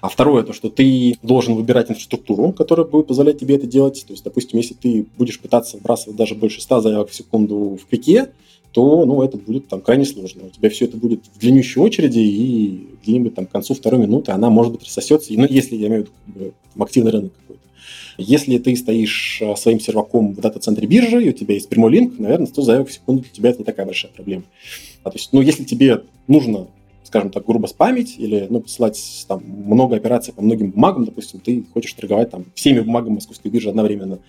А 0.00 0.08
второе, 0.08 0.44
то, 0.44 0.52
что 0.52 0.70
ты 0.70 1.16
должен 1.22 1.54
выбирать 1.54 1.90
инфраструктуру, 1.90 2.52
которая 2.52 2.86
будет 2.86 3.08
позволять 3.08 3.38
тебе 3.40 3.56
это 3.56 3.66
делать. 3.66 4.04
То 4.06 4.12
есть, 4.12 4.24
допустим, 4.24 4.58
если 4.58 4.74
ты 4.74 5.06
будешь 5.18 5.40
пытаться 5.40 5.76
вбрасывать 5.76 6.16
даже 6.16 6.34
больше 6.34 6.60
100 6.60 6.80
заявок 6.80 7.10
в 7.10 7.14
секунду 7.14 7.78
в 7.82 7.86
квике, 7.88 8.30
то 8.72 9.04
ну, 9.04 9.22
это 9.22 9.36
будет 9.36 9.68
там 9.68 9.80
крайне 9.80 10.04
сложно. 10.04 10.44
У 10.46 10.50
тебя 10.50 10.70
все 10.70 10.84
это 10.84 10.96
будет 10.96 11.24
в 11.34 11.38
длиннющей 11.38 11.80
очереди, 11.80 12.20
и 12.20 12.88
где-нибудь 13.02 13.34
там 13.34 13.46
к 13.46 13.50
концу 13.50 13.74
второй 13.74 14.00
минуты 14.00 14.32
она, 14.32 14.50
может 14.50 14.72
быть, 14.72 14.84
рассосется. 14.84 15.32
Ну, 15.32 15.46
если 15.48 15.76
я 15.76 15.88
имею 15.88 16.04
в 16.04 16.06
виду 16.06 16.12
как 16.26 16.34
бы, 16.76 16.84
активный 16.84 17.10
рынок 17.10 17.32
какой-то. 17.40 17.60
Если 18.18 18.58
ты 18.58 18.76
стоишь 18.76 19.40
э, 19.40 19.56
своим 19.56 19.80
серваком 19.80 20.34
в 20.34 20.40
дата-центре 20.40 20.86
биржи, 20.86 21.24
и 21.24 21.30
у 21.30 21.32
тебя 21.32 21.54
есть 21.54 21.68
прямой 21.68 21.92
линк, 21.92 22.18
наверное, 22.18 22.46
100 22.46 22.62
заявок 22.62 22.88
в 22.88 22.92
секунду 22.92 23.22
для 23.22 23.30
тебя 23.30 23.50
это 23.50 23.60
не 23.60 23.64
такая 23.64 23.86
большая 23.86 24.12
проблема. 24.12 24.44
А, 25.02 25.10
то 25.10 25.16
есть, 25.16 25.32
ну, 25.32 25.40
если 25.40 25.64
тебе 25.64 26.02
нужно 26.28 26.68
скажем 27.02 27.30
так, 27.30 27.44
грубо 27.44 27.66
спамить 27.66 28.14
или 28.18 28.46
ну, 28.48 28.60
посылать 28.60 29.24
там 29.26 29.42
много 29.44 29.96
операций 29.96 30.32
по 30.32 30.42
многим 30.42 30.70
бумагам, 30.70 31.04
допустим, 31.04 31.40
ты 31.40 31.64
хочешь 31.72 31.92
торговать 31.94 32.30
там 32.30 32.44
всеми 32.54 32.78
бумагами 32.78 33.14
московской 33.14 33.50
биржи 33.50 33.68
одновременно, 33.68 34.20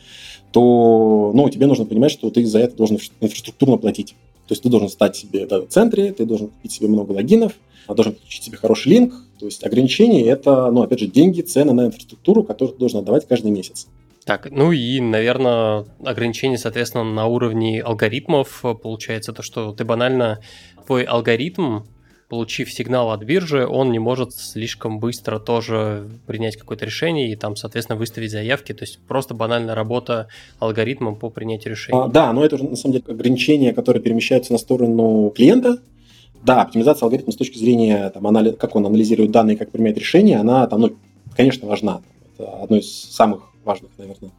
то 0.52 1.32
ну, 1.36 1.48
тебе 1.52 1.68
нужно 1.68 1.86
понимать, 1.86 2.12
что 2.12 2.32
ты 2.32 2.44
за 2.44 2.58
это 2.58 2.76
должен 2.76 2.98
инфраструктурно 3.20 3.78
платить. 3.78 4.16
То 4.52 4.54
есть 4.54 4.64
ты 4.64 4.70
должен 4.70 4.90
стать 4.90 5.16
себе 5.16 5.48
в 5.48 5.68
центре, 5.68 6.12
ты 6.12 6.26
должен 6.26 6.50
купить 6.50 6.74
себе 6.74 6.90
много 6.90 7.14
логинов, 7.14 7.54
должен 7.88 8.12
подключить 8.12 8.44
себе 8.44 8.58
хороший 8.58 8.90
линк. 8.90 9.14
То 9.40 9.46
есть 9.46 9.66
ограничения– 9.66 10.26
это, 10.30 10.70
ну, 10.72 10.82
опять 10.82 11.00
же, 11.00 11.08
деньги, 11.08 11.40
цены 11.40 11.72
на 11.72 11.86
инфраструктуру, 11.86 12.44
которую 12.44 12.74
ты 12.74 12.80
должен 12.80 13.00
отдавать 13.00 13.26
каждый 13.26 13.50
месяц. 13.50 13.88
Так, 14.26 14.52
ну 14.52 14.74
и, 14.74 15.00
наверное, 15.00 15.86
ограничения, 16.04 16.58
соответственно, 16.58 17.06
на 17.06 17.28
уровне 17.28 17.82
алгоритмов. 17.82 18.62
Получается 18.84 19.32
то, 19.32 19.42
что 19.42 19.72
ты 19.72 19.86
банально, 19.86 20.42
твой 20.86 21.04
алгоритм, 21.04 21.84
получив 22.32 22.72
сигнал 22.72 23.12
от 23.12 23.26
биржи, 23.26 23.68
он 23.68 23.92
не 23.92 24.00
может 24.00 24.34
слишком 24.34 25.00
быстро 25.00 25.38
тоже 25.38 26.08
принять 26.28 26.56
какое-то 26.56 26.86
решение 26.86 27.30
и 27.30 27.36
там, 27.36 27.58
соответственно, 27.58 28.00
выставить 28.00 28.32
заявки. 28.32 28.74
То 28.74 28.86
есть 28.86 29.00
просто 29.06 29.34
банальная 29.34 29.76
работа 29.76 30.30
алгоритмом 30.58 31.18
по 31.18 31.30
принятию 31.30 31.72
решений. 31.74 32.00
А, 32.02 32.08
да, 32.08 32.32
но 32.32 32.46
это 32.46 32.56
уже 32.56 32.64
на 32.64 32.78
самом 32.78 32.94
деле 32.94 33.04
ограничения, 33.10 33.74
которые 33.74 34.02
перемещаются 34.02 34.54
на 34.54 34.60
сторону 34.60 35.30
клиента. 35.36 35.80
Да, 36.42 36.62
оптимизация 36.62 37.06
алгоритма 37.06 37.34
с 37.34 37.36
точки 37.36 37.58
зрения, 37.58 38.10
там, 38.12 38.26
анализ, 38.26 38.56
как 38.56 38.78
он 38.78 38.86
анализирует 38.86 39.32
данные, 39.32 39.58
как 39.58 39.70
принимает 39.70 39.98
решения, 39.98 40.38
она 40.38 40.66
там, 40.68 40.80
ну, 40.80 40.96
конечно, 41.36 41.68
важна. 41.68 42.00
Это 42.38 42.50
одно 42.64 42.78
из 42.78 42.90
самых 42.90 43.42
важных, 43.66 43.92
наверное, 43.98 44.32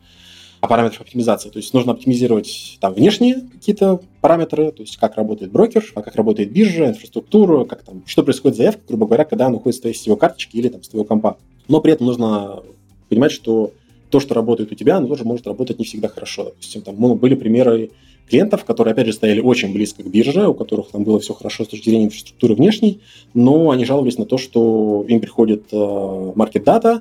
параметров 0.68 1.00
оптимизации. 1.00 1.50
То 1.50 1.58
есть 1.58 1.74
нужно 1.74 1.92
оптимизировать 1.92 2.78
там 2.80 2.94
внешние 2.94 3.40
какие-то 3.52 4.00
параметры, 4.20 4.70
то 4.70 4.82
есть 4.82 4.96
как 4.96 5.16
работает 5.16 5.50
брокер, 5.50 5.84
а 5.94 6.02
как 6.02 6.14
работает 6.14 6.52
биржа, 6.52 6.88
инфраструктура, 6.88 7.64
как 7.64 7.82
там, 7.82 8.02
что 8.06 8.22
происходит 8.22 8.56
с 8.56 8.58
заявкой, 8.58 8.84
грубо 8.88 9.06
говоря, 9.06 9.24
когда 9.24 9.46
она 9.46 9.56
уходит 9.56 9.76
с 9.76 9.80
твоей 9.80 9.94
сетевой 9.94 10.18
карточки 10.18 10.56
или 10.56 10.68
там 10.68 10.82
с 10.82 10.88
твоего 10.88 11.04
компа. 11.04 11.36
Но 11.68 11.80
при 11.80 11.92
этом 11.92 12.06
нужно 12.06 12.62
понимать, 13.08 13.32
что 13.32 13.72
то, 14.10 14.20
что 14.20 14.34
работает 14.34 14.70
у 14.70 14.74
тебя, 14.74 14.98
оно 14.98 15.08
тоже 15.08 15.24
может 15.24 15.46
работать 15.46 15.78
не 15.78 15.84
всегда 15.84 16.08
хорошо. 16.08 16.44
Допустим, 16.44 16.82
там 16.82 16.96
ну, 16.98 17.14
были 17.14 17.34
примеры 17.34 17.90
клиентов, 18.28 18.64
которые, 18.64 18.92
опять 18.92 19.06
же, 19.06 19.12
стояли 19.12 19.40
очень 19.40 19.72
близко 19.72 20.02
к 20.02 20.06
бирже, 20.06 20.46
у 20.46 20.54
которых 20.54 20.90
там 20.90 21.02
было 21.02 21.18
все 21.18 21.34
хорошо 21.34 21.64
с 21.64 21.68
точки 21.68 21.90
зрения 21.90 22.04
инфраструктуры 22.04 22.54
внешней, 22.54 23.00
но 23.34 23.70
они 23.70 23.84
жаловались 23.84 24.18
на 24.18 24.26
то, 24.26 24.38
что 24.38 25.04
им 25.08 25.20
приходит 25.20 25.64
э, 25.72 25.76
market 25.76 26.64
data, 26.64 27.00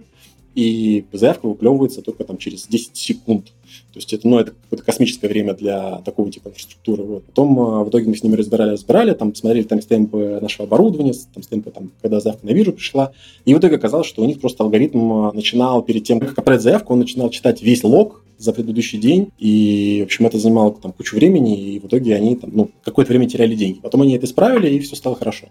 и 0.56 1.06
заявка 1.12 1.48
выплевывается 1.48 2.02
только 2.02 2.24
там 2.24 2.38
через 2.38 2.68
10 2.68 2.96
секунд. 2.96 3.52
То 3.94 3.98
есть 3.98 4.14
это, 4.14 4.28
ну, 4.28 4.40
это 4.40 4.52
какое-то 4.52 4.86
космическое 4.86 5.28
время 5.28 5.54
для 5.54 5.98
такого 6.00 6.32
типа 6.32 6.50
инфраструктуры. 6.50 7.04
Вот. 7.04 7.26
Потом 7.26 7.60
а, 7.60 7.84
в 7.84 7.90
итоге 7.90 8.08
мы 8.08 8.16
с 8.16 8.24
ними 8.24 8.36
разбирали, 8.36 8.72
разбирали, 8.72 9.14
там 9.14 9.36
смотрели 9.36 9.64
там 9.64 9.80
темпы 9.80 10.40
нашего 10.42 10.66
оборудования, 10.66 11.14
там 11.34 11.44
темпы, 11.44 11.72
там, 11.72 11.92
когда 12.02 12.20
заявка 12.20 12.46
на 12.46 12.54
биржу 12.54 12.74
пришла. 12.74 13.12
И 13.46 13.54
в 13.54 13.60
итоге 13.60 13.76
оказалось, 13.76 14.08
что 14.08 14.22
у 14.22 14.26
них 14.26 14.40
просто 14.40 14.64
алгоритм 14.64 15.12
а, 15.12 15.32
начинал 15.34 15.82
перед 15.84 16.04
тем, 16.04 16.20
как 16.20 16.38
отправить 16.38 16.62
заявку, 16.62 16.94
он 16.94 17.00
начинал 17.00 17.30
читать 17.30 17.62
весь 17.62 17.84
лог 17.84 18.24
за 18.42 18.54
предыдущий 18.54 18.98
день. 18.98 19.30
И, 19.38 20.00
в 20.02 20.06
общем, 20.06 20.26
это 20.26 20.40
занимало 20.40 20.74
там 20.74 20.94
кучу 20.94 21.16
времени, 21.16 21.60
и 21.60 21.80
в 21.80 21.86
итоге 21.86 22.16
они 22.16 22.36
там, 22.36 22.50
ну, 22.54 22.72
какое-то 22.84 23.12
время 23.12 23.30
теряли 23.30 23.56
деньги. 23.56 23.80
Потом 23.80 24.02
они 24.02 24.16
это 24.16 24.26
исправили, 24.26 24.70
и 24.70 24.80
все 24.80 24.96
стало 24.96 25.16
хорошо. 25.16 25.48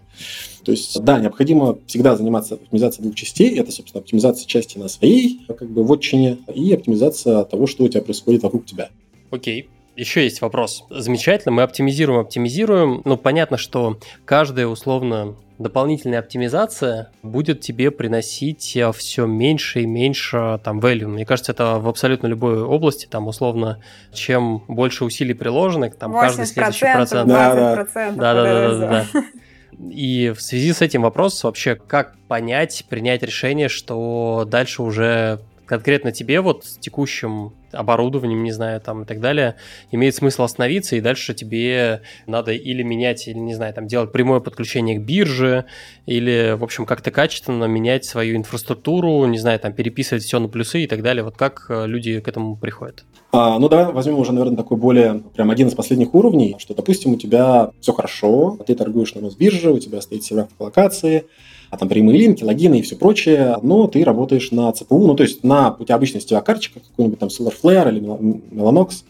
То 0.63 0.71
есть, 0.71 0.99
да, 1.01 1.19
необходимо 1.19 1.77
всегда 1.87 2.15
заниматься 2.15 2.55
оптимизацией 2.55 3.03
двух 3.03 3.15
частей. 3.15 3.57
Это, 3.57 3.71
собственно, 3.71 4.01
оптимизация 4.01 4.47
части 4.47 4.77
на 4.77 4.87
своей 4.87 5.41
как 5.47 5.69
бы 5.69 5.83
вотчине 5.83 6.37
и 6.53 6.73
оптимизация 6.73 7.43
того, 7.43 7.67
что 7.67 7.83
у 7.83 7.87
тебя 7.87 8.01
происходит 8.01 8.43
вокруг 8.43 8.65
тебя. 8.65 8.89
Окей. 9.31 9.69
Еще 9.95 10.23
есть 10.23 10.41
вопрос. 10.41 10.85
Замечательно, 10.89 11.51
мы 11.51 11.63
оптимизируем, 11.63 12.21
оптимизируем. 12.21 13.01
Ну, 13.03 13.17
понятно, 13.17 13.57
что 13.57 13.99
каждая 14.25 14.67
условно 14.67 15.35
дополнительная 15.61 16.19
оптимизация 16.19 17.11
будет 17.23 17.61
тебе 17.61 17.91
приносить 17.91 18.75
э, 18.75 18.91
все 18.93 19.25
меньше 19.25 19.81
и 19.81 19.85
меньше 19.85 20.59
там 20.63 20.79
value. 20.79 21.07
Мне 21.07 21.25
кажется, 21.25 21.51
это 21.51 21.77
в 21.77 21.87
абсолютно 21.87 22.27
любой 22.27 22.61
области, 22.61 23.05
там 23.05 23.27
условно, 23.27 23.79
чем 24.13 24.63
больше 24.67 25.05
усилий 25.05 25.33
приложено, 25.33 25.89
там 25.89 26.13
каждый 26.13 26.45
следующий 26.45 26.85
процент. 26.85 27.27
Да, 27.27 27.53
да, 27.53 27.75
да, 27.75 28.11
да, 28.15 28.33
да, 28.33 28.77
да. 29.13 29.23
И 29.89 30.33
в 30.35 30.41
связи 30.41 30.73
с 30.73 30.81
этим 30.81 31.01
вопрос 31.01 31.43
вообще, 31.43 31.75
как 31.75 32.15
понять, 32.27 32.85
принять 32.89 33.23
решение, 33.23 33.69
что 33.69 34.45
дальше 34.47 34.83
уже 34.83 35.39
конкретно 35.71 36.11
тебе 36.11 36.41
вот 36.41 36.65
с 36.65 36.77
текущим 36.77 37.53
оборудованием, 37.71 38.43
не 38.43 38.51
знаю, 38.51 38.81
там 38.81 39.03
и 39.03 39.05
так 39.05 39.21
далее, 39.21 39.55
имеет 39.89 40.13
смысл 40.13 40.43
остановиться, 40.43 40.97
и 40.97 40.99
дальше 40.99 41.33
тебе 41.33 42.01
надо 42.27 42.51
или 42.51 42.83
менять, 42.83 43.29
или, 43.29 43.37
не 43.37 43.53
знаю, 43.53 43.73
там 43.73 43.87
делать 43.87 44.11
прямое 44.11 44.41
подключение 44.41 44.99
к 44.99 45.01
бирже, 45.01 45.63
или, 46.05 46.57
в 46.59 46.63
общем, 46.65 46.85
как-то 46.85 47.09
качественно 47.09 47.63
менять 47.65 48.03
свою 48.03 48.35
инфраструктуру, 48.35 49.25
не 49.27 49.37
знаю, 49.37 49.61
там 49.61 49.71
переписывать 49.71 50.23
все 50.23 50.39
на 50.39 50.49
плюсы 50.49 50.83
и 50.83 50.87
так 50.87 51.03
далее. 51.03 51.23
Вот 51.23 51.37
как 51.37 51.67
э, 51.69 51.87
люди 51.87 52.19
к 52.19 52.27
этому 52.27 52.57
приходят? 52.57 53.05
А, 53.31 53.57
ну, 53.57 53.69
давай 53.69 53.93
возьмем 53.93 54.19
уже, 54.19 54.33
наверное, 54.33 54.57
такой 54.57 54.75
более, 54.75 55.23
прям 55.33 55.51
один 55.51 55.69
из 55.69 55.73
последних 55.73 56.13
уровней, 56.13 56.57
что, 56.59 56.75
допустим, 56.75 57.13
у 57.13 57.15
тебя 57.15 57.71
все 57.79 57.93
хорошо, 57.93 58.59
ты 58.67 58.75
торгуешь 58.75 59.15
на 59.15 59.21
бирже, 59.39 59.71
у 59.71 59.79
тебя 59.79 60.01
стоит 60.01 60.25
сервер 60.25 60.49
локации, 60.59 61.27
а 61.71 61.77
там 61.77 61.87
прямые 61.87 62.19
линки, 62.19 62.43
логины 62.43 62.79
и 62.79 62.81
все 62.81 62.97
прочее, 62.97 63.57
но 63.63 63.87
ты 63.87 64.03
работаешь 64.03 64.51
на 64.51 64.71
ЦПУ, 64.73 65.07
ну, 65.07 65.15
то 65.15 65.23
есть 65.23 65.43
на, 65.43 65.75
у 65.79 65.85
тебя 65.85 65.95
обычная 65.95 66.19
сетевая 66.19 66.43
карточка, 66.43 66.81
какой-нибудь 66.81 67.17
там 67.17 67.29
Solarflare 67.29 67.89
или 67.89 68.01
Mellanox, 68.01 69.03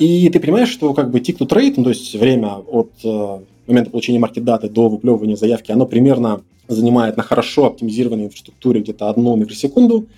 и 0.00 0.28
ты 0.28 0.40
понимаешь, 0.40 0.70
что 0.70 0.92
как 0.92 1.10
бы 1.10 1.20
tick 1.20 1.38
to 1.38 1.46
trade, 1.46 1.74
ну, 1.76 1.84
то 1.84 1.90
есть 1.90 2.14
время 2.16 2.56
от 2.56 2.90
э, 3.04 3.38
момента 3.68 3.90
получения 3.92 4.18
маркет-даты 4.18 4.68
до 4.68 4.88
выплевывания 4.88 5.36
заявки, 5.36 5.70
оно 5.70 5.86
примерно 5.86 6.42
занимает 6.66 7.16
на 7.16 7.22
хорошо 7.22 7.66
оптимизированной 7.66 8.24
инфраструктуре 8.24 8.80
где-то 8.80 9.08
одну 9.08 9.36
микросекунду, 9.36 10.08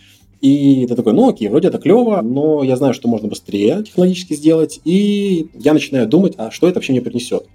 и 0.41 0.87
ты 0.89 0.95
такой, 0.97 1.13
ну 1.13 1.29
окей, 1.29 1.49
вроде 1.49 1.69
это 1.69 1.77
клево, 1.77 2.23
но 2.23 2.65
я 2.65 2.77
знаю, 2.77 2.95
что 2.95 3.07
можно 3.07 3.29
быстрее 3.29 3.85
технологически 3.85 4.33
сделать, 4.33 4.81
и 4.85 5.49
я 5.55 5.75
начинаю 5.75 6.09
думать, 6.09 6.33
а 6.39 6.51
что 6.51 6.67
это 6.67 6.77
вообще 6.77 6.93
мне 6.93 7.03
принесет. 7.03 7.47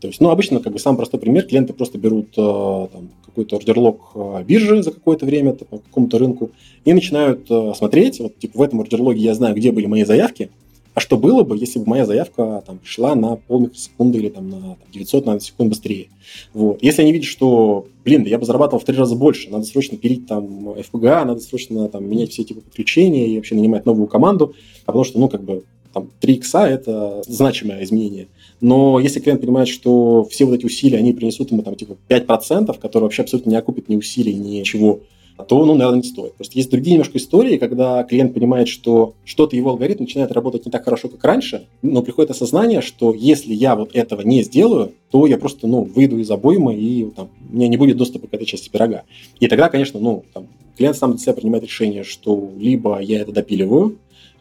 То 0.00 0.08
есть, 0.08 0.20
ну, 0.20 0.30
обычно, 0.30 0.60
как 0.60 0.72
бы, 0.72 0.78
самый 0.78 0.96
простой 0.96 1.20
пример, 1.20 1.44
клиенты 1.44 1.72
просто 1.72 1.98
берут 1.98 2.28
э, 2.36 2.88
там, 2.92 3.10
какой-то 3.26 3.56
ордерлог 3.56 4.12
э, 4.14 4.44
биржи 4.46 4.82
за 4.82 4.92
какое-то 4.92 5.26
время 5.26 5.52
по 5.52 5.78
какому-то 5.78 6.18
рынку 6.18 6.50
и 6.84 6.92
начинают 6.94 7.50
э, 7.50 7.72
смотреть, 7.76 8.18
вот, 8.20 8.38
типа, 8.38 8.58
в 8.58 8.62
этом 8.62 8.80
ордерлоге 8.80 9.20
я 9.20 9.34
знаю, 9.34 9.54
где 9.54 9.72
были 9.72 9.86
мои 9.86 10.04
заявки, 10.04 10.50
а 10.94 11.00
что 11.00 11.16
было 11.16 11.44
бы, 11.44 11.56
если 11.56 11.78
бы 11.78 11.86
моя 11.86 12.04
заявка 12.04 12.64
там, 12.66 12.78
пришла 12.78 13.14
на 13.14 13.36
полмикросекунды 13.36 14.18
или 14.18 14.28
там, 14.28 14.50
на 14.50 14.60
там, 14.60 14.78
900 14.92 15.26
на 15.26 15.38
секунд 15.38 15.70
быстрее? 15.70 16.08
Вот. 16.52 16.82
Если 16.82 17.02
они 17.02 17.12
видят, 17.12 17.28
что, 17.28 17.86
блин, 18.04 18.24
да 18.24 18.30
я 18.30 18.38
бы 18.38 18.44
зарабатывал 18.44 18.80
в 18.80 18.84
три 18.84 18.96
раза 18.96 19.14
больше, 19.14 19.50
надо 19.50 19.64
срочно 19.64 19.96
пилить 19.96 20.26
там 20.26 20.70
FPGA, 20.70 21.24
надо 21.24 21.40
срочно 21.40 21.88
там, 21.88 22.08
менять 22.08 22.32
все 22.32 22.42
типы 22.42 22.62
подключения 22.62 23.28
и 23.28 23.36
вообще 23.36 23.54
нанимать 23.54 23.86
новую 23.86 24.08
команду, 24.08 24.54
потому 24.84 25.04
что, 25.04 25.20
ну, 25.20 25.28
как 25.28 25.44
бы, 25.44 25.62
там, 25.92 26.10
3 26.20 26.34
икса– 26.34 26.66
это 26.68 27.22
значимое 27.26 27.84
изменение. 27.84 28.28
Но 28.60 29.00
если 29.00 29.20
клиент 29.20 29.40
понимает, 29.40 29.68
что 29.68 30.24
все 30.24 30.44
вот 30.44 30.54
эти 30.54 30.66
усилия, 30.66 30.98
они 30.98 31.12
принесут 31.12 31.50
ему 31.50 31.62
там 31.62 31.76
типа 31.76 31.96
5%, 32.08 32.78
которые 32.78 33.06
вообще 33.06 33.22
абсолютно 33.22 33.50
не 33.50 33.56
окупят 33.56 33.88
ни 33.88 33.96
усилий, 33.96 34.34
ни 34.34 34.62
чего, 34.62 35.00
то, 35.48 35.64
ну, 35.64 35.74
наверное, 35.74 36.02
не 36.02 36.08
стоит. 36.08 36.34
Просто 36.34 36.58
есть 36.58 36.70
другие 36.70 36.94
немножко 36.94 37.18
истории, 37.18 37.56
когда 37.56 38.02
клиент 38.04 38.34
понимает, 38.34 38.68
что 38.68 39.14
что-то 39.24 39.56
его 39.56 39.70
алгоритм 39.70 40.02
начинает 40.02 40.32
работать 40.32 40.66
не 40.66 40.70
так 40.72 40.84
хорошо, 40.84 41.08
как 41.08 41.22
раньше, 41.24 41.66
но 41.82 42.02
приходит 42.02 42.30
осознание, 42.30 42.80
что 42.80 43.14
если 43.14 43.54
я 43.54 43.76
вот 43.76 43.94
этого 43.94 44.22
не 44.22 44.42
сделаю, 44.42 44.92
то 45.10 45.26
я 45.26 45.38
просто, 45.38 45.66
ну, 45.66 45.82
выйду 45.82 46.18
из 46.18 46.30
обоймы, 46.30 46.74
и 46.74 47.04
там, 47.16 47.30
у 47.50 47.56
меня 47.56 47.68
не 47.68 47.76
будет 47.76 47.96
доступа 47.96 48.26
к 48.26 48.34
этой 48.34 48.46
части 48.46 48.68
пирога. 48.68 49.04
И 49.38 49.46
тогда, 49.46 49.68
конечно, 49.68 49.98
ну, 49.98 50.24
там, 50.32 50.46
клиент 50.76 50.96
сам 50.96 51.12
для 51.12 51.20
себя 51.20 51.32
принимает 51.32 51.64
решение, 51.64 52.04
что 52.04 52.50
либо 52.58 53.00
я 53.00 53.20
это 53.20 53.32
допиливаю, 53.32 53.96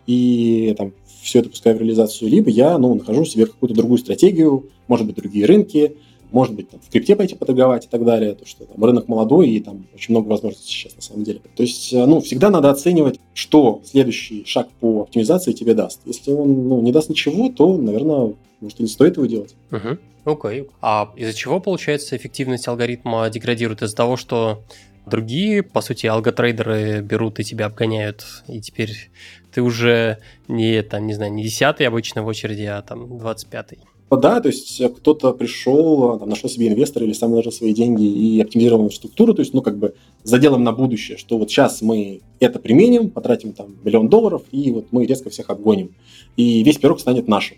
и 0.10 0.74
там 0.76 0.92
все 1.22 1.40
это 1.40 1.50
пускаю 1.50 1.78
в 1.78 1.80
реализацию, 1.80 2.32
либо 2.32 2.50
я, 2.50 2.80
ну, 2.80 2.96
нахожу 2.96 3.26
себе 3.26 3.46
какую-то 3.46 3.76
другую 3.76 4.00
стратегию, 4.00 4.66
может 4.88 5.06
быть, 5.06 5.16
другие 5.18 5.46
рынки, 5.46 5.98
может 6.32 6.56
быть, 6.56 6.68
там, 6.70 6.80
в 6.80 6.90
крипте 6.90 7.16
пойти 7.16 7.36
поторговать 7.36 7.86
и 7.86 7.88
так 7.88 8.04
далее, 8.04 8.34
то 8.34 8.48
что 8.48 8.66
там, 8.66 8.84
рынок 8.84 9.08
молодой 9.08 9.50
и 9.50 9.60
там 9.60 9.86
очень 9.94 10.16
много 10.16 10.28
возможностей 10.28 10.72
сейчас 10.72 10.96
на 10.96 11.04
самом 11.04 11.24
деле. 11.24 11.42
То 11.56 11.62
есть, 11.62 11.94
э, 11.94 12.06
ну, 12.08 12.22
всегда 12.22 12.50
надо 12.50 12.72
оценивать, 12.72 13.20
что 13.36 13.82
следующий 13.86 14.46
шаг 14.46 14.70
по 14.80 15.02
оптимизации 15.02 15.52
тебе 15.52 15.76
даст. 15.76 16.02
Если 16.06 16.32
он 16.32 16.68
ну, 16.68 16.82
не 16.82 16.92
даст 16.92 17.10
ничего, 17.10 17.50
то, 17.50 17.78
наверное, 17.78 18.34
может, 18.62 18.80
и 18.80 18.84
не 18.84 18.90
стоит 18.90 19.18
его 19.18 19.28
делать. 19.28 19.54
Угу. 19.72 19.98
Окей. 20.26 20.62
Okay. 20.62 20.70
А 20.82 21.12
из-за 21.16 21.34
чего, 21.34 21.60
получается, 21.60 22.18
эффективность 22.18 22.68
алгоритма 22.68 23.30
деградирует? 23.30 23.84
Из-за 23.84 23.96
того, 23.96 24.18
что 24.18 24.64
другие, 25.06 25.64
по 25.64 25.82
сути, 25.82 26.06
алготрейдеры 26.08 27.02
берут 27.02 27.40
и 27.40 27.44
тебя 27.44 27.66
обгоняют, 27.66 28.26
и 28.48 28.62
теперь 28.62 29.10
ты 29.54 29.62
уже 29.62 30.18
не, 30.48 30.82
там, 30.84 31.08
не 31.08 31.14
знаю, 31.14 31.34
не 31.34 31.44
десятый 31.44 31.88
обычно 31.88 32.24
в 32.24 32.28
очереди, 32.28 32.64
а 32.64 32.82
там 32.82 33.18
двадцать 33.18 33.50
пятый. 33.50 33.80
Да, 34.12 34.42
то 34.42 34.48
есть 34.50 34.82
кто-то 34.98 35.34
пришел, 35.34 36.18
там, 36.18 36.30
нашел 36.30 36.50
себе 36.50 36.68
инвестора 36.68 37.06
или 37.06 37.14
сам 37.14 37.30
вложил 37.30 37.52
свои 37.52 37.74
деньги 37.74 38.06
и 38.06 38.42
оптимизировал 38.42 38.90
структуру, 38.90 39.36
то 39.36 39.42
есть, 39.42 39.54
ну, 39.54 39.62
как 39.62 39.78
бы 39.78 39.94
заделом 40.24 40.64
на 40.64 40.72
будущее, 40.72 41.18
что 41.18 41.38
вот 41.38 41.52
сейчас 41.52 41.84
мы 41.84 42.22
это 42.40 42.58
применим, 42.58 43.12
потратим 43.12 43.54
там 43.54 43.76
миллион 43.84 44.10
долларов, 44.10 44.42
и 44.52 44.72
вот 44.72 44.88
мы 44.90 45.06
резко 45.06 45.30
всех 45.30 45.52
обгоним. 45.52 45.94
И 46.38 46.64
весь 46.64 46.78
пирог 46.78 47.00
станет 47.00 47.28
нашим. 47.28 47.58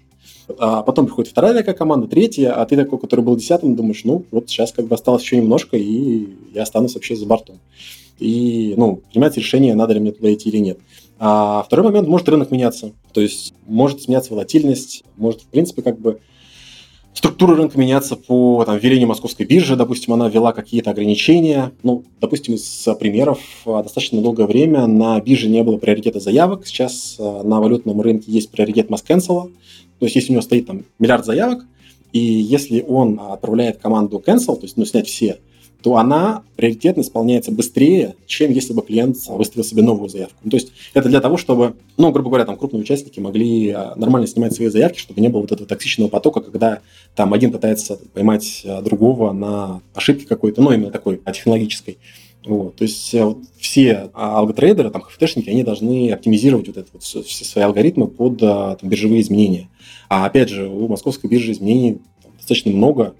А 0.59 0.83
потом 0.83 1.05
приходит 1.05 1.31
вторая 1.31 1.53
такая 1.53 1.73
команда, 1.73 2.07
третья, 2.07 2.51
а 2.51 2.65
ты 2.65 2.75
такой, 2.75 2.99
который 2.99 3.21
был 3.23 3.37
десятым, 3.37 3.75
думаешь, 3.77 4.03
ну, 4.03 4.25
вот 4.31 4.49
сейчас 4.49 4.73
как 4.73 4.87
бы 4.87 4.95
осталось 4.95 5.23
еще 5.23 5.37
немножко, 5.37 5.77
и 5.77 6.27
я 6.53 6.63
останусь 6.63 6.95
вообще 6.95 7.15
за 7.15 7.25
бортом. 7.25 7.59
И, 8.19 8.73
ну, 8.75 9.01
принимать 9.11 9.37
решение, 9.37 9.73
надо 9.73 9.93
ли 9.93 10.01
мне 10.01 10.11
туда 10.11 10.33
идти 10.33 10.49
или 10.49 10.57
нет. 10.57 10.79
А 11.23 11.61
второй 11.61 11.85
момент, 11.85 12.07
может 12.07 12.27
рынок 12.29 12.49
меняться. 12.49 12.93
То 13.13 13.21
есть 13.21 13.53
может 13.67 14.01
сменяться 14.01 14.33
волатильность, 14.33 15.03
может, 15.17 15.41
в 15.41 15.45
принципе, 15.45 15.83
как 15.83 15.99
бы 15.99 16.19
структура 17.13 17.55
рынка 17.55 17.77
меняться 17.77 18.15
по 18.15 18.63
там, 18.65 18.79
велению 18.79 19.07
московской 19.07 19.45
биржи, 19.45 19.75
допустим, 19.75 20.13
она 20.13 20.29
ввела 20.29 20.51
какие-то 20.51 20.89
ограничения. 20.89 21.73
Ну, 21.83 22.05
допустим, 22.19 22.55
из 22.55 22.87
примеров, 22.99 23.39
а, 23.67 23.83
достаточно 23.83 24.19
долгое 24.19 24.47
время 24.47 24.87
на 24.87 25.19
бирже 25.21 25.47
не 25.47 25.61
было 25.61 25.77
приоритета 25.77 26.19
заявок. 26.19 26.65
Сейчас 26.65 27.17
а, 27.19 27.43
на 27.43 27.61
валютном 27.61 28.01
рынке 28.01 28.31
есть 28.31 28.49
приоритет 28.49 28.89
масс-кэнсела. 28.89 29.51
То 29.99 30.05
есть, 30.05 30.15
если 30.15 30.31
у 30.31 30.33
него 30.33 30.41
стоит 30.41 30.65
там 30.65 30.85
миллиард 30.97 31.23
заявок, 31.23 31.65
и 32.13 32.19
если 32.19 32.81
он 32.81 33.19
отправляет 33.19 33.77
команду 33.77 34.23
cancel, 34.25 34.55
то 34.55 34.63
есть 34.63 34.75
ну, 34.75 34.85
снять 34.85 35.07
все, 35.07 35.37
то 35.81 35.97
она 35.97 36.43
приоритетно 36.55 37.01
исполняется 37.01 37.51
быстрее, 37.51 38.15
чем 38.27 38.51
если 38.51 38.73
бы 38.73 38.81
клиент 38.81 39.17
выставил 39.27 39.63
себе 39.63 39.81
новую 39.81 40.09
заявку. 40.09 40.35
Ну, 40.43 40.51
то 40.51 40.57
есть 40.57 40.71
это 40.93 41.09
для 41.09 41.19
того, 41.19 41.37
чтобы, 41.37 41.75
ну, 41.97 42.11
грубо 42.11 42.29
говоря, 42.29 42.45
там 42.45 42.57
крупные 42.57 42.81
участники 42.81 43.19
могли 43.19 43.71
а, 43.71 43.93
нормально 43.95 44.27
снимать 44.27 44.53
свои 44.53 44.67
заявки, 44.67 44.99
чтобы 44.99 45.21
не 45.21 45.29
было 45.29 45.41
вот 45.41 45.51
этого 45.51 45.67
токсичного 45.67 46.07
потока, 46.07 46.41
когда 46.41 46.79
там 47.15 47.33
один 47.33 47.51
пытается 47.51 47.99
поймать 48.13 48.61
а, 48.65 48.81
другого 48.81 49.31
на 49.31 49.81
ошибке 49.93 50.27
какой-то, 50.27 50.61
ну, 50.61 50.71
именно 50.71 50.91
такой 50.91 51.21
а, 51.25 51.31
технологической. 51.31 51.97
Вот, 52.45 52.75
то 52.75 52.83
есть 52.83 53.13
вот, 53.13 53.37
все 53.59 54.09
алготрейдеры, 54.13 54.89
там, 54.89 55.03
ХФТшники, 55.03 55.49
они 55.49 55.63
должны 55.63 56.11
оптимизировать 56.11 56.67
вот 56.67 56.77
это 56.77 56.87
вот, 56.93 57.03
все, 57.03 57.21
все 57.21 57.45
свои 57.45 57.63
алгоритмы 57.63 58.07
под 58.07 58.39
там, 58.39 58.77
биржевые 58.81 59.21
изменения. 59.21 59.69
А 60.09 60.25
опять 60.25 60.49
же, 60.49 60.67
у 60.67 60.87
московской 60.87 61.29
биржи 61.29 61.51
изменений 61.51 61.99
там, 62.23 62.31
достаточно 62.37 62.71
много, 62.71 63.13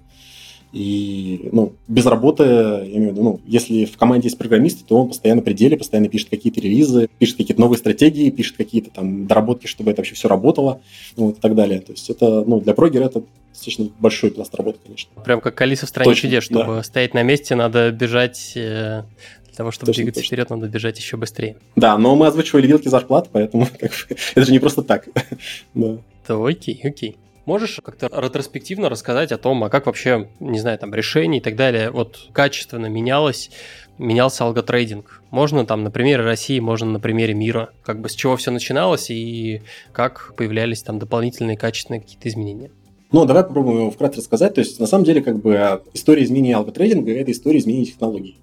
и 0.72 1.50
ну, 1.52 1.74
без 1.86 2.06
работы, 2.06 2.44
я 2.44 2.96
имею 2.96 3.10
в 3.10 3.12
виду, 3.12 3.22
ну, 3.22 3.40
если 3.46 3.84
в 3.84 3.98
команде 3.98 4.28
есть 4.28 4.38
программисты, 4.38 4.84
то 4.84 4.96
он 4.96 5.08
постоянно 5.08 5.42
при 5.42 5.52
деле, 5.52 5.76
постоянно 5.76 6.08
пишет 6.08 6.30
какие-то 6.30 6.60
релизы, 6.60 7.08
пишет 7.18 7.36
какие-то 7.36 7.60
новые 7.60 7.78
стратегии, 7.78 8.30
пишет 8.30 8.56
какие-то 8.56 8.90
там 8.90 9.26
доработки, 9.26 9.66
чтобы 9.66 9.90
это 9.90 10.00
вообще 10.00 10.14
все 10.14 10.28
работало, 10.28 10.80
ну, 11.16 11.26
вот, 11.26 11.38
и 11.38 11.40
так 11.40 11.54
далее. 11.54 11.80
То 11.80 11.92
есть 11.92 12.08
это, 12.08 12.42
ну, 12.44 12.60
для 12.60 12.72
прогера 12.72 13.04
это 13.04 13.22
достаточно 13.50 13.90
большой 13.98 14.30
пласт 14.30 14.54
работы, 14.54 14.78
конечно. 14.82 15.10
Прям 15.22 15.42
как 15.42 15.60
Алиса 15.60 15.84
в 15.84 15.90
стране 15.90 16.10
точно, 16.10 16.28
чудес, 16.28 16.44
чтобы 16.44 16.76
да. 16.76 16.82
стоять 16.82 17.12
на 17.12 17.22
месте, 17.22 17.54
надо 17.54 17.90
бежать 17.90 18.52
э, 18.56 19.02
для 19.44 19.54
того, 19.54 19.70
чтобы 19.72 19.88
точно, 19.88 20.04
двигаться 20.04 20.22
точно. 20.22 20.28
вперед, 20.28 20.50
надо 20.50 20.68
бежать 20.68 20.98
еще 20.98 21.18
быстрее. 21.18 21.56
Да, 21.76 21.98
но 21.98 22.16
мы 22.16 22.26
озвучивали 22.28 22.66
вилки 22.66 22.88
зарплат, 22.88 23.28
поэтому 23.30 23.66
как 23.78 23.90
бы, 23.90 24.16
это 24.34 24.46
же 24.46 24.52
не 24.52 24.58
просто 24.58 24.82
так. 24.82 25.06
да. 25.74 25.98
То 26.26 26.42
окей, 26.42 26.80
окей. 26.82 27.16
Можешь 27.44 27.80
как-то 27.82 28.08
ретроспективно 28.12 28.88
рассказать 28.88 29.32
о 29.32 29.38
том, 29.38 29.64
а 29.64 29.68
как 29.68 29.86
вообще, 29.86 30.28
не 30.38 30.60
знаю, 30.60 30.78
там 30.78 30.94
решение 30.94 31.40
и 31.40 31.42
так 31.42 31.56
далее, 31.56 31.90
вот 31.90 32.28
качественно 32.32 32.86
менялось, 32.86 33.50
менялся 33.98 34.44
алготрейдинг? 34.44 35.22
Можно 35.30 35.66
там 35.66 35.82
на 35.82 35.90
примере 35.90 36.22
России, 36.22 36.60
можно 36.60 36.92
на 36.92 37.00
примере 37.00 37.34
мира, 37.34 37.70
как 37.82 38.00
бы 38.00 38.08
с 38.08 38.14
чего 38.14 38.36
все 38.36 38.52
начиналось 38.52 39.10
и 39.10 39.62
как 39.92 40.34
появлялись 40.36 40.82
там 40.82 41.00
дополнительные 41.00 41.56
качественные 41.56 42.00
какие-то 42.00 42.28
изменения? 42.28 42.70
Ну, 43.10 43.24
давай 43.24 43.42
попробуем 43.42 43.78
его 43.80 43.90
вкратце 43.90 44.18
рассказать. 44.18 44.54
То 44.54 44.60
есть, 44.60 44.78
на 44.78 44.86
самом 44.86 45.04
деле, 45.04 45.20
как 45.20 45.42
бы 45.42 45.82
история 45.94 46.22
изменения 46.22 46.56
алготрейдинга– 46.56 47.12
это 47.12 47.32
история 47.32 47.58
изменения 47.58 47.86
технологий 47.86 48.38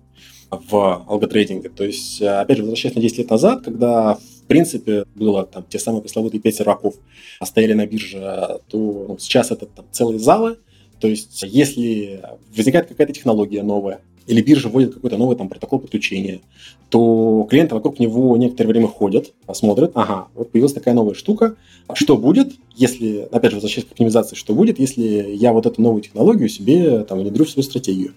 в 0.52 1.06
алготрейдинге. 1.08 1.70
То 1.70 1.86
есть, 1.86 2.22
опять 2.22 2.58
же, 2.58 2.64
возвращаясь 2.64 2.96
на 2.96 3.02
10 3.02 3.18
лет 3.18 3.30
назад, 3.30 3.64
когда 3.64 4.20
принципе, 4.50 5.06
было 5.16 5.46
там 5.46 5.64
те 5.70 5.80
самые 5.80 6.02
пресловутые 6.02 6.42
пять 6.42 6.56
серваков, 6.56 6.96
а 7.40 7.46
стояли 7.46 7.74
на 7.74 7.86
бирже, 7.86 8.60
то 8.68 9.06
ну, 9.08 9.18
сейчас 9.20 9.52
это 9.52 9.66
там 9.66 9.86
целые 9.92 10.20
залы. 10.20 10.58
То 11.00 11.08
есть, 11.08 11.44
если 11.44 12.22
возникает 12.54 12.88
какая-то 12.88 13.14
технология 13.14 13.64
новая, 13.64 14.02
или 14.30 14.42
биржа 14.44 14.70
вводит 14.70 14.94
какой-то 14.94 15.18
новый 15.18 15.36
там 15.36 15.50
протокол 15.50 15.80
подключения, 15.80 16.42
то 16.90 17.48
клиенты 17.50 17.74
вокруг 17.74 18.00
него 18.00 18.38
некоторое 18.38 18.70
время 18.70 18.88
ходят, 18.88 19.34
посмотрят, 19.48 19.92
ага, 19.96 20.28
вот 20.36 20.52
появилась 20.52 20.74
такая 20.74 20.94
новая 20.94 21.16
штука, 21.16 21.56
что 21.94 22.16
будет, 22.16 22.54
если, 22.76 23.28
опять 23.32 23.50
же, 23.50 23.58
возвращаясь 23.58 23.88
к 23.88 23.92
оптимизации, 23.92 24.36
что 24.36 24.54
будет, 24.54 24.78
если 24.78 25.34
я 25.34 25.52
вот 25.52 25.66
эту 25.66 25.82
новую 25.82 26.04
технологию 26.04 26.48
себе 26.48 27.04
там 27.06 27.20
внедрю 27.20 27.44
в 27.44 27.50
свою 27.50 27.64
стратегию. 27.64 28.14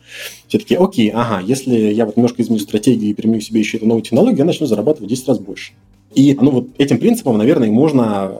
Все 0.48 0.58
таки 0.58 0.74
окей, 0.74 1.08
ага, 1.08 1.40
если 1.40 1.76
я 1.76 2.04
вот 2.04 2.18
немножко 2.18 2.42
изменю 2.42 2.60
стратегию 2.60 3.10
и 3.10 3.14
применю 3.14 3.40
себе 3.40 3.60
еще 3.60 3.78
эту 3.78 3.86
новую 3.86 4.02
технологию, 4.02 4.38
я 4.38 4.44
начну 4.44 4.66
зарабатывать 4.66 5.08
в 5.08 5.14
10 5.14 5.28
раз 5.28 5.38
больше. 5.38 5.72
И 6.14 6.36
ну, 6.40 6.50
вот 6.50 6.68
этим 6.78 6.98
принципом, 6.98 7.38
наверное, 7.38 7.70
можно 7.70 8.32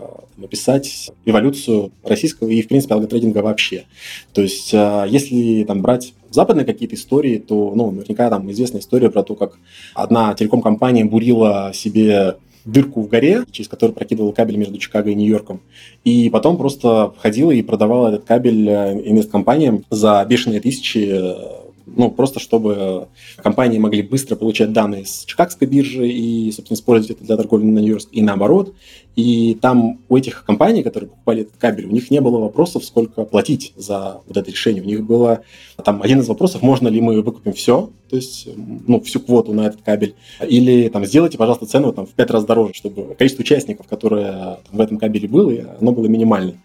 описать 0.42 1.10
эволюцию 1.24 1.92
российского 2.02 2.48
и, 2.48 2.62
в 2.62 2.68
принципе, 2.68 2.94
алготрейдинга 2.94 3.38
вообще. 3.38 3.84
То 4.32 4.42
есть, 4.42 4.72
э, 4.74 5.06
если 5.08 5.64
там 5.64 5.82
брать 5.82 6.14
западные 6.30 6.64
какие-то 6.64 6.94
истории, 6.94 7.38
то, 7.38 7.72
ну, 7.74 7.90
наверняка 7.90 8.28
там 8.30 8.50
известная 8.50 8.80
история 8.80 9.10
про 9.10 9.22
то, 9.22 9.34
как 9.34 9.58
одна 9.94 10.34
телеком-компания 10.34 11.04
бурила 11.04 11.72
себе 11.74 12.36
дырку 12.64 13.02
в 13.02 13.08
горе, 13.08 13.44
через 13.50 13.68
которую 13.68 13.94
прокидывала 13.94 14.32
кабель 14.32 14.56
между 14.56 14.78
Чикаго 14.78 15.10
и 15.10 15.14
Нью-Йорком. 15.14 15.60
И 16.04 16.30
потом 16.30 16.56
просто 16.56 17.12
входила 17.16 17.50
и 17.50 17.62
продавала 17.62 18.08
этот 18.08 18.24
кабель 18.24 18.68
э, 18.68 18.92
инвесткомпаниям 19.04 19.84
за 19.90 20.24
бешеные 20.28 20.60
тысячи 20.60 21.08
э, 21.12 21.62
ну, 21.86 22.10
просто 22.10 22.40
чтобы 22.40 23.09
компании 23.36 23.78
могли 23.78 24.02
быстро 24.02 24.36
получать 24.36 24.72
данные 24.72 25.04
с 25.04 25.24
Чикагской 25.24 25.68
биржи 25.68 26.09
и, 26.09 26.50
собственно, 26.52 26.76
использовать 26.76 27.16
это 27.16 27.26
для 27.26 27.36
торговли 27.36 27.64
на 27.64 27.78
Нью-Йорк 27.78 28.09
и 28.12 28.22
наоборот. 28.22 28.74
И 29.14 29.59
там 29.60 30.00
у 30.09 30.16
этих 30.16 30.44
компаний, 30.44 30.82
которые 30.82 31.10
покупали 31.10 31.42
этот 31.42 31.56
кабель, 31.56 31.86
у 31.86 31.90
них 31.90 32.10
не 32.10 32.20
было 32.20 32.38
вопросов, 32.38 32.84
сколько 32.84 33.24
платить 33.24 33.72
за 33.76 34.20
вот 34.26 34.36
это 34.36 34.50
решение. 34.50 34.82
У 34.82 34.86
них 34.86 35.04
было 35.04 35.42
там 35.84 36.02
один 36.02 36.20
из 36.20 36.28
вопросов, 36.28 36.62
можно 36.62 36.88
ли 36.88 37.00
мы 37.00 37.20
выкупим 37.20 37.52
все, 37.52 37.90
то 38.09 38.16
есть, 38.16 38.48
ну, 38.86 39.00
всю 39.00 39.20
квоту 39.20 39.52
на 39.52 39.66
этот 39.66 39.82
кабель, 39.82 40.14
или 40.46 40.88
там 40.88 41.04
сделайте, 41.04 41.38
пожалуйста, 41.38 41.66
цену 41.66 41.92
там 41.92 42.06
в 42.06 42.10
пять 42.10 42.30
раз 42.30 42.44
дороже, 42.44 42.74
чтобы 42.74 43.14
количество 43.14 43.42
участников, 43.42 43.86
которое 43.86 44.60
там, 44.68 44.78
в 44.78 44.80
этом 44.80 44.98
кабеле 44.98 45.28
было, 45.28 45.76
оно 45.80 45.92
было 45.92 46.06
минимальное. 46.06 46.56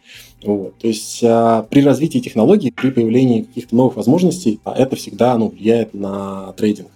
Вот. 0.43 0.77
То 0.77 0.87
есть 0.87 1.23
а, 1.23 1.63
при 1.63 1.81
развитии 1.81 2.19
технологий, 2.19 2.71
при 2.71 2.91
появлении 2.91 3.43
каких-то 3.43 3.75
новых 3.75 3.95
возможностей, 3.95 4.59
а, 4.63 4.73
это 4.73 4.95
всегда 4.95 5.37
ну, 5.37 5.49
влияет 5.49 5.93
на 5.93 6.53
трейдинг. 6.53 6.89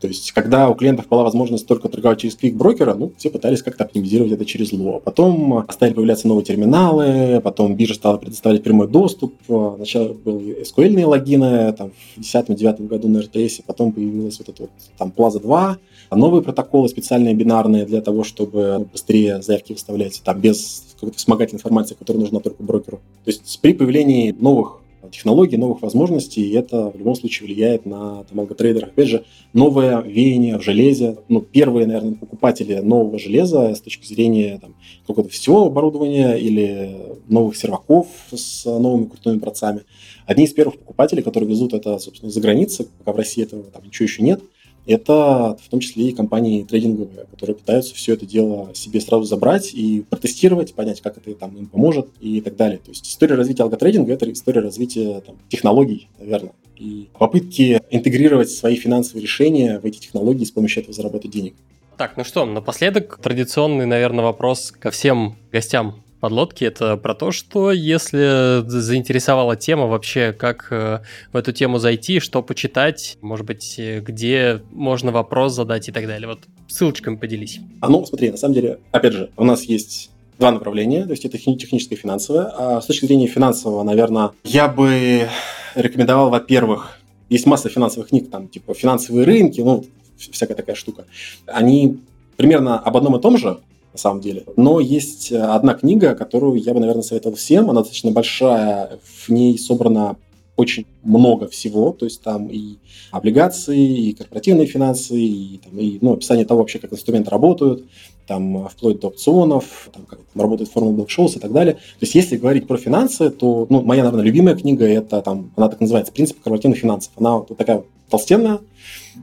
То 0.00 0.06
есть, 0.06 0.30
когда 0.30 0.68
у 0.68 0.74
клиентов 0.74 1.08
была 1.08 1.24
возможность 1.24 1.66
только 1.66 1.88
торговать 1.88 2.20
через 2.20 2.36
клик-брокера, 2.36 2.94
ну, 2.94 3.12
все 3.16 3.30
пытались 3.30 3.62
как-то 3.62 3.82
оптимизировать 3.82 4.32
это 4.32 4.44
через 4.44 4.72
ло. 4.72 5.00
Потом 5.00 5.66
стали 5.70 5.92
появляться 5.92 6.28
новые 6.28 6.44
терминалы, 6.44 7.40
потом 7.42 7.74
биржа 7.74 7.94
стала 7.94 8.16
предоставлять 8.16 8.62
прямой 8.62 8.86
доступ. 8.86 9.34
Сначала 9.46 10.12
были 10.12 10.62
SQL-ные 10.62 11.04
логины, 11.04 11.72
там, 11.72 11.90
в 12.16 12.20
2010-2009 12.20 12.86
году 12.86 13.08
на 13.08 13.18
RTS, 13.18 13.62
потом 13.66 13.90
появилась 13.92 14.38
вот 14.38 14.48
эта 14.48 14.62
вот, 14.62 14.70
там, 14.96 15.12
Plaza 15.16 15.40
2, 15.40 15.78
новые 16.12 16.42
протоколы 16.42 16.88
специальные 16.88 17.34
бинарные 17.34 17.84
для 17.84 18.00
того, 18.00 18.22
чтобы 18.22 18.86
быстрее 18.92 19.42
заявки 19.42 19.72
выставлять, 19.72 20.22
там, 20.24 20.40
без 20.40 20.87
какой-то 20.98 21.18
вспомогательной 21.18 21.58
информации, 21.58 21.94
которая 21.94 22.22
нужна 22.22 22.40
только 22.40 22.62
брокеру. 22.62 23.00
То 23.24 23.30
есть 23.30 23.60
при 23.60 23.72
появлении 23.72 24.32
новых 24.32 24.80
технологий, 25.12 25.56
новых 25.56 25.82
возможностей, 25.82 26.50
это 26.52 26.90
в 26.90 26.98
любом 26.98 27.14
случае 27.14 27.46
влияет 27.46 27.86
на 27.86 28.24
там, 28.24 28.40
алготрейдеров. 28.40 28.90
Опять 28.90 29.08
же, 29.08 29.24
новое 29.52 30.02
веяние 30.02 30.58
в 30.58 30.62
железе. 30.62 31.18
Ну, 31.28 31.40
первые, 31.40 31.86
наверное, 31.86 32.14
покупатели 32.14 32.74
нового 32.80 33.18
железа 33.18 33.74
с 33.74 33.80
точки 33.80 34.06
зрения 34.06 34.58
там, 34.58 34.74
какого-то 35.06 35.32
всего 35.32 35.66
оборудования 35.66 36.34
или 36.34 36.96
новых 37.28 37.56
серваков 37.56 38.08
с 38.32 38.64
новыми 38.64 39.04
крутыми 39.04 39.38
процами. 39.38 39.82
Одни 40.26 40.44
из 40.44 40.52
первых 40.52 40.78
покупателей, 40.78 41.22
которые 41.22 41.48
везут 41.48 41.74
это, 41.74 41.98
собственно, 41.98 42.30
за 42.30 42.40
границы, 42.40 42.88
пока 42.98 43.12
в 43.12 43.16
России 43.16 43.44
этого 43.44 43.62
там 43.64 43.84
ничего 43.84 44.04
еще 44.04 44.22
нет– 44.22 44.40
это 44.86 45.56
в 45.62 45.68
том 45.68 45.80
числе 45.80 46.08
и 46.08 46.12
компании 46.12 46.64
трейдинговые, 46.64 47.26
которые 47.30 47.56
пытаются 47.56 47.94
все 47.94 48.14
это 48.14 48.26
дело 48.26 48.70
себе 48.74 49.00
сразу 49.00 49.24
забрать 49.24 49.72
и 49.74 50.04
протестировать, 50.08 50.74
понять, 50.74 51.00
как 51.00 51.18
это 51.18 51.34
там 51.34 51.56
им 51.56 51.66
поможет 51.66 52.08
и 52.20 52.40
так 52.40 52.56
далее. 52.56 52.78
То 52.78 52.90
есть 52.90 53.06
история 53.06 53.34
развития 53.34 53.64
алготрейдинга– 53.64 54.12
это 54.14 54.30
история 54.32 54.60
развития 54.60 55.20
там, 55.20 55.36
технологий, 55.48 56.08
наверное. 56.18 56.52
И 56.76 57.08
попытки 57.18 57.80
интегрировать 57.90 58.50
свои 58.50 58.76
финансовые 58.76 59.22
решения 59.22 59.80
в 59.80 59.84
эти 59.84 59.98
технологии 59.98 60.44
с 60.44 60.50
помощью 60.50 60.82
этого 60.82 60.94
заработать 60.94 61.30
денег. 61.30 61.54
Так, 61.96 62.16
ну 62.16 62.22
что, 62.22 62.46
напоследок 62.46 63.18
традиционный, 63.20 63.84
наверное, 63.84 64.24
вопрос 64.24 64.70
ко 64.70 64.92
всем 64.92 65.36
гостям 65.50 65.96
подлодки, 66.20 66.64
это 66.64 66.96
про 66.96 67.14
то, 67.14 67.30
что 67.30 67.72
если 67.72 68.62
заинтересовала 68.66 69.56
тема 69.56 69.86
вообще, 69.86 70.32
как 70.32 70.68
э, 70.70 71.00
в 71.32 71.36
эту 71.36 71.52
тему 71.52 71.78
зайти, 71.78 72.20
что 72.20 72.42
почитать, 72.42 73.18
может 73.20 73.46
быть, 73.46 73.78
где 73.78 74.62
можно 74.72 75.12
вопрос 75.12 75.54
задать 75.54 75.88
и 75.88 75.92
так 75.92 76.06
далее. 76.06 76.28
Вот 76.28 76.40
ссылочками 76.68 77.16
поделись. 77.16 77.60
А 77.80 77.88
ну, 77.88 78.04
смотри, 78.04 78.30
на 78.30 78.36
самом 78.36 78.54
деле, 78.54 78.78
опять 78.92 79.12
же, 79.12 79.30
у 79.36 79.44
нас 79.44 79.62
есть 79.64 80.10
два 80.38 80.52
направления, 80.52 81.04
то 81.04 81.10
есть 81.10 81.24
это 81.24 81.38
техническое 81.38 81.96
и 81.96 81.98
финансовое. 81.98 82.50
А 82.56 82.80
с 82.80 82.86
точки 82.86 83.06
зрения 83.06 83.26
финансового, 83.26 83.82
наверное, 83.82 84.30
я 84.44 84.68
бы 84.68 85.28
рекомендовал, 85.74 86.30
во-первых, 86.30 86.98
есть 87.28 87.46
масса 87.46 87.68
финансовых 87.68 88.08
книг, 88.08 88.30
там, 88.30 88.48
типа 88.48 88.74
финансовые 88.74 89.24
рынки, 89.24 89.60
ну, 89.60 89.84
всякая 90.16 90.54
такая 90.54 90.76
штука. 90.76 91.06
Они 91.46 92.00
примерно 92.36 92.78
об 92.78 92.96
одном 92.96 93.16
и 93.16 93.20
том 93.20 93.36
же, 93.36 93.58
на 93.92 93.98
самом 93.98 94.20
деле. 94.20 94.44
Но 94.56 94.80
есть 94.80 95.32
э, 95.32 95.40
одна 95.40 95.74
книга, 95.74 96.14
которую 96.14 96.56
я 96.56 96.74
бы, 96.74 96.80
наверное, 96.80 97.02
советовал 97.02 97.36
всем. 97.36 97.70
Она 97.70 97.80
достаточно 97.80 98.10
большая, 98.10 98.98
в 99.02 99.28
ней 99.28 99.58
собрано 99.58 100.16
очень 100.58 100.86
много 101.04 101.46
всего, 101.46 101.92
то 101.92 102.04
есть 102.04 102.20
там 102.20 102.48
и 102.48 102.78
облигации, 103.12 104.08
и 104.08 104.12
корпоративные 104.12 104.66
финансы, 104.66 105.14
и, 105.14 105.60
там, 105.62 105.78
и 105.78 105.98
ну, 106.00 106.14
описание 106.14 106.44
того 106.44 106.60
вообще, 106.60 106.80
как 106.80 106.92
инструменты 106.92 107.30
работают, 107.30 107.84
там, 108.26 108.68
вплоть 108.68 108.98
до 108.98 109.06
опционов, 109.06 109.88
там, 109.94 110.04
как 110.04 110.18
там 110.18 110.42
работает 110.42 110.68
формула 110.68 111.04
Black-Scholes 111.04 111.36
и 111.36 111.38
так 111.38 111.52
далее. 111.52 111.74
То 111.74 111.80
есть 112.00 112.16
если 112.16 112.36
говорить 112.36 112.66
про 112.66 112.76
финансы, 112.76 113.30
то 113.30 113.68
ну, 113.70 113.82
моя, 113.82 114.02
наверное, 114.02 114.24
любимая 114.24 114.56
книга, 114.56 114.84
это 114.84 115.22
там, 115.22 115.52
она 115.54 115.68
так 115.68 115.80
называется 115.80 116.12
«Принцип 116.12 116.40
корпоративных 116.42 116.80
финансов». 116.80 117.12
Она 117.16 117.38
вот 117.38 117.56
такая 117.56 117.84
толстенная, 118.10 118.58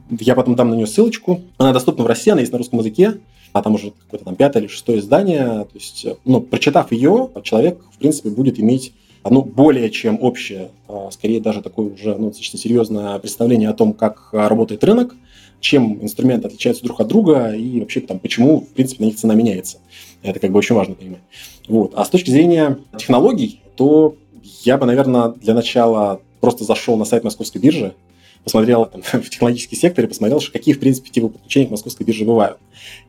я 0.09 0.35
потом 0.35 0.55
дам 0.55 0.69
на 0.69 0.75
нее 0.75 0.87
ссылочку. 0.87 1.41
Она 1.57 1.73
доступна 1.73 2.05
в 2.05 2.07
России, 2.07 2.31
она 2.31 2.39
есть 2.39 2.53
на 2.53 2.59
русском 2.59 2.79
языке 2.79 3.15
а 3.55 3.61
там 3.61 3.75
уже 3.75 3.91
какое-то 3.91 4.25
там 4.25 4.35
пятое 4.35 4.63
или 4.63 4.67
шестое 4.67 4.99
издание. 4.99 5.63
То 5.63 5.75
есть, 5.75 6.05
ну, 6.25 6.41
прочитав 6.41 6.91
ее, 6.91 7.29
человек, 7.43 7.79
в 7.89 7.97
принципе, 7.97 8.29
будет 8.29 8.59
иметь 8.59 8.93
ну, 9.23 9.43
более 9.43 9.89
чем 9.91 10.19
общее, 10.21 10.71
а, 10.89 11.09
скорее 11.09 11.39
даже 11.39 11.61
такое 11.61 11.93
уже 11.93 12.15
ну, 12.17 12.27
достаточно 12.27 12.59
серьезное 12.59 13.17
представление 13.17 13.69
о 13.69 13.73
том, 13.73 13.93
как 13.93 14.27
работает 14.33 14.83
рынок, 14.83 15.15
чем 15.61 16.03
инструменты 16.03 16.47
отличаются 16.47 16.83
друг 16.83 16.99
от 16.99 17.07
друга 17.07 17.53
и 17.53 17.79
вообще 17.79 18.01
там, 18.01 18.19
почему, 18.19 18.59
в 18.59 18.67
принципе, 18.73 19.03
на 19.03 19.07
них 19.07 19.15
цена 19.15 19.35
меняется. 19.35 19.77
Это 20.21 20.41
как 20.41 20.51
бы 20.51 20.59
очень 20.59 20.75
важно 20.75 20.95
понимать. 20.95 21.21
Вот. 21.69 21.93
А 21.95 22.03
с 22.03 22.09
точки 22.09 22.31
зрения 22.31 22.77
технологий, 22.97 23.61
то 23.77 24.17
я 24.65 24.77
бы, 24.77 24.85
наверное, 24.85 25.29
для 25.29 25.53
начала 25.53 26.19
просто 26.41 26.65
зашел 26.65 26.97
на 26.97 27.05
сайт 27.05 27.23
Московской 27.23 27.61
биржи, 27.61 27.95
посмотрел 28.45 28.85
там, 28.85 29.01
в 29.21 29.29
технологический 29.29 29.75
сектор 29.75 30.05
и 30.05 30.07
посмотрел, 30.07 30.41
какие, 30.53 30.73
в 30.73 30.79
принципе, 30.79 31.09
типы 31.09 31.29
подключений 31.29 31.67
к 31.67 31.71
московской 31.71 32.05
бирже 32.05 32.23
бывают. 32.23 32.57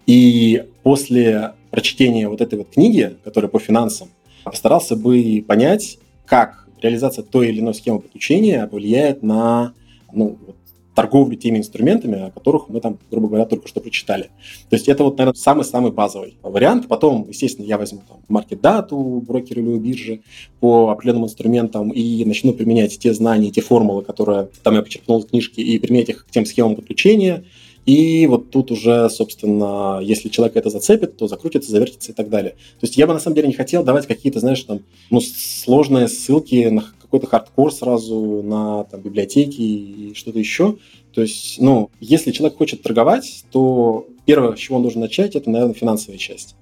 И 0.07 0.65
после 0.83 1.55
прочтения 1.71 2.29
вот 2.29 2.41
этой 2.41 2.59
вот 2.59 2.71
книги, 2.71 3.17
которая 3.25 3.51
по 3.51 3.59
финансам, 3.59 4.09
постарался 4.45 4.97
бы 4.97 5.45
понять, 5.47 5.99
как 6.25 6.67
реализация 6.81 7.23
той 7.25 7.49
или 7.49 7.61
иной 7.61 7.75
схемы 7.75 8.01
подключения 8.01 8.69
влияет 8.71 9.23
на 9.23 9.73
ну, 10.13 10.39
вот, 10.47 10.57
торговлю 10.97 11.37
теми 11.37 11.59
инструментами, 11.59 12.29
о 12.29 12.31
которых 12.31 12.69
мы 12.69 12.81
там, 12.81 12.99
грубо 13.11 13.29
говоря, 13.29 13.45
только 13.45 13.69
что 13.69 13.81
прочитали. 13.81 14.31
То 14.71 14.77
есть 14.77 14.89
это 14.89 15.05
вот, 15.05 15.19
наверное, 15.19 15.39
самый-самый 15.39 15.93
базовый 15.93 16.39
вариант. 16.43 16.89
Потом, 16.89 17.27
естественно, 17.29 17.67
я 17.67 17.77
возьму 17.77 18.01
там 18.09 18.19
маркет-дату 18.29 19.23
брокера 19.27 19.61
или 19.61 19.79
биржи 19.79 20.23
по 20.59 20.89
определенным 20.89 21.25
инструментам 21.25 21.91
и 21.91 22.25
начну 22.25 22.55
применять 22.55 22.99
те 22.99 23.13
знания, 23.13 23.51
те 23.51 23.61
формулы, 23.61 24.03
которые 24.03 24.49
там 24.63 24.75
я 24.75 24.83
почерпнул 24.83 25.21
из 25.21 25.27
книжки, 25.27 25.61
и 25.61 25.79
применять 25.79 26.09
их 26.09 26.27
к 26.27 26.31
тем 26.31 26.47
схемам 26.47 26.77
подключения. 26.77 27.45
И 27.87 28.27
вот 28.27 28.51
тут 28.51 28.73
уже, 28.73 29.09
собственно, 29.09 30.01
если 30.03 30.29
человек 30.29 30.57
это 30.57 30.71
зацепит, 30.71 31.17
то 31.17 31.29
закрутится, 31.29 31.71
завертится 31.71 32.11
и 32.11 32.15
так 32.15 32.29
далее. 32.29 32.53
То 32.81 32.87
есть 32.87 32.97
я 32.97 33.07
бы 33.07 33.13
на 33.13 33.21
самом 33.21 33.37
деле 33.37 33.49
не 33.49 33.55
хотел 33.55 33.85
давать 33.85 34.09
какие-то, 34.09 34.41
знаешь, 34.41 34.63
там, 34.65 34.81
ну, 35.11 35.21
сложные 35.21 36.09
ссылки 36.09 36.67
на 36.67 36.85
какой-то 37.01 37.29
хардкор 37.29 37.73
сразу 37.73 38.43
на 38.43 38.85
там, 38.85 39.01
библиотеки 39.01 39.61
и 39.61 40.15
что-то 40.15 40.41
еще. 40.41 40.77
То 41.15 41.23
есть, 41.23 41.61
ну, 41.61 41.91
если 42.01 42.33
человек 42.33 42.59
хочет 42.59 42.83
торговать, 42.83 43.45
то 43.53 44.07
первое, 44.27 44.57
с 44.57 44.59
чего 44.59 44.77
он 44.77 44.83
должен 44.83 45.01
начать, 45.01 45.37
это, 45.37 45.49
наверное, 45.49 45.75
финансовая 45.75 46.19
часть. 46.19 46.57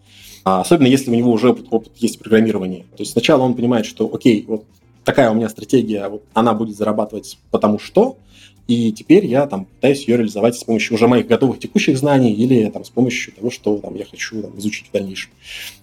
А 0.44 0.60
особенно 0.60 0.88
если 0.88 1.10
у 1.10 1.14
него 1.14 1.32
уже 1.32 1.50
опыт, 1.50 1.66
опыт 1.70 1.92
есть 1.96 2.18
программирования. 2.18 2.84
То 2.96 3.00
есть 3.00 3.12
сначала 3.12 3.42
он 3.42 3.54
понимает, 3.54 3.86
что, 3.86 4.10
окей, 4.12 4.44
вот 4.46 4.64
такая 5.02 5.30
у 5.30 5.34
меня 5.34 5.48
стратегия, 5.48 6.06
вот 6.08 6.22
она 6.34 6.52
будет 6.52 6.76
зарабатывать 6.76 7.38
потому 7.50 7.78
что, 7.78 8.18
и 8.66 8.92
теперь 8.92 9.26
я 9.26 9.46
там 9.46 9.66
пытаюсь 9.66 10.08
ее 10.08 10.16
реализовать 10.16 10.56
с 10.56 10.64
помощью 10.64 10.94
уже 10.94 11.06
моих 11.06 11.26
готовых 11.26 11.58
текущих 11.58 11.98
знаний 11.98 12.32
или 12.32 12.68
там 12.70 12.84
с 12.84 12.90
помощью 12.90 13.34
того, 13.34 13.50
что 13.50 13.76
там, 13.78 13.94
я 13.94 14.06
хочу 14.06 14.40
там, 14.40 14.58
изучить 14.58 14.88
в 14.88 14.92
дальнейшем. 14.92 15.30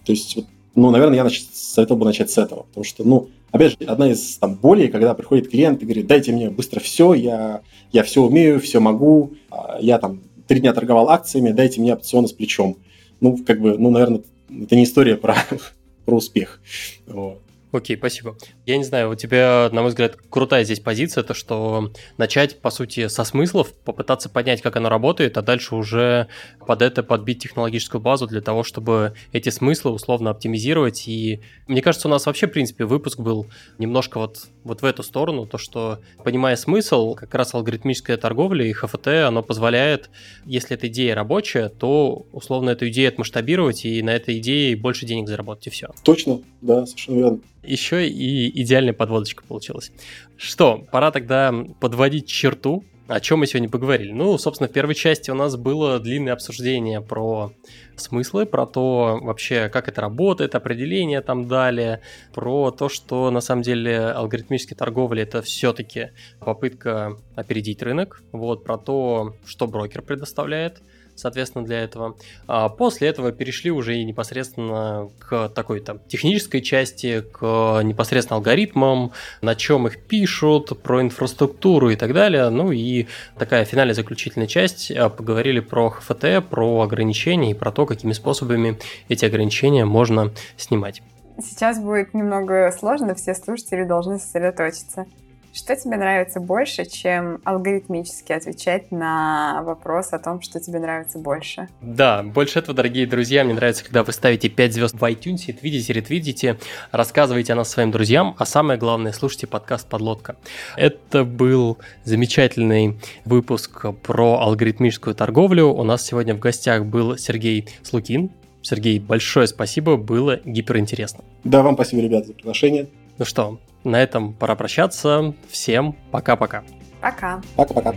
То 0.03 0.11
есть, 0.13 0.35
вот, 0.35 0.45
ну, 0.73 0.89
наверное, 0.89 1.17
я 1.17 1.23
нач... 1.23 1.43
советовал 1.53 1.99
бы 1.99 2.05
начать 2.05 2.31
с 2.31 2.37
этого, 2.37 2.63
потому 2.63 2.83
что, 2.83 3.03
ну, 3.03 3.29
опять 3.51 3.71
же, 3.71 3.77
одна 3.85 4.11
из 4.11 4.37
там 4.37 4.55
болей, 4.55 4.87
когда 4.87 5.13
приходит 5.13 5.49
клиент 5.49 5.81
и 5.81 5.85
говорит, 5.85 6.07
дайте 6.07 6.31
мне 6.31 6.49
быстро 6.49 6.79
все, 6.79 7.13
я, 7.13 7.61
я 7.91 8.03
все 8.03 8.23
умею, 8.23 8.59
все 8.59 8.79
могу, 8.79 9.33
а, 9.51 9.77
я 9.79 9.99
там 9.99 10.21
три 10.47 10.59
дня 10.59 10.73
торговал 10.73 11.09
акциями, 11.09 11.51
дайте 11.51 11.81
мне 11.81 11.93
опционы 11.93 12.27
с 12.27 12.33
плечом. 12.33 12.77
Ну, 13.19 13.37
как 13.45 13.61
бы, 13.61 13.77
ну, 13.77 13.91
наверное, 13.91 14.21
это 14.49 14.75
не 14.75 14.85
история 14.85 15.17
про, 15.17 15.35
про 16.05 16.15
успех. 16.15 16.61
Вот. 17.05 17.41
Окей, 17.71 17.95
спасибо. 17.95 18.35
Я 18.65 18.77
не 18.77 18.83
знаю, 18.83 19.11
у 19.11 19.15
тебя, 19.15 19.69
на 19.71 19.81
мой 19.81 19.89
взгляд, 19.89 20.17
крутая 20.29 20.65
здесь 20.65 20.81
позиция, 20.81 21.23
то 21.23 21.33
что 21.33 21.91
начать, 22.17 22.59
по 22.59 22.69
сути, 22.69 23.07
со 23.07 23.23
смыслов, 23.23 23.73
попытаться 23.73 24.29
понять, 24.29 24.61
как 24.61 24.75
оно 24.75 24.89
работает, 24.89 25.37
а 25.37 25.41
дальше 25.41 25.75
уже 25.75 26.27
под 26.67 26.81
это 26.81 27.01
подбить 27.01 27.41
технологическую 27.43 28.01
базу 28.01 28.27
для 28.27 28.41
того, 28.41 28.63
чтобы 28.63 29.13
эти 29.31 29.49
смыслы 29.49 29.91
условно 29.91 30.31
оптимизировать. 30.31 31.07
И 31.07 31.39
мне 31.67 31.81
кажется, 31.81 32.09
у 32.09 32.11
нас 32.11 32.25
вообще, 32.25 32.47
в 32.47 32.51
принципе, 32.51 32.83
выпуск 32.83 33.19
был 33.19 33.47
немножко 33.77 34.19
вот, 34.19 34.47
вот 34.65 34.81
в 34.81 34.85
эту 34.85 35.01
сторону, 35.01 35.45
то 35.45 35.57
что, 35.57 35.99
понимая 36.25 36.57
смысл, 36.57 37.15
как 37.15 37.33
раз 37.35 37.53
алгоритмическая 37.53 38.17
торговля 38.17 38.65
и 38.65 38.73
ХФТ, 38.73 39.07
оно 39.07 39.43
позволяет, 39.43 40.09
если 40.45 40.75
эта 40.75 40.87
идея 40.87 41.15
рабочая, 41.15 41.69
то 41.69 42.25
условно 42.33 42.71
эту 42.71 42.89
идею 42.89 43.07
отмасштабировать 43.09 43.85
и 43.85 44.01
на 44.01 44.09
этой 44.09 44.39
идее 44.39 44.75
больше 44.75 45.05
денег 45.05 45.29
заработать, 45.29 45.67
и 45.67 45.69
все. 45.69 45.87
Точно, 46.03 46.41
да, 46.59 46.85
совершенно 46.85 47.15
верно 47.17 47.39
еще 47.63 48.07
и 48.07 48.61
идеальная 48.61 48.93
подводочка 48.93 49.43
получилась. 49.43 49.91
Что, 50.37 50.85
пора 50.91 51.11
тогда 51.11 51.53
подводить 51.79 52.27
черту. 52.27 52.83
О 53.07 53.19
чем 53.19 53.39
мы 53.39 53.47
сегодня 53.47 53.67
поговорили? 53.67 54.13
Ну, 54.13 54.37
собственно, 54.37 54.69
в 54.69 54.71
первой 54.71 54.95
части 54.95 55.29
у 55.31 55.35
нас 55.35 55.57
было 55.57 55.99
длинное 55.99 56.31
обсуждение 56.31 57.01
про 57.01 57.51
смыслы, 57.97 58.45
про 58.45 58.65
то 58.65 59.19
вообще, 59.21 59.67
как 59.67 59.89
это 59.89 59.99
работает, 59.99 60.55
определение 60.55 61.19
там 61.19 61.49
далее, 61.49 62.01
про 62.33 62.71
то, 62.71 62.87
что 62.87 63.29
на 63.29 63.41
самом 63.41 63.63
деле 63.63 63.99
алгоритмическая 63.99 64.77
торговля 64.77 65.23
это 65.23 65.41
все-таки 65.41 66.11
попытка 66.39 67.17
опередить 67.35 67.83
рынок, 67.83 68.23
вот, 68.31 68.63
про 68.63 68.77
то, 68.77 69.35
что 69.45 69.67
брокер 69.67 70.03
предоставляет, 70.03 70.81
соответственно, 71.21 71.65
для 71.65 71.81
этого. 71.81 72.17
А 72.47 72.69
после 72.69 73.07
этого 73.07 73.31
перешли 73.31 73.71
уже 73.71 73.97
и 73.97 74.03
непосредственно 74.03 75.09
к 75.19 75.49
такой 75.49 75.79
там 75.79 75.99
технической 76.07 76.61
части, 76.61 77.21
к 77.21 77.81
непосредственно 77.83 78.37
алгоритмам, 78.37 79.11
на 79.41 79.55
чем 79.55 79.87
их 79.87 79.99
пишут, 80.05 80.81
про 80.81 81.01
инфраструктуру 81.01 81.89
и 81.89 81.95
так 81.95 82.13
далее. 82.13 82.49
Ну 82.49 82.71
и 82.71 83.07
такая 83.37 83.65
финальная 83.65 83.95
заключительная 83.95 84.47
часть. 84.47 84.91
А, 84.91 85.09
поговорили 85.09 85.59
про 85.59 85.89
ХФТ, 85.89 86.47
про 86.49 86.81
ограничения 86.81 87.51
и 87.51 87.53
про 87.53 87.71
то, 87.71 87.85
какими 87.85 88.13
способами 88.13 88.77
эти 89.07 89.25
ограничения 89.25 89.85
можно 89.85 90.31
снимать. 90.57 91.01
Сейчас 91.39 91.79
будет 91.79 92.13
немного 92.13 92.71
сложно, 92.77 93.15
все 93.15 93.33
слушатели 93.33 93.83
должны 93.83 94.19
сосредоточиться. 94.19 95.05
Что 95.53 95.75
тебе 95.75 95.97
нравится 95.97 96.39
больше, 96.39 96.85
чем 96.85 97.41
алгоритмически 97.43 98.31
отвечать 98.31 98.89
на 98.89 99.61
вопрос 99.63 100.13
о 100.13 100.19
том, 100.19 100.41
что 100.41 100.61
тебе 100.61 100.79
нравится 100.79 101.19
больше? 101.19 101.67
Да, 101.81 102.23
больше 102.23 102.59
этого, 102.59 102.73
дорогие 102.73 103.05
друзья, 103.05 103.43
мне 103.43 103.53
нравится, 103.53 103.83
когда 103.83 104.05
вы 104.05 104.13
ставите 104.13 104.47
5 104.47 104.73
звезд 104.73 104.95
в 104.95 105.03
iTunes, 105.03 105.51
твитите, 105.51 105.91
ретвитите, 105.91 106.57
рассказывайте 106.91 107.51
о 107.51 107.57
нас 107.57 107.69
своим 107.69 107.91
друзьям, 107.91 108.33
а 108.37 108.45
самое 108.45 108.79
главное, 108.79 109.11
слушайте 109.11 109.45
подкаст 109.45 109.89
«Подлодка». 109.89 110.37
Это 110.77 111.25
был 111.25 111.77
замечательный 112.05 112.97
выпуск 113.25 113.87
про 114.03 114.39
алгоритмическую 114.39 115.15
торговлю. 115.15 115.67
У 115.67 115.83
нас 115.83 116.05
сегодня 116.05 116.33
в 116.33 116.39
гостях 116.39 116.85
был 116.85 117.17
Сергей 117.17 117.67
Слукин. 117.83 118.31
Сергей, 118.61 118.99
большое 118.99 119.47
спасибо, 119.47 119.97
было 119.97 120.39
гиперинтересно. 120.45 121.25
Да, 121.43 121.61
вам 121.61 121.73
спасибо, 121.73 122.01
ребята, 122.01 122.27
за 122.27 122.33
приглашение. 122.35 122.87
Ну 123.17 123.25
что, 123.25 123.59
на 123.83 124.01
этом 124.01 124.33
пора 124.33 124.55
прощаться. 124.55 125.33
Всем 125.49 125.95
пока-пока. 126.11 126.63
Пока. 127.01 127.41
Пока-пока. 127.55 127.95